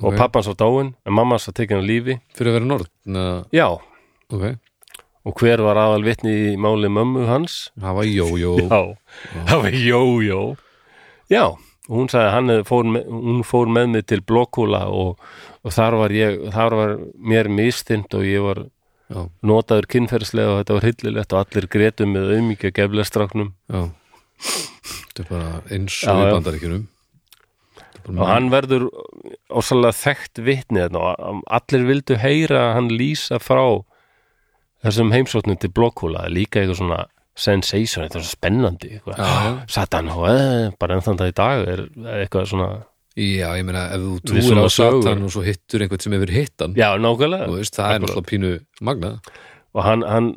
Og 0.04 0.12
Ok. 0.14 0.18
pappans 0.20 0.48
var 0.48 0.56
dáin 0.60 0.94
en 1.06 1.14
mammans 1.14 1.48
var 1.48 1.54
tekinn 1.54 1.80
af 1.80 1.86
lífi. 1.88 2.20
Fyrir 2.36 2.52
að 2.52 2.58
vera 2.60 2.66
nord 2.66 2.90
na, 3.06 3.44
já, 3.54 3.68
ok, 4.30 4.58
og 5.26 5.34
hver 5.40 5.64
var 5.64 5.76
aðal 5.82 6.04
vitni 6.06 6.34
í 6.54 6.58
máli 6.58 6.90
mömmu 6.92 7.26
hans? 7.28 7.72
það 7.80 7.96
var 7.96 8.06
jójó. 8.06 8.54
Já, 8.70 8.82
það 9.48 9.62
var 9.64 9.72
jójó. 9.72 10.42
Já, 11.32 11.46
og 11.86 12.00
hún 12.00 12.10
sagði 12.10 12.54
að 12.56 12.64
fór 12.70 12.88
með, 12.90 13.10
hún 13.10 13.44
fór 13.46 13.70
með 13.72 13.92
mig 13.94 14.08
til 14.10 14.22
blokkúla 14.26 14.86
og, 14.90 15.22
og 15.62 15.76
þar 15.76 16.00
var 16.02 16.16
ég, 16.16 16.40
þar 16.56 16.78
var 16.80 16.96
mér 17.16 17.50
mistind 17.52 18.18
og 18.18 18.26
ég 18.26 18.42
var 18.46 18.64
já, 18.66 19.22
notaður 19.46 19.90
kynferðslega 19.94 20.56
og 20.56 20.60
þetta 20.64 20.78
var 20.78 20.88
hryllilegt 20.88 21.36
og 21.36 21.44
allir 21.44 21.70
gretum 21.78 22.16
með 22.16 22.34
auðmíkja 22.36 22.74
geflestráknum 22.80 23.54
já. 23.70 23.86
Þetta 25.16 25.24
er 25.24 25.30
bara 25.30 25.50
eins 25.72 25.98
og 26.12 26.22
bandaríkjunum. 26.36 26.86
Þetta 27.78 28.00
er 28.02 28.08
bara 28.08 28.16
og 28.18 28.32
hann 28.34 28.50
verður 28.52 28.88
ósalega 29.48 29.96
þekkt 30.02 30.42
vitni 30.46 30.82
þarna 30.84 31.04
og 31.14 31.44
allir 31.60 31.86
vildu 31.88 32.18
heyra 32.20 32.70
að 32.70 32.74
hann 32.80 32.90
lýsa 32.92 33.40
frá 33.40 33.64
þessum 34.86 35.14
heimsóknum 35.14 35.58
til 35.62 35.72
blokkúla 35.74 36.28
líka 36.30 36.62
eitthvað 36.62 36.82
svona 36.82 37.06
sensation, 37.36 38.06
þetta 38.06 38.20
er 38.20 38.26
svo 38.26 38.36
spennandi. 38.38 38.92
Satan, 39.72 40.10
eða, 40.10 40.74
bara 40.80 40.98
ennþann 40.98 41.20
það 41.20 41.32
í 41.32 41.38
dag 41.42 41.72
er 41.74 41.88
eitthvað 42.24 42.52
svona, 42.54 42.70
Já, 43.16 43.54
ég 43.56 43.64
meina, 43.64 43.86
ef 43.96 44.02
þú 44.04 44.16
trúir 44.28 44.58
á 44.60 44.68
Satan 44.68 45.22
og 45.24 45.32
svo 45.32 45.42
hittur 45.46 45.86
einhvern 45.86 46.02
sem 46.04 46.16
hefur 46.18 46.32
hitt 46.36 46.60
hann 46.60 46.74
já, 46.76 46.90
nákvæmlega. 47.00 47.48
veist, 47.48 47.78
það 47.78 47.94
er 47.94 48.02
náttúrulega 48.04 48.28
pínu 48.28 48.50
magnað. 48.84 49.30
Og 49.72 49.86
hann, 49.86 50.04
hann, 50.04 50.28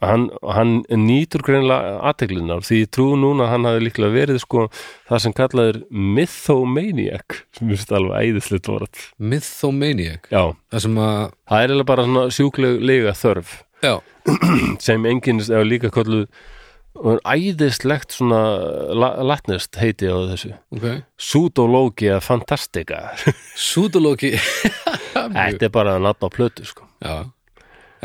hann, 0.00 0.24
hann 0.48 0.72
nýtur 1.02 1.44
greinilega 1.44 1.98
aðteglunar 2.08 2.64
því 2.64 2.80
ég 2.86 2.90
trú 2.96 3.10
núna 3.20 3.44
að 3.44 3.52
hann 3.52 3.68
hafi 3.68 3.84
líklega 3.84 4.16
verið 4.16 4.40
sko 4.40 4.64
það 5.10 5.22
sem 5.26 5.36
kallaður 5.36 5.82
mythomaniac 5.92 7.40
sem 7.58 7.74
er 7.76 7.84
alveg 8.00 8.30
æðislega 8.30 8.76
orð. 8.78 9.04
Mythomaniac? 9.20 10.30
Já, 10.32 10.42
það 10.72 10.88
að, 11.04 11.34
það 11.52 11.66
er 11.66 11.66
eiginlega 11.66 11.90
bara 11.92 12.08
svona 12.08 12.26
sjúklega 12.38 13.18
þörf 13.20 13.58
já, 13.82 13.94
sem 14.86 15.06
enginn 15.10 15.42
eða 15.44 15.66
líka 15.66 15.90
kalluð 15.94 16.26
og 17.00 17.20
æðislegt 17.22 18.12
svona 18.16 18.40
la, 18.98 19.12
latnest 19.22 19.78
heiti 19.78 20.08
á 20.10 20.16
þessu. 20.32 20.50
Ok. 20.74 20.86
Pseudologia 21.20 22.18
fantastica. 22.20 23.12
Súdolóki 23.70 24.32
þetta 25.14 25.68
er 25.68 25.72
bara 25.72 25.94
að 25.96 26.08
nafna 26.08 26.28
á 26.28 26.34
plötu 26.34 26.66
sko. 26.66 26.88
Já, 27.00 27.30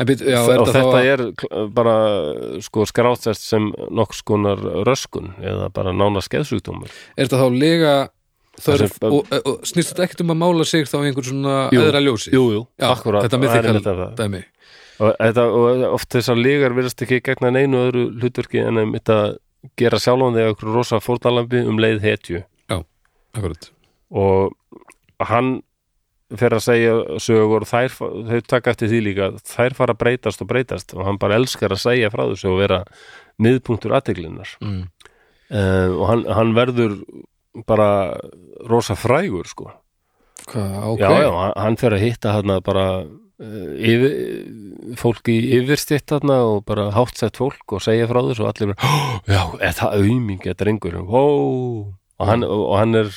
byrju, 0.04 0.28
já, 0.28 0.38
er 0.52 0.62
og 0.62 0.70
þetta 0.70 0.98
að 1.00 1.10
er 1.10 1.68
bara 1.74 1.94
sko 2.64 2.84
skrátsest 2.88 3.46
sem 3.48 3.70
nokks 3.96 4.22
konar 4.28 4.60
röskun 4.86 5.32
eða 5.40 5.70
bara 5.74 5.94
nána 5.96 6.20
skeðsjúkdómur 6.24 6.90
er 7.16 7.24
þetta 7.26 7.40
þá 7.40 7.46
lega 7.56 7.94
þörf 8.60 8.92
sem- 8.98 9.08
og, 9.08 9.30
og, 9.40 9.62
snýst 9.68 9.92
þetta 9.94 10.04
ekkert 10.06 10.22
um 10.24 10.34
að 10.34 10.40
mála 10.42 10.66
sig 10.68 10.84
þá 10.88 10.98
í 11.00 11.06
einhver 11.10 11.26
svona 11.28 11.56
Jú, 11.72 11.80
eðra 11.80 12.02
ljósi? 12.04 12.32
Jú, 12.36 12.44
jú, 12.54 12.62
akkurat 12.90 13.24
þetta 13.26 13.36
er 13.38 13.44
mythikal 13.46 13.72
einmitt 13.72 13.88
það. 13.88 14.14
dæmi 14.20 14.42
og, 14.98 15.12
þetta, 15.20 15.46
og 15.46 15.84
oft 15.92 16.10
þessar 16.14 16.40
lígar 16.40 16.76
virðast 16.76 17.02
ekki 17.06 17.22
gegna 17.24 17.52
neinu 17.54 17.84
öðru 17.88 18.06
hlutverki 18.20 18.62
en 18.62 18.80
að 18.82 18.96
þetta 18.98 19.20
gera 19.80 20.00
sjálfan 20.02 20.36
þegar 20.36 20.54
okkur 20.54 20.74
rosa 20.76 21.00
fórnalambi 21.02 21.62
um 21.66 21.80
leið 21.82 22.04
hetju. 22.06 22.42
Akkurat, 23.36 23.70
og 24.16 24.54
hann 25.28 25.58
fer 26.34 26.56
að 26.56 26.64
segja 26.64 26.94
sögur 27.22 27.66
þær, 27.68 27.92
þau 27.94 28.40
taka 28.48 28.72
eftir 28.72 28.90
því 28.90 29.00
líka 29.04 29.28
þær 29.46 29.76
fara 29.78 29.94
að 29.94 30.00
breytast 30.00 30.42
og 30.42 30.48
breytast 30.50 30.94
og 30.96 31.04
hann 31.06 31.20
bara 31.22 31.38
elskar 31.38 31.74
að 31.74 31.84
segja 31.84 32.10
frá 32.10 32.24
þessu 32.24 32.50
og 32.50 32.60
vera 32.64 32.80
miðpunktur 33.42 33.94
aðteglinnar 33.94 34.56
mm. 34.58 34.80
uh, 35.54 35.90
og 35.92 36.04
hann, 36.10 36.24
hann 36.38 36.54
verður 36.56 36.96
bara 37.68 37.88
rosa 38.68 38.96
frægur 38.98 39.46
sko. 39.48 39.70
Hvað, 40.46 40.74
ok. 40.92 41.00
já, 41.00 41.10
já, 41.22 41.30
hann- 41.62 41.78
fer 41.80 41.94
að 41.96 42.04
hitta 42.04 42.34
hann 42.36 42.52
bara 42.64 42.86
yfir, 43.36 44.14
fólk 44.96 45.28
í 45.28 45.36
yfirstitt 45.58 46.12
og 46.16 46.62
bara 46.68 46.88
háttsett 46.94 47.36
fólk 47.36 47.76
og 47.76 47.82
segja 47.84 48.08
frá 48.08 48.22
þessu 48.24 48.46
og 48.46 48.52
allir 48.52 48.72
bara, 48.72 48.80
"Hó, 48.80 49.20
já, 49.28 49.42
er 49.60 49.72
það 49.76 49.96
auðming 50.00 50.46
er 50.46 50.54
drengur, 50.54 50.94
ó 50.96 51.04
og 52.18 52.26
hann, 52.26 52.44
og, 52.44 52.78
hann 52.78 52.94
er 52.94 53.10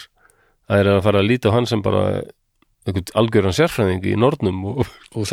er 0.69 0.85
að 0.85 1.03
fara 1.03 1.19
að 1.19 1.29
líta 1.29 1.49
á 1.49 1.55
hann 1.55 1.65
sem 1.65 1.81
bara 1.81 2.23
algjöran 3.15 3.55
sérfræðing 3.55 4.03
í 4.05 4.15
nornum 4.17 4.65
og, 4.65 4.87
og 5.15 5.25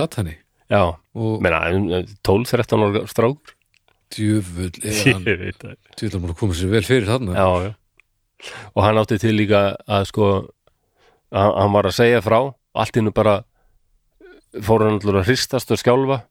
já, 0.71 0.97
og 1.15 1.43
menna, 1.43 2.05
12-13 2.27 2.83
ára 2.83 3.07
strákur. 3.07 3.55
Djöfull 4.15 4.71
hann. 5.15 5.77
Djöfull 5.99 6.21
múin 6.21 6.31
að 6.31 6.39
koma 6.39 6.55
sér 6.55 6.71
vel 6.71 6.83
fyrir 6.87 7.09
þarna. 7.11 7.35
Já, 7.35 7.49
já. 7.67 7.75
og 8.75 8.85
hann 8.85 8.99
átti 9.01 9.19
til 9.19 9.35
líka 9.35 9.77
að 9.89 10.07
sko 10.13 10.27
að, 11.33 11.53
hann 11.57 11.73
var 11.73 11.89
að 11.89 11.97
segja 11.97 12.23
frá 12.23 12.39
allt 12.77 12.97
innu 13.01 13.13
bara 13.17 13.41
fór 14.63 14.87
hann 14.87 14.99
allur 15.01 15.21
að 15.21 15.31
hristast 15.31 15.73
og 15.75 15.81
skjálfa 15.81 16.23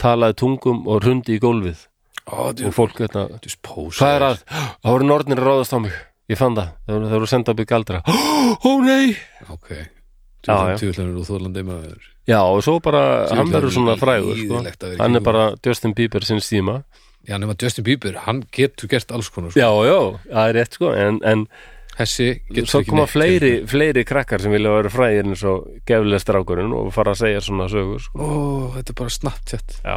talaði 0.00 0.38
tungum 0.40 0.84
og 0.88 1.02
hrundi 1.04 1.36
í 1.36 1.42
gólfið. 1.42 1.86
Ó, 2.30 2.52
og 2.52 2.74
fólk 2.76 3.00
hérna, 3.02 3.26
hvað 3.40 4.14
er 4.14 4.24
að? 4.26 4.42
Það 4.50 4.92
voru 4.92 5.08
nornir 5.08 5.40
að 5.40 5.48
ráðast 5.48 5.74
á 5.74 5.78
mig, 5.82 5.96
ég 6.30 6.38
fann 6.38 6.56
það. 6.56 6.70
Það 6.86 6.94
voru, 6.96 7.08
það 7.10 7.18
voru 7.18 7.30
senda 7.32 7.54
upp 7.54 7.62
í 7.62 7.66
galdra. 7.72 8.02
Ó 8.68 8.70
nei! 8.84 9.16
Ok, 9.50 9.70
er 11.02 11.10
úr 11.10 11.26
þólandi 11.26 11.64
maður. 11.66 12.08
Já 12.30 12.38
og 12.44 12.62
svo 12.64 12.76
bara, 12.84 13.02
hann 13.34 13.50
verður 13.50 13.74
svona 13.74 13.96
frægur 13.98 14.38
sko. 14.38 14.60
hann 15.00 15.18
er 15.18 15.24
bara 15.24 15.50
Justin 15.66 15.96
Bieber 15.96 16.24
sinns 16.24 16.48
tíma. 16.52 16.82
Já, 17.28 17.36
nema 17.40 17.56
Justin 17.60 17.84
Bieber, 17.84 18.20
hann 18.26 18.44
getur 18.54 18.88
gert 18.88 19.10
alls 19.12 19.28
konar 19.32 19.52
sko. 19.52 19.60
já, 19.60 19.68
já, 19.90 19.98
það 20.30 20.46
er 20.46 20.56
rétt 20.56 20.78
sko. 20.78 20.92
En, 20.96 21.20
en 21.26 21.46
þessi 22.00 22.26
getur 22.48 22.70
svo 22.70 22.80
ekki 22.80 22.90
koma 22.94 23.04
neitt 23.04 23.12
fleiri, 23.12 23.50
gert. 23.58 23.68
fleiri 23.72 24.04
krakkar 24.08 24.42
sem 24.44 24.54
vilja 24.54 24.72
vera 24.76 24.92
frægir 24.92 25.26
eins 25.28 25.42
og 25.48 25.66
geflega 25.88 26.20
strákurinn 26.22 26.72
og 26.76 26.88
fara 26.96 27.12
að 27.14 27.20
segja 27.22 27.42
svona 27.44 27.66
sögur 27.72 28.00
sko. 28.04 28.16
ó, 28.20 28.30
þetta 28.78 28.94
er 28.94 28.98
bara 29.02 29.14
Snapchat 29.16 29.76
já, 29.84 29.96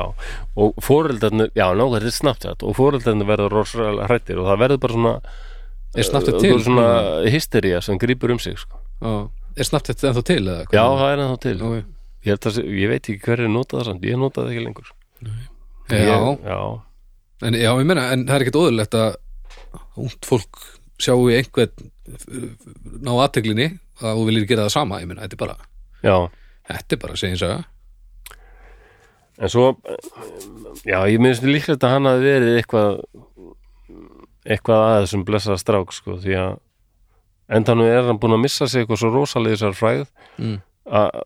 og 0.60 0.84
fóreldarnir 0.84 1.52
já, 1.56 1.66
ná, 1.80 1.84
þetta 1.96 2.12
er 2.12 2.18
Snapchat 2.18 2.66
og 2.68 2.76
fóreldarnir 2.80 3.30
verður 3.30 3.56
rosalega 3.60 4.10
hrættir 4.12 4.42
og 4.44 4.50
það 4.52 4.62
verður 4.66 4.82
bara 4.86 4.98
svona 5.00 5.16
er 5.94 6.10
Snapchat 6.10 6.38
uh, 6.40 6.44
til? 6.44 6.60
svona 6.68 6.88
hystería 7.30 7.82
sem 7.86 8.00
grípur 8.02 8.34
um 8.34 8.40
sig 8.42 8.58
sko. 8.58 8.80
Er 9.54 9.68
Snapchat 9.70 10.04
ennþá 10.04 10.24
til? 10.26 10.44
já, 10.74 10.84
það 10.84 11.10
er 11.12 11.24
ennþá 11.26 11.40
til 11.48 11.58
Ok. 11.64 11.76
ég, 12.24 12.32
held 12.34 12.48
að, 12.52 12.62
ég 12.84 12.94
veit 12.94 13.04
ekki 13.10 13.20
hver 13.28 13.44
er 13.46 13.52
notað 13.52 13.80
það 13.82 13.90
samt 13.92 14.08
ég 14.10 14.18
notað 14.22 14.48
það 14.48 14.54
ekki 14.54 14.66
lengur 14.68 14.94
já, 15.92 15.98
ég, 16.00 16.48
já, 16.48 16.62
en, 17.44 17.58
já, 17.60 17.72
ég 17.80 17.86
meina, 17.90 18.08
en 18.16 18.24
það 18.28 18.36
er 18.38 18.46
ekkert 18.46 18.60
óðurlegt 18.62 18.96
að 18.98 19.20
ungt 20.04 20.26
fólk 20.28 20.62
sjáu 21.04 21.28
einhvern 21.34 21.92
uh, 22.14 22.48
ná 23.04 23.12
aðteglinni 23.26 23.70
að 24.02 24.18
þú 24.18 24.26
viljir 24.30 24.50
gera 24.50 24.68
það 24.68 24.76
sama, 24.78 25.02
ég 25.04 25.10
meina, 25.10 25.26
þetta 25.26 25.38
er 25.38 25.44
bara 25.44 25.58
já. 26.04 26.18
þetta 26.72 26.96
er 26.96 27.04
bara 27.06 27.16
að 27.16 27.24
segja 27.24 27.38
eins 27.38 27.48
að 27.52 27.62
En 29.42 29.50
svo, 29.50 29.72
já, 30.86 31.00
ég 31.10 31.18
minnst 31.22 31.42
líklegt 31.42 31.82
að 31.84 31.96
hann 31.96 32.06
hafi 32.06 32.22
verið 32.22 32.58
eitthvað 32.60 33.00
eitthvað 34.44 34.84
að 34.86 34.98
þessum 35.06 35.24
blessaða 35.26 35.58
strák, 35.62 35.94
sko, 35.96 36.18
því 36.22 36.36
að 36.38 36.52
endanum 37.58 37.90
er 37.90 38.06
hann 38.10 38.20
búin 38.22 38.36
að 38.38 38.44
missa 38.44 38.68
sig 38.70 38.84
eitthvað 38.84 39.02
svo 39.02 39.12
rosalega 39.14 39.58
þessar 39.58 39.78
fræð 39.80 40.04
mm. 40.38 40.58
að, 41.00 41.24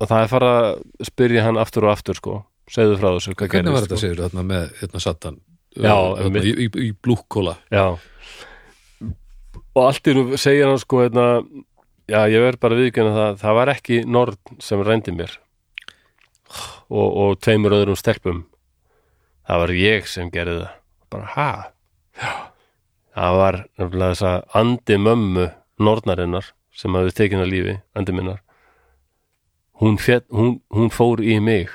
að 0.00 0.10
það 0.12 0.22
er 0.22 0.32
fara 0.32 0.52
að 0.62 0.72
spyrja 1.10 1.44
hann 1.46 1.60
aftur 1.60 1.86
og 1.86 1.92
aftur, 1.92 2.18
sko 2.18 2.38
segðu 2.72 2.96
frá 3.02 3.10
þessu, 3.10 3.36
hvað 3.36 3.52
hvernig 3.52 3.76
var 3.76 3.84
gerist, 3.84 3.92
þetta 3.92 4.02
segir 4.02 4.24
þarna 4.24 4.46
með 4.48 4.66
hérna 4.80 5.02
Satan 5.04 5.40
Já, 5.76 5.96
einmitt. 6.24 6.48
í, 6.48 6.54
í, 6.64 6.70
í 6.86 6.92
blúkkóla 7.04 7.58
Já 7.68 7.98
og 9.76 9.82
allt 9.84 10.08
í 10.08 10.14
nú 10.16 10.24
segir 10.40 10.70
hann 10.70 10.80
sko 10.80 11.02
hérna, 11.04 11.26
já, 12.08 12.20
ég 12.32 12.42
verð 12.42 12.62
bara 12.62 12.78
viðkjöna 12.78 13.14
það 13.16 13.40
það 13.42 13.58
var 13.60 13.72
ekki 13.74 14.00
Nord 14.08 14.54
sem 14.64 14.82
rændi 14.86 15.14
mér 15.16 15.36
og, 16.88 17.06
og 17.06 17.38
tveimur 17.44 17.76
öðrum 17.76 17.98
stelpum 17.98 18.44
það 19.46 19.62
var 19.62 19.74
ég 19.76 20.10
sem 20.10 20.32
gerði 20.32 20.64
það 20.64 20.74
bara, 21.12 21.30
ha? 21.36 21.50
Já. 22.16 22.32
það 23.16 23.40
var 23.42 23.60
nefnilega 23.76 24.14
þess 24.14 24.28
að 24.32 24.60
andi 24.62 25.00
mömmu 25.04 25.48
Nordnarinnar 25.76 26.52
sem 26.76 26.96
hafði 26.96 27.16
tekin 27.16 27.42
að 27.44 27.52
lífi, 27.52 27.74
andi 27.96 28.14
minnar 28.16 28.40
hún, 29.80 29.98
fjall, 30.00 30.24
hún, 30.32 30.56
hún 30.72 30.92
fór 30.92 31.20
í 31.20 31.36
mig 31.40 31.68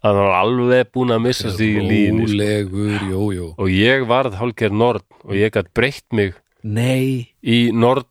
að 0.00 0.16
hann 0.16 0.22
var 0.24 0.38
alveg 0.38 0.92
búin 0.94 1.12
að 1.12 1.24
missa 1.26 1.50
sig 1.52 1.76
í 1.76 1.82
líginni 1.84 2.28
sko. 2.30 3.50
og 3.60 3.68
ég 3.68 4.06
varð 4.08 4.38
hálfgerð 4.40 4.78
Nord 4.80 5.04
og 5.26 5.34
ég 5.36 5.52
gætt 5.52 5.74
breytt 5.76 6.06
mig 6.16 6.38
nei, 6.62 7.30
í 7.42 7.70
Nord, 7.72 8.06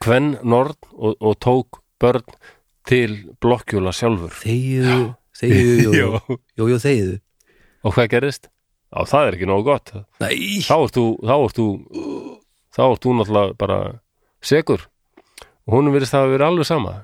kvenn 0.00 0.38
Nord 0.42 0.76
og, 0.92 1.16
og 1.20 1.36
tók 1.42 1.80
börn 2.00 2.24
til 2.88 3.16
blokkjúla 3.42 3.92
sjálfur. 3.94 4.32
Þegiðu 4.40 5.00
þegiðu, 5.40 5.74
jú, 5.82 5.90
jú, 5.94 6.38
Jú. 6.60 6.68
jú, 6.72 6.78
þegiðu. 6.82 7.18
Og 7.86 7.94
hvað 7.96 8.08
gerist? 8.12 8.48
Já, 8.90 9.04
það 9.06 9.26
er 9.28 9.36
ekki 9.38 9.48
nógu 9.48 9.66
gott. 9.68 9.92
Nei, 10.20 10.34
þá 10.66 10.74
ert 10.84 10.96
þú 10.96 11.04
þá 11.22 11.34
ert 11.36 11.58
þú, 11.60 11.66
þá 12.74 12.80
ert 12.88 13.04
þú 13.04 13.12
náttúrulega 13.20 13.58
bara 13.60 13.76
segur 14.44 14.86
og 15.68 15.76
hún 15.76 15.92
virðist 15.94 16.16
það 16.16 16.24
að 16.26 16.32
vera 16.34 16.48
alveg 16.50 16.66
sama. 16.66 16.94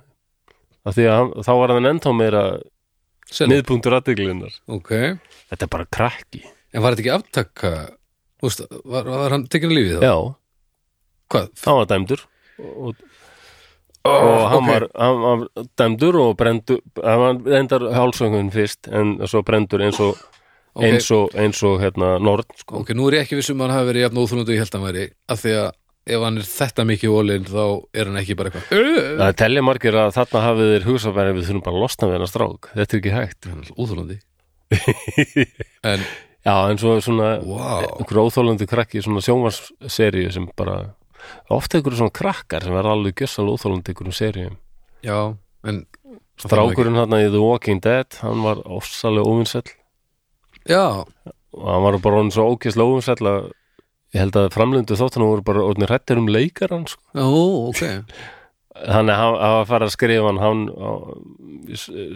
Af 0.87 0.97
því 0.97 1.05
að 1.11 1.17
hann, 1.21 1.31
þá 1.47 1.53
var 1.61 1.73
hann 1.77 1.91
ennþá 1.93 2.13
meira 2.17 2.43
Senn, 3.27 3.51
miðpunktur 3.51 3.95
aðteglunar 3.97 4.55
ok. 4.71 4.91
Þetta 5.51 5.67
er 5.67 5.71
bara 5.73 5.87
krakki. 5.97 6.43
En 6.75 6.83
var 6.85 6.95
þetta 6.95 7.03
ekki 7.05 7.15
aftaka? 7.15 7.71
Úst, 8.47 8.61
var, 8.87 9.07
var 9.09 9.33
hann 9.35 9.47
tekin 9.51 9.71
að 9.73 9.79
lífið 9.79 9.97
þá? 9.97 10.05
já, 10.07 10.17
Hvað? 11.33 11.49
hann 11.67 11.79
var 11.81 11.89
dæmdur 11.91 12.21
og, 12.59 12.95
og 14.07 14.39
hann, 14.53 14.63
ok. 14.63 14.69
var, 14.71 14.87
hann 15.01 15.21
var 15.25 15.45
dæmdur 15.81 16.19
og 16.23 16.37
brendur 16.39 16.81
hann 17.03 17.21
var 17.25 17.41
reyndar 17.57 17.87
hálsöngun 17.97 18.53
fyrst 18.55 18.89
en 18.95 19.17
svo 19.27 19.43
brendur 19.47 19.83
eins 19.87 20.01
og 20.01 20.15
Ok. 20.77 20.85
eins 20.85 21.07
og, 21.17 21.31
eins 21.41 21.63
og 21.65 21.79
hérna 21.81 22.19
Nord 22.21 22.45
sko. 22.61 22.83
Ok, 22.83 22.91
nú 22.93 23.07
er 23.09 23.15
ég 23.17 23.23
ekki 23.25 23.39
vissum 23.39 23.63
að 23.65 23.71
hann 23.71 23.79
hafi 23.79 23.87
verið 23.89 24.03
jafn 24.05 24.19
óþólandi 24.21 24.51
og 24.53 24.57
ég 24.59 24.61
held 24.61 24.75
að 24.75 24.77
hann 24.77 24.89
væri 24.91 25.05
af 25.33 25.39
því 25.41 25.53
að 25.57 25.69
ef 26.13 26.25
hann 26.27 26.37
er 26.37 26.45
þetta 26.51 26.85
mikið 26.91 27.15
ólinn 27.17 27.47
þá 27.49 27.63
er 27.97 28.11
hann 28.11 28.19
ekki 28.21 28.37
bara 28.37 28.51
eitthvað 28.53 28.91
Það 29.23 29.33
telja 29.41 29.63
margir 29.65 29.97
að 30.03 30.13
þarna 30.19 30.43
hafið 30.45 30.85
hugsað 30.91 31.17
bara 31.17 31.33
við 31.33 31.47
þurfum 31.49 31.63
bara 31.65 31.79
að 31.81 31.83
losna 31.87 32.09
við 32.11 32.15
hennar 32.19 32.31
strák 32.35 32.69
þetta 32.75 32.85
er 32.93 33.01
ekki 33.01 33.15
hægt 33.17 33.49
hann 33.49 33.65
er 33.65 33.73
úþólandi 33.81 34.19
en, 35.95 36.05
Já, 36.47 36.55
en 36.71 36.79
svo 36.85 36.93
svona 37.03 37.31
wow 37.41 37.89
einhver 37.97 38.21
óþólandi 38.27 38.69
krakki, 38.71 39.01
svona 39.03 39.25
sjónvarsseríu 39.25 40.29
sem 40.37 40.45
bara, 40.61 40.77
ofta 41.53 41.79
einhverju 41.79 42.01
svona 42.01 42.15
krakkar 42.15 42.65
sem 42.67 42.75
verða 42.77 42.95
alveg 42.97 43.23
gjössal 43.23 43.49
óþólandi 43.53 43.93
einhverjum 43.93 44.17
seríum. 44.17 44.57
já, 45.03 45.19
en 45.67 45.85
Strákurinn 46.37 46.99
hann 47.01 47.15
í 47.17 47.31
The 47.33 47.41
Walking 47.41 47.81
Dead, 47.81 48.19
hann 48.21 48.43
var 48.45 48.59
ofsalega 48.69 49.25
óvinsæll 49.25 49.71
já, 50.69 51.05
og 51.57 51.69
hann 51.71 51.85
var 51.87 51.99
bara 52.05 52.21
orðin 52.21 52.35
svo 52.35 52.51
ókesslega 52.53 52.91
óvinsæll 52.93 53.31
að 53.31 53.51
ég 54.15 54.21
held 54.23 54.37
að 54.39 54.51
framlöndu 54.55 54.97
þóttan 55.01 55.25
voru 55.27 55.43
bara 55.45 55.65
orðin 55.65 55.89
hrættir 55.89 56.21
um 56.21 56.29
leikarann 56.29 56.87
sko. 56.91 57.03
já, 57.17 57.25
ok 57.25 57.83
þannig 58.93 59.15
að 59.15 59.21
hann 59.23 59.37
hann 59.41 59.55
var 59.57 59.61
að 59.63 59.69
fara 59.71 59.87
að 59.89 59.95
skrifa 59.97 60.33
hann, 60.37 60.41
hann 60.45 60.67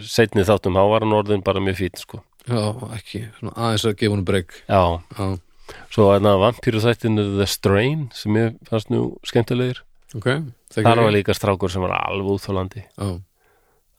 setni 0.05 0.45
þáttum, 0.45 0.77
hann 0.77 0.91
var 0.93 1.07
hann 1.07 1.17
orðin 1.17 1.45
bara 1.47 1.63
mjög 1.65 1.79
fýtt 1.81 2.03
sko. 2.05 2.21
já, 2.49 2.61
ekki, 2.97 3.23
svona 3.39 3.55
aðeins 3.57 3.87
að 3.89 3.97
gefa 4.03 4.17
hann 4.19 4.27
breyk 4.29 4.53
Já, 4.69 4.83
já, 5.17 5.27
svo 5.93 6.11
að 6.15 6.31
vampíru 6.45 6.83
þættinu 6.83 7.27
The 7.37 7.47
Strain 7.51 8.09
sem 8.17 8.37
ég 8.41 8.57
fannst 8.69 8.91
nú 8.93 9.05
skemmtilegir. 9.27 9.85
Ok 10.17 10.31
þekki 10.71 10.87
þar 10.87 11.03
var 11.05 11.15
líka 11.15 11.35
strákur 11.37 11.73
sem 11.73 11.83
var 11.83 11.97
alveg 11.99 12.37
úþólandi 12.37 12.85
já, 12.85 13.09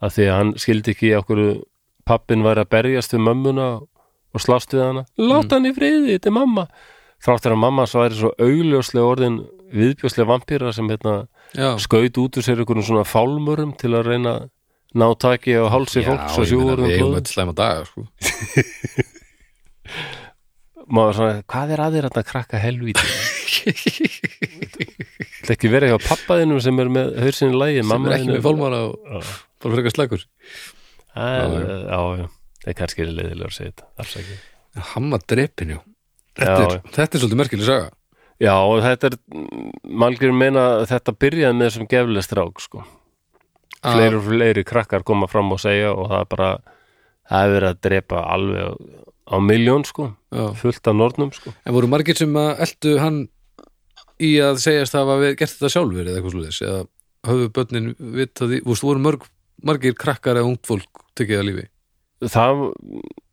að 0.02 0.16
því 0.16 0.28
að 0.28 0.38
hann 0.38 0.54
skildi 0.64 0.96
ekki 0.96 1.12
okkur 1.20 1.42
pappin 2.08 2.46
væri 2.46 2.64
að 2.64 2.72
berjast 2.72 3.16
við 3.16 3.26
mömmuna 3.28 3.68
og 4.32 4.40
slást 4.42 4.72
við 4.72 4.86
hana. 4.86 5.04
Láta 5.20 5.58
hann 5.58 5.68
í 5.68 5.74
friði, 5.76 6.16
þetta 6.16 6.30
er 6.32 6.36
mamma. 6.38 6.64
Þráttur 7.22 7.54
að 7.54 7.62
mamma 7.62 7.86
svo 7.90 8.06
væri 8.06 8.18
svo 8.18 8.32
augljóslega 8.40 9.10
orðin 9.12 9.38
viðbjóslega 9.76 10.30
vampýra 10.30 10.72
sem 10.76 10.88
hérna, 10.92 11.16
já, 11.52 11.70
skaut 11.84 12.20
út 12.24 12.40
úr 12.40 12.46
sér 12.48 12.64
einhverjum 12.64 12.88
svona 12.88 13.06
fálmurum 13.08 13.76
til 13.80 13.92
að 13.92 14.08
reyna 14.08 14.34
að 14.40 14.48
ná 14.98 15.08
taki 15.20 15.56
á 15.60 15.68
hálsi 15.72 16.04
fólks 16.08 16.40
og 16.40 16.48
ég 16.48 16.64
meina, 16.64 16.80
við 16.80 16.96
eigum 16.98 17.20
öll 17.20 17.28
slæma 17.28 17.56
daga 17.56 17.86
sko. 17.88 18.08
maður 20.92 21.18
svona, 21.18 21.44
hvað 21.54 21.74
er 21.76 21.84
að 21.86 21.96
þér 21.98 22.08
að 22.10 22.26
krakka? 22.32 22.60
Helvíti. 22.62 23.08
Þetta 25.42 25.56
ekki 25.56 25.72
verið 25.72 25.94
hjá 25.94 26.00
pappaðinum 26.10 26.62
sem 26.64 26.80
er 26.84 26.90
með 26.94 27.14
hausinn 27.24 27.54
í 27.54 27.58
lægi 27.60 27.84
sem 27.88 28.06
er 28.08 28.16
ekki 28.18 28.30
með 28.36 28.44
fólmara 28.46 28.82
og 28.90 28.94
Já. 29.02 29.32
bara 29.64 29.78
frekar 29.78 29.96
slagur 29.96 30.24
já, 31.12 31.24
já, 31.52 32.28
það 32.62 32.70
er 32.72 32.78
kannski 32.80 33.08
leiðilega 33.08 33.50
að 33.50 33.56
segja 33.58 33.72
þetta 33.74 33.88
afsakið. 34.06 34.44
hann 34.94 35.10
var 35.12 35.26
drepin, 35.28 35.74
já. 35.76 35.80
Þetta, 36.32 36.52
Já, 36.56 36.68
er, 36.68 36.78
þetta 36.96 37.18
er 37.18 37.22
svolítið 37.22 37.40
merkileg 37.42 37.68
saga. 37.68 37.90
Já, 38.42 38.54
og 38.64 38.78
þetta 38.86 39.10
er 39.12 39.18
malgjur 40.02 40.32
meina 40.34 40.62
að 40.78 40.86
þetta 40.94 41.14
byrjaði 41.26 41.58
með 41.60 41.68
þessum 41.68 41.90
geflega 41.92 42.24
strák 42.26 42.64
sko. 42.64 42.86
Að- 43.82 43.98
fleiri 43.98 44.18
og 44.22 44.24
fleiri 44.30 44.64
krakkar 44.72 45.04
koma 45.04 45.28
fram 45.28 45.52
og 45.52 45.60
segja 45.62 45.92
og 45.92 46.08
það 46.14 46.24
er 46.24 46.30
bara 46.32 46.50
það 47.32 47.44
er 47.48 47.54
verið 47.58 47.70
að 47.74 47.82
drepa 47.90 48.24
alveg 48.36 49.11
á, 49.28 49.36
miljón 49.44 49.86
sko, 49.88 50.12
já. 50.34 50.46
fullt 50.58 50.88
af 50.88 50.98
nornum 50.98 51.32
sko. 51.36 51.54
en 51.66 51.76
voru 51.76 51.90
margir 51.92 52.18
sem 52.18 52.34
að 52.38 52.64
eldu 52.66 52.96
hann 53.02 53.20
í 54.22 54.32
að 54.44 54.62
segjast 54.64 54.96
að 54.96 55.12
hafa 55.12 55.34
gert 55.36 55.56
þetta 55.56 55.74
sjálfur 55.76 56.08
eða 56.08 56.18
eitthvað 56.18 56.36
slúðis 56.36 56.62
eða 56.66 56.82
höfðu 57.28 57.52
börnin 57.54 57.92
vitað 58.00 58.52
því, 58.54 58.60
þú 58.64 58.74
veist, 58.74 58.88
voru 58.88 59.04
mörg, 59.06 59.30
margir 59.64 59.94
krakkar 59.98 60.40
eða 60.42 60.50
ungt 60.50 60.66
fólk 60.70 61.06
tekið 61.18 61.42
að 61.42 61.48
lífi 61.52 61.68
Það, 62.22 62.60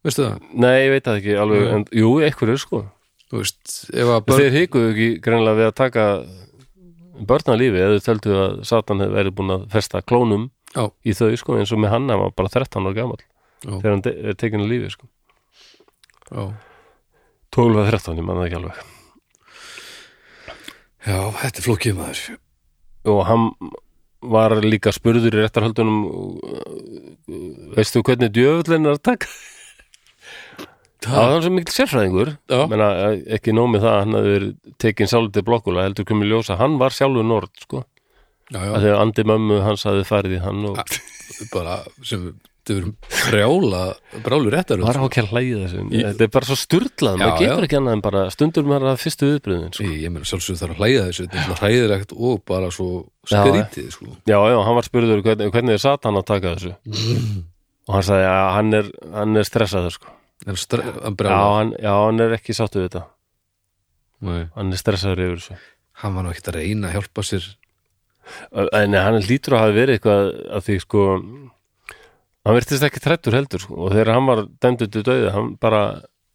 veistu 0.06 0.22
það, 0.24 0.44
nei, 0.64 0.76
ég 0.80 0.92
veit 0.94 1.04
það 1.04 1.18
ekki 1.20 1.34
alveg, 1.36 1.64
Nei. 1.66 1.72
en 1.76 1.82
jú, 1.92 2.12
eitthvað 2.24 2.52
er 2.54 2.60
sko 2.62 2.78
þú 3.28 3.42
veist 3.42 3.72
ef 3.92 4.12
að 4.14 4.22
börn, 4.28 4.40
Þeir 4.40 4.54
hikuðu 4.56 4.92
ekki 4.94 5.08
greinlega 5.24 5.58
við 5.58 5.68
að 5.68 5.74
taka 5.82 6.04
börnalífi 7.28 7.82
eða 7.82 7.98
þau 7.98 8.06
töldu 8.06 8.38
að 8.38 8.54
Satan 8.68 9.02
hefði 9.02 9.18
verið 9.18 9.36
búin 9.38 9.54
að 9.56 9.66
festa 9.74 10.00
klónum 10.06 10.48
Já. 10.72 10.86
í 11.04 11.14
þau 11.16 11.30
sko, 11.40 11.58
eins 11.58 11.72
og 11.74 11.82
með 11.82 11.94
hann 11.94 12.08
hann 12.12 12.22
var 12.22 12.34
bara 12.36 12.52
13 12.54 12.86
ára 12.86 12.96
gamall 12.96 13.20
Já. 13.20 13.72
þegar 13.74 13.90
hann 13.92 14.04
er 14.12 14.38
tekinn 14.38 14.64
að 14.64 14.72
lífi 14.72 14.92
sko. 14.94 15.08
Já, 16.30 16.44
12 17.56 17.82
að 17.82 17.90
13, 17.92 18.20
ég 18.20 18.26
manna 18.28 18.46
ekki 18.46 18.58
alveg. 18.60 18.80
Já, 21.08 21.18
þetta 21.40 21.60
er 21.60 21.64
flókið 21.64 21.98
maður. 21.98 22.24
Og 23.08 23.20
hann 23.28 23.44
var 24.34 24.56
líka 24.64 24.90
spurður 24.92 25.30
í 25.30 25.44
réttarhaldunum 25.44 26.00
veistu 27.76 28.02
hvernig 28.02 28.32
djöfullin 28.34 28.88
er 28.88 28.98
að 28.98 29.04
taka? 29.12 29.30
Það 30.98 31.14
var 31.14 31.30
hann 31.30 31.44
sem 31.44 31.54
mikil 31.54 31.74
sérfræðingur. 31.76 32.32
Já. 32.50 32.64
Menna, 32.70 32.88
ekki 33.36 33.54
nómið 33.54 33.84
það 33.84 33.92
að 33.92 34.00
hann 34.02 34.16
hafði 34.18 34.32
verið 34.34 34.50
tekinn 34.82 35.10
sjálfur 35.12 35.34
til 35.36 35.44
blokkula 35.46 35.86
heldur 35.86 36.08
komið 36.08 36.32
ljósa, 36.32 36.58
hann 36.58 36.74
var 36.80 36.96
sjálfur 36.96 37.26
nord 37.26 37.62
sko, 37.62 37.84
já, 38.50 38.58
að 38.58 38.66
já, 38.66 38.80
þegar 38.82 39.02
andi 39.04 39.26
mömmu 39.30 39.60
hans 39.62 39.86
hafði 39.86 40.04
farið 40.08 40.34
í 40.34 40.42
hann 40.42 40.66
og 40.72 40.82
bara 41.54 41.78
sem 42.02 42.26
þau 42.68 42.76
verum 42.78 42.92
brjála 43.32 43.80
brjálu 44.24 44.52
réttar 44.54 44.82
var 44.84 44.98
á 45.00 45.02
ekki 45.08 45.22
að 45.24 45.30
hlæða 45.32 45.60
þessu. 45.64 45.82
Í- 45.88 46.02
þetta 46.06 46.26
er 46.26 46.32
bara 46.36 46.48
svo 46.48 46.56
sturlað, 46.60 47.16
Já, 47.18 47.24
maður 47.24 47.42
getur 47.42 47.66
ekki 47.68 47.78
annað 47.80 47.96
en 47.98 48.02
bara 48.06 48.22
stundur 48.34 48.68
með 48.68 48.86
það 48.88 49.00
fyrstu 49.04 49.28
viðbröðin 49.32 49.72
sko. 49.74 49.86
ég, 49.88 50.12
meina 50.14 50.28
sjálfsög 50.30 50.58
þarf 50.62 50.74
að 50.76 50.82
hlæða 50.82 51.04
þessu 51.08 51.26
þetta 51.26 51.38
er 51.38 51.46
svona 51.48 51.60
hræðilegt 51.62 52.14
og 52.18 52.42
bara 52.52 52.70
svo 52.78 52.88
skrítið 53.28 53.88
sko. 53.96 54.06
já, 54.28 54.38
já, 54.38 54.58
hann 54.68 54.78
var 54.78 54.88
spurður 54.88 55.22
hvernig, 55.26 55.52
hvernig 55.56 55.72
er 55.78 55.82
Satan 55.84 56.20
að 56.20 56.26
taka 56.32 56.54
þessu? 56.56 56.74
Og 57.88 57.94
hann 57.96 58.04
sagði 58.04 58.26
að 58.28 58.48
hann 58.58 58.74
er, 58.82 58.90
hann 59.16 59.36
er 59.40 59.46
stressaður 59.48 59.94
sko. 59.98 60.14
en 60.46 60.54
stre- 60.60 60.84
að 61.02 61.24
já, 61.24 61.38
hann, 61.58 61.72
já, 61.82 61.92
hann 62.04 62.20
er 62.20 62.36
ekki 62.38 62.54
sáttu 62.54 62.78
við 62.82 62.90
þetta. 62.90 63.04
Nei. 64.20 64.42
hann 64.54 64.72
er 64.74 64.80
stressaður 64.80 65.24
yfir 65.24 65.40
þessu. 65.40 65.56
Hann 65.98 66.14
var 66.14 66.22
nú 66.26 66.30
ekkert 66.30 66.48
að 66.52 66.58
reyna 66.60 66.88
að 66.90 66.94
hjálpa 66.98 67.22
sér. 67.26 67.46
En 68.76 68.92
hann 68.94 69.16
lítur 69.24 69.54
að 69.56 69.62
hafa 69.64 69.74
verið 69.74 69.96
eitthvað 69.98 70.26
að 70.58 70.64
því 70.68 70.76
sko 70.84 71.04
hann 72.46 72.56
virtist 72.58 72.84
ekki 72.86 73.00
trættur 73.04 73.36
heldur 73.38 73.60
sko, 73.62 73.74
og 73.86 73.92
þegar 73.94 74.12
hann 74.14 74.28
var 74.28 74.44
dæmdur 74.62 74.90
til 74.92 75.02
döði, 75.06 75.30
hann 75.34 75.54
bara 75.60 75.82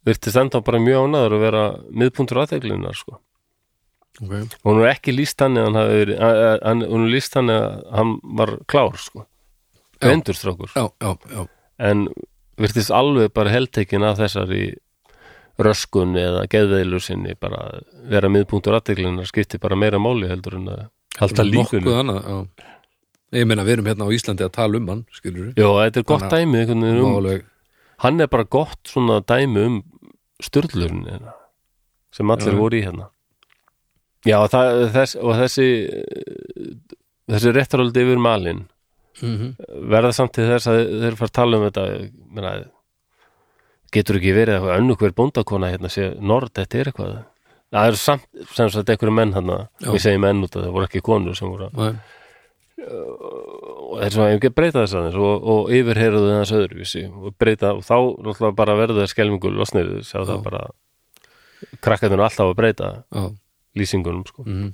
virtist 0.06 0.36
enda 0.36 0.60
bara 0.64 0.80
mjög 0.82 1.06
ánæður 1.08 1.36
að 1.38 1.44
vera 1.46 1.62
miðpuntur 1.90 2.42
aðteglunar 2.42 2.98
sko 2.98 3.18
okay. 4.20 4.44
og 4.44 4.68
hún 4.68 4.82
er 4.84 4.92
ekki 4.92 5.14
líst 5.16 5.40
hann 5.40 5.56
að 5.58 5.68
hann 5.70 5.80
hafi 5.80 5.98
verið, 6.02 6.20
að- 6.28 6.42
að- 6.50 6.62
hann, 6.68 6.84
hún 6.92 7.06
er 7.08 7.14
líst 7.16 7.34
hann 7.38 7.50
að 7.54 7.66
hann 7.98 8.14
var 8.40 8.54
klár 8.70 9.00
sko 9.00 9.24
Já. 9.24 10.08
greindur 10.08 10.36
strákur 10.36 10.70
já, 10.74 10.84
já, 11.00 11.12
já, 11.32 11.46
en 11.78 12.08
virtist 12.60 12.90
alveg 12.94 13.32
bara 13.34 13.50
heldtekin 13.54 14.04
af 14.04 14.18
þessari 14.20 14.74
röskun 15.64 16.16
eða 16.18 16.44
geðveilu 16.50 16.98
sinni 17.02 17.34
bara 17.40 17.60
að 17.70 17.84
vera 18.10 18.28
miðpunktur 18.28 18.74
aðteglunar 18.76 19.28
skipti 19.30 19.60
bara 19.62 19.78
meira 19.78 20.00
máli 20.02 20.28
heldur 20.28 20.58
en 20.58 20.68
að 20.68 20.84
halda 21.20 21.44
já. 22.26 22.38
Ég 23.34 23.48
meina 23.48 23.64
við 23.66 23.78
erum 23.78 23.88
hérna 23.90 24.06
á 24.08 24.14
Íslandi 24.14 24.46
að 24.46 24.54
tala 24.54 24.80
um 24.80 24.90
hann 24.92 25.02
skilur 25.14 25.50
Já, 25.52 25.66
þetta 25.66 26.00
er 26.00 26.06
gott 26.10 26.26
dæmi 26.32 26.60
veginn 26.62 26.86
um, 26.90 27.30
hann 28.04 28.20
er 28.20 28.30
bara 28.32 28.46
gott 28.46 28.80
svona 28.90 29.20
dæmi 29.24 29.66
um 29.68 29.80
styrlurinn 30.42 31.04
hérna, 31.08 31.34
sem 32.14 32.30
allir 32.30 32.54
Já. 32.54 32.60
voru 32.60 32.78
í 32.78 32.84
hérna 32.84 33.10
Já, 34.24 34.38
það, 34.48 34.70
þess, 34.94 35.16
og 35.20 35.34
þessi 35.36 35.68
þessi 37.28 37.52
réttaröldi 37.56 38.06
yfir 38.06 38.22
malin 38.22 38.64
mm 39.20 39.52
verða 39.90 40.10
samt 40.16 40.32
til 40.34 40.48
þess 40.48 40.66
að 40.66 40.80
þeir 41.02 41.16
fara 41.18 41.30
að 41.30 41.36
tala 41.38 41.58
um 41.58 41.64
þetta 41.68 41.82
menna, 42.34 42.54
getur 43.94 44.18
ekki 44.18 44.32
verið 44.34 44.56
eitthvað 44.56 44.80
önnu 44.80 44.96
hver 44.98 45.14
bóndakona 45.14 45.70
hérna 45.70 45.90
sé 45.92 46.08
nord, 46.18 46.50
þetta 46.56 46.78
er 46.80 46.90
eitthvað 46.90 47.12
það 47.74 47.88
er 47.90 47.98
samt 48.00 48.26
sem 48.54 48.72
sagt 48.74 48.90
einhverju 48.90 49.14
menn 49.14 49.34
Já. 49.34 49.92
við 49.92 50.00
segjum 50.02 50.24
menn 50.26 50.42
út 50.46 50.56
að 50.56 50.66
það 50.66 50.74
voru 50.76 50.88
ekki 50.88 51.04
konur 51.04 51.38
sem 51.38 51.50
voru 51.50 51.68
að-. 51.68 51.94
Og 52.84 53.98
það 53.98 54.06
er 54.06 54.14
svona, 54.16 54.30
ég 54.34 54.44
get 54.44 54.56
breyta 54.56 54.82
þess 54.82 54.98
aðeins 54.98 55.18
og, 55.18 55.48
og 55.54 55.74
yfirheyruðu 55.74 56.30
þess 56.38 56.56
öðruvísi 56.60 57.04
og 57.10 57.36
breyta, 57.40 57.74
og 57.74 57.84
þá 57.86 57.96
náttúrulega 57.96 58.58
bara 58.60 58.78
verður 58.78 59.02
það 59.02 59.12
skelmingu 59.14 59.52
losniðu, 59.54 60.00
sjá 60.06 60.20
það 60.22 60.36
Já. 60.36 60.44
bara 60.46 60.64
krakkarnir 61.84 62.24
alltaf 62.24 62.50
að 62.50 62.56
breyta 62.60 62.94
já, 63.08 63.28
lýsingunum, 63.80 64.24
sko. 64.30 64.46
Mm 64.48 64.72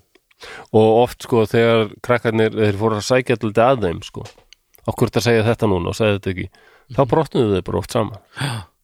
og 0.73 0.87
oft, 1.03 1.27
sko, 1.27 1.43
þegar 1.45 1.91
krakkarnir 2.01 2.55
þeir 2.55 2.77
fóru 2.81 2.97
að 2.97 3.03
sækja 3.05 3.35
alltaf 3.37 3.59
að 3.61 3.83
þeim, 3.85 3.99
sko 4.07 4.23
okkur 4.89 5.11
þetta 5.11 5.23
segja 5.25 5.47
þetta 5.47 5.71
núna? 5.71 5.93
Og 5.93 5.99
segja 5.99 6.19
þetta 6.19 6.33
ekki. 6.35 6.49
Þá 6.97 7.01
brotnuðu 7.13 7.57
þau 7.57 7.65
bara 7.69 7.81
oft 7.81 7.95
saman. 7.97 8.21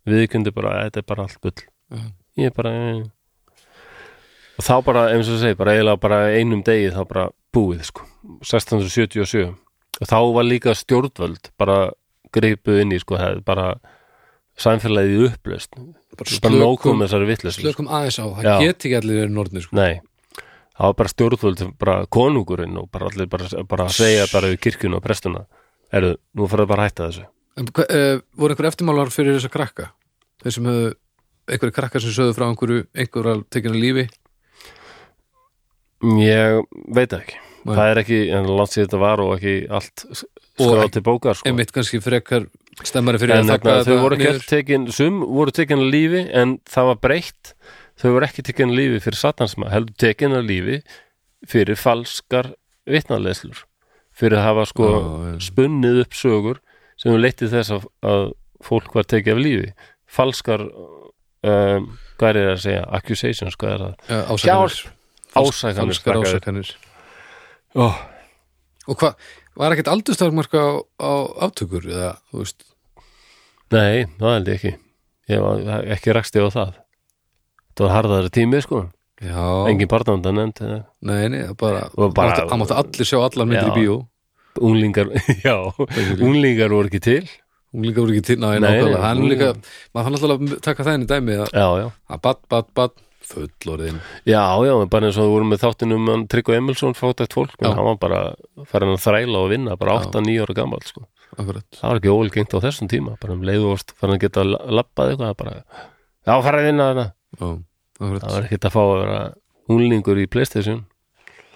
Við 0.07 0.24
kundi 0.32 0.53
bara, 0.55 0.78
þetta 0.86 1.03
er 1.03 1.09
bara 1.11 1.27
allt 1.27 1.43
bull. 1.43 1.57
Já. 1.86 2.03
ég 2.36 2.51
er 2.51 2.55
bara 2.57 2.70
eh. 2.74 3.03
og 4.59 4.65
þá 4.66 4.74
bara, 4.85 5.05
eins 5.15 5.28
og 5.31 5.39
segi, 5.39 5.55
bara 5.57 5.77
eiginlega 5.77 6.01
bara 6.03 6.16
einum 6.35 6.65
degi 6.66 6.89
þá 6.90 7.05
bara 7.07 7.28
búið, 7.56 7.84
sko 7.90 8.06
1677 8.44 9.46
og 9.96 10.10
þá 10.10 10.18
var 10.36 10.46
líka 10.46 10.74
stjórnvöld 10.76 11.52
bara 11.60 11.90
gripuð 12.34 12.82
inn 12.82 12.92
í, 12.92 13.00
sko, 13.00 13.16
það 13.20 13.40
bara 13.46 13.68
samfélagið 14.60 15.14
í 15.14 15.30
upplaust 15.30 15.78
bara 16.16 16.52
nókum 16.56 17.04
þessari 17.04 17.28
vitleysu 17.28 17.64
slökum 17.64 17.88
aðeins 17.92 18.18
á, 18.20 18.26
það 18.38 18.48
Já. 18.48 18.56
get 18.64 18.86
ekki 18.88 18.98
allir 18.98 19.20
verið 19.22 19.34
norðnir 19.36 19.64
sko. 19.66 19.76
Nei, 19.76 20.00
það 20.76 20.90
var 20.90 20.98
bara 21.00 21.12
stjórnvöld 21.12 21.64
bara 21.80 21.96
konungurinn 22.18 22.78
og 22.80 22.90
bara 22.92 23.10
allir 23.10 23.30
bara, 23.32 23.48
bara 23.68 23.88
að 23.88 23.96
segja 23.98 24.28
bara 24.32 24.52
við 24.52 24.60
kirkjuna 24.66 25.00
og 25.00 25.04
prestuna 25.04 25.44
eru, 25.92 26.14
nú 26.36 26.48
fyrir 26.50 26.70
bara 26.70 26.86
að 26.86 26.92
hætta 26.92 27.08
þessu. 27.10 27.26
En, 27.56 27.68
hva, 27.72 27.88
uh, 27.88 28.22
voru 28.36 28.52
einhver 28.52 28.70
eftirmálar 28.70 29.12
fyrir 29.12 29.36
þessa 29.36 29.52
krakka? 29.52 29.90
Þeir 30.42 30.56
sem 30.56 30.70
höfðu 30.70 30.94
einhverju 31.46 31.76
krakkar 31.76 32.02
sem 32.02 32.14
sögðu 32.14 32.36
frá 32.36 32.48
einhverju 32.48 32.86
einhverju 32.96 33.44
tekinu 33.54 33.80
lífi 33.80 34.06
Ég 36.22 36.62
veit 36.94 37.12
ekki 37.16 37.36
Nei. 37.66 37.74
Það 37.74 37.88
er 37.90 37.98
ekki, 38.04 38.18
en 38.30 38.44
langt 38.46 38.70
sér 38.70 38.84
þetta 38.86 38.98
var 39.02 39.20
og 39.24 39.32
ekki 39.40 39.54
allt 39.74 40.04
skráð 40.14 40.90
til 40.94 41.02
bókar 41.02 41.34
sko. 41.34 41.48
einmitt 41.50 41.72
kannski 41.74 41.98
frekar 42.04 42.44
stemmari 42.86 43.18
fyrir 43.18 43.40
En 43.40 43.48
að 43.48 43.56
þakka 43.56 43.74
þau 43.88 43.96
voru 44.04 44.14
ekki 44.18 44.26
niður. 44.28 44.36
öll 44.38 44.46
tekin 44.52 44.84
Sum 44.94 45.16
voru 45.34 45.54
tekin 45.56 45.82
að 45.82 45.90
lífi 45.96 46.22
en 46.30 46.52
það 46.70 46.90
var 46.92 47.00
breytt 47.08 47.52
Þau 47.96 48.10
voru 48.12 48.28
ekki 48.28 48.44
tekin 48.46 48.70
að 48.70 48.78
lífi 48.78 49.00
fyrir 49.08 49.18
satansma 49.18 49.70
heldur 49.72 49.96
tekin 49.98 50.36
að 50.36 50.46
lífi 50.52 50.78
fyrir 51.50 51.78
falskar 51.80 52.52
vitnaleslur 52.86 53.64
fyrir 54.16 54.38
að 54.38 54.46
hafa 54.46 54.66
sko 54.70 54.86
já. 54.92 55.32
spunnið 55.50 56.02
upp 56.04 56.14
sögur 56.16 56.60
sem 56.96 57.16
leiti 57.18 57.48
þess 57.50 57.74
að, 57.74 57.88
að 58.06 58.28
fólk 58.64 58.94
var 58.96 59.08
tekið 59.10 59.34
af 59.34 59.42
lífi 59.42 59.72
falskar 60.06 60.62
um, 60.70 61.90
hvað 62.16 62.30
er 62.30 62.38
það 62.46 62.52
að 62.54 62.62
segja, 62.62 62.84
accusations 63.00 63.58
hvað 63.60 63.74
er 63.74 63.82
það, 63.82 63.96
Já, 64.06 64.20
ásakanir 65.36 66.72
oh, 67.76 67.98
og 68.86 68.98
hvað, 69.00 69.14
var 69.56 69.74
ekkert 69.74 69.92
aldurstakmarka 69.92 70.62
á, 70.62 70.70
á 71.00 71.12
aftökur 71.48 71.86
eða, 71.88 72.16
þú 72.30 72.42
veist? 72.42 72.66
Nei, 73.74 74.06
það 74.20 74.34
held 74.36 74.50
ég 74.50 74.58
ekki. 74.58 74.74
Ég 75.32 75.40
var 75.42 75.88
ekki 75.96 76.14
rakst 76.14 76.36
ég 76.38 76.46
á 76.46 76.50
það. 76.54 76.76
Það 77.76 77.88
var 77.88 77.94
harðari 77.96 78.32
tími 78.36 78.60
sko. 78.62 78.84
Já, 79.16 79.40
engin 79.70 79.88
barnavanda 79.88 80.32
nefnd 80.36 80.60
eða? 80.66 80.82
Nei, 81.08 81.22
nei, 81.32 81.40
bara, 81.58 81.86
það 81.96 82.60
máttu 82.60 82.76
allir 82.76 83.08
sjá 83.08 83.18
allar 83.22 83.48
myndir 83.48 83.64
Já. 83.64 83.72
í 83.72 83.80
bíó. 83.80 83.96
Unglingar, 84.56 85.10
já, 85.46 85.56
unglingar 86.20 86.72
voru 86.72 86.88
ekki 86.88 87.00
til. 87.04 87.24
Unglingar 87.74 88.04
voru 88.04 88.14
ekki 88.14 88.26
til, 88.30 88.38
næ, 88.40 88.54
Nei, 88.54 88.60
nákvæmlega. 88.64 89.00
Hann 89.02 89.24
líka, 89.28 89.50
maður 89.96 90.06
fann 90.06 90.18
alltaf 90.18 90.36
að 90.36 90.54
taka 90.64 90.86
það 90.86 90.98
inn 90.98 91.06
í 91.06 91.10
dæmi 91.10 91.38
að, 91.40 91.50
já, 91.52 91.66
já, 91.80 91.88
að 92.12 92.22
bad, 92.28 92.42
bad, 92.52 92.70
bad 92.76 92.94
fullorðin, 93.31 93.98
já, 94.28 94.40
já, 94.66 94.73
bara 94.93 95.09
eins 95.11 95.19
og 95.19 95.27
við 95.27 95.32
vorum 95.35 95.51
með 95.53 95.62
þáttinum 95.65 96.09
um 96.15 96.24
Tryggva 96.31 96.57
Emilsson 96.61 96.94
fátækt 96.98 97.35
fólk, 97.36 97.55
Já. 97.61 97.69
hann 97.74 97.85
var 97.90 97.98
bara 98.03 98.20
farin 98.70 98.94
að 98.94 99.03
þræla 99.05 99.43
og 99.43 99.51
vinna, 99.53 99.77
bara 99.81 99.98
Já. 100.01 100.09
8-9 100.12 100.36
ára 100.47 100.55
gammal 100.61 100.82
sko. 100.86 101.05
það 101.36 101.53
var 101.82 101.98
ekki 102.01 102.12
óvelgengt 102.15 102.55
á 102.55 102.59
þessum 102.65 102.89
tíma 102.89 103.16
bara 103.20 103.35
um 103.35 103.43
leiðu 103.44 103.66
vorst 103.73 103.93
farin 103.98 104.16
að 104.16 104.23
geta 104.27 104.44
lappað 104.47 105.11
eitthvað 105.15 105.36
bara, 105.43 105.57
já, 106.27 106.35
fara 106.47 106.61
að 106.62 106.69
vinna 106.70 106.86
þarna 106.90 107.07
það 107.98 108.31
var 108.36 108.47
ekkert 108.47 108.69
að 108.70 108.77
fá 108.77 108.81
að 108.86 108.94
vera 109.03 109.19
unglingur 109.74 110.23
í 110.23 110.27
Playstation 110.31 110.85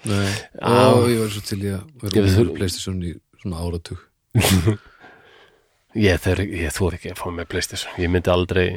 Nei, 0.01 0.27
Já. 0.57 0.91
og 0.97 1.07
ég 1.13 1.19
var 1.21 1.29
svo 1.29 1.41
til 1.45 1.59
í 1.61 1.69
að 1.71 1.81
Ég 2.01 2.13
vera 2.15 2.25
úr 2.25 2.31
þurfum- 2.35 2.55
Playstation 2.57 3.01
í 3.05 3.11
svona 3.43 3.59
áratug 3.61 3.99
ég, 5.95 6.27
ég 6.57 6.73
þór 6.75 6.95
ekki 6.97 7.11
að 7.13 7.19
fá 7.21 7.27
með 7.35 7.49
Playstation 7.51 7.99
ég 8.01 8.09
myndi 8.11 8.31
aldrei 8.33 8.67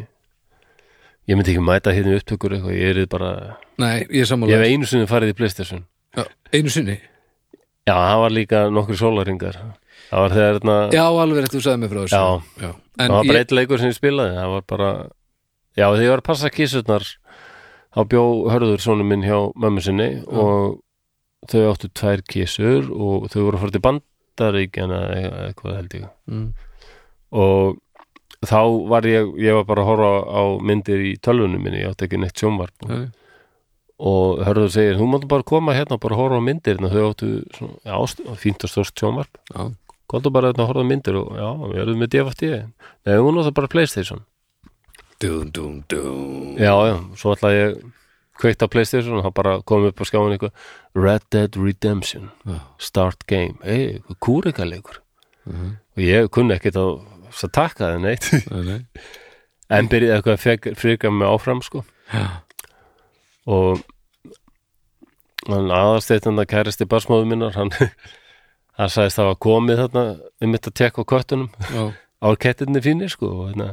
ég 1.29 1.39
myndi 1.39 1.55
ekki 1.55 1.65
mæta 1.65 1.95
hérna 1.95 2.19
upptökur 2.19 2.57
eitthvað, 2.57 2.77
ég 2.77 3.01
er 3.03 3.09
bara 3.13 3.31
Nei, 3.81 4.05
ég 4.05 4.09
er 4.11 4.21
ég 4.21 4.31
sammála 4.31 4.61
hef 4.61 4.67
einu 4.69 4.89
sinni 4.89 5.09
farið 5.11 5.33
í 5.33 5.37
Playstation. 5.39 5.85
Já, 6.15 6.25
Einu 6.55 6.71
sinni? 6.73 6.99
Já, 7.85 7.95
það 7.95 8.21
var 8.23 8.35
líka 8.35 8.63
nokkri 8.73 8.97
sólaringar 9.01 9.59
það 10.11 10.23
var 10.25 10.37
þegar 10.37 10.59
þarna 10.59 10.77
Já, 10.95 11.05
alveg 11.25 11.43
rétt, 11.43 11.55
þú 11.55 11.63
sagði 11.65 11.83
mig 11.83 11.93
frá 11.93 12.01
þessu. 12.05 12.15
Já. 12.15 12.65
Já. 12.65 12.71
það 12.95 13.05
En 13.05 13.15
var 13.17 13.29
bara 13.29 13.39
ég, 13.39 13.45
eitt 13.45 13.55
leikur 13.59 13.83
sem 13.83 13.91
ég 13.93 13.99
spilaði 13.99 14.39
það 14.39 14.55
var 14.55 14.65
bara, 14.75 14.91
já 15.75 15.87
þegar 15.89 16.05
ég 16.05 16.15
var 16.15 16.23
að 16.23 16.29
passa 16.31 16.53
kísurnar 16.55 17.07
þá 17.95 18.01
bjó 18.11 18.25
hörður 18.51 18.83
sonu 18.83 19.07
minn 19.07 19.25
hjá 19.27 19.39
mömmu 19.61 19.85
sinni 19.85 20.09
og 20.27 20.81
þau 21.51 21.65
áttu 21.73 21.91
tvær 21.93 22.23
kísur 22.31 22.89
og 22.91 23.29
þau 23.33 23.41
voru 23.43 23.59
að 23.59 23.65
fara 23.65 23.75
til 23.75 23.85
bandaríkjana 23.85 25.01
eða 25.19 25.43
eitthvað 25.49 25.77
held 25.79 25.97
ég. 25.99 26.07
Mm, 26.31 26.47
og 27.45 27.77
þá 28.51 28.61
var 28.91 29.07
ég, 29.09 29.31
ég 29.43 29.55
var 29.59 29.65
bara 29.69 29.83
að 29.85 29.89
horfa 29.91 30.11
á 30.31 30.43
myndir 30.63 31.03
í 31.05 31.13
tölvunum 31.23 31.63
minni, 31.63 31.83
ég 31.85 31.93
átti 31.93 32.07
ekki 32.09 32.21
neitt 32.23 32.37
sjónvarp. 32.41 32.87
Og, 32.89 33.07
og 34.05 34.43
hörður 34.47 34.71
segir, 34.75 34.97
þú 34.99 35.07
máttu 35.13 35.29
bara 35.31 35.47
koma 35.47 35.75
hérna 35.77 35.97
og 35.99 36.03
bara 36.05 36.19
horfa 36.19 36.41
á 36.41 36.45
myndir. 36.45 36.77
Hérna, 36.79 36.91
þau 36.93 37.09
áttu 37.13 37.31
svona, 37.55 37.81
já, 37.87 38.35
fínt 38.43 38.65
og 38.67 38.73
stórst 38.73 38.99
sjónvarp. 39.01 39.41
Já, 39.55 39.69
komdu 40.11 40.33
bara 40.35 40.51
hérna 40.53 40.65
að 40.67 40.71
horfa 40.73 40.85
á 40.87 40.91
myndir 40.91 41.19
og 41.21 41.35
já, 41.39 41.49
við 41.73 41.83
erum 41.85 42.01
með 42.03 42.13
DFT 42.17 42.43
nei, 43.07 43.17
hún 43.19 43.39
átti 43.43 43.55
bara 43.61 43.71
Playstation. 43.73 44.25
Dum, 45.23 45.51
dum, 45.55 45.77
dum. 45.89 46.57
Já, 46.59 46.75
já, 46.91 46.97
svo 47.17 47.33
ætla 47.37 47.53
ég 47.55 47.79
kveikt 48.43 48.65
á 48.67 48.69
Playstation 48.69 49.21
og 49.21 49.25
það 49.29 49.35
bara 49.39 49.53
kom 49.63 49.85
upp 49.87 50.03
á 50.03 50.05
skjáin 50.11 50.35
eitthvað. 50.35 50.53
Red 50.99 51.23
Dead 51.33 51.57
Redemption. 51.57 52.31
Já. 52.45 52.59
Start 52.83 53.23
Game, 53.31 53.55
ei, 53.63 54.03
kúrikalegur 54.21 55.01
Mhm. 55.47 55.77
og 55.97 56.01
ég 56.03 56.29
kunni 56.33 56.55
ekkit 56.57 56.75
að 56.81 57.03
að 57.43 57.53
taka 57.59 57.85
það 57.89 58.01
neitt. 58.05 58.29
Nei, 58.53 58.63
nei. 58.69 59.07
En 59.75 59.89
byrjaði 59.91 60.15
eitthvað 60.19 60.47
að 60.73 60.79
frika 60.79 61.11
mig 61.11 61.27
áfram 61.29 61.63
sko. 61.65 61.83
Já, 62.13 62.25
og 63.49 63.81
hann 65.49 65.73
aðarsteytandi 65.73 66.45
að 66.45 66.51
kæristi 66.53 66.87
barsmóðu 66.89 67.27
minnar 67.29 67.57
hann, 67.59 67.73
hann 68.79 68.93
sagðist 68.93 69.19
það 69.21 69.31
var 69.31 69.39
komið 69.47 69.81
þarna 69.83 70.05
um 70.45 70.53
mitt 70.55 70.69
að 70.71 70.77
tekka 70.81 71.05
á 71.05 71.11
köttunum. 71.15 71.49
Já, 71.73 71.83
á 72.25 72.29
kettinni 72.41 72.81
fínir 72.85 73.13
sko 73.13 73.31
og 73.33 73.49
hérna 73.51 73.73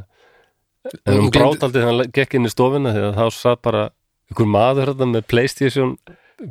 en 1.06 1.14
hún 1.14 1.28
gleymdi- 1.30 1.38
brátt 1.38 1.62
aldrei 1.68 1.84
hann 1.86 2.02
gekk 2.12 2.34
inn 2.40 2.48
í 2.48 2.52
stofuna 2.52 2.92
þegar 2.96 3.14
þá 3.20 3.24
satt 3.36 3.62
bara 3.62 3.84
einhver 4.32 4.48
maður 4.50 4.90
þarna 4.92 5.10
með 5.12 5.28
Playstation 5.30 5.94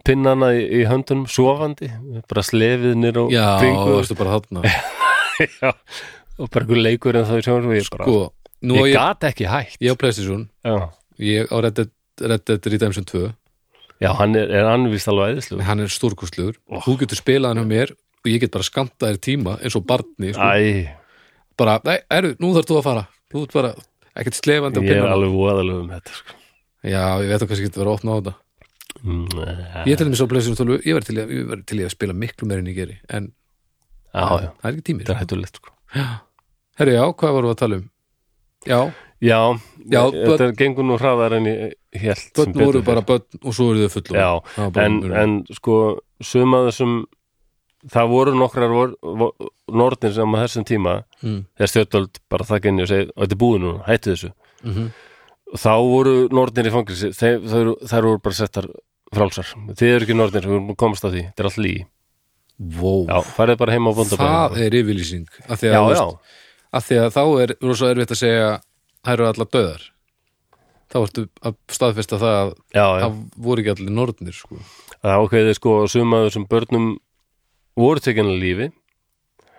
pinnana 0.08 0.54
í, 0.56 0.62
í 0.80 0.86
höndunum 0.88 1.26
sofandi 1.28 1.90
bara 2.30 2.46
slefið 2.48 2.94
nýr 3.02 3.18
og 3.26 3.34
já 3.34 3.44
kringu 3.60 3.90
þú 3.90 3.98
veistu 4.00 4.18
bara 4.22 4.38
þarna. 4.38 4.64
Já, 5.42 5.72
og 6.42 6.50
bara 6.52 6.66
einhver 6.66 6.82
leikur 6.82 7.18
en 7.20 7.28
þá 7.30 7.36
í 7.38 7.46
sjónum 7.46 7.76
ég 7.78 7.90
bara, 7.94 8.08
Sko, 8.08 8.34
nú 8.66 8.78
á 8.78 8.84
ég 8.84 8.92
ég, 8.92 8.98
gat 8.98 9.28
ekki 9.32 9.48
hægt 9.52 9.78
ég 9.82 9.94
á 9.94 9.96
Playstation. 10.02 10.48
Já, 10.66 10.78
Ég 11.22 11.52
á 11.54 11.56
Red 11.62 11.78
Dead, 11.78 11.92
Red 12.22 12.44
Dead 12.50 12.72
Redemption 12.74 13.06
2 13.06 13.28
já 14.02 14.10
hann 14.18 14.34
er, 14.36 14.50
er 14.50 14.66
hann 14.66 14.88
vist 14.90 15.08
alveg 15.12 15.36
æðislu 15.36 15.62
Hann 15.62 15.84
er 15.84 15.92
stórkustlugur 15.94 16.58
Þú 16.82 16.96
getur 17.04 17.20
spilað 17.22 17.54
hann 17.54 17.62
hjá 17.62 17.70
mér 17.70 17.94
og 17.94 18.30
ég 18.30 18.42
get 18.44 18.52
bara 18.54 18.66
skamta 18.66 19.10
þér 19.12 19.20
tíma 19.22 19.56
eins 19.62 19.76
og 19.78 19.86
barni 19.90 20.34
sko. 20.34 20.46
bara, 21.58 21.80
nei, 21.86 21.98
eru, 22.14 22.36
nú 22.42 22.52
þarf 22.54 22.68
þú 22.70 22.78
að 22.78 22.86
fara. 22.86 23.04
Þú 23.34 23.42
ert 23.48 23.56
bara 23.58 23.72
ekkert 24.18 24.38
slefandi 24.38 24.82
á 24.82 24.84
ég 24.86 24.98
er 25.02 25.10
alveg 25.10 25.34
voðalega 25.34 25.82
um 25.82 25.90
þetta 25.90 26.14
sko. 26.20 26.36
Já, 26.86 27.02
ég 27.22 27.30
veit 27.32 27.42
að 27.42 27.48
kannski 27.50 27.66
getur 27.68 27.82
verið 27.82 27.92
að 27.92 27.98
opna 27.98 28.14
á 28.14 28.18
þetta. 28.20 28.34
Nei, 29.02 29.90
Ég 29.90 29.98
til 29.98 30.08
þess 30.12 30.22
á 30.22 30.30
Playstation 30.30 30.60
12, 30.62 30.86
ég 30.86 30.98
verði 30.98 31.16
til, 31.18 31.64
til 31.72 31.80
í 31.82 31.86
að 31.88 31.94
spila 31.96 32.14
miklu 32.18 32.50
meir 32.50 32.62
en 32.62 32.70
ég 32.70 32.78
geri 32.78 32.98
en 33.10 33.30
já, 34.14 34.22
já, 34.22 34.50
það 34.62 34.68
er 34.70 34.74
ekki 34.76 34.86
tími 34.92 35.02
þetta 35.06 35.16
er 35.16 35.22
hættulegt 35.24 35.62
sko. 35.62 35.74
Herri, 36.82 36.98
já, 36.98 37.06
hvað 37.14 37.38
varum 37.38 37.52
við 37.52 37.56
að 37.56 37.62
tala 37.62 37.80
um? 37.80 37.88
Já, 38.66 38.80
já, 39.22 39.40
Já, 39.92 40.02
þetta 40.14 40.50
gengur 40.58 40.86
nú 40.86 40.98
hraðar 41.02 41.38
en 41.40 41.48
ég 41.50 41.74
sem 42.22 42.34
börn 42.38 42.58
voru 42.58 42.84
bara 42.86 43.04
börn 43.06 43.42
og 43.42 43.56
svo 43.58 43.72
eru 43.74 43.88
þau 43.88 43.96
fullum 43.96 44.20
Já, 44.22 44.30
en, 44.84 44.98
en 45.18 45.36
sko 45.54 45.78
suma 46.22 46.64
þessum 46.68 47.00
það 47.92 48.12
voru 48.12 48.34
nokkrar 48.38 48.74
vor, 48.74 48.92
vor, 49.02 49.32
nornir 49.74 50.14
sem 50.14 50.38
á 50.38 50.42
þessum 50.44 50.68
tíma 50.70 50.98
mm, 51.24 51.40
þegar 51.58 51.72
stjórnvöld 51.74 52.22
bara 52.30 52.50
þakka 52.50 52.70
inn 52.70 52.84
og 52.84 52.92
segja 52.92 53.08
og 53.10 53.24
þetta 53.24 53.38
er 53.38 53.42
búið 53.46 53.64
nú, 53.64 53.78
hættu 53.88 54.14
þessu. 54.14 54.34
Mm 54.66 54.92
þá 55.52 55.74
voru 55.84 56.14
nornir 56.32 56.70
í 56.70 56.74
fangilsi 56.74 57.12
þeir 57.16 57.72
voru 57.84 58.20
bara 58.24 58.38
settar 58.38 58.70
frálsar. 59.12 59.50
Þið 59.76 59.96
eru 59.96 60.08
ekki 60.08 60.16
nornir, 60.16 60.46
við 60.48 60.58
erum 60.58 60.78
komast 60.80 61.04
að 61.08 61.18
því 61.18 61.24
þetta 61.26 61.44
er 61.44 61.50
allt 61.50 61.60
lí, 61.60 61.74
Vó, 62.62 63.08
já, 63.10 63.18
farið 63.26 63.58
bara 63.58 63.74
heim 63.74 63.88
á 63.90 63.92
það 63.92 63.98
bóndabæðin 63.98 64.64
er 64.68 64.76
yfirlýsing 64.78 65.24
já, 65.34 65.56
þú 65.58 65.70
já, 65.72 65.80
veist, 65.82 66.34
af 66.72 66.88
því 66.88 67.00
að 67.06 67.16
þá 67.16 67.24
er 67.44 67.56
rosa 67.62 67.90
erfitt 67.92 68.14
að 68.16 68.22
segja 68.22 68.52
það 69.02 69.14
eru 69.16 69.28
allar 69.30 69.50
döðar 69.56 69.88
þá 70.92 71.00
ertu 71.02 71.24
að 71.48 71.58
staðfesta 71.72 72.20
það 72.20 72.38
að 72.42 72.52
já, 72.52 72.84
já. 72.84 73.02
það 73.04 73.18
voru 73.48 73.64
ekki 73.64 73.74
allir 73.74 73.96
nornir 73.96 74.36
sko. 74.36 74.60
það 75.00 75.24
ákveði 75.24 75.58
sko 75.58 75.76
suma 75.92 76.22
þessum 76.28 76.48
börnum 76.52 76.88
voru 77.80 78.04
tekinna 78.04 78.36
lífi 78.36 78.70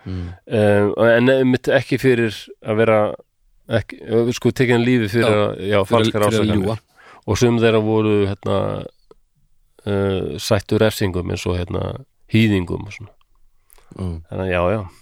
mm. 0.05 0.25
um, 0.29 0.95
en 1.09 1.35
einmitt 1.37 1.71
ekki 1.73 2.01
fyrir 2.03 2.37
að 2.61 2.81
vera 2.83 2.99
ekki, 3.81 4.01
sko 4.37 4.53
tekinna 4.53 4.85
lífi 4.85 5.13
fyrir 5.17 5.29
Já, 5.29 5.45
að, 5.47 5.63
já, 5.73 5.79
falskar 5.89 6.27
að 6.27 6.37
ásakanir 6.37 6.83
og 7.23 7.39
sum 7.39 7.61
þeirra 7.63 7.83
voru 7.85 8.17
hérna 8.27 8.59
uh, 8.83 10.33
sættu 10.43 10.81
refsingum 10.83 11.33
eins 11.33 11.47
og 11.49 11.61
hérna 11.61 11.95
hýðingum 12.33 12.89
og 12.89 12.97
svona. 12.97 13.15
mm. 13.97 14.19
þannig 14.29 14.45
að 14.49 14.53
já, 14.53 14.63
já 14.77 15.02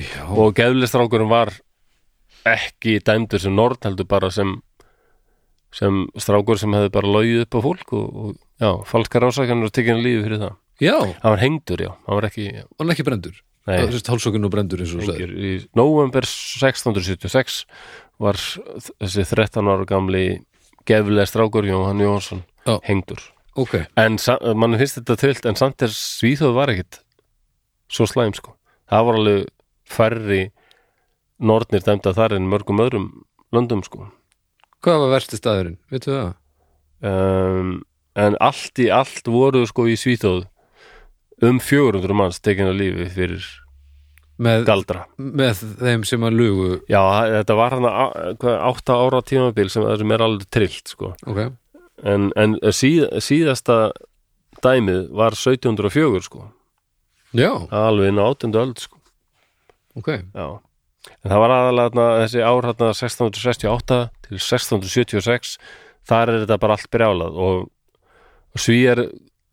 Já, 0.00 0.24
og 0.24 0.54
geðlistrákurinn 0.56 1.30
var 1.30 1.52
ekki 2.48 2.98
dæmdur 3.04 3.42
sem 3.42 3.54
nord 3.54 3.82
heldur 3.84 4.08
bara 4.08 4.30
sem 4.32 4.56
sem 5.72 6.02
strákur 6.20 6.58
sem 6.60 6.72
hefði 6.76 6.90
bara 6.92 7.08
logið 7.12 7.44
upp 7.46 7.56
á 7.56 7.60
fólk 7.64 7.94
og, 7.96 8.08
og 8.12 8.32
já, 8.60 8.70
falskar 8.88 9.24
ásakanir 9.28 9.70
og 9.70 9.74
tekinu 9.74 10.02
lífi 10.04 10.24
fyrir 10.26 10.42
það. 10.42 10.56
Já. 10.82 10.96
Hann 11.22 11.34
var 11.34 11.42
hengdur, 11.42 11.82
já, 11.86 11.90
hann 12.06 12.18
var 12.18 12.26
ekki 12.28 12.46
já, 12.48 12.64
hann 12.66 12.88
er 12.88 12.94
ekki 12.96 13.06
brendur 13.06 13.36
nei, 13.36 13.76
Það 13.78 13.94
er 13.94 14.08
hálsókun 14.12 14.48
og 14.48 14.52
brendur 14.52 14.82
eins 14.82 14.94
og 14.96 15.02
þú 15.02 15.08
sagðir. 15.12 15.32
Hengdur. 15.32 15.46
í 15.46 15.52
november 15.78 16.26
1676 16.28 17.60
var 18.22 18.40
þessi 18.40 19.26
13 19.30 19.70
ára 19.72 19.86
gamli 19.88 20.24
geðlega 20.88 21.30
strákur 21.30 21.68
Jóhann 21.68 22.02
Jóhansson 22.02 22.42
Já. 22.66 22.76
hengdur. 22.88 23.22
Ok, 23.56 23.76
en 24.00 24.16
mann 24.56 24.78
finnst 24.80 24.98
þetta 24.98 25.18
trillt 25.20 25.48
en 25.48 25.58
samt 25.60 25.84
er 25.84 25.92
Svíþjóð 25.92 26.54
var 26.56 26.72
ekkit 26.72 27.02
svo 27.92 28.06
slæm 28.08 28.32
sko. 28.36 28.56
Það 28.88 29.08
var 29.08 29.18
alveg 29.20 29.50
færri 29.92 30.42
nornir 31.42 31.84
dæmda 31.84 32.14
þar 32.16 32.38
en 32.38 32.50
mörgum 32.50 32.82
öðrum 32.82 33.08
löndum 33.54 33.84
sko 33.86 34.08
hvað 34.82 35.04
var 35.04 35.12
versti 35.16 35.38
staðurinn? 35.38 35.78
Veitu 35.92 36.14
það? 36.14 36.30
um, 37.06 37.74
en 38.18 38.38
allt 38.40 38.82
í 38.82 38.88
allt 38.92 39.28
voru 39.30 39.64
sko 39.68 39.86
í 39.90 39.98
Svíþóð 39.98 40.46
um 41.42 41.58
400 41.62 42.16
manns 42.16 42.40
tekin 42.42 42.70
á 42.70 42.74
lífi 42.74 43.08
fyrir 43.14 43.46
með, 44.42 44.64
galdra 44.68 45.04
með 45.18 45.64
þeim 45.82 46.06
sem 46.08 46.24
að 46.26 46.38
lugu 46.38 46.70
já, 46.90 47.02
þetta 47.38 47.58
var 47.58 47.76
hann 47.76 47.88
átta 47.90 48.96
ára 48.98 49.22
tímabil 49.26 49.70
sem, 49.72 49.86
sem 49.98 50.14
er 50.14 50.24
alveg 50.24 50.48
trillt 50.54 50.94
sko. 50.94 51.12
ok, 51.26 51.44
en, 52.02 52.30
en 52.38 52.56
síð, 52.74 53.06
síðasta 53.22 53.92
dæmið 54.62 55.10
var 55.18 55.36
1704 55.38 56.24
sko. 56.28 56.48
já, 57.34 57.52
alveg 57.68 58.12
inn 58.12 58.22
á 58.22 58.26
18. 58.30 58.58
öld 58.62 58.82
sko. 58.82 59.01
Ok. 59.98 60.10
Já. 60.32 60.46
En 61.22 61.32
það 61.32 61.42
var 61.42 61.54
aðalega 61.56 62.06
þessi 62.22 62.42
ár 62.46 62.68
þarna 62.68 62.90
1668 62.94 64.00
til 64.26 64.38
1676 64.38 65.56
þar 66.08 66.30
er 66.32 66.42
þetta 66.44 66.58
bara 66.62 66.76
allt 66.78 66.90
brjálað 66.94 67.38
og, 67.42 67.64
og 68.54 68.62
svíjar 68.62 69.02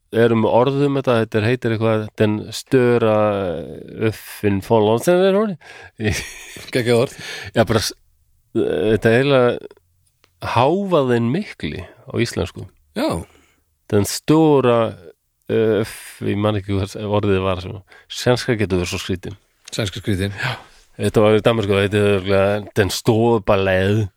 erum 0.09 0.45
orðum 0.49 0.97
þetta, 0.97 1.19
þetta 1.23 1.41
heitir 1.45 1.75
eitthvað 1.75 2.05
den 2.17 2.37
störa 2.55 3.15
uppfinn 4.09 4.61
fólón 4.65 5.03
sem 5.05 5.21
er 5.21 5.37
hóni 5.37 5.57
Gekki 6.73 6.95
orð. 6.95 7.17
Já 7.53 7.65
bara 7.69 7.83
þetta 8.53 9.11
er 9.11 9.19
eiginlega 9.19 9.75
háfaðin 10.39 11.27
mikli 11.33 11.83
á 11.83 12.13
íslensku. 12.21 12.63
Já, 12.97 13.25
den 13.91 14.07
stóra 14.07 14.79
öff, 15.49 16.21
ég 16.25 16.37
man 16.39 16.57
ekki 16.59 16.77
hvað 16.77 16.95
orðið 17.05 17.43
var 17.43 17.61
sem, 17.63 17.77
senska 18.07 18.55
getur 18.57 18.81
verið 18.81 18.93
svo 18.93 19.01
skrítin 19.01 19.37
sænska 19.75 20.01
skrítin 20.01 20.33
þetta 20.99 21.21
var 21.23 21.37
í 21.37 21.43
Danmarku, 21.45 21.75
þetta 21.79 21.99
er 21.99 22.09
örugglega 22.17 22.73
den 22.75 22.89
stóra 22.93 23.39
ballað 23.45 24.07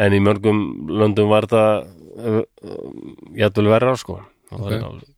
en 0.00 0.16
í 0.16 0.20
mörgum 0.24 0.60
löndum 0.88 1.28
var 1.30 1.46
þetta 1.46 1.86
jættul 3.38 3.68
verra 3.70 3.94
sko. 3.96 4.20
Það 4.50 4.58
var 4.64 4.72
Ok. 4.72 4.82
alveg- 4.82 5.14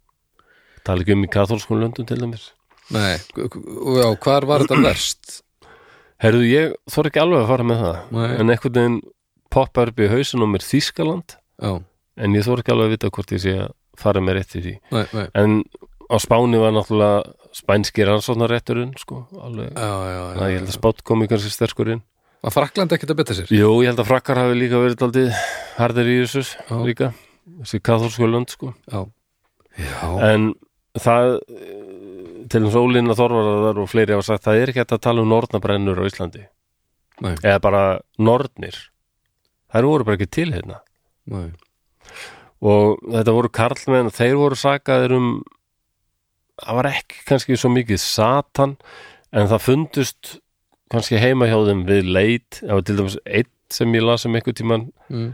tala 0.84 1.02
ekki 1.02 1.12
um 1.16 1.24
í 1.24 1.30
katholskum 1.30 1.80
löndum 1.80 2.06
til 2.06 2.16
dæmis. 2.18 2.50
Nei, 2.90 3.16
já, 3.36 4.16
hvar 4.20 4.44
var 4.46 4.60
þetta 4.60 4.82
verst? 4.82 5.42
Herðu, 6.22 6.42
ég 6.46 6.74
þór 6.90 7.08
ekki 7.10 7.20
alveg 7.22 7.42
að 7.42 7.48
fara 7.48 7.64
með 7.64 7.80
það. 7.82 7.98
Nei. 8.12 8.36
en 8.40 8.50
einhvern 8.50 8.72
veginn 8.74 9.00
poppar 9.50 9.88
upp 9.88 9.98
í 9.98 10.08
hausin 10.08 10.42
á 10.42 10.46
mér 10.46 10.62
Þískaland 10.66 11.36
Já, 11.62 11.82
en 12.18 12.32
ég 12.34 12.44
þór 12.44 12.58
ekki 12.62 12.72
alveg 12.72 12.86
að 12.86 12.94
vita 12.96 13.10
hvort 13.10 13.32
ég 13.32 13.40
sé 13.40 13.52
að 13.58 13.72
fara 13.96 14.20
með 14.20 14.34
rétt 14.38 14.56
í 14.56 14.62
því. 14.62 14.74
Nei, 14.92 15.06
nei. 15.12 15.26
En 15.34 15.64
á 16.10 16.16
Spáni 16.18 16.58
var 16.60 16.72
náttúrulega 16.72 17.32
spænski 17.52 18.06
rannsóknarrétturinn 18.08 18.94
sko, 19.00 19.26
alveg. 19.36 19.70
Já, 19.76 19.82
já, 19.82 20.08
já, 20.08 20.22
þannig 20.30 20.44
að 20.46 20.52
ég 20.52 20.60
held 20.60 20.70
að 20.72 20.78
spátt 20.78 21.02
komi 21.06 21.28
kannski 21.30 21.52
sterkur 21.52 21.92
inn. 21.94 22.02
Var 22.42 22.54
Frakland 22.54 22.94
ekkert 22.96 23.12
að 23.14 23.18
betta 23.20 23.36
sér? 23.38 23.50
Jú, 23.54 23.70
ég 23.84 23.92
held 23.92 24.00
að 24.02 24.08
frakkar 24.08 24.40
hafi 24.40 24.56
líka 24.58 24.80
verið 24.82 25.04
aldrei 25.06 25.26
harðir 25.76 26.10
í 26.10 26.16
þessu 26.24 26.80
líka. 26.88 27.12
Þessi 27.60 27.82
katholsku 27.86 28.26
lönd 28.26 28.50
sko. 28.50 28.72
Já. 28.90 29.04
Já, 29.78 30.08
en 30.26 30.48
það 31.00 31.36
til 32.52 32.62
þess 32.66 32.76
ólína 32.76 33.16
þorvarðar 33.16 33.78
og 33.80 33.88
fleiri 33.88 34.16
hafa 34.16 34.26
sagt 34.26 34.44
það 34.48 34.60
er 34.60 34.72
ekki 34.72 34.84
að 34.84 35.04
tala 35.06 35.22
um 35.22 35.30
nornabrennur 35.30 36.02
á 36.02 36.08
Íslandi. 36.08 36.42
Nei, 37.22 37.34
eða 37.38 37.60
bara 37.62 37.82
nornir. 38.18 38.78
Þær 39.72 39.88
voru 39.88 40.08
bara 40.08 40.18
ekki 40.18 40.32
til 40.40 40.50
hérna. 40.52 40.82
Nei. 41.30 41.52
Og 42.62 43.00
þetta 43.06 43.34
voru 43.38 43.50
karlmenn 43.54 44.12
þeir 44.14 44.36
voru 44.40 44.58
sakaðir 44.58 45.14
um 45.16 45.28
það 46.60 46.78
var 46.78 46.88
ekki 46.92 47.24
kannski 47.28 47.58
svo 47.58 47.70
mikið 47.72 48.00
satan 48.02 48.76
en 49.32 49.48
það 49.50 49.64
fundust 49.66 50.32
kannski 50.92 51.20
heima 51.20 51.48
hjá 51.48 51.56
þeim 51.68 51.84
við 51.88 52.10
leit. 52.12 52.60
Það 52.60 52.74
var 52.76 52.86
til 52.86 52.98
dæmis 52.98 53.18
einn 53.24 53.52
sem 53.72 53.96
ég 53.96 54.04
las 54.04 54.26
um 54.28 54.36
einhver 54.36 54.56
tíman 54.56 54.90
mm. 55.08 55.30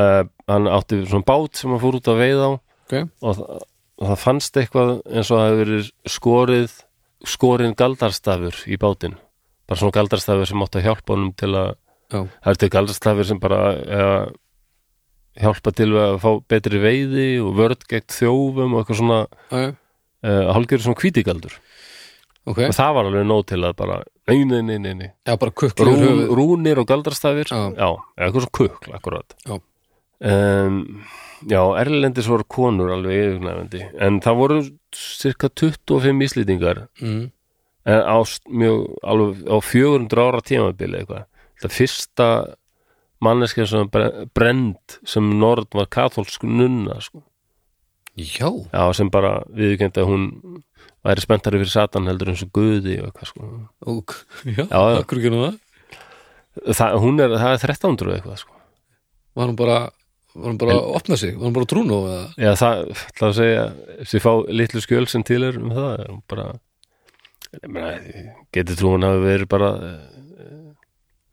uh, 0.00 0.22
hann 0.50 0.68
átti 0.68 1.00
svona 1.06 1.24
bát 1.28 1.56
sem 1.56 1.72
hann 1.72 1.80
fór 1.80 1.96
út 2.00 2.10
að 2.12 2.20
veiða 2.20 2.50
á. 2.50 2.52
Ok, 2.88 2.94
og 3.24 3.38
það, 3.38 3.62
og 3.98 4.10
það 4.10 4.20
fannst 4.24 4.60
eitthvað 4.60 4.92
eins 5.08 5.30
og 5.30 5.40
það 5.40 5.48
hefur 5.48 5.62
verið 5.62 5.88
skorið 6.16 6.76
skorinn 7.28 7.78
galdarstafur 7.78 8.60
í 8.68 8.78
bátinn. 8.80 9.16
Bara 9.68 9.80
svona 9.80 9.96
galdarstafur 9.96 10.48
sem 10.48 10.64
átti 10.64 10.82
að 10.82 10.86
hjálpa 10.90 11.16
honum 11.16 11.32
til 11.36 11.50
að 11.54 11.72
já, 11.72 12.20
það 12.20 12.52
er 12.52 12.60
til 12.60 12.70
galdarstafur 12.76 13.28
sem 13.30 13.40
bara 13.42 13.62
ja, 13.80 14.12
hjálpa 15.40 15.74
til 15.80 15.90
að 15.96 16.20
fá 16.22 16.30
betri 16.52 16.82
veiði 16.84 17.28
og 17.42 17.56
vörð 17.58 17.88
gegn 17.88 18.08
þjófum 18.12 18.76
og 18.76 18.82
eitthvað 18.82 19.00
svona. 19.00 19.20
Já, 19.48 19.60
já 19.64 19.76
uh, 20.24 20.52
hálfgerður 20.54 20.86
svona 20.88 21.02
hvítigaldur 21.04 21.58
Ok, 22.48 22.62
og 22.64 22.72
það 22.72 22.92
var 22.96 23.08
alveg 23.10 23.26
nóg 23.28 23.42
til 23.50 23.58
að 23.68 23.74
bara 23.76 23.96
nei, 24.30 24.38
nei, 24.48 24.62
nei, 24.64 24.78
nei, 24.80 24.94
nei. 24.96 25.08
já, 25.28 25.34
bara 25.36 25.52
kukli 25.52 25.84
Rún, 25.84 25.98
höfuð 26.00 26.30
rúnir 26.38 26.78
og 26.80 26.86
galdarstafir 26.88 27.50
Já. 27.52 27.58
já, 27.76 27.88
eitthvað 28.16 28.46
svona 28.46 28.56
kukl 28.60 28.94
akkurat 28.96 29.34
Já. 29.44 29.58
um, 30.32 30.78
já, 31.50 31.60
erlendis 31.82 32.28
voru 32.30 32.46
konur 32.48 32.94
alveg 32.96 33.18
yfirgnæfandi 33.26 33.82
en 34.06 34.20
það 34.24 34.38
voru 34.40 34.56
cirka 34.96 35.50
25 35.52 36.24
íslýtingar 36.28 36.86
mm. 37.02 37.20
en 37.92 38.00
á 38.08 38.16
s- 38.24 38.40
mjög, 38.48 38.86
alveg 39.04 39.44
á 39.44 39.56
400 39.60 40.24
ára 40.30 40.40
tímabili 40.40 41.02
eitthvað 41.02 41.26
það 41.62 41.76
fyrsta 41.76 42.30
manneskja 43.20 43.66
sem 43.68 43.88
bre- 43.92 44.24
brennd 44.32 44.98
sem 45.04 45.28
Nord 45.40 45.68
var 45.74 45.88
katholsk 45.90 46.44
nunna 46.46 47.00
sko. 47.02 47.24
Já, 48.18 48.48
já, 48.72 48.82
sem 48.98 49.10
bara 49.14 49.38
viðkend 49.54 49.98
að 50.00 50.08
hún 50.10 50.24
væri 51.06 51.22
spenntari 51.24 51.60
fyrir 51.62 51.70
satan 51.72 52.08
heldur 52.10 52.32
eins 52.32 52.42
og 52.44 52.50
guði 52.56 52.98
og 53.02 53.08
eitthvað 53.10 53.30
sko. 53.30 53.48
og, 53.86 54.14
já, 54.44 54.64
Já, 54.66 54.80
já. 54.96 54.98
ekki 55.04 55.30
nú 55.34 55.42
það? 55.46 55.58
Það, 56.74 56.96
hún 57.04 57.22
er, 57.22 57.36
það 57.38 57.52
er 57.54 57.62
1300 57.68 58.14
eitthvað 58.18 58.40
sko. 58.42 58.56
Var 59.38 59.46
hún 59.52 59.58
bara, 59.60 59.76
var 60.34 60.50
hún 60.50 60.58
bara 60.58 60.74
að 60.74 60.88
opna 60.98 61.18
sig? 61.20 61.36
Var 61.38 61.46
hún 61.46 61.54
bara 61.60 61.68
trúnu 61.70 61.98
eða 62.08 62.24
já, 62.34 62.52
það, 62.58 62.82
það 63.20 63.28
að 63.28 63.36
segja 63.38 63.66
sem 64.10 64.24
fá 64.24 64.30
litlu 64.60 64.82
skjöl 64.82 65.06
sem 65.12 65.24
til 65.28 65.42
er 65.46 65.60
um 65.60 65.70
það 65.76 65.90
er 65.94 66.10
hún 66.10 66.22
bara 66.34 66.48
ég 67.54 67.70
meina, 67.72 67.92
getur 68.52 68.76
trúin 68.80 69.06
hafi 69.06 69.22
verið 69.24 69.48
bara 69.54 69.70
eh, 69.86 70.74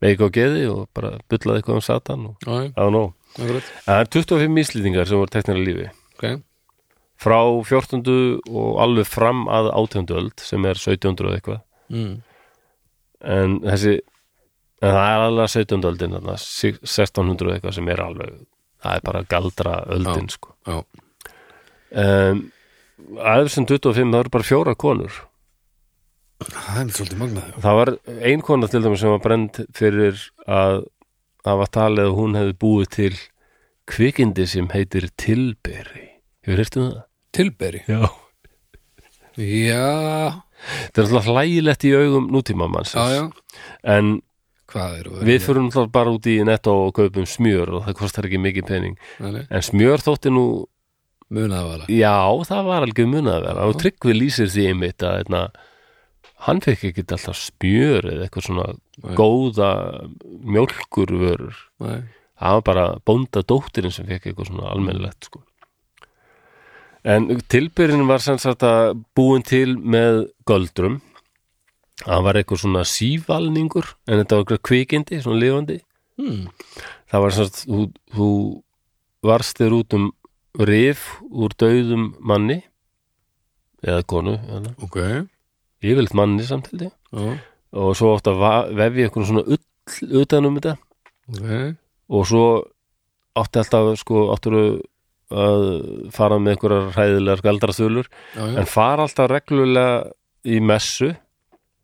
veik 0.06 0.22
á 0.22 0.28
geði 0.32 0.62
og 0.70 0.86
bara 0.96 1.16
bullaði 1.28 1.60
eitthvað 1.60 1.80
um 1.80 1.84
satan 1.84 2.28
og 2.30 2.46
Já, 2.46 2.70
já, 2.70 2.86
know. 2.88 3.10
Akkurat. 3.36 3.66
Það 3.84 3.98
er 4.00 4.08
25 4.14 4.62
íslýtingar 4.62 5.08
sem 5.10 5.18
voru 5.20 5.28
teknir 5.34 5.58
að 5.58 5.66
lífi. 5.66 5.88
Ok, 6.16 6.24
frá 7.20 7.38
14. 7.64 8.02
og 8.50 8.80
alveg 8.82 9.08
fram 9.08 9.46
að 9.48 9.70
18. 9.72 10.10
öld 10.18 10.44
sem 10.44 10.66
er 10.68 10.76
1700 10.76 11.30
og 11.30 11.36
eitthvað 11.36 11.62
mm. 11.94 12.12
en 13.36 13.56
þessi 13.64 13.94
en 14.84 14.92
það 14.92 15.06
er 15.12 15.24
alveg 15.28 15.54
17. 15.54 15.86
öldin 15.90 16.18
þarna, 16.18 16.36
1600 16.36 17.48
og 17.48 17.54
eitthvað 17.54 17.78
sem 17.78 17.88
er 17.92 18.02
alveg 18.04 18.34
það 18.84 18.98
er 18.98 19.06
bara 19.06 19.22
galdra 19.30 19.78
öldin 19.96 20.28
sko. 20.32 20.52
já, 20.68 20.82
um, 22.02 22.42
að 23.20 23.46
þessum 23.46 23.68
25 23.70 24.12
það 24.12 24.20
eru 24.20 24.34
bara 24.36 24.50
fjóra 24.50 24.76
konur 24.76 25.22
það 26.42 26.82
er 26.82 26.92
svolítið 26.98 27.22
magnað 27.22 27.56
það 27.64 27.80
var 27.80 27.94
ein 28.28 28.44
kona 28.44 28.68
til 28.68 28.82
dæmis 28.84 29.00
sem 29.00 29.14
var 29.14 29.24
brend 29.24 29.62
fyrir 29.76 30.20
að 30.44 30.84
það 31.46 31.62
var 31.62 31.72
talið 31.78 32.10
að 32.10 32.16
hún 32.18 32.36
hefði 32.36 32.58
búið 32.66 32.92
til 32.96 33.12
kvikindi 33.88 34.46
sem 34.50 34.68
heitir 34.74 35.08
tilberi 35.16 36.08
hefur 36.44 36.62
hirtum 36.62 36.88
það? 36.90 37.04
Tilberi. 37.36 37.82
Já. 37.90 38.06
Já, 39.36 40.42
þetta 40.56 41.02
er 41.02 41.04
alltaf 41.04 41.26
hlægilegt 41.28 41.84
í 41.84 41.90
augum 41.92 42.30
nútíma 42.32 42.70
mannsins 42.72 43.12
já, 43.12 43.18
já. 43.20 43.58
En 43.84 44.14
Hvað 44.66 44.94
eru 44.98 45.18
við 45.28 45.42
fyrir 45.44 45.60
alltaf 45.62 45.90
bara 45.94 46.14
út 46.16 46.26
í 46.26 46.38
netto 46.46 46.72
og 46.86 46.94
kaupum 46.96 47.26
smjör 47.28 47.76
og 47.76 47.84
það 47.86 47.98
kostar 48.00 48.26
ekki 48.26 48.40
mikið 48.42 48.66
pening. 48.66 48.96
Fyrir 49.18 49.44
en 49.46 49.62
smjör 49.62 50.02
þótti 50.02 50.32
nú 50.32 50.46
Munaðavala 51.26 51.88
já, 51.90 52.14
það 52.46 52.66
var 52.68 52.84
alveg 52.86 53.08
munað 53.10 53.36
að 53.40 53.46
vera 53.48 53.64
og 53.66 53.78
Tryggvi 53.80 54.12
lýsir 54.14 54.50
því 54.50 54.66
einmitt 54.70 55.02
að 55.02 55.16
eitna, 55.24 55.40
hann 56.46 56.60
fekk 56.62 56.84
ekki 56.90 57.04
alltaf 57.16 57.40
smjör 57.40 58.06
eða 58.12 58.26
eitthvað 58.28 58.46
svona 58.46 58.66
Nei. 58.70 59.14
góða 59.18 59.70
mjólkurvörur. 60.54 61.58
Nei, 61.82 61.98
það 62.38 62.58
var 62.58 62.64
bara 62.70 62.86
bónda 63.10 63.42
dóttirinn 63.42 63.94
sem 63.94 64.06
fekk 64.06 64.30
eitthvað 64.30 64.52
svona 64.52 64.70
almennilegt 64.70 65.26
sko. 65.26 65.42
En 67.06 67.28
tilbyrðin 67.52 68.06
var 68.08 68.22
sem 68.24 68.38
sagt 68.42 68.64
að 68.66 68.96
búin 69.16 69.44
til 69.46 69.76
með 69.78 70.24
göldrum. 70.48 71.00
Það 72.02 72.24
var 72.26 72.38
eitthvað 72.40 72.60
svona 72.64 72.82
sívalningur 72.84 73.86
en 74.06 74.20
þetta 74.20 74.36
var 74.36 74.44
eitthvað 74.44 74.64
kvikindi, 74.68 75.20
svona 75.24 75.40
lifandi. 75.42 75.78
Hmm. 76.16 76.46
það 77.12 77.20
var 77.22 77.34
sem 77.36 77.44
sagt 77.44 77.58
þú, 77.68 77.80
þú 78.16 78.26
varst 79.28 79.58
þér 79.60 79.74
út 79.76 79.96
um 79.98 80.06
rif 80.64 81.02
úr 81.28 81.52
dauðum 81.60 82.06
manni 82.24 82.62
eða 83.84 84.00
konu 84.08 84.32
eða, 84.40 84.72
ok. 84.80 84.96
Yfirleitt 85.84 86.16
manni 86.16 86.46
samtildi 86.48 86.88
Já, 86.88 87.36
og 87.76 87.92
svo 87.98 88.14
va- 88.40 88.64
vefja 88.72 89.10
eitthvað 89.10 89.28
svona 89.28 89.44
ull 89.44 90.22
utan 90.22 90.48
um 90.48 90.56
þetta. 90.56 90.74
Ok. 91.28 91.76
Og 92.08 92.24
svo 92.32 92.44
átti 93.36 93.60
alltaf 93.60 93.98
sko 94.00 94.30
áttur 94.32 94.56
að 95.32 95.64
fara 96.14 96.38
með 96.38 96.54
einhverjar 96.54 96.90
hræðilegar 96.94 97.44
galdraþulur. 97.46 98.10
En 98.38 98.68
fara 98.70 99.06
alltaf 99.06 99.30
reglulega 99.30 100.10
í 100.46 100.60
messu 100.62 101.12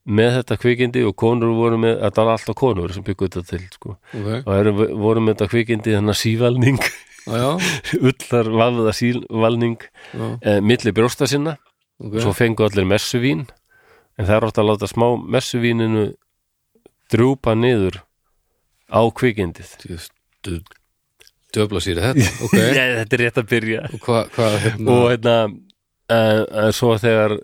með 0.02 0.36
þetta 0.40 0.58
kvikindi 0.58 1.04
og 1.06 1.14
konur 1.18 1.54
voru 1.54 1.78
með, 1.78 1.96
þetta 2.02 2.26
var 2.26 2.38
alltaf 2.38 2.58
konur 2.58 2.94
sem 2.94 3.04
byggu 3.06 3.28
þetta 3.28 3.42
til 3.46 3.62
sko. 3.70 3.96
ok, 4.18 4.30
og 4.40 4.52
eru, 4.56 4.72
voru 4.98 5.22
með 5.22 5.36
þetta 5.36 5.50
kvikindi 5.52 5.94
þannig 5.94 6.14
að 6.14 6.20
sívalning 6.22 6.80
ullar 8.08 8.50
vafða 8.50 8.94
sívalning 8.98 9.84
eh, 10.42 10.58
milli 10.58 10.94
brjósta 10.94 11.28
sinna. 11.30 11.56
Ok. 12.02 12.18
Svo 12.22 12.34
fengu 12.34 12.66
allir 12.66 12.88
messuvín. 12.88 13.46
En 14.18 14.26
það 14.26 14.36
er 14.36 14.46
átt 14.48 14.58
að 14.60 14.68
láta 14.68 14.90
smá 14.90 15.06
messuvíninu 15.16 16.06
drjúpa 17.12 17.54
niður 17.54 18.02
á 18.90 19.02
kvikindið. 19.06 19.76
Döfla 20.42 20.81
sér 21.56 22.00
í 22.00 22.04
þetta, 22.06 22.28
ok. 22.46 22.56
Já, 22.58 22.84
þetta 23.02 23.16
er 23.18 23.22
rétt 23.26 23.40
að 23.42 23.48
byrja. 23.52 23.82
Og 23.92 24.02
hvað, 24.06 24.30
hva, 24.36 24.50
hérna 24.64 24.96
og 24.96 25.06
hérna 25.12 25.36
uh, 25.46 26.42
uh, 26.42 26.68
svo 26.74 26.94
þegar 27.02 27.36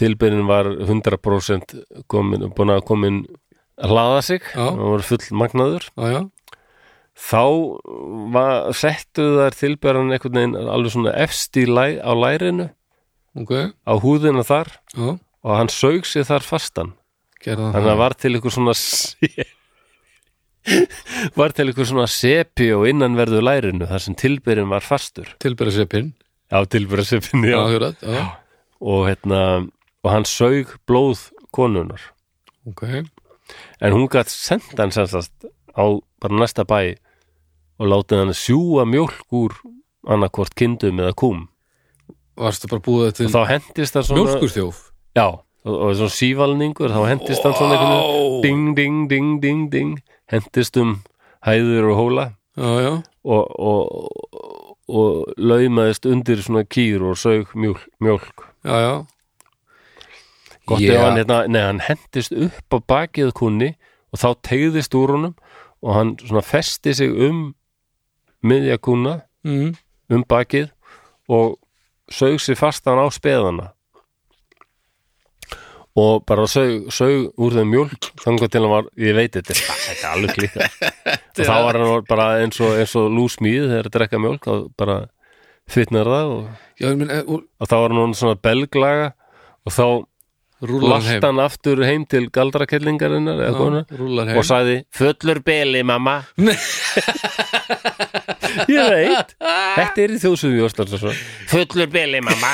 tilbyrðin 0.00 0.46
var 0.48 0.68
100% 0.86 1.74
komin, 2.08 2.46
búin 2.56 2.72
að 2.72 2.84
komin 2.88 3.18
að 3.80 3.92
hlaða 3.92 4.20
sig 4.24 4.46
og 4.56 4.78
var 4.94 5.02
full 5.04 5.24
magnaður 5.36 5.86
já, 5.92 6.06
já, 6.14 6.20
þá 7.20 7.42
var, 8.32 8.70
settu 8.76 9.26
þær 9.38 9.56
tilbyrðan 9.58 10.14
einhvern 10.16 10.38
veginn 10.38 10.56
alveg 10.72 10.94
svona 10.94 11.12
efst 11.20 11.56
í 11.60 11.66
læ, 11.68 11.98
á 12.00 12.12
lærinu 12.16 12.70
ok, 13.40 13.52
á 13.84 13.92
húðina 14.00 14.44
þar 14.48 14.72
já, 14.96 15.10
og 15.20 15.52
hann 15.56 15.72
saug 15.72 16.08
sér 16.08 16.24
þar 16.28 16.44
fastan. 16.48 16.94
Gerða 17.40 17.70
þannig 17.76 17.92
að 17.94 18.00
var 18.02 18.16
til 18.20 18.34
ykkur 18.36 18.52
svona 18.56 18.74
se- 18.80 19.46
var 21.38 21.54
til 21.56 21.72
ykkur 21.72 21.88
svona 21.88 22.06
sepi 22.10 22.70
og 22.76 22.86
innanverðu 22.90 23.40
lærinu 23.44 23.88
þar 23.90 24.04
sem 24.04 24.16
tilbyrðin 24.18 24.72
var 24.72 24.84
fastur? 24.84 25.30
Tilbæra 25.42 25.72
seppin 25.74 26.12
á 26.50 26.66
tilbyrðasepinni 26.66 27.52
já, 27.52 27.60
já. 27.70 27.92
já, 28.02 28.24
og 28.82 29.06
hérna 29.08 29.42
og 30.02 30.10
hann 30.10 30.26
saug 30.26 30.74
blóð 30.88 31.30
konunar 31.54 32.02
ok. 32.66 33.06
En 33.80 33.94
hún 33.94 34.08
gætt 34.10 34.30
senda 34.30 34.84
hann 34.84 34.94
sensast 34.94 35.32
á 35.74 35.84
bara 36.20 36.40
næsta 36.42 36.66
bæ 36.66 36.96
og 37.80 37.86
látið 37.88 38.24
hann 38.24 38.36
sjúga 38.36 38.84
mjólk 38.84 39.30
úr 39.32 39.54
annarkvort 40.10 40.54
kindum 40.54 41.00
eða 41.00 41.14
kúm. 41.16 41.46
Varstu 42.36 42.68
bara 42.70 42.82
búið 42.84 43.14
til 43.16 43.30
mjólkurþjóf? 43.30 44.90
Já, 45.16 45.40
og, 45.64 45.74
og 45.74 45.94
svona 45.98 46.14
sívalningur 46.14 46.92
þá 46.94 47.00
hendist 47.08 47.44
hann 47.46 47.56
svona 47.58 47.76
einhvern 47.76 47.94
veginn. 47.96 48.42
Ding, 48.42 48.66
ding, 48.76 48.98
ding, 49.10 49.30
ding, 49.42 49.64
ding. 49.72 49.94
Hendist 50.30 50.76
um 50.80 51.00
hæður 51.46 51.92
og 51.92 51.96
hóla. 52.00 52.26
Já, 52.56 52.70
já, 52.84 52.92
og, 53.24 53.60
og, 53.60 54.10
og 54.90 55.34
laumaðist 55.38 56.06
undir 56.10 56.42
svona 56.42 56.64
kýr 56.66 57.04
og 57.06 57.18
saug 57.18 57.54
mjólk, 57.54 57.86
mjólk. 58.02 58.46
já, 58.64 59.06
gott 60.66 60.80
Já. 60.80 60.94
ef 60.94 61.00
hann, 61.00 61.16
hérna, 61.16 61.46
nei, 61.46 61.62
hann 61.62 61.80
hendist 61.80 62.32
upp 62.32 62.74
á 62.74 62.78
bakið 62.92 63.32
kunni 63.38 63.70
og 64.12 64.22
þá 64.22 64.28
tegðist 64.46 64.94
úr 64.98 65.14
honum 65.14 65.34
og 65.80 65.94
hann 65.94 66.12
svona 66.20 66.42
festi 66.44 66.94
sig 66.94 67.10
um 67.10 67.54
miðja 68.42 68.78
kuna 68.78 69.20
mm. 69.44 69.74
um 70.10 70.24
bakið 70.28 70.70
og 71.28 71.58
saug 72.10 72.40
sig 72.40 72.58
fastan 72.58 73.00
á 73.00 73.06
speðana 73.14 73.70
og 75.98 76.24
bara 76.28 76.44
saug, 76.46 76.90
saug 76.94 77.32
úr 77.40 77.56
þeim 77.58 77.70
mjólk 77.72 78.10
þannig 78.22 78.50
til 78.52 78.62
hann 78.62 78.70
var, 78.74 78.90
ég 79.00 79.16
veit 79.18 79.34
þetta 79.34 79.56
er- 79.56 79.64
þetta 79.86 80.04
er 80.04 80.12
alveg 80.12 80.36
klíka 80.36 80.68
og 81.16 81.40
þá 81.40 81.56
var 81.66 81.80
hann 81.80 82.04
bara 82.08 82.28
eins 82.44 82.60
og, 82.62 82.76
eins 82.78 82.94
og 83.00 83.08
lúsmíð 83.14 83.66
þegar 83.72 83.88
að 83.90 83.96
drekka 83.98 84.22
mjólk 84.22 84.46
þá 84.46 84.54
bara 84.78 85.00
fitnar 85.70 86.08
það 86.10 86.36
og, 86.36 86.46
já, 86.80 86.88
minn, 86.98 87.10
og 87.26 87.66
þá 87.70 87.76
var 87.80 87.96
hann 87.98 88.14
svona 88.18 88.38
belglaga 88.42 89.10
og 89.66 89.74
þá 89.74 89.84
rúlar 90.60 91.00
hann 91.24 91.40
aftur 91.40 91.80
heim 91.88 92.02
til 92.10 92.26
galdrakellingarinnar 92.32 93.38
og 94.36 94.44
sagði 94.44 94.82
fullur 94.92 95.40
beli 95.44 95.80
mamma. 95.88 96.18
Ég 98.68 98.90
veit. 98.92 99.32
Þetta 99.40 100.02
er 100.04 100.12
í 100.14 100.18
þjóðsöðu 100.20 100.68
fullur 101.52 101.88
beli 101.92 102.20
mamma. 102.24 102.52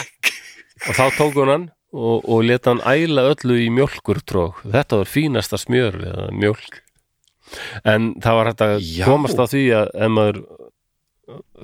Og 0.87 0.93
þá 0.95 1.05
tók 1.17 1.41
hann 1.43 1.67
og, 1.95 2.25
og 2.25 2.43
leta 2.47 2.75
hann 2.75 2.83
æla 2.87 3.29
öllu 3.33 3.59
í 3.63 3.69
mjólkurtrók 3.75 4.65
þetta 4.65 5.03
var 5.03 5.11
fínasta 5.11 5.61
smjör 5.61 5.99
eða 6.03 6.29
mjólk 6.35 6.81
en 7.87 8.15
það 8.23 8.39
var 8.39 8.51
hægt 8.51 8.65
að 8.67 8.77
Já. 8.83 9.05
komast 9.07 9.43
að 9.43 9.53
því 9.55 9.65
að 9.81 9.91
ef 9.95 10.15
maður 10.17 10.41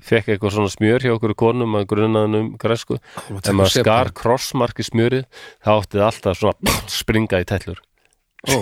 fekk 0.03 0.33
eitthvað 0.33 0.55
svona 0.57 0.73
smjör 0.73 1.05
hjá 1.07 1.15
okkur 1.15 1.35
konum 1.39 1.77
að 1.79 1.89
grunnaðan 1.93 2.39
um 2.39 2.53
græsku 2.61 2.99
ef 2.99 3.51
maður 3.55 3.75
skar 3.77 4.13
krossmark 4.19 4.83
í 4.83 4.87
smjörið 4.87 5.27
þá 5.63 5.73
átti 5.77 5.99
það 6.01 6.07
alltaf 6.09 6.41
svona 6.41 6.77
springa 6.91 7.43
í 7.43 7.49
tellur 7.51 7.83
Ó. 8.51 8.57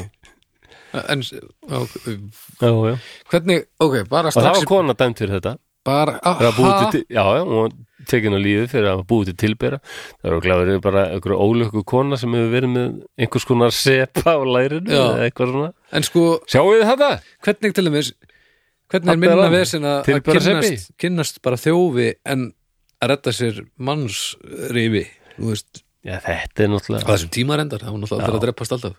en 1.09 1.23
já, 1.25 1.41
já, 1.71 2.71
já. 2.91 2.97
hvernig, 3.33 3.65
ok, 3.81 3.95
bara 4.11 4.29
og 4.29 4.37
það 4.37 4.43
strax 4.45 4.59
var 4.59 4.69
kona 4.69 4.97
dæmt 4.97 5.23
fyrir 5.23 5.39
þetta 5.39 5.55
bara, 5.87 6.19
aha 6.21 6.51
já, 7.09 7.23
já, 7.25 7.45
hún 7.49 7.73
var 8.01 8.09
tekin 8.11 8.37
á 8.37 8.41
lífi 8.41 8.67
fyrir 8.73 8.89
að 8.93 9.03
búið 9.11 9.31
til 9.31 9.37
tilbera 9.45 9.79
það 9.85 10.31
eru 10.31 10.41
glæður 10.47 10.81
bara 10.85 11.05
einhverju 11.15 11.39
ólöku 11.47 11.83
kona 11.93 12.19
sem 12.21 12.33
hefur 12.37 12.53
verið 12.55 12.73
með 12.75 12.89
einhvers 13.21 13.47
konar 13.49 13.75
sepa 13.77 14.37
á 14.37 14.41
lærinu 14.41 14.91
Já. 14.91 15.03
eða 15.05 15.27
eitthvað 15.29 15.53
svona 15.55 15.71
en 15.93 16.07
sko, 16.09 16.25
sjáu 16.51 16.67
þið 16.73 16.87
þetta? 16.93 17.11
hvernig 17.47 17.77
til 17.77 17.87
dæmis 17.91 18.13
hvernig 18.91 19.07
er 19.07 19.15
er 19.15 19.21
minna 19.23 19.37
annað. 19.37 19.55
vesen 19.59 19.87
að 19.87 19.99
að 20.01 20.09
Tilbera 20.09 20.41
kynnast, 20.41 20.91
kynnast 20.99 21.43
bara 21.45 21.61
þjófi 21.61 22.09
en 22.25 22.49
að 23.01 23.13
redda 23.15 23.33
sér 23.37 23.63
mannsrifi 23.79 25.05
þú 25.37 25.53
veist, 25.53 25.85
Já, 26.01 26.17
þetta 26.25 26.65
er 26.65 26.69
á 26.69 26.73
náttúrulega 26.75 27.07
þessum 27.13 27.33
tíma 27.37 27.57
reyndar 27.61 27.83
það 27.85 27.93
var 27.95 28.01
náttúrulega 28.03 28.25
alltaf 28.27 28.41
að 28.41 28.45
dreppast 28.47 28.77
alltaf 28.77 28.99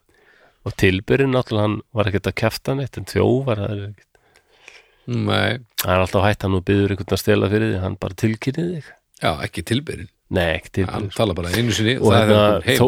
og 0.61 0.76
tilberin 0.78 1.34
náttúrulega 1.34 1.65
hann 1.68 1.78
var 1.98 2.10
ekkert 2.11 2.30
að 2.30 2.38
kæfta 2.44 2.76
neitt 2.78 2.98
en 3.02 3.07
þjófar 3.10 3.61
það 3.64 3.72
er 3.76 3.84
ekkert 3.90 4.10
nei, 5.11 5.59
það 5.81 5.93
er 5.95 6.03
alltaf 6.05 6.25
hætt 6.27 6.45
hann 6.45 6.57
og 6.57 6.65
byður 6.67 6.93
einhvern 6.95 7.15
að 7.17 7.21
stela 7.21 7.49
fyrir 7.51 7.71
því 7.73 7.79
hann 7.83 7.95
bara 8.01 8.17
tilkynnið 8.21 8.73
þig. 8.77 8.89
Já, 9.21 9.31
ekki 9.45 9.63
tilbyrinn 9.69 10.09
nei, 10.31 10.47
ekki 10.57 10.85
hann 10.88 11.09
tilberin 11.09 11.15
tala 11.17 11.35
bara 11.38 11.51
einu 11.51 11.73
sinni 11.75 11.97
og, 11.99 12.05
og 12.07 12.13
það 12.13 12.21
er 12.21 12.29
hérna, 12.31 12.43
hann 12.51 12.67
heim. 12.69 12.77
Þó, 12.79 12.88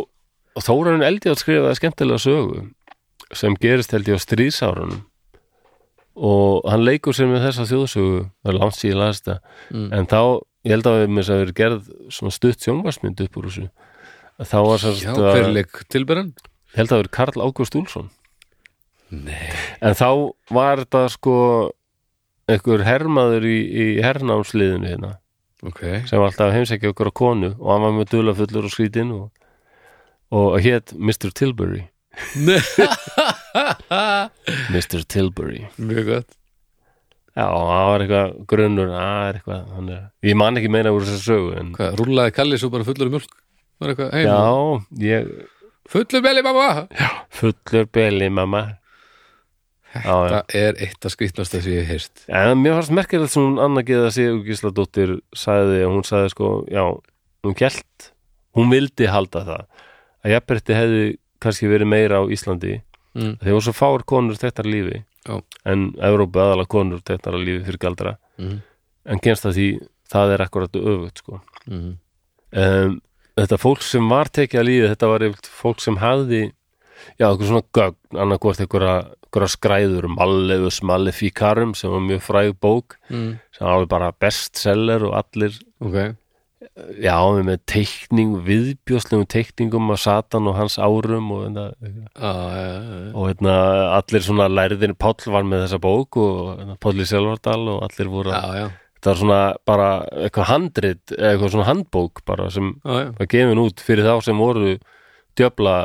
og 0.53 0.65
Þórarinn 0.67 1.07
Eldjátt 1.09 1.41
skrifaði 1.43 1.79
skemmtilega 1.79 2.23
sögu 2.23 2.63
sem 3.33 3.57
gerist 3.59 3.93
held 3.95 4.09
ég 4.11 4.19
á 4.21 4.25
stríðsárunum. 4.25 5.01
Og 6.13 6.67
hann 6.69 6.83
leikur 6.85 7.15
sér 7.17 7.29
með 7.31 7.47
þessa 7.47 7.65
þjóðsögu 7.71 8.17
það 8.29 8.51
er 8.51 8.57
langt 8.59 8.77
síðan 8.77 8.99
las 9.01 9.21
þetta. 9.23 9.37
Mm. 9.73 9.87
en 9.97 10.09
þá, 10.11 10.19
ég 10.67 10.75
held 10.75 10.89
að 10.91 10.97
við 11.01 11.15
þess 11.17 11.33
að 11.33 11.41
vera 11.41 11.55
gerð 11.59 11.87
svona 12.13 12.35
stutt 12.37 12.67
sjónvarsmynd 12.67 13.23
upp 13.25 13.39
úr 13.41 13.47
þessu. 13.49 13.69
Þá 14.43 14.57
var 14.67 14.83
já, 14.83 15.13
hver 15.17 15.47
að- 15.47 15.55
leik 15.57 15.81
tilbyrinn? 15.93 16.33
ég 16.73 16.77
held 16.81 16.93
að 16.93 17.01
vera 17.03 17.13
Karl 17.17 17.41
Ágúst 17.41 17.75
Úlfsson. 17.77 18.11
Nei, 19.13 19.49
en 19.81 19.93
þá 19.93 20.07
var 20.49 20.79
þetta 20.81 21.03
sko 21.13 21.35
einhver 22.52 22.84
hermaður 22.88 23.44
í, 23.48 23.57
í 23.64 23.86
hernámsliðinu 24.03 24.90
hérna 24.91 25.11
ok 25.64 25.82
sem 26.10 26.20
alltaf 26.24 26.49
að 26.49 26.56
heimsækja 26.57 26.91
okkur 26.91 27.11
á 27.11 27.14
konu 27.15 27.49
og 27.56 27.68
hann 27.72 27.86
var 27.86 27.94
með 27.98 28.07
dulafullur 28.11 28.68
og 28.68 28.74
skrítinn 28.74 29.11
og, 29.15 29.26
og 30.34 30.57
hétt 30.64 30.88
Mr. 30.98 31.30
Tilbury. 31.36 31.84
Mr. 34.74 35.03
Tilbury 35.10 35.61
mjög 35.78 36.06
gott 36.10 36.32
Já, 37.34 37.48
það 37.49 37.88
var 37.90 38.03
eitthvað 38.03 38.34
grunnur 38.52 38.90
það 38.91 39.28
er 39.28 39.38
eitthvað, 39.40 39.61
hann 39.74 39.88
er, 39.90 40.02
ég 40.22 40.36
man 40.38 40.57
ekki 40.60 40.70
meina 40.70 40.91
úr 40.94 41.02
þessu 41.07 41.24
sögu 41.24 41.56
en 41.57 41.72
hvað, 41.74 41.95
rúlaði 41.98 42.34
Kalli 42.36 42.60
svo 42.61 42.70
bara 42.74 42.86
fullur 42.86 43.10
mjölk 43.10 43.32
var 43.82 43.90
eitthvað 43.94 44.11
heim 44.14 44.28
já, 44.30 44.38
ég 45.07 45.32
fullur 45.90 46.22
belli 46.28 46.41
mamma 46.45 46.68
fullur 47.34 47.86
beli 47.98 48.28
mamma 48.30 48.61
Já, 49.94 50.02
já, 50.10 50.30
það 50.34 50.56
er 50.57 50.78
eitt 50.82 51.06
að 51.06 51.11
skrýtnast 51.14 51.53
að 51.57 51.68
ég 51.70 51.84
hef 51.84 51.90
heyrst 51.91 52.24
en 52.34 52.57
mér 52.64 52.74
fannst 52.80 52.94
merkilegt 52.98 53.34
sem 53.34 53.44
hún 53.45 53.60
Anna 53.61 53.84
Geða 53.86 54.10
Sigur 54.15 54.40
Gísladóttir 54.48 55.11
sagði 55.38 55.84
og 55.86 55.91
hún 55.94 56.07
sagði 56.07 56.32
sko, 56.34 56.48
já, 56.74 56.82
hún 57.45 57.53
kjælt 57.60 58.07
hún 58.57 58.72
vildi 58.74 59.06
halda 59.10 59.44
það 59.45 59.61
að 60.24 60.34
jafnbretti 60.34 60.78
hefði 60.80 61.03
kannski 61.44 61.70
verið 61.70 61.91
meira 61.94 62.22
á 62.22 62.24
Íslandi 62.34 62.80
mm. 62.80 63.36
þegar 63.44 63.53
voru 63.57 63.65
svo 63.68 63.76
fáir 63.78 64.06
konur 64.10 64.40
teknar 64.41 64.70
lífi 64.72 65.03
Já. 65.30 65.38
en 65.70 65.86
Evrópu 66.03 66.41
aðalega 66.41 66.72
konur 66.74 67.02
teknar 67.06 67.38
lífi 67.41 67.64
fyrir 67.70 67.82
galdra 67.86 68.18
Mm. 68.41 68.64
en 69.06 69.20
kennst 69.22 69.45
að 69.45 69.53
því 69.60 69.65
það 70.10 70.32
er 70.34 70.41
akkurat 70.48 70.78
öfugt 70.80 71.20
sko 71.22 71.38
Mm. 71.70 71.98
um, 72.57 72.95
þetta 73.38 73.57
fólk 73.61 73.84
sem 73.86 74.10
var 74.10 74.26
tekið 74.34 74.60
að 74.60 74.65
lífi 74.72 74.90
þetta 74.90 75.10
var 75.11 75.26
fólk 75.61 75.80
sem 75.86 75.98
hafði 76.02 76.40
já, 77.20 77.28
eitthvað 77.30 77.45
svona 77.52 77.68
gögn 77.78 78.20
annarkvort 78.26 78.57
einhverja 79.34 79.55
skræður 79.57 80.10
Malleus 80.14 80.81
Maleficarum 80.85 81.73
sem 81.76 81.91
var 81.91 82.03
mjög 82.05 82.22
fræg 82.22 82.53
bók 82.61 82.97
Mm. 83.10 83.39
sem 83.51 83.68
var 83.68 83.85
bara 83.85 84.11
bestseller 84.11 85.03
og 85.03 85.14
allir 85.18 85.57
ok, 85.81 86.15
já, 87.01 87.18
með 87.43 87.60
teikning, 87.68 88.38
viðbjóslegum 88.45 89.27
teikningum 89.27 89.91
af 89.91 89.99
Satan 89.99 90.47
og 90.47 90.55
hans 90.55 90.77
árum 90.77 91.31
og, 91.31 91.43
hérna, 91.47 91.65
ah, 92.15 92.53
ja, 92.55 92.61
ja, 92.61 92.77
ja. 92.80 93.11
og 93.14 93.27
hérna, 93.30 93.55
allir 93.97 94.23
svona 94.23 94.47
lærðin 94.47 94.95
Páll 94.95 95.27
var 95.27 95.43
með 95.43 95.65
þessa 95.68 95.81
bók 95.84 96.18
og 96.18 96.60
hérna, 96.60 96.77
Pálli 96.80 97.05
Selvardal 97.05 97.68
og 97.68 97.84
allir 97.84 98.10
voru 98.10 98.31
já, 98.31 98.41
já, 98.61 98.69
þetta 98.95 99.11
var 99.11 99.22
svona 99.22 99.41
bara 99.65 99.89
eitthvað 100.23 100.49
handrit 100.49 101.14
eitthvað 101.18 101.51
svona 101.51 101.68
handbók 101.68 102.23
bara 102.26 102.49
sem 102.49 102.73
já. 102.84 103.11
var 103.19 103.27
gefin 103.27 103.60
út 103.60 103.84
fyrir 103.84 104.07
þá 104.07 104.23
sem 104.23 104.38
voru 104.38 104.77
djöfla 105.35 105.77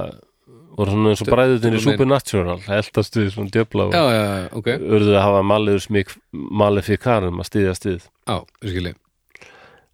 voru 0.79 0.95
svona 0.95 1.13
eins 1.13 1.25
og 1.25 1.33
bræðutin 1.33 1.77
í. 1.77 1.83
Supernatural 1.83 2.57
eldast 2.79 3.19
við 3.19 3.33
svona 3.35 3.55
djöfla 3.55 3.89
og 3.89 3.99
já, 3.99 4.05
já, 4.15 4.23
já, 4.39 4.49
ok. 4.61 4.73
urðu 4.79 5.13
að 5.17 5.25
hafa 5.27 5.45
maliður 5.51 5.85
smík 5.85 6.17
malefikarum 6.63 7.43
að 7.43 7.51
styðja 7.51 7.77
styð 7.79 8.01
já, 8.07 8.37
skilji 8.63 8.95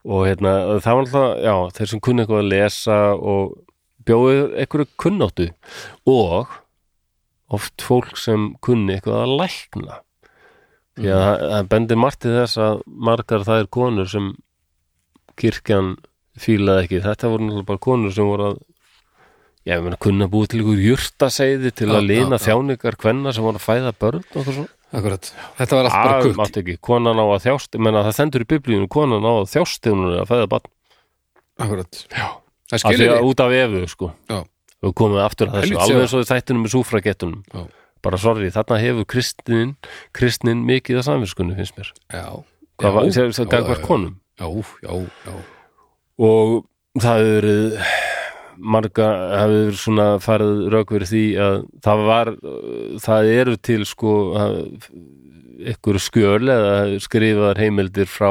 og 0.05 0.27
hérna, 0.29 0.53
það 0.85 0.99
var 0.99 1.07
alltaf, 1.07 1.31
já, 1.41 1.55
þeir 1.79 1.91
sem 1.91 2.03
kunni 2.05 2.25
eitthvað 2.25 2.43
að 2.43 2.51
lesa 2.53 2.99
og 3.17 3.55
bjóðu 4.05 4.43
einhverju 4.61 4.89
kunnáttu 5.01 5.47
og 6.13 6.53
oft 7.55 7.85
fólk 7.85 8.19
sem 8.21 8.51
kunni 8.65 8.97
eitthvað 8.97 9.23
að 9.25 9.37
lækna. 9.41 10.01
Því 10.99 11.11
að 11.11 11.23
það, 11.25 11.45
það 11.53 11.71
bendir 11.73 12.01
margt 12.01 12.21
til 12.23 12.35
þess 12.35 12.61
að 12.61 12.83
margar 13.09 13.47
það 13.49 13.63
er 13.63 13.71
konur 13.79 14.11
sem 14.11 14.29
kirkjan 15.41 15.95
fílaði 16.39 16.85
ekki 16.85 17.03
þetta 17.03 17.31
voru 17.33 17.49
náttúrulega 17.49 17.71
bara 17.71 17.85
konur 17.89 18.15
sem 18.15 18.29
voru 18.29 18.51
að 18.51 18.61
já, 19.65 19.75
ég 19.77 19.83
meina 19.85 19.97
kunna 20.01 20.29
búið 20.31 20.49
til 20.53 20.61
ykkur 20.63 20.81
jurtaseiði 20.85 21.71
til 21.75 21.89
að 21.91 22.11
já. 22.13 22.39
þjáningar 22.47 22.97
kvenna 23.01 23.33
sem 23.35 23.45
voru 23.47 23.61
að 23.61 23.67
fæða 23.67 23.93
börn 24.01 24.21
og 24.23 24.27
eitthvað 24.41 24.55
svona? 24.59 24.73
Akkurat, 24.95 25.27
þetta 25.59 25.75
var 25.75 25.85
allt 25.89 25.95
bara 25.97 26.15
Það 26.15 26.25
kutt. 26.29 26.37
mátti 26.39 26.61
ekki, 26.63 26.75
konan 26.87 27.19
á 27.19 27.25
að 27.27 27.41
þjást 27.49 27.71
ég 27.75 27.81
menna 27.83 28.03
það 28.07 28.15
stendur 28.15 28.45
í 28.45 28.47
biblíunum, 28.53 28.89
konan 28.95 29.25
á 29.27 29.33
að 29.35 29.49
þjást 29.51 29.81
þegar 29.83 29.97
hún 29.99 30.13
er 30.13 30.21
að 30.23 30.29
fæða 30.31 30.47
barn. 30.53 30.69
Akkurat, 31.65 31.93
Já. 32.15 32.27
það 32.71 32.85
af 32.85 32.95
því 32.95 33.09
út 33.31 33.41
af 33.43 33.51
efu 33.59 33.81
sko. 33.91 34.11
Já. 34.31 34.39
við 34.85 34.95
komum 35.01 35.19
aftur 35.25 35.49
að 35.49 35.55
þessu, 35.57 35.65
Helvíti 35.65 35.83
alveg 35.83 36.05
eins 36.05 36.15
og 36.15 36.21
í 36.23 36.29
þættunum 36.31 36.63
með 36.63 36.71
súfragettunum 36.77 37.41
Já. 37.51 37.63
bara 38.05 38.17
sorry, 38.21 38.49
þarna 38.55 38.77
hefur 38.85 39.05
kristnin 39.09 39.71
kristnin 40.13 40.61
mikið 40.69 41.01
að 41.01 41.07
samvinskunni 41.09 41.57
finnst 41.59 41.75
mér. 41.81 41.89
Já, 42.13 42.27
hvað 42.79 42.93
marga 48.65 49.09
hefur 49.43 49.79
svona 49.79 50.07
farið 50.23 50.67
rauk 50.73 50.93
verið 50.95 51.13
því 51.13 51.25
að 51.45 51.57
það 51.85 52.03
var 52.09 52.31
það 53.05 53.31
eru 53.35 53.57
til 53.69 53.81
sko 53.89 54.15
ykkur 55.75 56.01
skjöl 56.03 56.51
eða 56.53 56.75
skrifaðar 57.03 57.61
heimildir 57.63 58.11
frá 58.11 58.31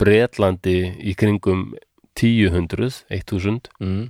Bretlandi 0.00 0.78
í 1.04 1.14
kringum 1.18 1.70
1000, 2.16 3.04
1000 3.12 3.70
mm. 3.80 4.04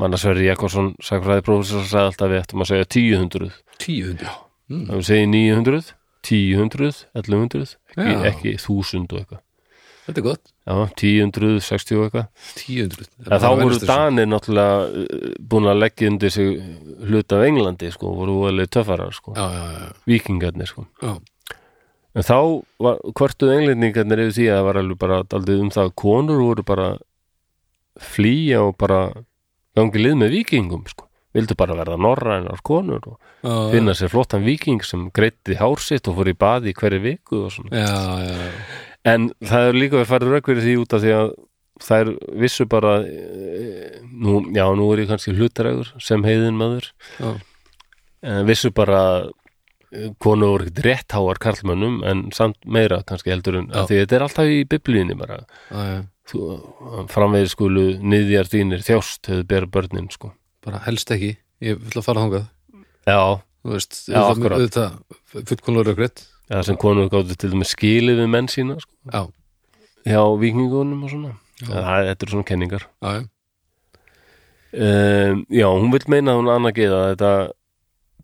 Mannasverri 0.00 0.46
Jakobsson 0.48 0.92
sagfræði 1.04 1.44
prófessor 1.46 1.84
sagði 1.88 2.10
alltaf 2.10 2.32
við 2.32 2.42
ættum 2.42 2.64
að 2.64 2.70
segja 2.72 2.88
1000 2.88 3.50
tíu 3.82 4.10
hundur 4.10 4.28
mm. 4.28 4.84
það 4.88 5.00
við 5.00 5.08
segja 5.08 5.30
900, 5.32 5.82
1000 6.22 7.02
1100, 7.18 7.74
ekki, 7.96 8.18
ekki 8.30 8.54
1000 8.60 9.08
og 9.08 9.22
eitthvað 9.22 9.42
þetta 10.06 10.20
er 10.20 10.26
gott, 10.26 10.52
já, 10.66 10.74
1000, 10.98 11.60
60 11.66 11.98
og 11.98 12.06
eitthvað. 12.08 12.26
Tíu 12.58 12.86
hundur 12.86 13.04
En 13.22 13.42
þá 13.42 13.48
voru 13.60 13.78
Danir 13.86 14.26
náttúrulega 14.30 14.78
uh, 14.88 15.34
búin 15.52 15.68
að 15.70 15.80
leggja 15.82 16.10
undir 16.12 16.32
sig 16.34 16.48
hluta 17.06 17.38
af 17.38 17.46
Englandi, 17.48 17.92
sko, 17.94 18.14
voru 18.18 18.38
alveg 18.50 18.70
töffarar, 18.74 19.12
sko, 19.14 19.36
já, 19.38 19.46
já, 19.56 19.68
já, 19.78 19.92
vikingarnir, 20.10 20.70
sko. 20.72 20.86
já, 21.02 21.14
En 22.12 22.26
þá 22.28 22.36
var, 22.84 22.98
hvörtuð 23.16 23.54
englendingarnir 23.54 24.20
yfir 24.26 24.34
því 24.36 24.46
að 24.50 24.58
það 24.58 24.66
var 24.66 24.78
alveg 24.82 24.98
bara 25.00 25.22
daldið 25.32 25.62
um 25.64 25.70
það 25.72 25.86
að 25.88 25.94
konur 26.02 26.42
voru 26.44 26.64
bara 26.68 26.88
flýja 28.02 28.60
og 28.66 28.74
bara 28.80 28.98
gangi 29.76 30.02
lið 30.02 30.18
með 30.20 30.34
vikingum, 30.36 30.84
sko. 30.92 31.06
Vildu 31.32 31.56
bara 31.56 31.72
verða 31.78 31.96
norrænar 31.96 32.60
konur 32.60 33.00
og 33.08 33.14
já, 33.40 33.52
finna 33.72 33.94
sér 33.96 34.10
flottan 34.12 34.44
viking 34.44 34.82
sem 34.84 35.06
greitti 35.16 35.56
hár 35.56 35.80
sitt 35.80 36.04
og 36.10 36.18
fór 36.18 36.28
í 36.28 36.34
baði 36.36 36.74
hverju 36.76 37.00
viku 37.06 37.38
og 37.46 37.54
svona. 37.54 37.72
já, 37.72 37.88
já, 37.88 38.34
já, 38.36 38.50
En 39.08 39.30
það 39.42 39.68
er 39.68 39.78
líka 39.78 39.98
að 39.98 40.10
fara 40.12 40.30
rauk 40.30 40.46
fyrir 40.46 40.62
því 40.62 40.74
út 40.84 40.94
af 40.94 41.02
því 41.02 41.14
að 41.16 41.32
þær 41.82 42.10
vissu 42.38 42.66
bara 42.70 42.92
eh, 43.02 44.00
nú, 44.06 44.38
já, 44.54 44.64
nú 44.78 44.88
er 44.94 45.02
ég 45.02 45.10
kannski 45.10 45.34
hlutarægur 45.34 45.90
sem 46.02 46.22
heiðin 46.26 46.58
maður. 46.60 46.92
Já, 47.18 47.32
en 48.22 48.46
vissu 48.46 48.70
bara 48.74 49.00
að 49.02 49.30
konu 50.22 50.48
voru 50.54 50.68
ekkert 50.68 50.86
réttháar 50.86 51.40
karlmönnum 51.42 51.98
en 52.08 52.22
samt 52.32 52.56
meira 52.64 53.02
kannski 53.08 53.32
heldur 53.32 53.58
en 53.58 53.68
því 53.74 53.98
þetta 54.02 54.16
er 54.16 54.24
alltaf 54.24 54.52
í 54.54 54.62
biblíunni 54.70 55.16
bara. 55.18 55.42
Já, 55.68 56.04
þú, 56.30 56.42
framvegir 57.12 57.52
skulu 57.52 57.86
niðjar 58.00 58.48
þínir 58.52 58.86
þjást 58.86 59.32
hefur 59.32 59.48
bera 59.50 59.68
börnin 59.74 60.08
sko. 60.14 60.32
Bara 60.64 60.80
helst 60.86 61.10
ekki, 61.12 61.34
ég 61.64 61.82
vil 61.82 61.98
að 61.98 62.06
fara 62.06 62.24
þangað. 62.24 62.46
Já, 63.10 63.20
þú 63.66 63.74
veist, 63.74 63.98
Já, 64.06 64.20
akkúrat. 64.22 64.62
þetta 64.62 65.42
fullkonlega 65.50 65.90
röggrétt 65.90 66.24
það 66.50 66.66
sem 66.68 66.80
konur 66.80 67.10
gáttu 67.12 67.36
til 67.38 67.52
dæmis 67.52 67.74
skilið 67.76 68.22
við 68.22 68.32
menn 68.34 68.50
sína 68.50 68.78
sko, 68.82 68.92
já, 69.12 69.22
hjá 70.08 70.22
vikingunum 70.42 71.06
og 71.06 71.14
svona. 71.14 71.36
Það, 71.62 72.08
þetta 72.08 72.26
er 72.26 72.32
svona 72.32 72.48
kenningar. 72.48 72.86
Já, 73.02 73.12
um, 74.72 75.42
já, 75.52 75.66
hún 75.68 75.92
vil 75.94 76.06
meina 76.10 76.34
að 76.34 76.40
hún 76.40 76.52
annað 76.56 76.78
geða 76.80 77.02
þetta 77.12 77.32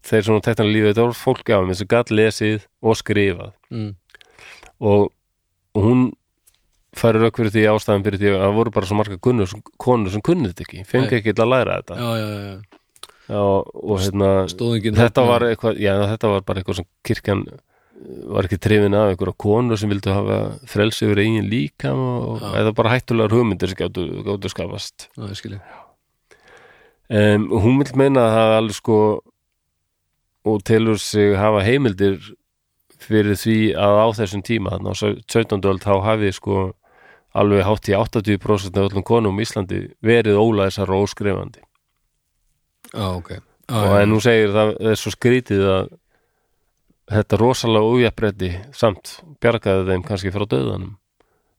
þeir 0.08 0.26
svona 0.28 0.44
tekna 0.46 0.68
lífið, 0.68 0.90
þetta 0.92 1.06
var 1.06 1.18
fólk 1.18 1.52
af 1.54 1.72
sem 1.76 1.90
gatt 1.90 2.14
lesið 2.14 2.66
og 2.82 2.98
skrifað. 2.98 3.52
Mm. 3.74 3.92
og, 4.78 5.12
og 5.74 5.84
hún 5.84 6.08
færi 6.98 7.20
rauk 7.22 7.38
fyrir 7.38 7.52
því 7.54 7.64
ástæðan 7.72 8.04
fyrir 8.06 8.22
því 8.22 8.32
að 8.32 8.42
það 8.42 8.58
voru 8.58 8.74
bara 8.74 8.88
svo 8.88 8.98
marga 8.98 9.18
kunnur, 9.22 9.54
konur 9.80 10.12
sem 10.14 10.24
kunnið 10.24 10.52
þetta 10.52 10.66
ekki, 10.66 10.84
fengi 10.88 11.10
Nei. 11.10 11.20
ekki 11.20 11.34
til 11.34 11.44
að 11.44 11.52
læra 11.52 11.78
þetta. 11.80 11.98
Já, 11.98 12.10
já, 12.18 12.28
já, 12.28 12.84
já, 13.28 13.42
og 13.42 14.02
hérna 14.02 14.30
þetta 15.02 15.26
var 15.28 15.46
eitthvað, 15.48 15.82
já, 15.84 15.92
þetta 16.14 16.32
var 16.32 16.46
bara 16.48 16.62
eitthvað 16.62 16.80
sem 16.80 16.88
kirkjan 17.06 17.44
var 18.28 18.46
ekki 18.46 18.60
trefin 18.62 18.94
af 18.94 19.12
einhverja 19.12 19.34
konur 19.42 19.78
sem 19.80 19.90
vildu 19.90 20.12
hafa 20.14 20.38
frelsi 20.70 21.06
yfir 21.06 21.22
eigin 21.24 21.48
líka 21.50 21.92
og, 21.92 22.38
Já. 22.42 22.52
eða 22.62 22.74
bara 22.78 22.94
hættulegar 22.94 23.34
hugmyndir 23.34 23.72
sem 23.72 23.78
gáttu, 23.80 24.50
skapast. 24.52 25.08
Skilji 25.34 25.60
um, 27.08 27.48
hún 27.64 27.80
vil 27.80 27.94
meina 27.98 28.26
að 28.26 28.34
það 28.36 28.56
alveg 28.58 28.78
sko 28.78 28.98
og 30.48 30.64
telur 30.64 31.00
sig 31.02 31.36
hafa 31.36 31.64
heimildir 31.66 32.20
fyrir 32.98 33.38
því 33.38 33.58
að 33.78 34.00
á 34.04 34.06
þessum 34.20 34.44
tíma 34.46 34.74
þannig 34.74 34.92
á 34.92 34.96
17. 35.28 35.64
öld 35.70 35.84
þá 35.84 35.94
hafi 36.04 36.32
sko 36.34 36.58
alveg 37.38 37.66
hátt 37.66 37.90
í 37.90 37.96
80% 37.96 38.78
af 38.78 38.88
öllum 38.88 39.06
konum 39.06 39.38
í 39.38 39.46
Íslandi 39.46 39.82
verið 40.04 40.40
ólæsar 40.40 40.90
og 40.90 41.06
óskrifandi. 41.06 41.62
Já, 42.94 43.06
ok. 43.12 43.30
Já, 43.68 43.76
og 43.76 43.92
já, 43.92 44.02
en 44.02 44.12
nú 44.14 44.20
segir 44.24 44.54
það 44.54 44.70
er 44.90 44.96
svo 44.96 45.12
skrítið 45.12 45.66
að 45.68 45.90
þetta 47.08 47.40
rosalega 47.40 47.88
ójafnbretti 47.92 48.52
samt 48.76 49.18
bjargaði 49.42 49.88
þeim 49.92 50.04
kannski 50.06 50.32
frá 50.34 50.44
döðanum 50.48 50.94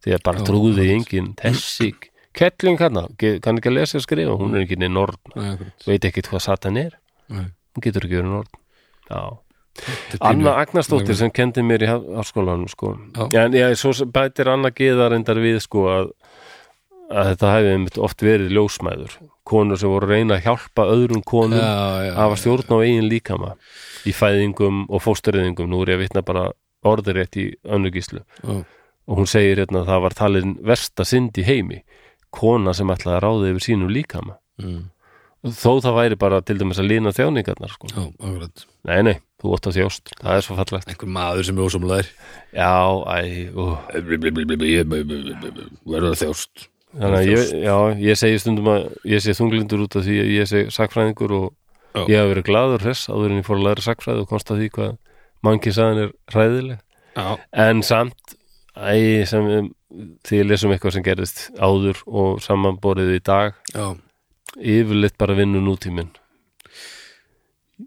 því 0.04 0.16
að 0.16 0.24
bara 0.30 0.48
trúði 0.48 0.88
enginn. 0.94 1.34
Þessi 1.40 1.92
kettling 2.38 2.80
hérna, 2.80 3.08
kann 3.18 3.60
ekki 3.60 3.72
að 3.72 3.78
lesa 3.80 4.00
og 4.00 4.06
skrifa 4.06 4.38
hún 4.40 4.56
er 4.56 4.64
ekki 4.64 4.80
orð, 5.02 5.20
já, 5.34 5.52
akkurat. 5.56 5.86
veit 5.88 6.10
ekkit 6.10 6.32
hvað 6.32 6.46
satan 6.46 6.80
er. 6.80 6.98
Nei. 7.30 7.48
hún 7.76 7.86
getur 7.86 8.06
ekki 8.08 8.22
verið 8.22 8.34
er 9.10 10.26
Anna 10.28 10.56
Agnarsdóttir 10.60 11.16
sem 11.16 11.32
kendi 11.32 11.64
mér 11.64 11.86
í 11.86 11.90
háskólanum 11.90 12.68
sko. 12.72 12.98
Já. 13.16 13.46
en 13.46 13.54
já, 13.56 13.68
svo 13.80 13.94
bætir 14.12 14.50
Anna 14.52 14.72
Geðar 14.76 15.16
endar 15.16 15.40
við 15.40 15.62
sko 15.64 15.86
að, 15.92 16.10
að 17.10 17.30
þetta 17.34 17.54
hefði 17.56 18.02
oft 18.08 18.26
verið 18.26 18.56
ljósmæður. 18.58 19.20
Konur 19.50 19.80
sem 19.80 19.90
voru 19.90 20.10
að 20.10 20.16
reyna 20.18 20.38
að 20.38 20.50
hjálpa 20.50 20.88
öðrum 20.94 21.24
konum 21.26 21.62
að 21.64 22.12
hafa 22.18 22.42
stjórn 22.42 22.76
á 22.76 22.78
eigin 22.84 23.10
líkama 23.10 23.56
í 24.08 24.14
fæðingum 24.16 24.86
og 24.90 25.02
fóstureyðingum. 25.04 25.70
Nú 25.72 25.82
er 25.84 25.94
ég 25.96 26.00
að 26.00 26.04
vitna 26.06 26.24
bara 26.26 26.46
orðurétt 26.88 27.36
í 27.42 27.50
önnugíslu 27.68 28.22
já, 28.24 28.62
og 29.10 29.18
hún 29.20 29.28
segir 29.28 29.60
hérna 29.60 29.82
að 29.84 29.90
það 29.92 30.04
var 30.06 30.16
talin 30.16 30.54
versta 30.64 31.04
synd 31.08 31.36
í 31.42 31.44
heimi 31.44 31.82
kona 32.32 32.72
sem 32.78 32.88
ætlaði 32.94 33.18
að 33.18 33.24
ráða 33.26 33.52
yfir 33.52 33.66
sínum 33.66 33.90
líkama. 33.92 34.38
Mm, 34.62 34.84
þó 35.50 35.72
það 35.82 35.96
væri 35.98 36.18
bara 36.22 36.42
til 36.46 36.58
dæmis 36.60 36.80
að 36.80 36.90
lína 36.92 37.14
þjáningarnar 37.16 37.72
sko. 37.74 37.90
akkurat. 37.98 38.66
Nei 38.86 39.00
nei, 39.08 39.16
þú 39.42 39.54
ótt 39.58 39.70
að 39.72 39.80
þjást, 39.80 40.12
það 40.22 40.36
er 40.36 40.46
svo 40.46 40.58
fallegt. 40.60 40.92
Einhver 40.94 41.12
maður 41.16 41.48
sem 41.50 41.58
er 41.60 41.68
ósamlegar 41.68 42.12
já, 42.54 42.74
æ, 43.10 43.50
verður 45.90 46.14
það 46.14 46.22
þjást. 46.24 46.68
Þannig 46.90 47.20
að 47.20 47.28
ég, 47.30 47.50
já, 47.66 47.76
ég 48.02 48.18
segi 48.18 48.40
stundum 48.42 48.70
að 48.72 48.86
ég 49.10 49.22
sé 49.22 49.36
þunglindur 49.38 49.84
út 49.86 49.98
af 50.00 50.06
því 50.08 50.16
að 50.24 50.32
ég 50.34 50.48
segi 50.50 50.72
sakfræðingur 50.74 51.36
og 51.38 51.50
Já. 51.96 52.02
ég 52.06 52.16
hef 52.20 52.30
verið 52.34 52.46
glaður 52.50 52.84
hress 52.86 53.08
áður 53.10 53.32
en 53.34 53.40
ég 53.42 53.48
fór 53.48 53.58
að 53.60 53.66
læra 53.70 53.82
sakfræði 53.88 54.22
og 54.26 54.30
komst 54.30 54.52
að 54.54 54.60
því 54.62 54.70
hvað 54.76 54.98
mannkinn 55.48 55.74
saðan 55.78 56.02
er 56.04 56.12
hræðileg. 56.34 56.80
Já, 57.18 57.28
en 57.66 57.82
samt 57.84 58.36
æ, 58.78 59.26
sem, 59.28 59.48
því 60.24 60.38
ég 60.44 60.46
lesum 60.48 60.72
eitthvað 60.76 60.94
sem 61.00 61.04
gerist 61.04 61.40
áður 61.60 62.04
og 62.08 62.40
samanborið 62.46 63.16
í 63.18 63.22
dag 63.26 63.58
já, 63.74 63.88
yfirleitt 64.60 65.18
bara 65.20 65.36
vinnu 65.40 65.60
nútíminn. 65.66 66.12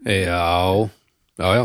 Já. 0.05 0.89
Já, 1.43 1.49
já, 1.57 1.65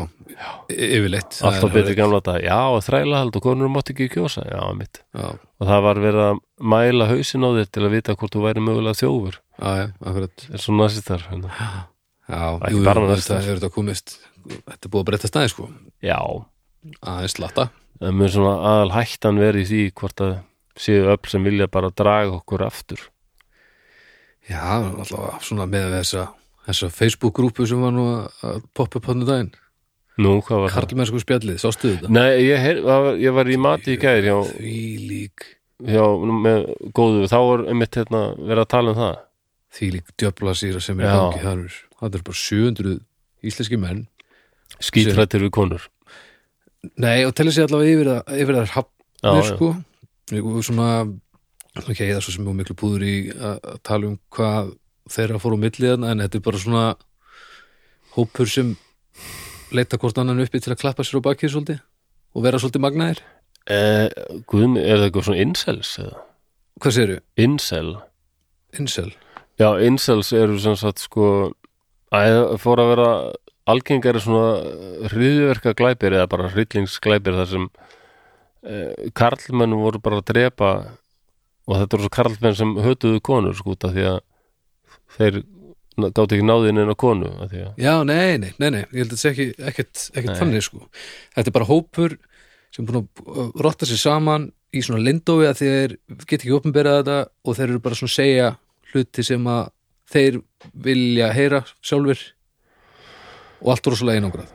yfirleitt. 0.72 1.35
Það 1.38 1.47
alltaf 1.49 1.73
er 1.76 1.81
alveg- 1.84 1.97
gamla 1.99 2.19
þetta, 2.22 2.35
já, 2.45 2.59
þræla 2.88 3.18
hald 3.19 3.35
og 3.35 3.43
konur 3.43 3.69
mátt 3.69 3.91
ekki 3.91 4.07
kjósa, 4.14 4.45
já, 4.47 4.61
mitt 4.77 5.01
já, 5.14 5.27
og 5.35 5.68
það 5.68 5.81
var 5.85 5.99
verið 6.05 6.23
að 6.23 6.39
mæla 6.72 7.07
hausin 7.11 7.43
á 7.45 7.49
þér 7.57 7.68
til 7.76 7.84
að 7.84 7.93
vita 7.97 8.15
hvort 8.15 8.34
þú 8.38 8.45
væri 8.45 8.64
mögulega 8.64 8.95
þjófur. 9.01 9.38
Já, 9.59 9.69
já, 9.81 9.85
akkurat. 10.07 10.45
Er 10.53 10.64
svona 10.64 10.88
næsistar 10.88 11.26
hérna. 11.27 11.51
Já, 12.28 12.72
jú, 12.72 12.84
þetta 12.84 13.40
er 13.41 13.58
þetta 13.58 13.72
komist 13.74 14.18
þetta 14.48 14.84
er 14.86 14.91
búið 14.94 15.02
að 15.04 15.10
breytta 15.12 15.32
stæði 15.32 15.52
sko. 15.54 15.68
Já, 16.04 16.18
aðeins 17.02 17.38
það 17.98 18.14
mun 18.14 18.30
svona 18.30 18.56
aðal 18.72 18.91
hættan 18.94 19.40
verið 19.41 19.62
í 19.64 19.68
því 19.72 19.84
hvort 19.98 20.22
að 20.22 20.34
séu 20.78 21.08
öll 21.10 21.32
sem 21.32 21.44
vilja 21.48 21.68
bara 21.68 21.90
draga 21.90 22.36
okkur 22.38 22.66
aftur. 22.68 22.99
Já, 24.48 24.62
alltaf 24.80 25.41
svona 25.44 25.66
með 25.70 25.95
þessa 25.98 26.28
þessa 26.68 26.90
Facebook-grúpu 26.91 27.66
sem 27.68 27.82
var 27.82 27.91
nú 27.95 28.06
að- 28.44 28.62
poppa 28.76 28.99
upp 28.99 29.06
hann 29.08 29.26
daginn. 29.26 29.52
Nú, 30.18 30.41
hvað 30.41 30.62
var 30.64 30.70
það? 30.70 30.76
Karlmennsku 30.82 31.20
spjallið, 31.22 31.60
sástu 31.62 31.91
þetta? 31.95 32.10
Nei, 32.10 32.41
ég, 32.44 32.58
heyr, 32.60 32.82
var- 32.84 33.16
ég 33.16 33.34
var 33.34 33.45
í 33.45 33.58
mati 33.58 33.94
í 33.95 33.98
hjá, 34.26 34.38
Því 34.58 35.08
lík 35.10 35.45
hjá 35.84 36.06
með 36.44 36.91
góðu, 36.91 37.28
þá 37.30 37.38
var 37.38 37.66
einmitt 37.70 37.95
hérna 37.95 38.36
verið 38.38 38.64
að 38.66 38.68
tala 38.68 38.90
um 38.91 38.95
það. 38.98 39.18
Því 39.74 39.91
lík 39.94 40.08
djöfla 40.18 40.54
síra 40.56 40.82
sem 40.82 40.99
er 40.99 41.06
Já. 41.06 41.14
gangi 41.18 41.44
þar 41.44 41.64
er 41.66 41.86
það 41.99 42.19
er 42.19 42.26
bara 42.30 42.41
700 42.41 42.98
íslenski 43.48 43.80
menn 43.82 44.06
skítrættir 44.84 45.45
við 45.45 45.53
konur 45.57 45.88
nei 46.99 47.26
og 47.26 47.34
telja 47.38 47.56
sér 47.56 47.69
allavega 47.69 47.94
yfir, 47.94 48.11
yfir 48.44 48.60
Já, 48.60 48.65
hafnir 48.76 49.48
sko 49.48 49.72
og 50.38 50.65
svona 50.65 50.90
ok, 51.78 51.99
það 52.02 52.18
er 52.18 52.26
svo 52.26 52.36
sem 52.36 52.48
er 52.48 52.57
miklu 52.57 52.78
púður 52.78 53.06
í 53.07 53.15
að 53.32 53.80
tala 53.86 54.11
um 54.11 54.18
hvað 54.34 54.74
þeirra 55.11 55.41
fór 55.41 55.56
á 55.56 55.60
milli 55.64 55.91
þarna 55.91 56.11
en 56.11 56.24
þetta 56.26 56.40
er 56.40 56.45
bara 56.48 56.61
svona 56.64 56.86
hópur 58.18 58.49
sem 58.52 58.74
leita 59.76 59.99
hvort 59.99 60.19
annan 60.22 60.41
uppi 60.44 60.61
til 60.64 60.74
að 60.74 60.82
klappa 60.84 61.06
sér 61.06 61.22
á 61.24 61.28
bakið 61.28 61.53
svolítið 61.53 61.84
og 62.36 62.45
vera 62.45 62.60
svolítið 62.61 62.84
magnaðir 62.84 63.22
eh, 63.72 64.10
Guðmi, 64.49 64.82
er 64.84 64.99
það 64.99 65.07
eitthvað 65.07 65.30
svona 65.30 65.44
incels 65.44 65.94
eða? 66.03 66.19
hvað 66.82 66.98
segirðu? 66.98 67.22
Incel 67.45 67.94
Incel? 68.78 69.10
Já, 69.57 69.69
incels 69.82 70.34
eru 70.38 70.60
sem 70.61 70.76
sagt 70.78 71.02
sko 71.02 71.53
að 72.16 72.56
fór 72.62 72.82
að 72.84 72.92
vera 72.94 73.10
algengari 73.68 74.22
svona 74.24 75.10
hriðverka 75.12 75.76
glæpir 75.78 76.16
eða 76.16 76.30
bara 76.32 76.52
hryllingsglæpir 76.54 77.36
þar 77.42 77.52
sem 77.52 77.68
eh, 78.64 79.12
karlmenn 79.18 79.76
voru 79.80 80.00
bara 80.04 80.22
að 80.22 80.30
drepa 80.32 80.72
og 81.68 81.76
þetta 81.76 81.98
voru 81.98 82.08
svo 82.08 82.16
karlmenn 82.16 82.58
sem 82.58 82.74
hötuðu 82.86 83.22
konur 83.28 83.58
sko 83.58 83.76
út 83.76 83.88
af 83.88 83.96
því 83.96 84.08
að 84.14 84.20
þeir 85.18 85.42
gátt 85.98 86.34
ekki 86.36 86.46
náðin 86.46 86.84
en 86.84 86.94
á 86.94 86.96
konu 86.98 87.30
að, 87.42 87.56
Já, 87.82 87.94
nei, 88.06 88.38
nei, 88.38 88.52
nei, 88.62 88.70
nei, 88.70 88.84
ég 88.94 89.02
held 89.02 89.14
að 89.14 89.18
þetta 89.18 89.22
sé 89.24 89.32
ekki 89.32 89.48
ekkert, 89.72 90.04
þannig 90.38 90.66
sko. 90.66 90.84
Þetta 91.34 91.50
er 91.50 91.56
bara 91.56 91.70
hópur 91.72 92.18
sem 92.76 92.86
búin 92.86 93.02
að 93.02 93.24
uh, 93.26 93.50
rotta 93.66 93.88
sér 93.90 94.02
saman 94.02 94.52
í 94.76 94.84
svona 94.86 95.02
lindói 95.02 95.48
að 95.50 95.64
þeir 95.64 95.96
get 96.28 96.44
ekki 96.44 96.54
opnberað 96.54 97.00
þetta 97.02 97.18
og 97.26 97.58
þeir 97.58 97.68
eru 97.72 97.84
bara 97.88 97.98
svona 97.98 98.14
að 98.14 98.20
segja 98.20 98.52
hluti 98.92 99.26
sem 99.26 99.50
að 99.50 99.64
þeir 100.12 100.42
vilja 100.88 101.32
heyra 101.36 101.64
sjálfur 101.82 102.22
og 103.64 103.74
allt 103.74 103.90
rosalega 103.90 104.22
einangrað. 104.22 104.54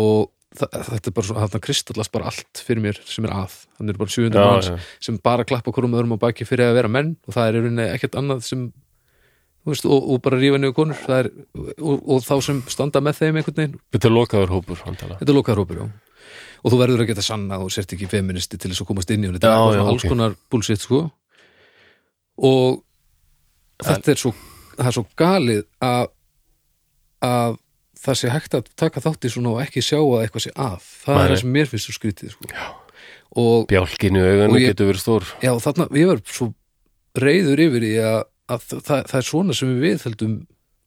Og 0.00 0.30
þetta 0.54 1.10
er 1.10 1.14
bara 1.16 1.26
svona, 1.26 1.44
þarna 1.48 1.64
kristallast 1.64 2.12
bara 2.14 2.30
allt 2.30 2.62
fyrir 2.62 2.82
mér 2.84 3.00
sem 3.08 3.26
er 3.26 3.34
að, 3.34 3.56
þannig 3.78 3.94
er 3.94 4.00
bara 4.00 4.14
700 4.14 4.38
Já, 4.38 4.46
manns 4.46 4.70
já. 4.70 4.88
sem 5.08 5.18
bara 5.24 5.46
klappa 5.48 5.74
hverjum 5.74 5.96
öðrum 5.98 6.14
á 6.14 6.18
baki 6.22 6.46
fyrir 6.46 6.70
að 6.70 6.78
vera 6.78 6.90
menn 6.94 7.14
og 7.26 7.34
það 7.34 7.58
er 7.58 7.82
ekkert 7.88 8.18
annað 8.20 8.44
sem 8.46 8.68
þú 9.64 9.72
veist, 9.72 9.88
og, 9.88 10.08
og 10.14 10.22
bara 10.22 10.38
rífa 10.38 10.60
niður 10.60 10.76
konur. 10.78 11.00
Það 11.00 11.20
er, 11.24 11.30
og, 11.80 12.06
og 12.06 12.24
þá 12.26 12.34
sem 12.46 12.62
standa 12.70 13.02
með 13.02 13.20
þeim 13.20 13.40
einhvern 13.40 13.60
veginn, 13.60 13.76
þetta 13.96 14.10
er 14.10 14.16
lokaður 14.18 14.54
hópur 14.54 14.82
þetta 14.84 15.26
er 15.26 15.34
lokaður 15.34 15.64
hópur 15.64 15.82
já. 15.82 15.86
og 16.62 16.74
þú 16.74 16.80
verður 16.84 17.04
að 17.04 17.12
geta 17.12 17.26
sanna 17.26 17.60
og 17.64 17.74
sért 17.74 17.96
ekki 17.96 18.10
feministi 18.14 18.60
til 18.60 18.70
þess 18.70 18.84
að 18.84 18.90
komast 18.92 19.14
inn 19.14 19.26
í 19.26 19.30
hún 19.30 19.38
þetta 19.40 19.54
er 19.74 19.84
alls 19.84 20.06
ok. 20.06 20.10
konar 20.14 20.38
bullshit 20.52 20.86
sko. 20.86 21.06
Og 22.46 22.82
þetta 23.82 24.14
er 24.14 24.22
svo 24.22 24.34
það 24.78 24.88
er 24.90 24.96
svo 24.98 25.04
galið 25.20 25.62
að 25.84 26.06
að 27.24 27.54
það 28.04 28.18
sé 28.20 28.28
hægt 28.34 28.54
að 28.58 28.66
taka 28.76 29.00
þátt 29.00 29.24
í 29.24 29.30
svona 29.32 29.52
og 29.54 29.60
ekki 29.64 29.80
sjá 29.84 29.96
að 30.02 30.24
eitthvað 30.26 30.42
sé 30.44 30.50
að. 30.60 30.88
Það 31.04 31.14
Nei, 31.16 31.22
er 31.24 31.30
það 31.32 31.40
sem 31.40 31.52
mér 31.54 31.70
finnst 31.70 31.86
svo 31.88 31.94
skrítið 31.96 32.34
sko. 32.34 32.48
og 33.40 33.64
Bjálkin 33.70 34.18
í 34.18 34.20
augunum 34.24 34.54
Og 34.54 34.60
ég- 34.60 34.68
getur 34.74 34.90
verið 34.90 35.00
stór. 35.02 35.24
Já, 35.42 35.52
þarna, 35.64 35.86
ég 35.96 36.06
var 36.10 36.20
svo 36.28 36.50
reyður 37.16 37.62
yfir 37.64 37.82
í 37.88 37.94
að, 38.02 38.20
að 38.52 38.60
það, 38.84 39.00
það 39.08 39.16
er 39.20 39.26
svona 39.30 39.54
sem 39.56 39.72
við 39.72 39.80
viðhaldum 39.88 40.34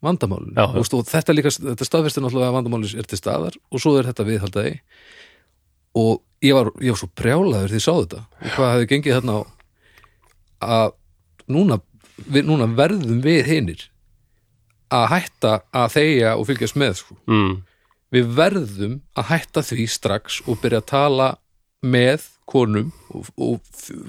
vandamálun 0.06 0.54
og 0.62 1.08
þetta 1.10 1.34
líka, 1.34 1.50
þetta 1.50 1.86
staðfestir 1.88 2.22
náttúrulega 2.22 2.52
að 2.52 2.58
vandamálun 2.60 3.00
er 3.02 3.08
til 3.10 3.18
staðar 3.18 3.56
og 3.74 3.82
svo 3.82 3.96
er 3.98 4.06
þetta 4.12 4.28
viðhaldaði 4.28 4.74
og 5.98 6.22
ég 6.46 6.54
var, 6.54 6.70
ég 6.86 6.94
var 6.94 7.00
svo 7.02 7.10
brjálaður 7.18 7.72
því 7.74 7.80
ég 7.80 7.86
sá 7.88 7.94
þetta. 7.98 8.20
Og 8.46 8.52
hvað 8.54 8.74
hefði 8.76 8.90
gengið 8.94 9.16
þarna 9.18 9.38
á 9.42 9.42
að 10.68 10.92
núna, 11.50 11.80
við, 12.26 12.44
núna 12.48 12.68
verðum 12.78 13.22
við 13.24 13.46
hinir 13.52 13.84
að 14.94 15.06
hætta 15.12 15.52
að 15.76 15.90
þegja 15.98 16.36
og 16.40 16.46
fylgjast 16.48 16.78
með 16.80 16.94
sko. 17.02 17.18
mm. 17.28 17.54
við 18.16 18.30
verðum 18.38 18.94
að 19.20 19.30
hætta 19.34 19.64
því 19.68 19.86
strax 19.92 20.42
og 20.48 20.62
byrja 20.64 20.80
að 20.84 20.90
tala 20.94 21.30
með 21.84 22.24
konum 22.48 22.94
og, 23.12 23.28
og 23.38 23.60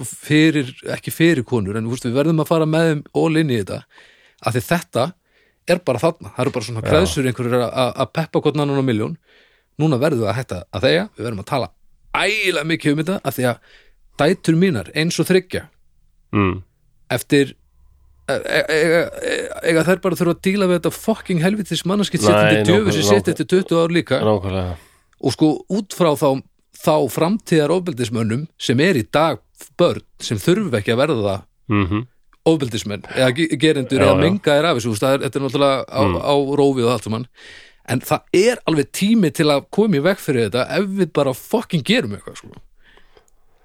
fyrir, 0.06 0.70
ekki 0.94 1.10
fyrir 1.12 1.44
konur 1.44 1.76
en 1.76 1.88
veist, 1.90 2.06
við 2.06 2.14
verðum 2.20 2.40
að 2.44 2.50
fara 2.52 2.68
með 2.70 2.86
þeim 2.92 3.00
all 3.18 3.40
inn 3.42 3.50
í 3.50 3.58
þetta 3.58 3.80
af 4.46 4.54
því 4.54 4.62
þetta 4.68 5.06
er 5.68 5.80
bara 5.84 6.00
þarna, 6.00 6.30
það 6.36 6.44
eru 6.46 6.52
bara 6.54 6.64
svona 6.68 6.84
kreðsur 6.86 7.26
einhverjur 7.28 7.64
að- 7.66 8.12
peppa 8.14 8.40
hvort 8.40 8.56
annan 8.56 8.78
á 8.80 8.84
miljón 8.86 9.16
núna 9.78 9.98
verðum 10.00 10.22
við 10.24 10.30
að 10.30 10.38
hætta 10.38 10.60
að 10.72 10.86
þegja 10.86 11.02
við 11.18 11.26
verðum 11.26 11.42
að 11.42 11.50
tala 11.50 11.68
ægilega 12.22 12.68
mikið 12.70 12.92
um 12.94 13.02
þetta 13.02 13.18
af 13.28 13.36
því 13.36 13.48
að 13.50 13.58
dætur 14.22 14.56
mínar 14.62 14.88
eins 14.94 15.18
og 15.20 15.28
þryggja 15.28 15.66
Mm. 16.32 16.58
eftir 17.10 17.54
e- 18.28 18.64
e- 18.68 19.08
e- 19.32 19.48
eiga 19.70 19.84
þær 19.86 20.00
bara 20.04 20.18
þurfa 20.18 20.34
að 20.36 20.42
díla 20.48 20.68
við 20.68 20.78
þetta 20.80 20.92
fucking 20.98 21.40
helvitis 21.42 21.84
mannaskitt 21.88 22.22
Nei, 22.22 22.28
sittandi 22.28 22.62
djöfu 22.68 22.92
sem 22.92 23.02
sitt 23.08 23.28
eftir 23.32 23.46
20 23.54 23.80
ár 23.82 23.94
líka 23.94 24.20
Nákvæmlega 24.20 24.76
og 25.18 25.32
sko 25.34 25.48
út 25.74 25.96
frá 25.98 26.12
þá, 26.14 26.42
þá 26.78 26.94
framtíðar 27.10 27.72
ofbeldismönnum 27.74 28.46
sem 28.58 28.78
er 28.80 29.00
í 29.00 29.06
dag 29.10 29.40
börn 29.80 30.04
sem 30.22 30.38
þurfa 30.38 30.78
ekki 30.82 30.94
að 30.94 31.02
verða 31.06 31.40
mm 31.72 32.06
ofbeldismenn 32.48 33.02
eða 33.12 33.32
ge- 33.36 33.56
gerendur 33.60 33.98
Já, 34.00 34.04
eða 34.06 34.14
já. 34.14 34.20
mengaðir 34.24 34.64
af 34.70 34.76
þessu 34.78 34.92
það 34.96 35.14
er, 35.16 35.24
þetta 35.26 35.36
er 35.36 35.42
náttúrulega 35.44 35.80
á, 35.84 36.00
Mm. 36.00 36.14
á 36.24 36.34
rófið 36.56 36.84
og 36.86 36.92
allt 36.94 37.04
saman 37.04 37.26
en 37.88 38.00
það 38.00 38.20
er 38.32 38.56
alveg 38.64 38.86
tími 38.92 39.30
til 39.36 39.46
að 39.52 39.66
koma 39.70 39.96
í 39.98 40.00
veg 40.06 40.16
fyrir 40.22 40.46
þetta 40.48 40.62
ef 40.78 40.86
við 40.96 41.12
bara 41.12 41.34
fucking 41.34 41.84
gerum 41.84 42.14
eitthvað 42.16 42.36
sko. 42.40 42.48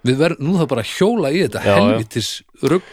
við 0.04 0.18
verðum 0.20 0.44
nú 0.50 0.58
það 0.60 0.68
bara 0.74 0.84
hjóla 0.84 1.32
í 1.32 1.40
þetta 1.48 1.64
já. 1.64 1.76
helvitis 1.80 2.30
rugg 2.64 2.84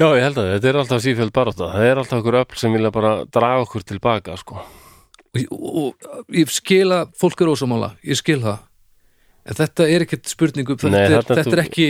Já, 0.00 0.06
ég 0.16 0.22
held 0.24 0.38
að 0.40 0.50
þetta 0.54 0.68
er 0.70 0.78
alltaf 0.80 1.02
sífjöld 1.04 1.32
barátta. 1.36 1.68
Það 1.74 1.86
er 1.90 2.00
alltaf 2.00 2.22
okkur 2.22 2.38
öll 2.40 2.56
sem 2.58 2.72
vilja 2.74 2.90
bara 2.94 3.10
draga 3.28 3.64
okkur 3.66 3.84
tilbaka 3.86 4.36
sko. 4.40 4.62
og, 5.32 5.52
og, 5.52 6.08
og 6.08 6.36
ég 6.36 6.50
skil 6.52 6.88
að 6.96 7.12
fólk 7.20 7.40
er 7.44 7.50
ósamála 7.52 7.92
ég 8.04 8.18
skil 8.20 8.40
það. 8.42 8.58
En 9.48 9.58
þetta 9.58 9.86
er 9.90 10.04
ekkert 10.06 10.28
spurningum 10.30 10.78
þetta, 10.78 10.92
Nei, 10.94 11.02
er, 11.04 11.16
þarna 11.18 11.36
þetta 11.36 11.50
þú- 11.50 11.56
er 11.58 11.62
ekki 11.64 11.86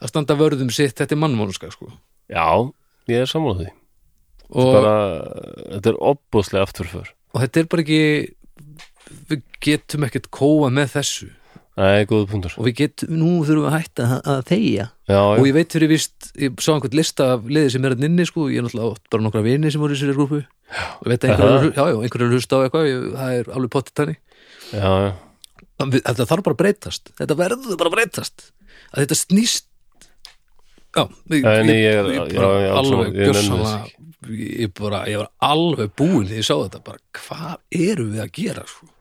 að 0.00 0.08
standa 0.12 0.36
vörðum 0.38 0.70
sitt, 0.72 0.94
þetta 0.96 1.12
er 1.16 1.20
mannmónuska 1.22 1.70
sko. 1.74 1.90
Já, 2.32 2.46
ég 3.12 3.22
er 3.22 3.30
sammála 3.30 3.60
því. 3.62 3.68
Og, 4.46 4.68
bara, 4.72 4.94
Þetta 5.76 5.90
er 5.92 5.98
opbúslega 6.12 6.66
afturför. 6.66 7.08
Og 7.34 7.42
þetta 7.42 7.60
er 7.62 7.68
bara 7.70 7.82
ekki 7.82 8.00
við 9.30 9.42
getum 9.62 10.06
ekkert 10.06 10.30
kóa 10.34 10.70
með 10.72 10.94
þessu 10.96 11.28
Nei, 11.76 12.06
góðu 12.08 12.24
punktur. 12.30 12.54
Og 12.56 12.70
við 12.70 12.74
getum, 12.78 13.10
nú 13.20 13.30
þurfum 13.44 13.66
við 13.66 13.68
að 13.68 13.74
hætta 13.76 14.04
að, 14.06 14.20
að 14.32 14.38
þegja. 14.48 14.84
Já, 15.10 15.18
og 15.20 15.42
já, 15.42 15.44
ég 15.44 15.56
veit 15.58 15.74
fyrir 15.76 15.90
vist, 15.90 16.28
ég 16.40 16.62
sá 16.64 16.70
einhvern 16.72 16.96
lista 16.96 17.26
af 17.34 17.50
liði 17.52 17.72
sem 17.74 17.84
er 17.84 17.94
að 17.94 18.04
nynni 18.04 18.24
sko, 18.30 18.46
ég 18.48 18.62
er 18.62 18.64
náttúrulega 18.64 18.96
átt 18.96 19.10
bara 19.12 19.26
nokkra 19.26 19.42
vini 19.44 19.72
sem 19.74 19.82
voru 19.84 19.92
í 19.96 20.00
sér 20.00 20.16
grúpu. 20.16 20.40
Og 20.40 21.04
ég 21.04 21.12
veit 21.12 21.26
að 21.26 21.34
einhver 21.34 21.50
Aha. 21.50 21.58
er, 21.58 21.68
já, 21.76 21.84
já, 21.92 21.98
einhver 22.00 22.24
er 22.24 22.26
að 22.30 22.38
hlusta 22.38 22.56
á 22.56 22.60
eitthvað. 22.64 22.88
Ég, 22.88 23.04
það 23.12 23.36
er 23.42 23.52
alveg 23.58 23.74
potið 23.76 23.96
tannig 24.00 24.18
já, 24.72 24.88
já. 25.04 25.12
þetta 25.98 26.28
þarf 26.32 26.48
bara 26.48 26.56
að 26.56 26.62
breytast. 26.64 27.12
Þetta 27.20 27.38
verður 27.42 27.78
bara 27.84 27.92
að 27.92 27.98
breytast. 27.98 28.48
Að 28.88 29.04
þetta 29.04 29.20
snýst 29.20 29.68
já, 30.96 31.04
ég, 31.04 31.44
Já, 31.44 31.52
nei, 31.60 31.76
ég 31.76 31.92
ég 31.92 32.16
já, 32.16 32.26
bara 32.40 32.50
já, 32.64 32.72
alveg 32.80 33.22
alveg, 33.28 33.94
ég 34.32 34.76
bara, 34.80 35.04
ég 35.12 35.20
var 35.20 35.32
alveg 35.44 35.92
búinn 35.92 36.24
þegar 36.24 36.40
ég 36.40 36.48
sá 36.48 36.56
þetta. 36.56 36.84
Bara, 36.88 37.04
hvað 37.20 37.82
erum 37.84 38.14
við 38.16 38.24
að 38.24 38.36
gera 38.40 38.64
sko? 38.70 38.94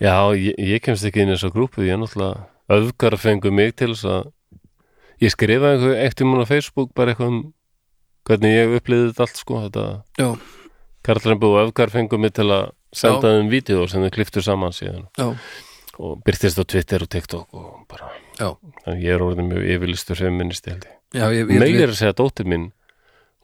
Já 0.00 0.14
ég, 0.36 0.54
ég 0.58 0.84
kemst 0.84 1.06
ekki 1.06 1.24
inn 1.24 1.32
í 1.32 1.36
þessa 1.36 1.52
grúpu 1.54 1.84
ég 1.86 1.94
er 1.96 2.02
náttúrulega 2.02 2.48
öfgar 2.70 3.18
fengu 3.20 3.52
mig 3.54 3.74
til 3.78 3.92
þess 3.94 4.08
að 4.08 4.30
ég 5.20 5.34
skrifaði 5.34 5.76
einhver 5.76 6.04
eitt 6.06 6.24
um 6.24 6.38
á 6.40 6.44
Facebook 6.48 6.94
bara 6.96 7.12
eitthvað 7.12 7.34
um 7.34 7.40
hvernig 8.28 8.56
ég 8.56 8.76
upplýði 8.78 9.10
þetta 9.10 9.26
allt 9.26 9.40
sko 9.40 9.62
þetta 9.66 9.86
Karlarinn 11.00 11.40
búið 11.40 11.62
öfgar 11.64 11.92
fengu 11.92 12.18
mig 12.20 12.34
til 12.36 12.50
að 12.52 12.70
senda 12.92 13.32
þeim 13.36 13.50
vídeo 13.52 13.86
sem 13.88 14.02
þau 14.04 14.12
kliftu 14.14 14.42
saman 14.44 14.74
síðan. 14.76 15.06
Já, 15.16 15.30
og 16.00 16.20
byrtist 16.26 16.60
á 16.60 16.64
Twitter 16.68 17.04
og 17.04 17.10
TikTok 17.12 17.56
og 17.56 17.70
bara, 17.90 18.10
já, 18.38 18.50
ég 18.92 19.14
er 19.14 19.24
orðin 19.24 19.48
mjög 19.48 19.68
yfirlistur 19.76 20.20
feministi 20.20 20.72
held 20.72 20.86
ég. 20.88 20.96
já 21.16 21.24
ég, 21.32 21.44
ég, 21.44 21.60
Meir 21.60 21.80
er 21.84 21.92
að 21.92 21.98
segja 21.98 22.14
að 22.14 22.20
dóttir 22.22 22.48
mín 22.48 22.70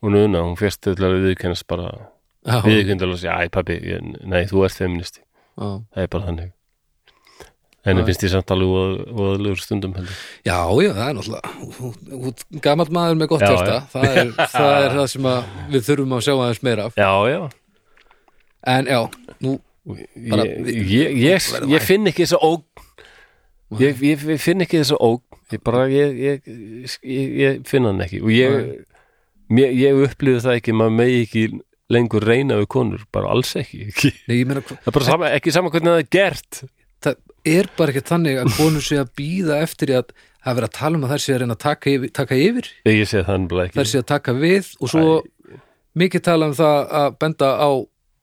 hún 0.05 0.19
una, 0.21 0.45
hún 0.45 0.57
férst 0.61 0.83
til 0.85 0.97
að 0.97 1.19
viðkennast 1.25 1.67
bara 1.69 1.91
viðkennast 2.65 3.09
að 3.09 3.21
segja, 3.25 3.39
æ 3.41 3.53
pabbi, 3.53 3.79
nei 4.25 4.45
þú 4.49 4.65
ert 4.69 4.79
feministi 4.79 5.25
það 5.57 6.03
er 6.05 6.13
bara 6.13 6.29
þannig. 6.31 6.53
Henni 7.87 8.03
Já. 8.03 8.07
finnst 8.09 8.25
ég 8.27 8.33
samt 8.33 8.51
alveg 8.51 9.03
óðalegur 9.15 9.61
stundum 9.63 9.93
heldur 9.95 10.15
já, 10.43 10.57
já, 10.83 10.89
það 10.97 11.05
er 11.07 11.15
náttúrulega 11.21 12.63
gamall 12.65 12.91
maður 12.97 13.21
með 13.21 13.29
gott 13.31 13.45
já. 13.47 13.53
það 13.93 14.33
það 14.57 14.79
er 14.81 14.97
það 14.97 15.07
sem 15.13 15.29
að 15.31 15.53
við 15.71 15.85
þurfum 15.87 16.17
að 16.17 16.25
sjá 16.27 16.33
aðeins 16.35 16.63
meira 16.67 16.89
af. 16.89 16.99
Já, 16.99 17.13
já, 17.31 17.39
en 18.75 18.91
já, 18.91 18.99
nú, 19.47 19.55
Bara- 19.87 20.49
ég, 20.67 20.81
ég, 20.91 21.21
ég, 21.23 21.47
ég 21.71 21.87
finn 21.87 22.11
ekki 22.11 22.27
þessa 22.27 22.41
óg 22.43 22.65
ég, 23.79 24.03
finn 24.43 24.67
ekki 24.67 24.81
þessa 24.83 24.99
óg 24.99 25.23
ég 25.55 25.63
bara, 25.63 25.87
ég, 25.87 26.19
ég, 26.19 26.51
ég, 27.07 27.39
ég 27.39 27.63
finn 27.71 27.87
hann 27.87 28.03
ekki. 28.03 28.19
Og 28.27 28.35
ég 28.35 30.03
upplýði 30.09 30.43
það 30.43 30.59
ekki, 30.59 30.75
maður 30.75 30.97
megi 30.99 31.21
ekki 31.23 31.45
lengur 31.93 32.25
reyna 32.27 32.59
við 32.61 32.69
konur, 32.73 33.05
bara 33.15 33.31
alls 33.35 33.53
ekki, 33.59 33.89
ekki. 33.91 34.13
Nei, 34.31 34.41
meina, 34.49 34.63
það 34.67 34.89
er 34.91 34.97
bara 34.97 35.09
sama, 35.09 35.33
ekki 35.37 35.55
sama 35.55 35.73
hvernig 35.75 35.93
það 35.93 36.03
er 36.03 36.09
gert. 36.17 36.63
Það 37.07 37.19
er 37.57 37.69
bara 37.79 37.95
ekki 37.95 38.07
þannig 38.09 38.41
að 38.43 38.55
konur 38.57 38.87
sé 38.87 38.99
að 39.01 39.13
býða 39.19 39.61
eftir 39.63 39.93
að 39.95 40.15
það 40.17 40.51
er 40.51 40.59
verið 40.59 40.69
að 40.69 40.79
tala 40.79 40.99
um 40.99 41.07
að 41.07 41.13
þær 41.15 41.25
sé 41.25 41.35
að 41.35 41.43
reyna 41.43 41.57
að 41.57 41.63
taka 41.67 41.93
yfir, 41.93 42.15
taka 42.21 42.41
yfir. 42.43 42.71
Þær 43.77 43.91
sé 43.91 44.01
að 44.01 44.09
taka 44.11 44.35
við 44.37 44.73
og 44.81 44.93
svo 44.93 45.13
mikið 45.97 46.25
tala 46.27 46.51
um 46.51 46.57
það 46.57 46.97
að 47.01 47.21
benda 47.23 47.53
á, 47.57 47.71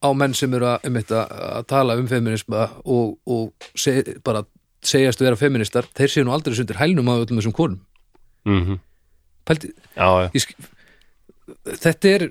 á 0.03 0.09
menn 0.19 0.35
sem 0.37 0.57
eru 0.57 0.69
að, 0.69 0.89
um 0.89 0.99
að, 1.01 1.13
að 1.59 1.69
tala 1.71 1.97
um 1.99 2.09
feminisma 2.11 2.67
og, 2.83 3.15
og 3.25 3.69
seg, 3.79 4.15
bara 4.25 4.43
segjast 4.83 5.23
vera 5.23 5.39
feministar, 5.39 5.87
þeir 5.95 6.11
séu 6.11 6.27
nú 6.27 6.33
aldrei 6.35 6.57
sundir 6.57 6.81
hælnum 6.81 7.07
á 7.07 7.15
öllum 7.15 7.39
þessum 7.39 7.55
konum. 7.55 7.79
Mm 8.43 8.81
Pældi, 9.43 9.73
já, 9.91 10.07
já, 10.23 10.29
ég, 10.31 10.43
þetta 11.83 12.11
er 12.13 12.23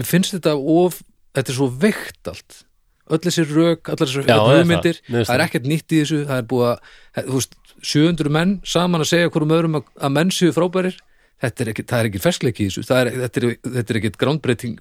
mér 0.00 0.08
finnst 0.08 0.36
þetta 0.36 0.54
of 0.56 1.00
þetta 1.36 1.52
er 1.52 1.58
svo 1.58 1.68
veikt 1.84 2.30
allt. 2.32 2.62
Öll 3.06 3.22
þessi 3.22 3.44
rök, 3.46 3.90
allar 3.92 4.10
þessi 4.10 4.24
hugmyndir 4.26 5.00
það. 5.02 5.18
Það. 5.20 5.34
er 5.36 5.44
ekkert 5.44 5.68
nýtt 5.70 5.92
í 5.92 6.00
þessu 6.02 6.22
það 6.26 6.40
er 6.40 6.46
búið 6.50 6.70
að, 6.70 6.94
þú 7.18 7.36
veist, 7.36 7.58
700 7.86 8.32
menn 8.34 8.54
saman 8.66 9.04
að 9.04 9.10
segja 9.12 9.30
hverjum 9.34 9.52
öðrum 9.54 9.78
að, 9.78 9.92
að 10.00 10.16
menn 10.16 10.32
séu 10.34 10.54
frábærir. 10.56 10.96
Þetta 11.44 11.62
er 11.62 11.70
ekki, 11.70 11.84
það 11.86 12.00
er 12.00 12.08
ekki 12.08 12.22
ferskleiki 12.24 12.64
í 12.64 12.70
þessu. 12.70 12.84
Er, 12.96 13.10
þetta, 13.26 13.42
er, 13.42 13.74
er 13.82 13.98
ekkert 14.00 14.18
groundbreaking 14.22 14.78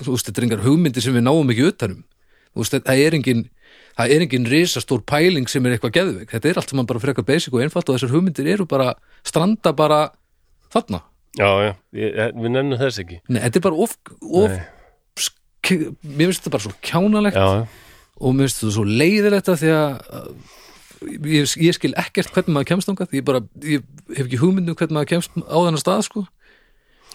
þú 0.00 0.14
veist, 0.14 0.30
þetta 0.30 0.40
er 0.40 0.46
engar 0.48 0.64
hugmyndir 0.64 1.04
sem 1.04 1.14
við 1.14 1.26
náum 1.26 1.52
ekki 1.52 1.68
utanum 1.68 2.00
þú 2.54 2.64
veist, 2.64 2.78
það 2.88 3.02
er 3.04 3.16
engin 3.18 3.44
það 3.98 4.14
er 4.14 4.24
engin 4.24 4.48
risastór 4.48 5.02
pæling 5.06 5.50
sem 5.50 5.66
er 5.66 5.76
eitthvað 5.76 5.96
geðveik. 5.98 6.32
Þetta 6.32 6.50
er 6.50 6.60
allt 6.60 6.72
sem 6.72 6.82
bara 6.88 7.02
frekar 7.02 7.26
basic 7.28 7.54
og 7.54 7.62
einfalt 7.64 7.90
og 7.90 7.98
þessar 7.98 8.14
hugmyndir 8.14 8.50
eru 8.54 8.66
bara, 8.70 8.92
stranda 9.26 9.74
bara 9.76 10.00
þarna 10.72 11.02
já, 11.36 11.48
já. 11.66 11.72
Ég, 11.98 12.14
ég- 12.16 12.36
við 12.38 12.50
nefnum 12.54 12.78
þess 12.80 13.02
ekki. 13.04 13.20
Nei, 13.28 13.40
þetta 13.44 13.60
er 13.60 13.66
bara 13.68 13.82
of, 13.84 13.96
of 14.22 14.50
mér 15.68 16.30
finnst 16.30 16.40
þetta 16.44 16.54
bara 16.54 16.64
svo 16.64 16.72
kjánalegt 16.80 17.36
já, 17.36 17.44
já, 17.44 17.66
og 18.22 18.32
mér 18.38 18.46
finnst 18.48 18.62
þetta 18.62 18.74
svo 18.78 18.84
leiðilegt 18.88 19.50
að 19.52 19.60
því 19.62 19.72
að 19.74 19.90
uh, 20.16 20.56
ég, 21.28 21.52
ég 21.68 21.76
skil 21.76 21.92
ekkert 22.00 22.32
hvernig 22.34 22.54
maður 22.56 22.70
kemst 22.72 22.88
þangað. 22.90 23.12
Ég 23.18 23.26
bara, 23.28 23.42
ég 23.62 23.84
hef 24.16 24.24
ekki 24.24 24.40
hugmyndum 24.40 24.78
hvernig 24.78 24.96
maður 24.96 25.10
kemst 25.12 25.36
á 25.36 25.56
þennan 25.58 25.82
stað 25.82 26.02
sko. 26.08 26.24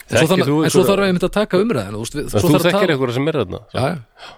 En 0.03 0.19
svo, 0.19 0.27
þannig, 0.33 0.47
þú 0.51 0.55
en 0.67 0.73
svo 0.73 0.83
þarf 0.83 1.05
ég 1.07 1.13
myndi 1.15 1.27
að 1.29 1.35
taka 1.37 1.59
þú, 1.59 1.65
við- 1.71 2.25
þú 2.27 2.39
svo 2.43 2.49
þarf 2.51 2.59
að 2.59 2.65
þekkir 2.67 2.91
eitthvað 2.93 3.13
sem 3.15 3.27
er 3.31 3.37
þarna 3.39 3.59
já, 3.71 3.83
já. 3.87 4.31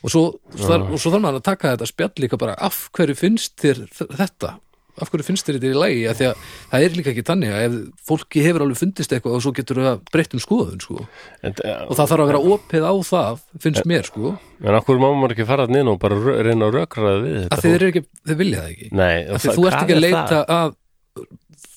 og 0.00 0.12
svo, 0.14 0.22
svo, 0.56 0.78
og 0.80 1.02
svo 1.02 1.10
þarf 1.12 1.24
maður 1.26 1.40
að 1.42 1.46
taka 1.50 1.72
þetta 1.74 1.88
spjall 1.90 2.22
líka 2.24 2.38
bara 2.40 2.54
af 2.56 2.78
hverju 2.96 3.16
finnst 3.20 3.52
þér 3.60 3.82
þetta 4.16 4.54
af 5.00 5.10
hverju 5.10 5.26
finnst 5.26 5.48
þér 5.48 5.58
þetta 5.58 5.70
í 5.70 5.80
lagi? 5.80 6.00
Að 6.10 6.18
því 6.20 6.26
að 6.28 6.44
það 6.70 6.84
er 6.86 6.96
líka 6.98 7.12
ekki 7.12 7.24
þannig 7.30 7.54
að 7.56 7.64
ef 7.66 7.76
fólki 8.10 8.44
hefur 8.44 8.64
alveg 8.66 8.80
fundist 8.80 9.14
eitthvað 9.16 9.36
og 9.36 9.44
svo 9.44 9.52
getur 9.56 9.80
það 9.84 10.00
breytt 10.14 10.36
um 10.36 10.42
skoðun 10.44 10.84
sko. 10.84 11.06
en, 11.42 11.56
og 11.88 11.94
það 11.98 12.12
þarf 12.12 12.24
að 12.24 12.30
vera 12.32 12.42
opið 12.56 12.86
á 12.86 12.94
það 13.10 13.44
finnst 13.66 13.88
mér 13.90 14.08
sko. 14.10 14.34
en 14.64 14.80
okkur 14.80 15.02
má 15.02 15.08
maður 15.10 15.36
ekki 15.36 15.48
fara 15.48 15.68
inn 15.70 15.92
og 15.92 16.00
bara 16.02 16.18
reyna 16.44 16.68
að 16.68 16.76
rökraða 16.80 17.22
við 17.24 17.38
þetta? 17.40 17.56
Að 17.56 17.66
þeir 17.66 17.86
ekki, 17.90 18.04
þeir 18.28 18.40
vilja 18.44 18.62
það 18.64 18.72
ekki. 18.74 18.90
Nei, 19.00 19.16
að 19.26 19.44
því 19.44 19.56
þú 19.56 19.68
ert 19.70 19.80
ekki 19.80 19.96
að 19.96 20.04
leita 20.06 20.42
að 20.60 20.76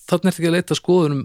þannig 0.09 0.29
ert 0.29 0.39
ekki 0.39 0.49
að 0.51 0.57
leita 0.57 0.77
skoðunum 0.77 1.23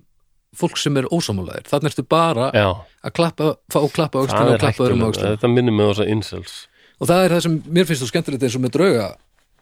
fólk 0.59 0.79
sem 0.81 0.97
er 0.97 1.07
ósamálaðir 1.13 1.69
þannig 1.69 1.93
ertu 1.93 2.05
bara 2.09 2.49
Já, 2.57 2.69
að 3.05 3.15
klappa, 3.19 3.53
fá 3.69 3.79
klappa 3.93 4.19
það 4.19 4.25
aukstina 4.25 4.55
og 4.55 4.63
klappa 4.63 4.85
öðrum 4.87 5.03
hættulegt. 5.03 5.09
aukstina 5.19 5.33
Þetta 5.37 5.51
minnir 5.53 5.75
mig 5.77 5.85
á 5.85 5.91
þess 5.91 6.03
að 6.05 6.13
incels. 6.15 6.55
Og 6.99 7.11
það 7.11 7.25
er 7.25 7.35
það 7.35 7.43
sem 7.45 7.57
mér 7.69 7.89
finnst 7.89 8.03
þú 8.05 8.09
skemmtilegt 8.11 8.47
eins 8.49 8.57
og 8.59 8.65
með 8.65 8.73
drauga 8.79 9.09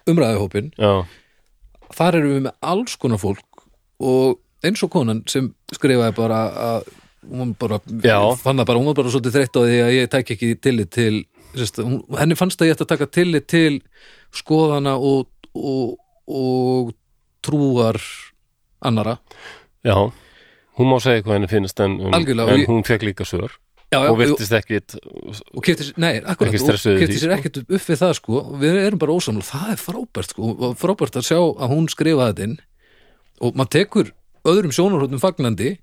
umræðuhópin 0.06 0.70
Já, 0.78 0.92
þar 1.94 2.20
erum 2.20 2.34
við 2.34 2.44
með 2.48 2.56
alls 2.72 2.96
konar 3.00 3.22
fólk 3.22 3.66
og 4.02 4.38
eins 4.66 4.82
og 4.84 4.92
konan 4.92 5.22
sem 5.30 5.50
skrifaði 5.74 6.16
bara 6.16 6.40
að 6.66 6.90
hún 7.26 7.54
bara, 7.58 7.80
fann 7.80 8.60
það 8.60 8.68
bara, 8.68 8.78
hún 8.78 8.90
var 8.90 8.98
bara 9.00 9.12
svolítið 9.12 9.36
þreytt 9.38 9.58
á 9.58 9.60
því 9.62 9.78
að 9.82 9.94
ég 9.96 10.10
tæk 10.12 10.34
ekki 10.36 10.50
tillit 10.62 10.92
til 10.94 11.14
sérst, 11.56 11.80
hún, 11.82 12.02
henni 12.18 12.38
fannst 12.38 12.60
að 12.60 12.70
ég 12.70 12.76
ætti 12.76 12.86
að 12.86 12.92
taka 12.92 13.08
tillit 13.16 13.48
til 13.50 13.80
skoðana 14.36 14.96
og, 14.98 15.26
og, 15.56 15.96
og 16.26 16.94
trúar 17.46 18.00
annara 18.84 19.18
já 19.86 19.98
Hún 20.76 20.90
má 20.92 20.98
segja 21.00 21.22
hvað 21.24 21.38
henni 21.38 21.48
finnst 21.48 21.78
en, 21.80 21.94
um, 22.04 22.12
en 22.12 22.66
hún 22.68 22.82
fekk 22.84 23.06
líka 23.08 23.24
svör 23.24 23.54
já, 23.92 23.98
já, 23.98 24.10
og 24.10 24.18
virtist 24.20 24.54
ekkit 24.56 24.96
og 24.98 25.64
kefti 25.64 25.88
sér, 25.88 26.78
sko. 26.80 27.32
ekkert 27.36 27.58
upp 27.62 27.86
við 27.86 28.00
það 28.02 28.14
sko, 28.18 28.42
við 28.62 28.78
erum 28.82 29.00
bara 29.02 29.16
ósamlega, 29.16 29.48
það 29.50 29.72
er 29.72 29.82
frábært 29.82 30.34
sko, 30.34 30.52
og 30.52 30.76
frábært 30.80 31.18
að 31.20 31.26
sjá 31.30 31.40
að 31.40 31.72
hún 31.72 31.88
skrifa 31.92 32.30
þetta 32.30 32.46
inn. 32.48 32.56
Og 33.44 33.58
maður 33.58 33.72
tekur 33.76 34.12
öðrum 34.48 34.74
sjónarhóttum 34.74 35.22
fagnandi. 35.22 35.74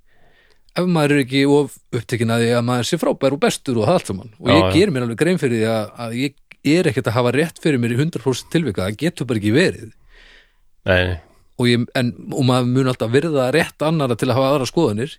Ef 0.74 0.88
maður 0.90 1.18
er 1.18 1.26
ekki 1.28 1.44
of 1.46 1.76
upptekin 1.94 2.34
að 2.34 2.46
því 2.46 2.54
að 2.58 2.64
maður 2.70 2.88
sé 2.90 2.98
frábær 3.02 3.36
og 3.36 3.44
bestur 3.44 3.82
og 3.82 3.92
allt 3.94 4.10
saman. 4.10 4.32
Og 4.42 4.50
ég 4.50 4.72
ger 4.74 4.94
mér 4.94 5.06
alveg 5.06 5.20
grein 5.20 5.42
fyrir 5.42 5.62
því 5.62 5.68
að, 5.70 5.92
að 6.06 6.16
ég 6.18 6.40
er 6.74 6.90
ekkert 6.90 7.12
að 7.12 7.18
hafa 7.20 7.34
rétt 7.36 7.62
fyrir 7.62 7.82
mér 7.84 7.94
í 7.94 8.00
100% 8.00 8.50
tilvika, 8.54 8.88
það 8.88 8.98
getur 9.04 9.30
bara 9.30 9.42
ekki 9.42 9.54
verið. 9.54 9.92
Nei, 10.90 11.20
og, 11.60 11.68
ég, 11.70 11.86
en, 12.00 12.10
og 12.34 12.48
maður 12.48 12.72
mun 12.72 12.90
alltaf 12.92 13.12
virða 13.14 13.52
rétt 13.54 13.86
annara 13.86 14.18
til 14.20 14.30
að 14.32 14.40
hafa 14.40 14.50
aðra 14.54 14.70
skoðanir 14.70 15.14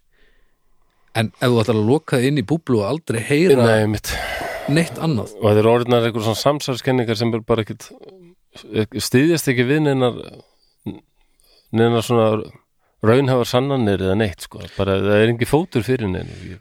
en 1.15 1.31
ef 1.39 1.47
þú 1.47 1.61
ætlar 1.62 1.78
að 1.78 1.89
loka 1.89 2.20
inn 2.20 2.41
í 2.41 2.47
búblu 2.47 2.82
og 2.82 2.89
aldrei 2.91 3.23
heyra 3.24 3.69
nei 3.69 4.01
neitt 4.73 4.99
annað. 5.03 5.35
Og 5.41 5.49
þetta 5.51 5.61
er 5.61 5.70
orðinar 5.70 6.07
einhver 6.09 6.24
svona 6.24 6.41
samsælskenningar 6.41 7.19
sem 7.20 7.32
er 7.36 7.43
bara 7.47 7.65
ekkit 7.65 7.89
stýðjast 9.05 9.51
ekki 9.53 9.66
við 9.69 9.82
neinar 9.89 10.20
neinar 11.74 12.05
svona 12.07 12.28
raunhafar 13.05 13.49
sannanir 13.49 14.05
eða 14.07 14.19
neitt 14.19 14.47
sko, 14.47 14.62
bara 14.78 14.97
það 15.03 15.19
er 15.19 15.32
engi 15.32 15.49
fótur 15.49 15.85
fyrir 15.85 16.09
neinu. 16.11 16.59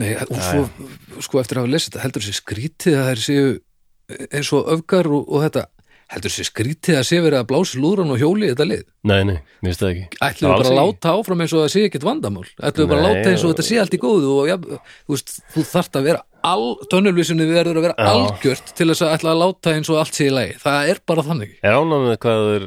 Nei, 0.00 0.14
og 0.22 0.38
svo, 0.38 0.64
sko, 1.22 1.40
eftir 1.42 1.58
að 1.58 1.66
hafa 1.66 1.74
lesið 1.74 1.90
þetta 1.90 2.04
heldur 2.04 2.26
sér 2.26 2.38
skrítið 2.38 2.98
að 2.98 3.10
þær 3.10 3.22
séu 3.26 3.50
eins 4.30 4.50
og 4.56 4.70
öfgar 4.74 5.10
og, 5.10 5.26
og 5.28 5.44
þetta 5.46 5.66
heldur 6.10 6.32
sér 6.34 6.48
skrítið 6.48 6.98
að 6.98 7.04
sé 7.06 7.20
verið 7.22 7.38
að 7.40 7.48
blási 7.52 7.80
lúðran 7.80 8.10
og 8.14 8.18
hjóli 8.20 8.48
í 8.48 8.50
þetta 8.50 8.66
lið. 8.66 8.82
Nei, 9.10 9.20
nei, 9.28 9.36
mér 9.62 9.70
finnst 9.70 9.82
það 9.84 9.92
ekki 9.92 10.20
Ætlum 10.26 10.50
við 10.50 10.56
bara 10.56 10.70
að 10.72 10.78
láta 10.80 11.12
áfram 11.14 11.44
eins 11.44 11.54
og 11.54 11.62
það 11.62 11.72
sé 11.74 11.84
ekkert 11.86 12.06
vandamál. 12.08 12.44
Ætlum 12.58 12.84
við 12.84 12.90
bara 12.90 13.00
að 13.00 13.06
láta 13.06 13.30
eins 13.30 13.44
og 13.44 13.54
þetta 13.54 13.66
sé 13.68 13.78
allt 13.80 13.94
í 13.96 14.00
góðu 14.02 14.32
og 14.34 14.50
ja, 14.50 14.58
þú 14.58 15.14
veist, 15.14 15.34
þú 15.54 15.64
þarft 15.70 16.00
að 16.00 16.08
vera 16.10 16.24
all, 16.50 16.68
tönnulvísunni 16.90 17.46
verður 17.50 17.80
að 17.80 17.86
vera 17.88 17.96
Já. 17.96 18.10
algjört 18.10 18.72
til 18.76 18.88
þess 18.90 19.04
að 19.06 19.14
ætla 19.16 19.34
að 19.34 19.42
láta 19.44 19.74
eins 19.76 19.92
og 19.92 20.00
allt 20.02 20.18
sé 20.18 20.26
í 20.26 20.34
lagi. 20.34 20.56
Það 20.62 20.92
er 20.94 21.02
bara 21.12 21.26
þannig. 21.30 21.54
Er 21.62 21.78
ánægð 21.78 22.06
með 22.08 22.18
hvað 22.24 22.42
það 22.44 22.56
er 22.58 22.66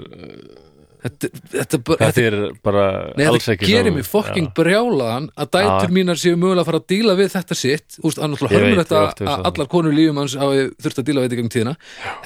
Þetta, 1.03 1.29
þetta, 1.51 1.79
þetta, 1.83 2.07
þér 2.15 2.35
bara 2.63 2.83
Nei, 3.19 3.25
alls 3.27 3.43
þetta 3.43 3.53
ekki 3.57 3.67
gerir 3.67 3.89
saman. 3.89 3.97
mig 3.99 4.07
fokking 4.07 4.47
Já. 4.47 4.53
brjálaðan 4.59 5.25
að 5.35 5.49
dætur 5.57 5.89
Já. 5.89 5.95
mínar 5.97 6.21
séu 6.21 6.37
mögulega 6.39 6.63
að 6.63 6.69
fara 6.71 6.79
að 6.79 6.87
díla 6.93 7.17
við 7.19 7.33
þetta 7.33 7.57
sitt 7.59 7.97
úst, 8.07 8.21
að 8.23 8.31
náttúrulega 8.31 8.61
ég 8.63 8.79
hef 8.79 8.95
að 8.95 9.27
að 9.33 9.45
allar 9.51 9.69
konur 9.73 9.97
lífum 9.97 10.21
hans 10.23 10.37
hafi 10.39 10.63
þurft 10.79 11.03
að 11.03 11.09
díla 11.11 11.19
við 11.25 11.27
þetta 11.29 11.41
gegn 11.41 11.53
tíðina 11.57 11.75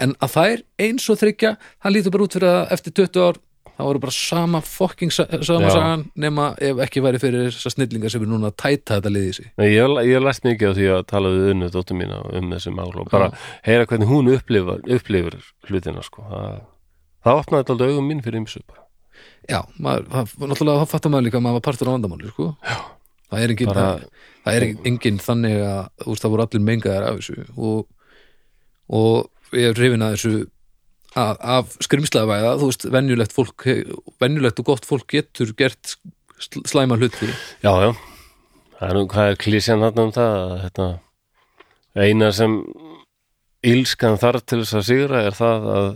en 0.06 0.14
að 0.22 0.36
þær 0.38 0.64
eins 0.88 1.10
og 1.10 1.20
þryggja 1.24 1.56
hann 1.84 1.95
lítur 1.98 2.14
bara 2.14 2.28
út 2.30 2.38
fyrir 2.38 2.54
að 2.54 2.78
eftir 2.78 2.98
20 3.02 3.26
ár 3.28 3.41
það 3.78 3.86
voru 3.91 3.99
bara 4.02 4.16
sama 4.16 4.62
fokking 4.66 5.12
sa 5.14 5.26
sama 5.45 5.70
sagan 5.70 6.06
nema 6.18 6.48
ef 6.58 6.80
ekki 6.86 7.02
væri 7.06 7.20
fyrir 7.22 7.49
þessar 7.52 7.76
snillingar 7.76 8.10
sem 8.14 8.24
er 8.26 8.30
núna 8.32 8.49
að 8.49 8.56
tæta 8.64 8.98
þetta 8.98 9.12
liðið 9.14 9.41
Nei, 9.58 9.68
ég, 9.74 9.98
hef- 10.08 10.24
læst 10.26 10.48
mikið 10.48 10.70
á 10.70 10.74
því 10.78 10.88
að 10.95 11.04
tala 11.12 11.34
við 11.36 11.52
unnu 11.54 11.70
dóttur 11.74 11.99
mína 11.99 12.22
um 12.40 12.49
þessi 12.56 12.74
mál 12.74 12.90
og 12.94 13.12
bara 13.12 13.30
heyra 13.68 13.86
hvernig 13.90 14.10
hún 14.10 14.32
upplifar, 14.34 14.82
upplifir 14.86 15.38
hlutina 15.70 16.02
sko. 16.06 16.26
Það, 17.26 17.39
opnaði 17.41 17.64
alltaf 17.64 17.88
augum 17.88 18.07
mín 18.11 18.22
fyrir 18.26 18.41
ymsu 18.41 18.61
bara. 18.68 18.84
Já, 19.48 19.61
maður, 19.80 20.07
það, 20.11 20.34
náttúrulega 20.52 20.84
þá 20.84 20.91
fattar 20.94 21.14
maður 21.14 21.26
líka 21.27 21.39
að 21.39 21.45
maður 21.48 21.57
var 21.60 21.65
partur 21.68 21.89
á 21.89 21.95
vandamáli 21.95 22.31
sko. 22.34 22.48
það 23.31 23.44
er 23.45 23.53
engin, 23.53 23.69
Bara- 23.72 23.85
það, 23.85 24.03
það 24.45 24.57
er 24.57 24.65
engin 24.91 25.18
þannig 25.23 25.56
að 25.68 25.80
veist, 26.07 26.22
það 26.26 26.34
voru 26.35 26.45
allir 26.48 26.65
mengaðar 26.68 27.07
af 27.10 27.18
þessu 27.22 27.48
og, 27.57 27.88
og 28.89 29.57
ég 29.57 29.72
er 29.72 29.80
hrifin 29.80 30.06
að 30.06 30.15
þessu 30.18 30.34
að, 31.18 31.34
af 31.57 31.77
skrimslaðvæða. 31.88 32.52
Þú 32.61 32.69
veist, 32.72 32.85
venjulegt 32.94 33.34
fólk 33.35 33.68
venjulegt 34.22 34.60
og 34.61 34.68
gott 34.69 34.85
fólk 34.88 35.07
getur 35.15 35.53
gert 35.57 35.95
sl- 36.38 36.65
slæma 36.69 36.98
hluti 36.99 37.31
Já, 37.64 37.72
já. 37.88 37.91
Það 38.77 38.89
er 38.91 38.94
nú 38.99 39.06
hvað 39.10 39.31
er 39.31 39.39
klísjan 39.41 39.81
þarna 39.81 40.03
um 40.06 40.11
það? 40.14 40.35
Að 40.38 40.60
þetta 40.68 40.88
eina 41.98 42.27
sem 42.35 42.60
ílskan 43.65 44.19
þarf 44.22 44.44
til 44.45 44.60
þess 44.61 44.76
að 44.77 44.85
sigra 44.91 45.22
er 45.26 45.34
það 45.38 45.65
að 45.73 45.88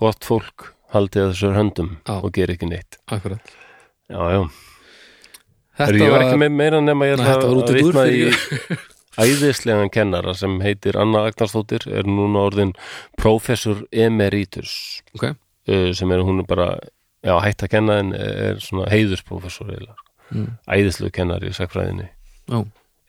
gott 0.00 0.24
fólk 0.26 0.70
haldi 0.94 1.20
að 1.22 1.32
þessur 1.34 1.56
höndum 1.58 1.90
Já. 2.08 2.14
og 2.18 2.30
geri 2.34 2.56
ekki 2.56 2.68
neitt. 2.70 2.98
Akkurat. 3.12 3.52
Já, 4.10 4.20
já, 4.34 4.40
Heru, 5.80 6.00
ég 6.02 6.10
var 6.12 6.24
ekki 6.26 6.40
með 6.42 6.56
meira 6.58 6.80
nema 6.84 7.06
ég 7.08 7.20
að 7.22 7.44
vitna 7.76 8.02
í 8.10 8.24
æðislegan 9.20 9.90
kennara 9.92 10.34
sem 10.36 10.58
heitir 10.64 10.98
Anna 11.00 11.22
Agnarsdóttir 11.28 11.86
er 11.88 12.08
núna 12.08 12.42
orðin 12.48 12.72
professor 13.20 13.80
emeritus. 13.92 14.72
Ok, 15.16 15.30
uh, 15.30 15.90
sem 15.96 16.12
er 16.12 16.24
hún 16.26 16.42
er 16.42 16.48
bara 16.50 16.68
já, 17.24 17.34
hætt 17.44 17.64
að 17.66 17.72
kenna 17.76 17.98
en 18.02 18.12
er 18.16 18.60
svona 18.64 18.90
heiðursprófessor 18.92 19.72
eiginlega, 19.74 19.98
Mm. 20.30 20.44
æðislegu 20.70 21.10
kennari 21.10 21.48
í 21.50 21.54
sakfræðinni 21.56 22.04
já, 22.06 22.58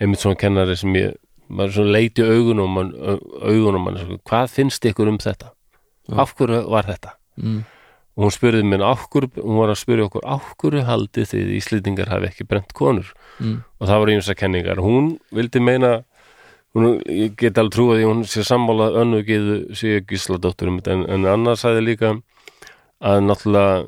einmitt 0.02 0.24
svona 0.24 0.40
kennari 0.42 0.74
sem 0.74 0.96
ég 0.98 1.12
maður 1.54 1.76
svona 1.76 1.92
leiti 1.94 2.24
augunum 2.26 2.80
augunum 2.82 3.86
hvað 4.26 4.48
finnst 4.50 4.88
ykkur 4.90 5.12
um 5.12 5.20
þetta. 5.22 5.52
Af 6.20 6.34
hverju 6.36 6.62
var 6.70 6.84
þetta? 6.90 7.14
Mm, 7.42 7.64
og 8.18 8.24
hún 8.26 8.34
spurði 8.36 8.64
mér 8.68 8.84
hún 8.84 9.58
var 9.62 9.70
að 9.72 9.80
spyrja 9.80 10.06
okkur 10.10 10.26
af 10.28 10.54
hverju 10.60 10.84
haldið 10.86 11.30
þið 11.32 11.52
Íslendingar 11.58 12.10
hafi 12.12 12.28
ekki 12.28 12.48
brent 12.48 12.74
konur? 12.74 13.14
Mm, 13.40 13.64
og 13.80 13.88
það 13.88 14.00
voru 14.04 14.12
eins 14.16 14.30
að 14.30 14.40
kenningar. 14.42 14.78
Hún 14.84 15.18
vildi 15.32 15.60
meina 15.64 16.04
hún, 16.76 17.02
ég 17.08 17.36
get 17.40 17.58
alveg 17.58 17.74
trúið 17.76 17.98
því 18.02 18.10
hún 18.10 18.26
sé 18.28 18.44
sammála 18.48 18.92
önnu 19.02 19.24
geðu 19.28 19.58
sé 19.76 20.02
gísladóttur 20.08 20.68
en, 20.72 21.06
en 21.10 21.26
annars 21.26 21.64
sagði 21.66 21.86
líka 21.88 22.14
að 23.02 23.24
náttúrulega 23.26 23.88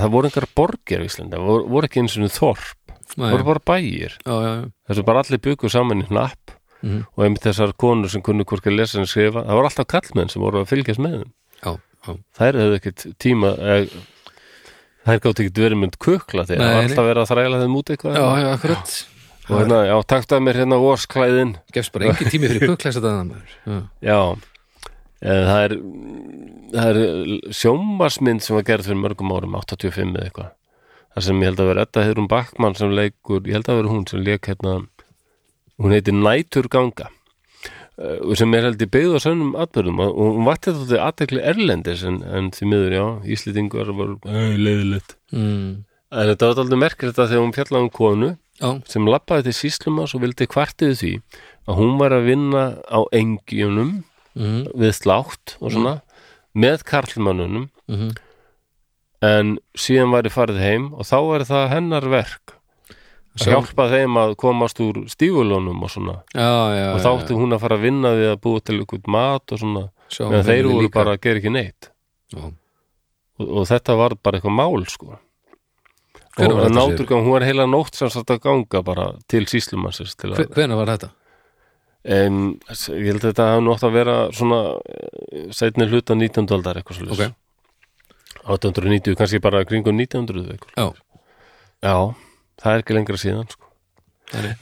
það 0.00 0.10
voru 0.10 0.30
engar 0.30 0.48
borgir 0.56 1.02
í 1.04 1.08
Íslandi, 1.10 1.36
það 1.36 1.46
voru, 1.46 1.66
voru 1.70 1.86
ekki 1.88 2.00
eins 2.02 2.16
og 2.18 2.32
þorp, 2.34 2.94
það 3.14 3.34
voru 3.36 3.44
bara 3.46 3.62
bæir. 3.70 4.16
Já, 4.24 4.32
já, 4.34 4.50
já. 4.56 4.64
þessu 4.90 5.04
bara 5.06 5.22
allir 5.22 5.42
byggu 5.44 5.70
saman 5.70 6.02
í 6.04 6.08
hnapp 6.10 6.56
Mhm. 6.80 7.02
og 7.14 7.24
einmitt 7.26 7.42
þessar 7.44 7.74
konur 7.76 8.08
sem 8.08 8.22
kunnu 8.24 8.40
hvorki 8.48 8.72
lesa 8.72 8.98
en 8.98 9.04
skrifa, 9.04 9.42
það 9.44 9.52
voru 9.58 9.68
alltaf 9.68 9.86
kallmenn 9.86 10.30
sem 10.32 10.40
voru 10.40 10.62
að 10.62 10.70
fylgjast 10.70 10.98
með 11.04 11.18
þeim 11.18 11.32
já, 11.64 11.72
já. 12.06 12.12
þær 12.38 12.58
hefðu 12.62 12.78
ekkert 12.80 13.06
tíma 13.22 13.54
eð, 13.76 13.96
þær 15.08 15.22
gátt 15.24 15.42
ekkert 15.44 15.62
verið 15.64 15.80
mynd 15.82 15.98
kukla 16.02 16.46
þegar 16.48 16.64
það 16.66 16.76
var 16.76 16.84
alltaf 16.84 17.08
verið 17.10 17.22
að 17.22 17.32
þræla 17.32 17.62
þeim 17.62 17.80
út 17.80 17.92
eitthvað. 17.94 18.20
Já, 18.20 18.28
já, 18.42 18.48
akkurat. 18.54 18.94
Og 19.50 19.58
hérna, 19.58 19.80
já, 19.88 19.96
taktu 20.12 20.36
að 20.36 20.44
mér 20.46 20.60
hérna 20.60 20.78
vorsklæðin. 20.78 21.52
Gefst 21.74 21.92
bara 21.94 22.10
engin 22.12 22.30
tími 22.30 22.50
fyrir 22.52 22.70
kukklæsa 22.70 23.00
þetta 23.02 23.24
maður. 23.26 23.54
Já, 23.66 23.78
já, 24.06 24.20
en 25.20 25.46
það 25.48 25.64
er 25.64 25.76
það 26.70 26.90
er 26.90 27.54
sjómasmynd 27.60 28.44
sem 28.44 28.56
var 28.56 28.66
gerð 28.68 28.90
fyrir 28.90 29.00
mörgum 29.00 29.32
árum, 29.34 29.56
85 29.58 30.14
eða 30.14 30.28
eitthvað. 30.28 30.52
Það 31.10 31.26
sem 31.26 31.40
ég 31.42 31.50
held 31.50 31.62
að 31.62 31.70
vera 31.72 31.84
Edda 31.86 32.04
Heiðrún 32.06 32.28
Backmann 32.30 32.76
sem 32.78 32.92
leikur, 32.94 33.40
ég 33.42 33.56
held 33.58 33.70
að 33.70 33.80
vera 33.80 33.90
hún 33.90 34.04
sem 34.06 34.22
leik 34.22 34.46
hérna, 34.46 34.76
hún 35.80 35.94
heitir 35.96 36.14
Næturganga 36.14 37.08
sem 38.38 38.56
er 38.56 38.66
held 38.68 38.82
í 38.82 38.88
byggð 38.90 39.16
og 39.18 39.24
sönnum 39.24 39.56
atbyrðum 39.60 40.02
og 40.06 40.18
hún 40.18 40.46
vakti 40.48 40.74
þetta 40.76 41.00
aðtekli 41.06 41.42
erlendis 41.52 42.04
en, 42.08 42.20
en 42.24 42.50
því 42.54 42.68
miður, 42.72 42.96
já, 42.96 43.06
Íslendingur 43.36 43.90
var 43.96 44.14
leiðilegt 44.56 45.16
mm. 45.34 45.66
en 46.10 46.30
þetta 46.32 46.50
var 46.52 46.62
aldrei 46.64 46.80
merkir 46.80 47.10
þetta 47.10 47.28
þegar 47.32 47.44
hún 47.44 47.56
fjallaði 47.56 47.86
um 47.86 47.90
konu 48.00 48.30
já, 48.32 48.70
sem 48.88 49.10
lappaði 49.10 49.50
til 49.50 49.56
síslumas 49.60 50.14
og 50.16 50.24
vildi 50.24 50.48
kvartið 50.50 50.94
því 51.02 51.12
að 51.68 51.82
hún 51.82 51.98
var 52.00 52.16
að 52.16 52.30
vinna 52.30 52.64
á 52.88 53.00
engjunum 53.20 53.92
mm. 54.34 54.62
við 54.80 54.96
slátt 54.96 55.58
og 55.60 55.76
svona 55.76 55.98
með 56.56 56.82
karlmannunum 56.88 57.68
Mm. 57.90 58.12
en 59.26 59.56
síðan 59.74 60.12
væri 60.14 60.30
farið 60.30 60.60
heim 60.62 60.84
og 60.94 61.08
þá 61.08 61.16
væri 61.26 61.46
það 61.48 61.64
hennar 61.72 62.04
verk 62.12 62.52
að 63.38 63.46
hjálpa 63.52 63.86
þeim 63.92 64.16
að 64.20 64.34
komast 64.42 64.80
úr 64.82 65.02
stífulónum 65.12 65.82
og 65.86 65.90
svona. 65.92 66.16
Já, 66.34 66.50
já, 66.74 66.86
og 66.94 67.00
þá 67.04 67.08
átti 67.12 67.36
hún 67.38 67.54
að 67.54 67.60
fara 67.62 67.76
að 67.78 67.84
vinna 67.86 68.10
við 68.18 68.30
að 68.32 68.40
búa 68.42 68.60
til 68.64 68.80
ykkur 68.82 69.04
mat 69.06 69.52
og 69.54 69.58
svona. 69.62 69.84
En 70.20 70.42
þeir 70.42 70.50
heimili 70.50 70.72
voru 70.74 70.86
líka. 70.88 70.98
bara 70.98 71.14
að 71.16 71.20
gera 71.26 71.38
ekki 71.38 71.52
neitt. 71.54 71.90
Og, 72.36 72.52
og 73.46 73.66
þetta 73.70 73.96
var 73.96 74.16
bara 74.22 74.38
eitthvað 74.40 74.56
mál 74.58 74.86
sko. 74.90 75.14
Var 76.40 76.46
og 76.50 76.60
þetta, 76.62 76.74
náttúrgang, 76.74 77.24
hún 77.26 77.34
var 77.34 77.44
heila 77.46 77.66
nótt 77.66 77.94
sem 77.98 78.10
satt 78.10 78.30
að 78.30 78.40
ganga 78.44 78.82
bara 78.86 79.06
til 79.28 79.44
síslumansins 79.50 80.14
til 80.16 80.30
Hve- 80.34 80.46
að, 80.46 80.54
hvenær 80.56 80.78
var 80.80 80.92
þetta? 80.94 81.10
en 82.00 82.36
ég 82.96 83.10
held 83.10 83.18
að 83.20 83.26
þetta 83.28 83.46
hafa 83.50 83.60
nú 83.60 83.72
átt 83.74 83.82
að 83.84 83.92
vera 83.92 84.14
svona 84.32 84.60
setni 85.52 85.84
hluta 85.90 86.14
19. 86.16 86.46
aldar 86.56 86.78
eitthvað 86.80 86.96
svo 86.96 87.12
Ok. 87.12 87.34
890, 88.48 89.16
kannski 89.18 89.40
bara 89.42 89.64
kringum 89.68 89.98
1900 90.00 90.54
eitthvað 90.54 90.72
já, 90.80 90.86
Já, 91.84 92.14
það 92.60 92.76
er 92.76 92.84
ekki 92.84 92.96
lengra 92.96 93.20
síðan 93.20 93.50
sko. 93.50 93.70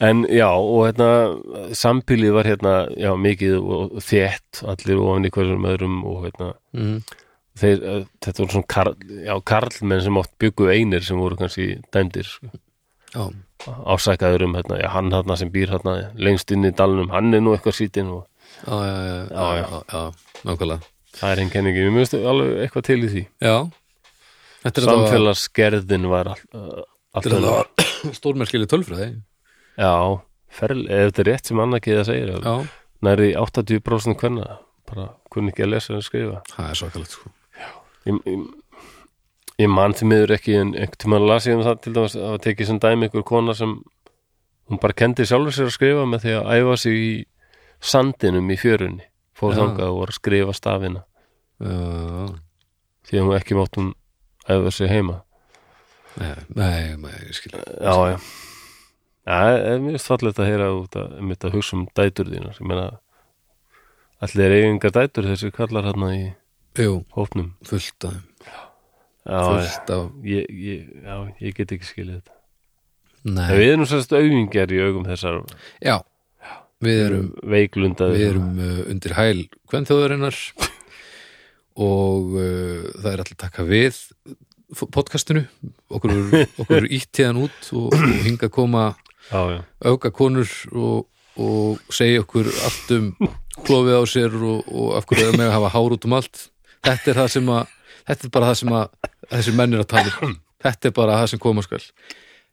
En 0.01 0.23
já, 0.25 0.47
og 0.49 0.87
hérna 0.87 1.73
sambílið 1.77 2.33
var 2.33 2.47
hérna, 2.49 2.73
já, 2.97 3.11
mikið 3.21 3.57
og 3.59 3.99
þétt, 4.01 4.63
allir 4.71 5.01
ofan 5.03 5.27
í 5.29 5.31
hverjum 5.35 5.67
öðrum 5.69 5.99
og 6.09 6.23
hérna, 6.25 6.47
mm. 6.73 6.95
þeir, 7.61 7.83
eh, 7.91 8.07
þetta 8.25 8.41
voru 8.41 8.55
svona 8.55 8.69
karl, 8.73 8.95
já, 9.27 9.35
karlmenn 9.51 10.03
sem 10.07 10.19
oft 10.21 10.33
byggu 10.41 10.71
einir 10.73 11.05
sem 11.05 11.21
voru 11.21 11.37
kannski 11.37 11.67
dæmdir 11.93 12.25
sko, 12.25 12.49
já, 13.13 13.23
ásækaður 13.67 14.47
um 14.47 14.57
hérna, 14.57 14.81
já, 14.81 14.89
hann 14.95 15.13
hérna 15.13 15.37
sem 15.37 15.53
býr 15.53 15.75
hérna 15.75 15.97
lengst 16.17 16.49
inn 16.55 16.65
í 16.65 16.73
dalnum, 16.73 17.13
hann 17.13 17.29
er 17.37 17.45
nú 17.45 17.53
eitthvað 17.53 17.77
sítinn 17.83 18.09
og 18.15 18.25
já, 18.65 18.73
já, 18.73 18.95
já, 19.37 19.83
já, 19.93 20.39
nákvæmlega. 20.49 20.95
Það 21.19 21.33
er 21.33 21.39
einn 21.43 21.51
kenningi, 21.53 21.83
við 21.85 21.93
mjögstu 21.93 22.25
alveg 22.31 22.63
eitthvað 22.63 22.89
til 22.89 23.03
í 23.03 23.13
því. 23.13 23.27
Já, 23.43 23.55
er 24.65 24.85
Samfélagsgerðin 24.89 26.09
var 26.09 26.33
all, 27.13 27.21
uh, 27.21 27.25
þetta 27.25 27.35
er 27.35 27.47
alltaf, 27.49 27.91
þetta 27.99 28.15
stórmerkileg 28.19 28.71
tölfræði. 28.71 29.09
Já, 29.79 29.93
ferl, 30.59 30.85
ef 30.87 31.11
þetta 31.11 31.23
er 31.23 31.29
rétt 31.31 31.51
sem 31.51 31.61
Anna 31.63 31.81
Kiða 31.83 32.05
segir, 32.09 32.33
já, 32.37 32.55
næri 33.05 33.33
80% 33.39 34.19
hvernig 34.19 34.47
bara 34.89 35.11
kunni 35.31 35.53
ekki 35.53 35.65
að 35.65 35.73
lesa 35.75 35.95
en 35.95 36.05
skrifa. 36.05 36.41
Það 36.53 36.71
er 36.71 36.79
svakalegt 36.79 37.15
sko. 37.15 37.31
Ég, 38.07 38.19
ég, 38.25 38.45
ég 39.61 39.71
man 39.71 39.93
því 39.97 40.09
miður 40.09 40.35
ekki 40.37 40.55
en 40.57 40.73
einhvern 40.73 41.01
tímann 41.03 41.27
las 41.29 41.47
ég 41.49 41.59
um 41.59 41.65
það 41.65 41.81
til 41.83 41.95
dæmis 41.97 42.17
að 42.17 42.27
það 42.31 42.41
tekið 42.47 42.69
sem 42.71 42.81
dæmi 42.85 43.09
ykkur 43.09 43.25
kona 43.27 43.55
sem 43.57 43.75
hún 44.69 44.81
bara 44.81 44.97
kendi 44.97 45.27
sjálfur 45.27 45.55
sér 45.55 45.69
að 45.69 45.75
skrifa 45.75 46.07
með 46.09 46.25
því 46.25 46.35
að 46.39 46.51
æfa 46.55 46.77
sig 46.83 46.99
í 47.03 47.13
sandinum 47.79 48.49
í 48.49 48.57
fjörunni 48.59 49.05
fór 49.37 49.53
Já. 49.53 49.61
þangað 49.61 49.93
og 49.93 50.01
var 50.01 50.13
að 50.13 50.19
skrifa 50.19 50.55
stafina. 50.57 51.05
Já, 51.59 52.29
því 53.09 53.19
að 53.19 53.25
hún 53.27 53.37
ekki 53.39 53.59
mátt 53.59 53.79
hún 53.79 53.91
æfa 54.49 54.73
sig 54.73 54.91
heima 54.91 55.21
nei, 56.17 56.31
nei, 56.55 56.95
nei, 56.97 57.17
ég 57.27 57.35
skil 57.37 57.53
já, 57.55 57.93
já. 58.13 58.17
Já, 59.29 59.35
það 59.35 59.59
er 59.69 59.83
mjög 59.83 60.01
fallegt 60.01 60.39
að 60.41 60.49
heyra 60.49 60.71
út 60.73 60.95
að, 60.97 61.11
um 61.19 61.31
þetta 61.33 61.53
hugsa 61.53 61.75
um 61.77 61.85
dætur 61.99 62.31
þínar. 62.31 62.57
Ég 62.57 62.69
meina 62.71 62.85
allir 64.25 64.45
er 64.45 64.55
eigingar 64.57 64.95
dætur 64.95 65.29
þessi 65.29 65.51
kallar 65.53 65.85
hérna 65.85 66.09
í 66.15 66.23
jú, 66.79 66.95
hópnum. 67.13 67.53
fullt 67.67 68.09
af 68.09 68.17
fullt 69.29 69.93
af 69.93 70.25
ég, 70.25 70.49
ég, 70.49 70.89
já, 71.05 71.15
ég 71.45 71.57
get 71.57 71.75
ekki 71.75 71.89
skilið 71.91 72.19
þetta. 72.19 72.35
Nei, 73.29 73.49
við 73.59 73.73
erum 73.73 73.87
sérst 73.91 74.15
auðingjar 74.15 74.73
í 74.73 74.81
augum 74.81 75.05
þessar 75.05 75.41
já, 75.83 75.99
við 76.83 77.01
erum 77.05 77.29
veiklundað 77.53 78.15
við 78.15 78.27
erum 78.31 78.51
uh, 78.63 78.83
undir 78.89 79.15
hæl 79.17 79.41
hvernþjóðarinnar 79.69 80.37
og 81.89 82.37
uh, 82.39 82.87
það 82.95 83.11
er 83.11 83.23
allir 83.25 83.41
taka 83.43 83.67
við 83.67 83.99
podcastinu. 84.93 85.45
Okkur 85.89 86.13
er, 86.13 86.87
ítt 86.97 87.11
tíðan 87.15 87.41
út 87.45 87.71
og, 87.73 87.93
og 87.93 88.17
hinga 88.25 88.49
að 88.49 88.55
koma 88.55 88.83
auka 89.85 90.11
konur 90.15 90.49
og, 90.73 91.07
og 91.39 91.93
segja 91.93 92.23
okkur 92.23 92.49
allt 92.67 92.93
um 92.95 93.11
klofið 93.65 93.99
á 93.99 94.03
sér 94.09 94.37
og, 94.39 94.69
og 94.69 94.95
af 94.99 95.09
hverju 95.09 95.29
er 95.29 95.37
með 95.37 95.49
að 95.49 95.55
hafa 95.57 95.73
hár 95.75 95.95
út 95.97 96.07
um 96.07 96.17
allt. 96.19 96.45
Þetta 96.85 97.11
er 97.11 97.21
það 97.21 97.31
sem 97.35 97.51
að 97.53 97.75
þetta 98.09 98.27
er 98.27 98.33
bara 98.37 98.49
það 98.51 98.59
sem 98.61 98.75
að 98.79 99.13
þessi 99.29 99.55
menn 99.59 99.75
er 99.75 99.83
að 99.83 99.91
tala 99.95 100.15
um. 100.27 100.35
Þetta 100.59 100.89
er 100.89 100.95
bara 100.95 101.19
það 101.21 101.31
sem 101.33 101.41
koma 101.43 101.63
skal. 101.65 101.81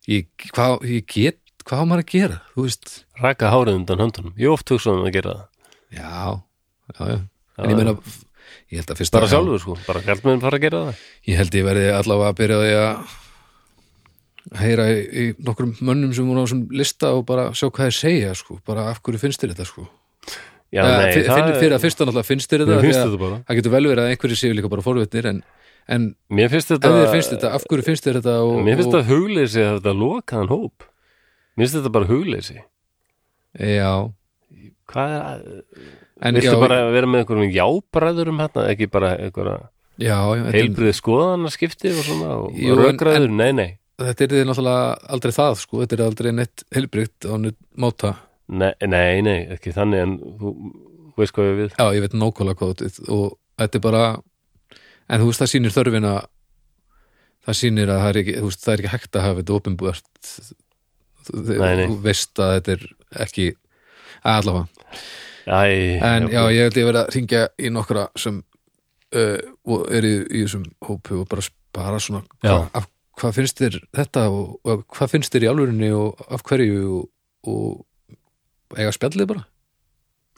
Ég, 0.06 0.28
hvað, 0.54 0.84
ég 0.86 1.06
get, 1.10 1.40
hvað 1.66 1.82
á 1.82 1.84
maður 1.90 2.04
að 2.04 2.12
gera? 2.12 2.40
Þú 2.54 2.66
veist, 2.68 2.92
raka 3.22 3.50
hárið 3.50 3.80
undan 3.80 4.02
höndunum. 4.04 4.34
Ég 4.38 4.52
oft 4.52 4.70
hugsa 4.70 4.92
um 4.94 5.06
að 5.06 5.16
gera 5.16 5.34
það. 5.40 5.48
Já 5.96 6.12
já, 6.86 7.08
já, 7.10 7.18
en 7.58 7.72
ég 7.72 7.78
meina 7.80 7.96
ég 8.72 8.80
held 8.80 8.90
að 8.94 8.98
fyrst 9.02 9.14
bara 9.14 9.28
sjálfur 9.30 9.62
sko, 9.62 9.76
bara 9.86 10.02
kallmenn 10.06 10.42
fara 10.42 10.58
að 10.58 10.64
gera 10.66 10.80
það. 10.88 11.04
Ég 11.30 11.38
held 11.40 11.54
ég 11.60 11.66
verði 11.68 11.86
allavega 11.94 12.32
að 12.32 12.38
byrja 12.40 12.58
því 12.62 12.72
að 12.80 13.14
heyra 14.62 14.84
í, 14.92 14.98
í 15.02 15.24
nokkrum 15.42 15.72
mönnum 15.82 16.12
sem 16.14 16.26
voru 16.28 16.42
á 16.42 16.44
þessum 16.46 16.64
lista 16.78 17.12
og 17.16 17.24
bara 17.28 17.48
sjá 17.56 17.66
hvað 17.68 17.88
þeir 17.88 17.96
segja 17.98 18.34
sko, 18.38 18.58
bara 18.66 18.88
af 18.92 19.00
hverju 19.02 19.22
finnst 19.22 19.42
þér 19.42 19.54
þetta 19.54 19.66
sko? 19.70 19.86
Já, 20.74 20.82
nei, 20.82 21.12
fi- 21.14 21.24
finn, 21.26 21.52
fyrir 21.60 21.74
að 21.76 21.82
fyrst 21.86 22.00
og 22.02 22.08
náttúrulega 22.08 22.26
finnst 22.30 22.50
þér 22.52 22.64
þetta 22.66 23.40
það 23.46 23.58
getur 23.60 23.74
vel 23.74 23.86
verið 23.86 24.02
að 24.04 24.12
einhverju 24.12 24.38
séu 24.38 24.54
líka 24.58 24.70
bara 24.70 24.84
forvitnir 24.86 25.28
en, 25.30 25.40
en 25.96 26.06
mér 26.38 26.50
finnst 26.52 26.72
þetta, 26.74 26.90
finnst 27.14 27.34
þetta, 27.34 27.52
af 27.58 27.66
hverju 27.70 27.86
finnst 27.86 28.06
þér 28.06 28.18
þetta 28.20 28.34
og, 28.46 28.56
mér 28.66 28.80
finnst 28.80 28.90
þetta 28.92 29.10
hugleysi 29.10 29.62
að 29.62 29.76
þetta 29.80 29.94
lokaðan 30.02 30.50
hóp. 30.52 30.86
Mér 31.56 31.64
finnst 31.66 31.78
þetta 31.80 31.94
bara 31.98 32.10
hugleysi 32.10 32.58
já, 33.56 33.92
hvað 34.90 35.14
er 35.14 35.22
að, 35.26 35.46
en 36.22 36.38
viltu 36.38 36.52
já, 36.52 36.60
bara 36.60 36.82
vera 36.94 37.08
með 37.10 37.24
einhverjum 37.24 37.56
jábræðurum 37.56 38.42
hérna, 38.42 38.66
ekki 38.72 38.88
bara 38.92 39.14
einhverja 39.16 39.56
já, 40.00 40.16
já 40.16 40.44
þetta, 40.46 40.54
heilbrið 40.58 40.94
skoðana 41.00 41.52
skipti 41.52 41.92
og 41.92 42.04
svona 42.06 42.30
og 42.44 42.56
Jú, 42.60 42.72
en- 42.72 42.80
rökræður, 42.82 43.32
nei, 43.32 43.50
nei. 43.56 43.68
þetta 44.00 44.26
er 44.26 44.34
þið 44.36 44.46
náttúrulega 44.50 44.86
aldrei 45.16 45.36
það 45.36 45.58
sko, 45.62 45.82
þetta 45.82 45.98
er 45.98 46.04
aldrei 46.06 46.30
neitt 46.36 46.64
heilbrygt 46.76 47.28
á 47.28 47.34
neitt 47.40 47.58
móta 47.76 48.14
nei, 48.48 48.72
nei, 48.86 49.20
nei, 49.26 49.38
ekki 49.56 49.74
þannig 49.76 50.06
en 50.06 50.16
þú 50.40 50.54
veist 51.20 51.36
hvað 51.36 51.50
ég 51.50 51.60
við 51.62 51.76
já, 51.76 51.86
ég 51.96 52.06
veit 52.06 52.16
nákvæmlega 52.16 52.60
hvað 52.60 52.74
þetta 52.74 52.88
er 52.88 53.12
og 53.16 53.28
þetta 53.56 53.80
er 53.80 53.86
bara 53.88 54.04
en 55.06 55.22
þú 55.22 55.28
veist, 55.30 55.42
það 55.42 55.52
sýnir 55.52 55.74
þörfina. 55.74 56.14
Það 57.46 57.58
sýnir 57.60 57.90
að 57.94 58.00
það 58.02 58.10
er 58.10 58.16
ekki, 58.22 58.32
þú 58.40 58.48
veist, 58.48 58.62
það 58.64 58.72
er 58.72 58.80
ekki 58.80 58.90
hægt 58.90 59.16
að 59.16 59.26
hafa 59.26 59.42
þetta 59.42 59.54
nei. 61.76 61.86
þú 61.86 61.96
veist 62.04 62.42
að 62.42 62.50
þetta 62.56 62.74
er 62.74 62.82
ekki 63.26 63.46
allavega 64.26 64.66
Æ, 65.46 66.02
En 66.02 66.28
já, 66.32 66.42
ég 66.50 66.66
held 66.66 66.78
ég 66.80 66.88
verið 66.88 67.00
að 67.04 67.10
ringja 67.14 67.42
í 67.62 67.70
nokkra 67.70 68.08
sem 68.18 68.40
uh, 69.14 69.38
og 69.66 69.86
er 69.94 70.06
í, 70.06 70.14
í 70.26 70.44
þessum 70.44 70.64
hópu 70.86 71.20
og 71.22 71.28
bara, 71.30 71.44
bara 71.76 72.00
svona 72.02 72.22
Já. 72.42 72.56
hva, 72.72 72.82
hvað 73.20 73.36
finnst 73.38 73.60
þér 73.62 73.78
þetta 73.94 74.24
og, 74.32 74.56
og 74.66 74.82
hvað 74.96 75.12
finnst 75.14 75.34
þér 75.34 75.46
í 75.46 75.50
alvörinni 75.52 75.92
og 75.94 76.24
af 76.34 76.42
hverju 76.46 76.80
og, 76.96 77.06
og 77.46 78.78
eiga 78.78 78.94
spjallið 78.96 79.30
bara? 79.30 79.46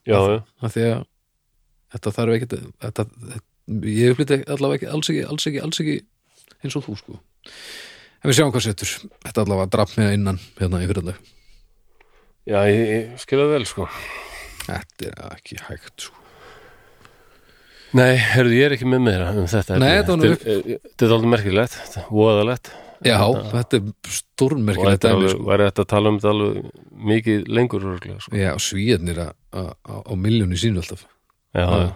Já, 0.09 0.19
já, 0.21 0.39
af 0.65 0.77
því 0.77 0.85
að 0.91 1.01
þetta 1.95 2.15
þarf 2.19 2.37
ekki 2.37 2.51
þetta, 2.53 2.63
þetta, 2.85 3.43
ég 3.89 4.13
upplýtti 4.15 4.41
allavega 4.45 4.79
ekki 4.83 4.93
alls 4.93 5.13
ekki, 5.13 5.25
alls 5.33 5.49
ekki, 5.51 5.65
alls 5.65 5.83
ekki 5.85 5.97
eins 6.65 6.77
og 6.77 6.85
þú 6.85 6.97
sko. 7.01 7.19
En 8.19 8.31
við 8.31 8.39
sjáum 8.41 8.51
hvað 8.51 8.65
setur. 8.67 8.93
Þetta 9.25 9.45
allavega 9.45 9.71
draf 9.73 9.93
með 9.99 10.15
innan 10.17 10.41
hérna 10.59 10.81
í 10.83 10.89
fyrirlega 10.91 11.19
já, 12.49 12.63
ég, 12.65 12.81
ég 12.89 13.21
skilja 13.21 13.49
vel 13.51 13.65
sko 13.69 13.89
Þetta 14.69 15.09
er 15.09 15.21
ekki 15.33 15.59
hægt 15.69 16.05
sko. 16.07 16.15
Nei, 17.97 18.19
herrðu, 18.21 18.53
ég 18.59 18.67
er 18.69 18.75
ekki 18.77 18.85
með 18.89 19.01
meira 19.07 19.31
um 19.33 19.47
þetta 19.49 19.79
Nei, 19.81 19.95
þetta 19.97 20.13
var 20.13 20.25
Þetta 20.29 20.53
er- 20.53 20.81
Þetta 20.85 21.07
er 21.07 21.13
alveg 21.17 21.31
merkilegt, 21.33 21.77
þetta 21.79 22.01
er 22.03 22.11
voðalegt 22.13 22.71
Já, 23.07 23.17
þetta 23.55 23.79
er 23.79 23.87
og 23.89 24.11
stórmerkilegt 24.13 24.99
þetta 24.99 25.09
er 25.09 25.15
dæmi 25.15 25.23
alveg, 25.23 25.31
sko. 25.33 25.47
væri 25.49 25.67
þetta 25.69 25.85
að 25.85 25.89
tala 25.93 26.11
um 26.13 26.19
þetta 26.19 26.33
alveg 26.35 26.59
mikið 27.13 27.49
lengur 27.49 27.87
sko. 28.21 28.35
Já, 28.37 28.51
svíðarnir 28.61 29.21
á, 29.25 30.13
miljónu 30.19 30.59
sínu 30.61 30.83
alltaf 30.83 31.07
Já, 31.55 31.65
Já. 31.65 31.79
já. 31.81 31.89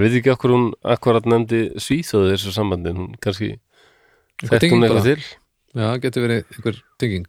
Veit 0.00 0.16
ekki 0.20 0.32
okkur 0.34 0.50
hún 0.56 0.66
akkurat 0.84 1.24
nefndi 1.28 1.62
svíþóði 1.80 2.34
þessu 2.34 2.52
sambandin, 2.56 2.96
hún 3.00 3.16
kannski 3.20 3.54
tenging 4.50 4.72
hún 4.76 4.84
bara. 4.84 5.00
eitthvað 5.00 5.08
til 5.08 5.24
Já, 5.80 5.88
getur 6.02 6.26
verið 6.26 6.44
einhver 6.44 6.82
tenging 7.00 7.26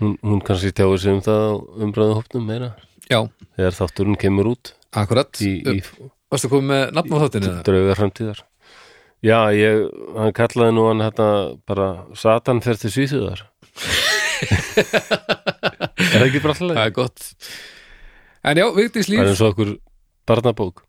hún, 0.00 0.16
hún 0.24 0.40
kannski 0.40 0.72
tjáir 0.72 0.98
sig 1.04 1.12
um 1.12 1.20
það 1.20 1.40
á 1.44 1.52
umræðu 1.84 2.16
hópnum 2.22 2.46
meira 2.48 2.72
Já, 3.10 3.20
þegar 3.58 3.78
þátturinn 3.78 4.18
kemur 4.20 4.50
út. 4.54 4.74
Akkurat. 4.94 5.40
Varstu 6.32 6.50
komið 6.50 6.70
með 6.70 6.82
nafn 6.96 7.14
á 7.14 7.18
þáttinu? 7.24 7.54
draugar 7.66 7.98
framtíðar 7.98 8.42
Já, 9.24 9.38
ég, 9.56 9.86
hann 10.18 10.34
kallaði 10.36 10.74
nú 10.76 10.82
hann 10.90 11.00
þetta 11.00 11.26
bara 11.64 11.86
Satan 12.18 12.60
fer 12.64 12.76
til 12.80 12.90
svíþjóðar. 12.92 13.44
Er 16.04 16.20
það 16.20 16.26
ekki 16.26 16.42
alltaf 16.42 16.58
Það 16.60 16.82
er 16.82 16.92
gott. 16.98 17.30
En 18.44 18.60
já, 18.60 18.66
Vigdís 18.76 19.08
Það 19.08 19.14
er 19.14 19.22
Líf 19.24 19.30
eins 19.30 19.40
og 19.40 19.54
okkur 19.54 19.70
barnabók. 20.28 20.84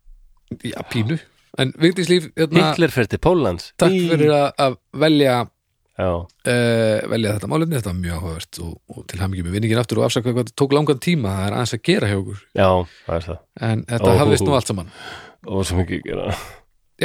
Já, 0.68 0.80
pínu. 0.92 1.18
En 1.62 1.72
Vigdís 1.80 2.12
Líf, 2.12 2.28
hérna, 2.36 2.74
Hitler 2.74 2.92
fer 2.92 3.08
til 3.08 3.22
Póllands. 3.24 3.70
Takk 3.80 3.96
fyrir 3.96 4.34
að, 4.36 4.76
velja 5.06 5.38
uh, 5.96 7.06
velja 7.12 7.36
þetta 7.38 7.50
málefni, 7.52 7.78
þetta 7.78 7.92
var 7.92 8.00
mjög 8.02 8.16
áhugavert 8.20 8.62
og, 8.66 8.74
og 8.92 9.06
til 9.12 9.20
hamingi 9.22 9.46
með 9.46 9.58
vinningin 9.58 9.82
aftur 9.82 10.02
og 10.02 10.08
afsaka 10.10 10.34
hvað 10.36 10.52
tók 10.60 10.76
langan 10.76 11.00
tíma, 11.04 11.36
það 11.38 11.48
er 11.48 11.58
aðeins 11.58 11.76
að 11.78 11.84
gera 11.88 12.10
hjá 12.12 12.18
okkur. 12.20 12.42
Já, 12.52 12.70
það 13.06 13.18
er 13.18 13.28
það. 13.30 13.44
En 13.70 13.86
þetta 13.94 14.12
Ó. 14.12 14.20
hafðist 14.22 14.48
nú 14.48 14.58
allt 14.58 14.72
saman. 14.72 14.96
Og 15.46 15.68
svo 15.68 15.80
mikið 15.80 16.02
að 16.02 16.10
gera. 16.10 16.40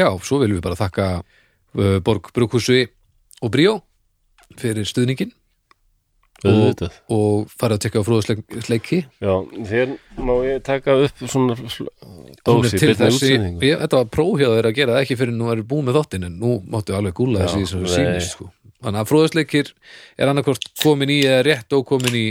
Já, 0.00 0.06
svo 0.26 0.40
viljum 0.42 0.58
við 0.58 0.66
bara 0.66 0.80
þakka 0.80 1.10
uh, 1.20 1.98
Borg 2.06 2.32
Brúkhúsi 2.34 2.82
og 3.40 3.54
Bríó 3.54 3.76
fyrir 4.58 4.88
stuðningin 4.88 5.34
og 6.40 7.50
fara 7.52 7.76
að 7.76 7.82
tekka 7.84 8.00
á 8.00 8.04
fróðusleiki 8.06 9.00
Já, 9.20 9.32
þér 9.68 9.92
má 10.24 10.32
ég 10.46 10.62
taka 10.64 10.94
upp 11.04 11.24
svona 11.26 11.56
dósi, 12.46 12.80
þessi, 12.80 13.34
ég, 13.60 13.76
þetta 13.82 13.98
var 13.98 14.08
próf 14.08 14.40
hjá 14.40 14.48
þeir 14.48 14.70
að 14.70 14.78
gera 14.78 14.94
það 14.96 15.04
ekki 15.04 15.18
fyrir 15.20 15.36
nú 15.36 15.50
erum 15.52 15.68
búin 15.68 15.88
með 15.88 16.00
þáttinn 16.00 16.28
en 16.30 16.38
nú 16.40 16.54
máttu 16.72 16.96
alveg 16.96 17.16
gúla 17.18 17.44
þessi 17.44 17.68
sem 17.68 17.84
nei. 17.84 17.92
sýnist 17.92 18.36
sko. 18.36 18.48
Þannig 18.80 19.02
að 19.02 19.10
fróðusleikir 19.10 19.72
er 20.18 20.30
annarkvort 20.30 20.70
komin 20.82 21.12
í 21.12 21.20
eða 21.26 21.44
rétt 21.46 21.76
og 21.76 21.86
komin 21.88 22.16
í 22.16 22.26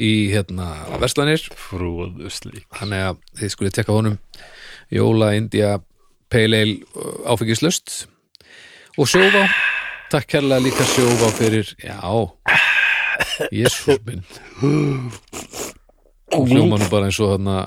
í 0.00 0.12
hérna 0.32 0.70
verslanir. 1.02 1.44
Fróðusli 1.68 2.64
þannig 2.74 3.04
að 3.10 3.20
þið 3.40 3.52
skulle 3.52 3.74
tekka 3.74 3.94
honum. 3.94 4.18
Jóla, 4.92 5.32
India, 5.38 5.78
Pale 6.32 6.64
Ale 6.64 6.80
uh, 6.98 7.30
áfengislöst 7.30 8.04
og 8.98 9.08
sjófá 9.10 9.46
takk 10.12 10.28
kærlega 10.34 10.62
líka 10.62 10.86
sjófá 10.86 11.30
fyrir 11.34 11.74
já. 11.78 11.98
Jésús 13.54 14.00
minn. 14.06 14.24
Og 16.34 16.50
hljóma 16.50 16.78
nú 16.78 16.90
bara 16.90 17.08
eins 17.08 17.20
og 17.22 17.36
þarna 17.36 17.64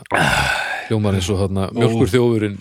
hljóma 0.88 1.16
eins 1.16 1.30
og 1.32 1.42
þarna 1.44 1.70
mjölkur 1.76 2.12
þjófurinn 2.12 2.60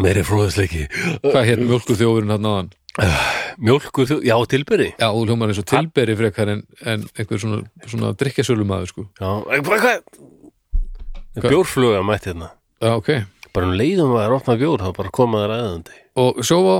Meiri 0.00 0.22
fróðusleiki 0.24 0.86
hvað 1.24 1.48
hétt 1.48 1.62
mjölkur 1.64 1.98
þjófurinn 1.98 2.32
þarna 2.32 2.52
áðan 2.54 2.70
Mjólkur, 3.60 4.06
þú- 4.08 4.22
já, 4.24 4.34
tilbyrði 4.52 4.90
já, 5.00 5.06
og 5.08 5.24
hljóma 5.28 5.46
eins 5.48 5.60
og 5.60 5.66
tilberi 5.68 6.14
frekar 6.18 6.50
en, 6.54 6.62
en 6.84 7.04
einhver 7.16 7.40
svona, 7.40 7.62
svona 7.88 8.10
drikkjasölumæður 8.20 8.90
sko. 8.92 9.04
Já, 9.20 9.30
Bjórfluga 11.40 12.02
mætti 12.04 12.32
hérna. 12.32 12.50
Já, 12.82 12.94
ok, 12.96 13.10
Bara 13.54 13.66
um 13.66 13.74
leiðum 13.78 14.12
að 14.14 14.20
það 14.20 14.26
er 14.28 14.34
opna 14.36 14.54
bjór 14.60 14.82
þá 14.84 14.90
bara 14.96 15.10
koma 15.14 15.40
það 15.42 15.48
ræðandi 15.50 15.96
og 16.22 16.38
sjófá 16.46 16.74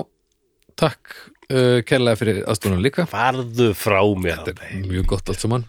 takk 0.79 1.15
uh, 1.51 1.79
kærlega 1.87 2.19
fyrir 2.21 2.39
aðstofnum 2.51 2.83
líka. 2.85 3.07
Farðu 3.11 3.71
frá 3.79 3.99
mér 4.23 4.45
Þetta 4.47 4.69
er 4.69 4.85
mjög 4.87 5.09
gott 5.11 5.33
allt 5.33 5.43
saman. 5.43 5.65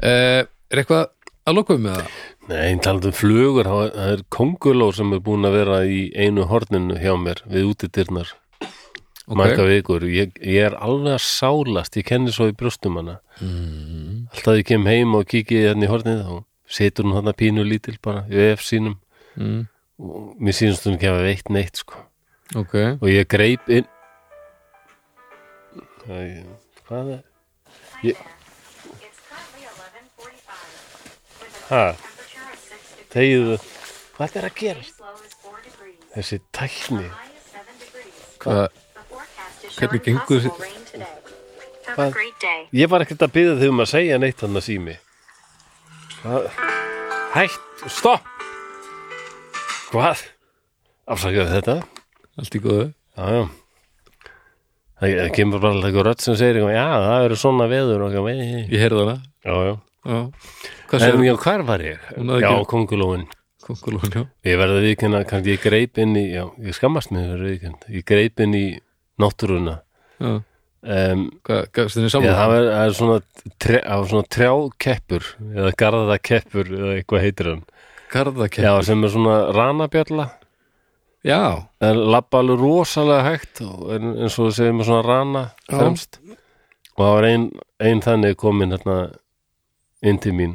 Uh, 0.00 0.44
Er 0.72 0.80
eitthvað 0.82 1.04
að 1.46 1.54
loka 1.54 1.76
um 1.76 1.84
með 1.86 1.98
það? 2.00 2.14
Nei, 2.50 2.72
talandi 2.82 3.10
um 3.12 3.14
flugur 3.20 3.68
það 3.70 4.00
er 4.06 4.22
konguló 4.34 4.88
sem 4.96 5.12
er 5.14 5.20
búin 5.22 5.46
að 5.46 5.54
vera 5.60 5.76
í 5.86 6.00
einu 6.18 6.46
horninu 6.50 6.96
hjá 6.98 7.12
mér 7.20 7.42
við 7.50 7.68
útidyrnar 7.70 8.32
marga 9.34 9.64
vikur. 9.66 10.04
Ég, 10.06 10.36
ég 10.38 10.62
er 10.68 10.76
alveg 10.78 11.16
að 11.16 11.24
sálast 11.26 11.96
ég 11.98 12.04
kenni 12.06 12.30
svo 12.34 12.46
í 12.50 12.54
brjóstum 12.56 12.96
hana. 13.00 13.16
Mm, 13.40 14.28
alltaf 14.30 14.52
að 14.52 14.60
ég 14.60 14.66
kem 14.70 14.86
heim 14.86 15.14
og 15.18 15.26
kíki 15.26 15.64
hérna 15.66 15.88
í 15.88 15.90
hornið 15.90 16.20
þá 16.26 16.44
situr 16.76 17.04
hún 17.08 17.16
þarna 17.18 17.32
pínu 17.38 17.64
lítil 17.66 17.96
bara 18.02 18.22
í 18.30 18.38
ef 18.52 18.62
sínum. 18.66 18.96
Mm, 19.36 19.66
og 19.98 20.36
mér 20.38 20.54
sínst 20.56 20.86
hún 20.86 20.96
ekki 20.98 21.10
að 21.10 21.24
veitt 21.26 21.50
neitt 21.50 21.76
sko. 21.82 22.04
Ok, 22.54 22.74
og 23.00 23.08
ég 23.10 23.26
greip 23.28 23.66
inn. 23.68 23.86
Hvað 26.86 27.08
er? 27.16 27.22
Ég, 28.06 28.14
It's 29.02 29.20
currently 29.26 29.66
11:45. 29.66 31.40
With 31.42 31.56
a 31.58 31.74
ha, 31.74 31.84
temperature 31.96 32.46
of 32.52 32.58
6 32.62 32.78
degrees. 32.94 33.10
þegiðu 33.16 33.56
hvað 34.16 34.36
er 34.40 34.44
að 34.46 34.54
gera 34.60 34.80
Today's 34.80 35.00
low 35.00 35.16
is 35.26 35.34
4 35.42 35.58
degrees. 35.66 35.98
þessi 36.14 36.38
tækni. 36.54 37.08
High 37.10 37.34
is 37.34 37.46
7 37.50 37.74
degrees. 37.82 38.20
hvað, 38.38 38.68
Hvernig 39.76 40.02
gengur- 40.06 40.50
day. 42.40 42.66
ég 42.72 42.88
var 42.90 43.04
ekkert 43.04 43.22
að 43.26 43.34
byggja 43.36 43.58
þig 43.60 43.72
um 43.72 43.82
að 43.84 43.90
segja 43.92 44.18
neitt 44.20 44.40
hann 44.44 44.58
að 44.58 44.64
sími. 44.66 44.96
Hvað? 46.22 46.48
Hætt, 47.36 47.60
stopp! 47.92 48.26
Hvað? 49.92 50.24
Afsakaðu 51.06 51.52
þetta? 51.54 51.76
Allt 52.36 52.58
í 52.58 52.62
góðu. 52.64 52.86
Já, 53.16 53.24
já. 53.36 53.44
Það 54.96 55.32
kemur 55.36 55.60
bara 55.60 55.74
alltaf 55.76 55.90
eitthvað 55.90 56.06
rödd 56.08 56.22
sem 56.24 56.36
segir 56.40 56.62
já, 56.72 56.86
það 57.04 57.24
eru 57.26 57.36
svona 57.36 57.66
veður 57.68 58.06
og 58.06 58.14
eitthvað, 58.16 58.70
Ég 58.72 58.80
heyrði 58.80 59.02
hana. 59.04 59.16
Já, 59.44 59.54
já. 59.68 59.74
Já, 60.06 60.20
hvað 60.88 61.00
en 61.00 61.04
segir 61.04 61.26
já, 61.26 61.34
hvar 61.42 61.66
var 61.66 61.84
ég? 61.84 62.06
Já, 62.40 62.52
kongulóin 62.70 63.26
Kongulón, 63.66 64.12
já. 64.14 64.22
Ég 64.46 64.58
verði 64.60 64.76
að 64.78 64.84
viðkynna, 64.86 65.20
kannski 65.26 65.56
ég 65.56 65.62
greip 65.64 65.98
inn 65.98 66.12
í 66.14 66.22
já, 66.30 66.44
ég 66.62 66.76
skammast 66.76 67.10
mig 67.10 67.24
fyrir 67.26 67.48
viðkynna 67.50 67.94
ég 67.96 68.04
greip 68.06 68.42
inn 68.44 68.54
í 68.54 68.66
náttúruna. 69.22 69.76
Já, 70.20 70.32
um, 70.36 71.22
hvað, 71.46 71.62
gafst 71.76 72.00
Já, 72.00 72.08
saman? 72.12 72.28
það 72.38 72.54
er, 72.56 72.66
það 72.70 72.86
er 72.86 72.96
svona, 72.98 73.18
tre, 73.58 73.80
það 73.82 74.02
var 74.02 74.10
svona 74.12 74.30
trjákeppur 74.36 75.28
eða 75.52 75.74
garðakeppur 75.82 76.72
eða 76.78 76.96
eitthvað 76.96 77.24
heitir 77.26 77.50
hann. 77.52 77.62
Garðakepp 78.12 78.64
Já, 78.66 78.72
sem 78.86 79.04
er 79.04 79.14
svona 79.14 79.36
ranabjalla. 79.56 80.28
Já, 81.26 81.40
en 81.82 82.02
labba 82.14 82.40
alveg 82.42 82.60
rosalega 82.62 83.24
hægt 83.32 83.60
eins 83.64 84.36
og 84.38 84.52
segir 84.54 84.76
með 84.76 84.90
svona 84.90 85.06
rana 85.06 85.44
Já. 85.66 85.78
fremst. 85.80 86.20
Og 86.96 87.02
það 87.02 87.14
var 87.18 87.28
ein, 87.28 87.48
ein 87.82 88.02
þannig 88.04 88.36
komin 88.40 88.72
hérna 88.72 88.98
inn 90.06 90.20
til 90.22 90.36
mín. 90.38 90.54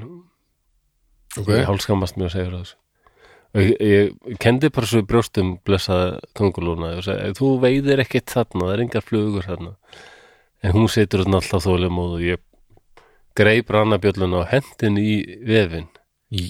Ok. 1.38 1.52
Ég 1.52 1.68
hálskammast 1.68 2.18
mér 2.18 2.32
að 2.32 2.38
segja 2.38 2.54
þessu 2.54 2.81
ég, 3.60 3.74
ég 4.32 4.38
kendi 4.40 4.70
bara 4.72 4.88
svo 4.88 5.02
brjóstum 5.08 5.58
blessaða 5.68 6.20
kongulúna 6.38 6.94
og 7.00 7.04
segi, 7.06 7.34
þú 7.40 7.52
veiðir 7.64 8.04
ekkert 8.06 8.32
þarna, 8.32 8.68
það 8.68 8.74
er 8.76 8.84
engar 8.86 9.06
flugur 9.06 9.48
þarna. 9.48 9.74
En 10.62 10.76
hún 10.78 10.88
situr 10.92 11.26
þarna 11.26 11.42
alltaf 11.42 11.66
þólimóð 11.66 12.16
og 12.20 12.26
ég 12.26 12.44
greip 13.36 13.72
rannabjölluna 13.74 14.44
og 14.44 14.50
hendin 14.52 15.00
í 15.02 15.16
vefin 15.48 15.88
Í. 16.32 16.46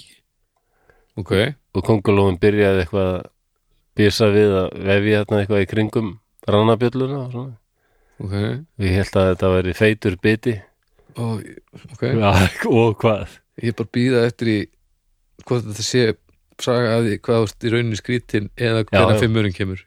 Ok, 1.18 1.32
og 1.74 1.82
kongulóin 1.84 2.38
byrjaði 2.40 2.84
eitthvað 2.84 3.08
að 3.16 3.24
byrsa 3.98 4.28
við 4.32 4.52
að 4.60 4.68
vefja 4.86 5.22
þarna 5.24 5.40
eitthvað 5.42 5.64
í 5.64 5.68
kringum 5.72 6.12
rannabjölluna 6.48 7.18
og 7.18 7.32
svona. 7.34 7.56
Ok. 8.22 8.36
Og 8.78 8.86
ég 8.86 8.94
held 9.00 9.18
að 9.18 9.28
þetta 9.32 9.50
væri 9.56 9.74
feitur 9.74 10.18
biti. 10.22 10.54
Ó, 11.18 11.24
Ok, 11.92 12.04
ja, 12.14 12.30
og 12.78 12.94
hvað? 13.02 13.34
Ég 13.60 13.74
er 13.74 13.76
bara 13.80 13.90
að 13.90 13.94
býða 13.98 14.22
eftir 14.30 14.52
í 14.52 14.58
hvort 15.42 15.66
þetta 15.66 15.84
sé 15.84 16.04
saga 16.66 16.92
að 16.98 17.08
því 17.08 17.16
hvað 17.26 17.46
ert 17.46 17.66
í 17.68 17.72
rauninni 17.74 17.98
skrítin 18.00 18.48
eða 18.56 18.84
já. 18.86 19.20
fimmurinn 19.22 19.56
kemur? 19.56 19.82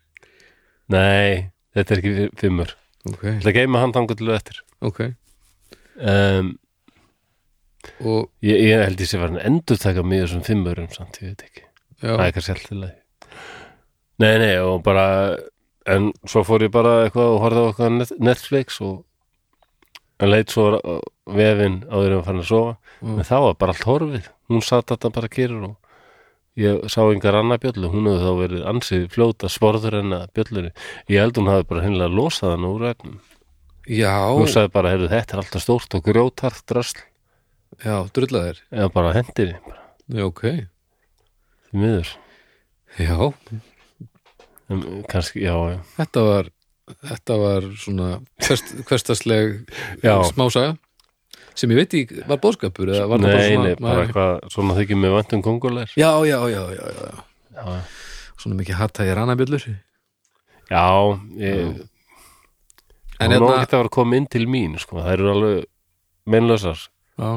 Nei, 0.94 1.50
þetta 1.76 1.96
er 1.96 2.02
ekki 2.04 2.14
fi- 2.20 2.34
fimmur. 2.44 2.76
Ok, 3.06 3.24
ég 3.28 3.40
ætla 3.40 3.52
að 3.54 3.58
geima 3.60 3.82
hann 3.84 3.94
þangur 3.96 4.18
til 4.20 4.32
eftir. 4.36 4.62
Ok. 4.86 5.02
Um, 6.02 6.56
Ég, 8.42 8.58
ég 8.66 8.80
held 8.82 8.98
ég 9.00 9.08
sé 9.10 9.20
var 9.22 9.30
hann 9.30 9.44
endur 9.46 9.78
taka 9.78 10.02
mig 10.04 10.24
þessum 10.24 10.42
fimmurum 10.46 10.88
samt, 10.94 11.20
ég 11.22 11.30
veit 11.36 11.44
ekki. 11.46 11.66
Það 12.02 12.24
er 12.26 12.32
kannski 12.36 12.54
alltaf 12.56 12.80
leið 12.82 12.96
Nei, 14.24 14.32
nei, 14.42 14.56
og 14.64 14.80
bara 14.86 15.04
en 15.92 16.08
svo 16.26 16.42
fór 16.48 16.64
ég 16.66 16.72
bara 16.74 16.96
eitthvað 17.06 17.34
og 17.36 17.42
horfði 17.44 17.62
á 17.62 17.68
eitthvað 17.70 18.16
Netflix 18.26 18.80
og 18.82 19.04
en 20.24 20.32
leit 20.32 20.50
svo 20.54 20.66
vefinn 21.28 21.82
áður 21.92 22.16
en 22.16 22.20
að 22.22 22.26
fara 22.30 22.42
að 22.42 22.50
sofa. 22.50 22.74
Mm. 23.04 23.18
en 23.20 23.28
það 23.30 23.46
var 23.46 23.58
bara 23.62 23.76
allt 23.76 23.88
horfið. 23.92 24.30
Hún 24.50 24.64
satt 24.66 24.90
þetta 24.94 25.12
bara 25.20 25.30
kyrur 25.36 25.68
og 25.70 25.76
ég 26.60 26.86
sá 26.92 27.02
engar 27.04 27.38
annað 27.40 27.64
bjöllu 27.66 27.92
hún 27.94 28.10
hefði 28.10 28.26
þá 28.26 28.42
verið 28.42 28.68
ansið 28.72 29.06
fljóta 29.14 29.52
sporður 29.52 30.00
en 30.02 30.18
að 30.18 30.26
bjöllunni. 30.38 30.72
Ég 31.12 31.24
held 31.24 31.40
hún 31.42 31.52
hafi 31.52 31.68
bara 31.72 31.86
hinlega 31.86 32.16
losað 32.16 32.56
hann 32.56 32.68
úr 32.70 32.88
efnum. 32.92 33.20
Já, 33.86 34.14
hún 34.34 34.50
sagði 34.50 34.74
bara, 34.74 34.96
heyrðu, 34.96 35.12
þetta 35.12 35.36
er 35.36 35.44
alltaf 35.44 35.66
stórt 35.66 35.98
og 35.98 36.06
grjótart 36.08 36.64
drasl. 36.70 37.04
Já, 37.84 37.96
drullaðir 38.16 38.62
eða 38.72 38.92
bara 38.96 39.14
hendinni 39.18 39.60
bara. 39.66 39.82
Já, 40.10 40.26
ok. 40.26 40.44
Því 41.70 41.82
miður. 41.82 42.12
Já, 42.96 43.18
um, 44.72 44.86
kannski, 45.12 45.44
já, 45.44 45.56
já, 45.74 45.80
þetta 45.98 46.24
var 46.30 46.54
þetta 46.86 47.38
var 47.42 47.68
svona 47.82 48.10
hverst, 48.46 48.74
hverstasleg 48.86 49.56
smásaga 50.30 50.76
sem 51.56 51.72
ég 51.72 51.80
veit 51.80 51.94
ekki, 51.96 52.22
var 52.28 52.40
bóðskapur 52.44 52.92
eða 52.92 53.08
var 53.10 53.22
það 53.24 53.28
bara 53.30 53.40
nei, 53.40 53.50
svona 53.56 53.68
nei, 53.70 53.76
bara 53.82 54.06
eitthvað 54.06 54.48
svona 54.56 54.78
þykir 54.80 55.00
með 55.02 55.16
vantum 55.16 55.44
kongulegur 55.46 55.96
Já, 55.96 56.10
já, 56.28 56.38
já, 56.52 56.62
já, 56.76 56.86
já, 56.92 57.10
já. 57.10 57.26
já, 57.56 57.76
Svona 58.36 58.58
mikið 58.60 58.76
hatta 58.82 59.06
í 59.08 59.14
rannabjöllur. 59.16 59.64
Já 60.70 60.86
ég, 61.40 61.84
En 63.16 63.32
en 63.32 63.32
hérna 63.32 63.48
hérna 63.48 63.62
þetta 63.64 63.80
var 63.80 63.88
að 63.88 63.94
koma 63.96 64.18
inn 64.20 64.26
til 64.28 64.44
mín 64.52 64.74
sko, 64.82 65.00
það 65.00 65.14
eru 65.16 65.30
alveg 65.32 65.62
meinlausar. 66.28 66.82
Já, 67.16 67.30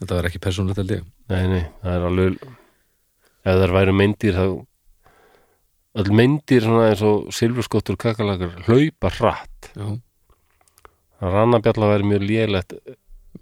Þetta 0.00 0.16
var 0.16 0.26
ekki 0.30 0.40
persónlegt 0.42 0.80
held 0.80 0.94
ég. 0.96 1.04
Nei, 1.28 1.44
nei, 1.52 1.62
það 1.84 1.94
er 1.94 2.06
alveg 2.08 2.38
ef 3.48 3.60
það 3.62 3.74
væri 3.76 3.94
meindir 3.94 4.34
þá 4.36 4.44
öll 6.02 6.12
meindir 6.14 6.64
svona 6.64 6.88
eins 6.90 7.02
og 7.06 7.28
silfurskottur 7.34 7.98
kakalakar 8.00 8.58
hlaupa 8.66 9.12
hratt. 9.18 9.70
Já, 9.78 9.88
rannabjalla 11.22 11.92
væri 11.94 12.10
mjög 12.10 12.26
lélegt 12.28 12.74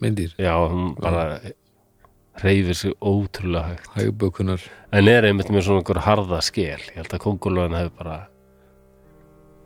myndir, 0.02 0.34
já, 0.40 0.52
hún 0.56 0.94
bara 1.00 1.40
reyfir 2.42 2.76
sig 2.76 2.92
ótrúlega 3.00 3.72
hægt. 3.72 3.88
Hægbökunar 3.96 4.60
en 4.92 5.08
er 5.08 5.28
einmitt 5.28 5.50
með 5.52 5.66
svona 5.68 5.82
einhver 5.82 6.02
harða 6.04 6.40
skel? 6.44 6.82
Ég 6.92 6.98
held 7.00 7.14
að 7.16 7.22
kongulöðin 7.24 7.78
hefur 7.78 7.94
bara 8.02 8.18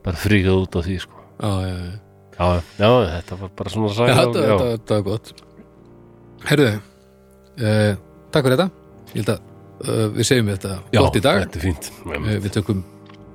bara 0.05 0.21
fríkað 0.21 0.63
út 0.65 0.79
á 0.79 0.81
því 0.87 0.99
sko. 1.03 1.25
Já, 1.41 1.51
já, 1.67 1.75
já. 1.81 2.51
Já, 2.81 2.91
þetta 3.17 3.41
var 3.43 3.53
bara 3.59 3.75
svona 3.75 3.93
saga 3.97 4.17
þetta, 4.21 4.45
þetta, 4.47 4.71
þetta 4.77 4.99
var 4.99 5.07
gott. 5.11 5.33
Herðu 6.51 6.71
uh, 6.71 7.99
Takk 8.31 8.47
fyrir 8.47 8.57
þetta. 8.57 8.71
Ég 9.11 9.19
held 9.19 9.35
að 9.35 9.45
uh, 9.85 10.07
við 10.15 10.31
segjum 10.31 10.55
þetta 10.55 10.79
gott 10.95 11.21
í 11.21 11.25
dag. 11.27 11.45
þetta 11.45 11.63
fínt 11.67 11.93
uh, 12.07 12.33
Við 12.39 12.51
tökum 12.57 12.83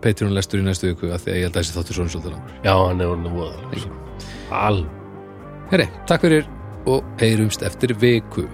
Patreon 0.05 0.35
lestur 0.37 0.61
í 0.61 0.65
næstu 0.65 0.91
viku 0.91 1.11
af 1.13 1.25
því 1.25 1.33
að 1.33 1.39
ég 1.39 1.47
held 1.49 1.55
að 1.55 1.63
þessi 1.63 1.77
þáttur 1.77 1.99
svona 1.99 2.15
svolítið 2.15 2.35
langur. 2.37 2.59
Já, 2.65 2.75
hann 2.79 3.01
er 3.01 3.13
orðin 3.13 3.31
að 3.31 3.39
voða 3.39 3.85
al 4.55 4.83
Herri, 5.71 5.87
takk 6.05 6.27
fyrir 6.27 6.54
og 6.85 7.03
heyrumst 7.19 7.65
eftir 7.65 7.95
viku 8.01 8.45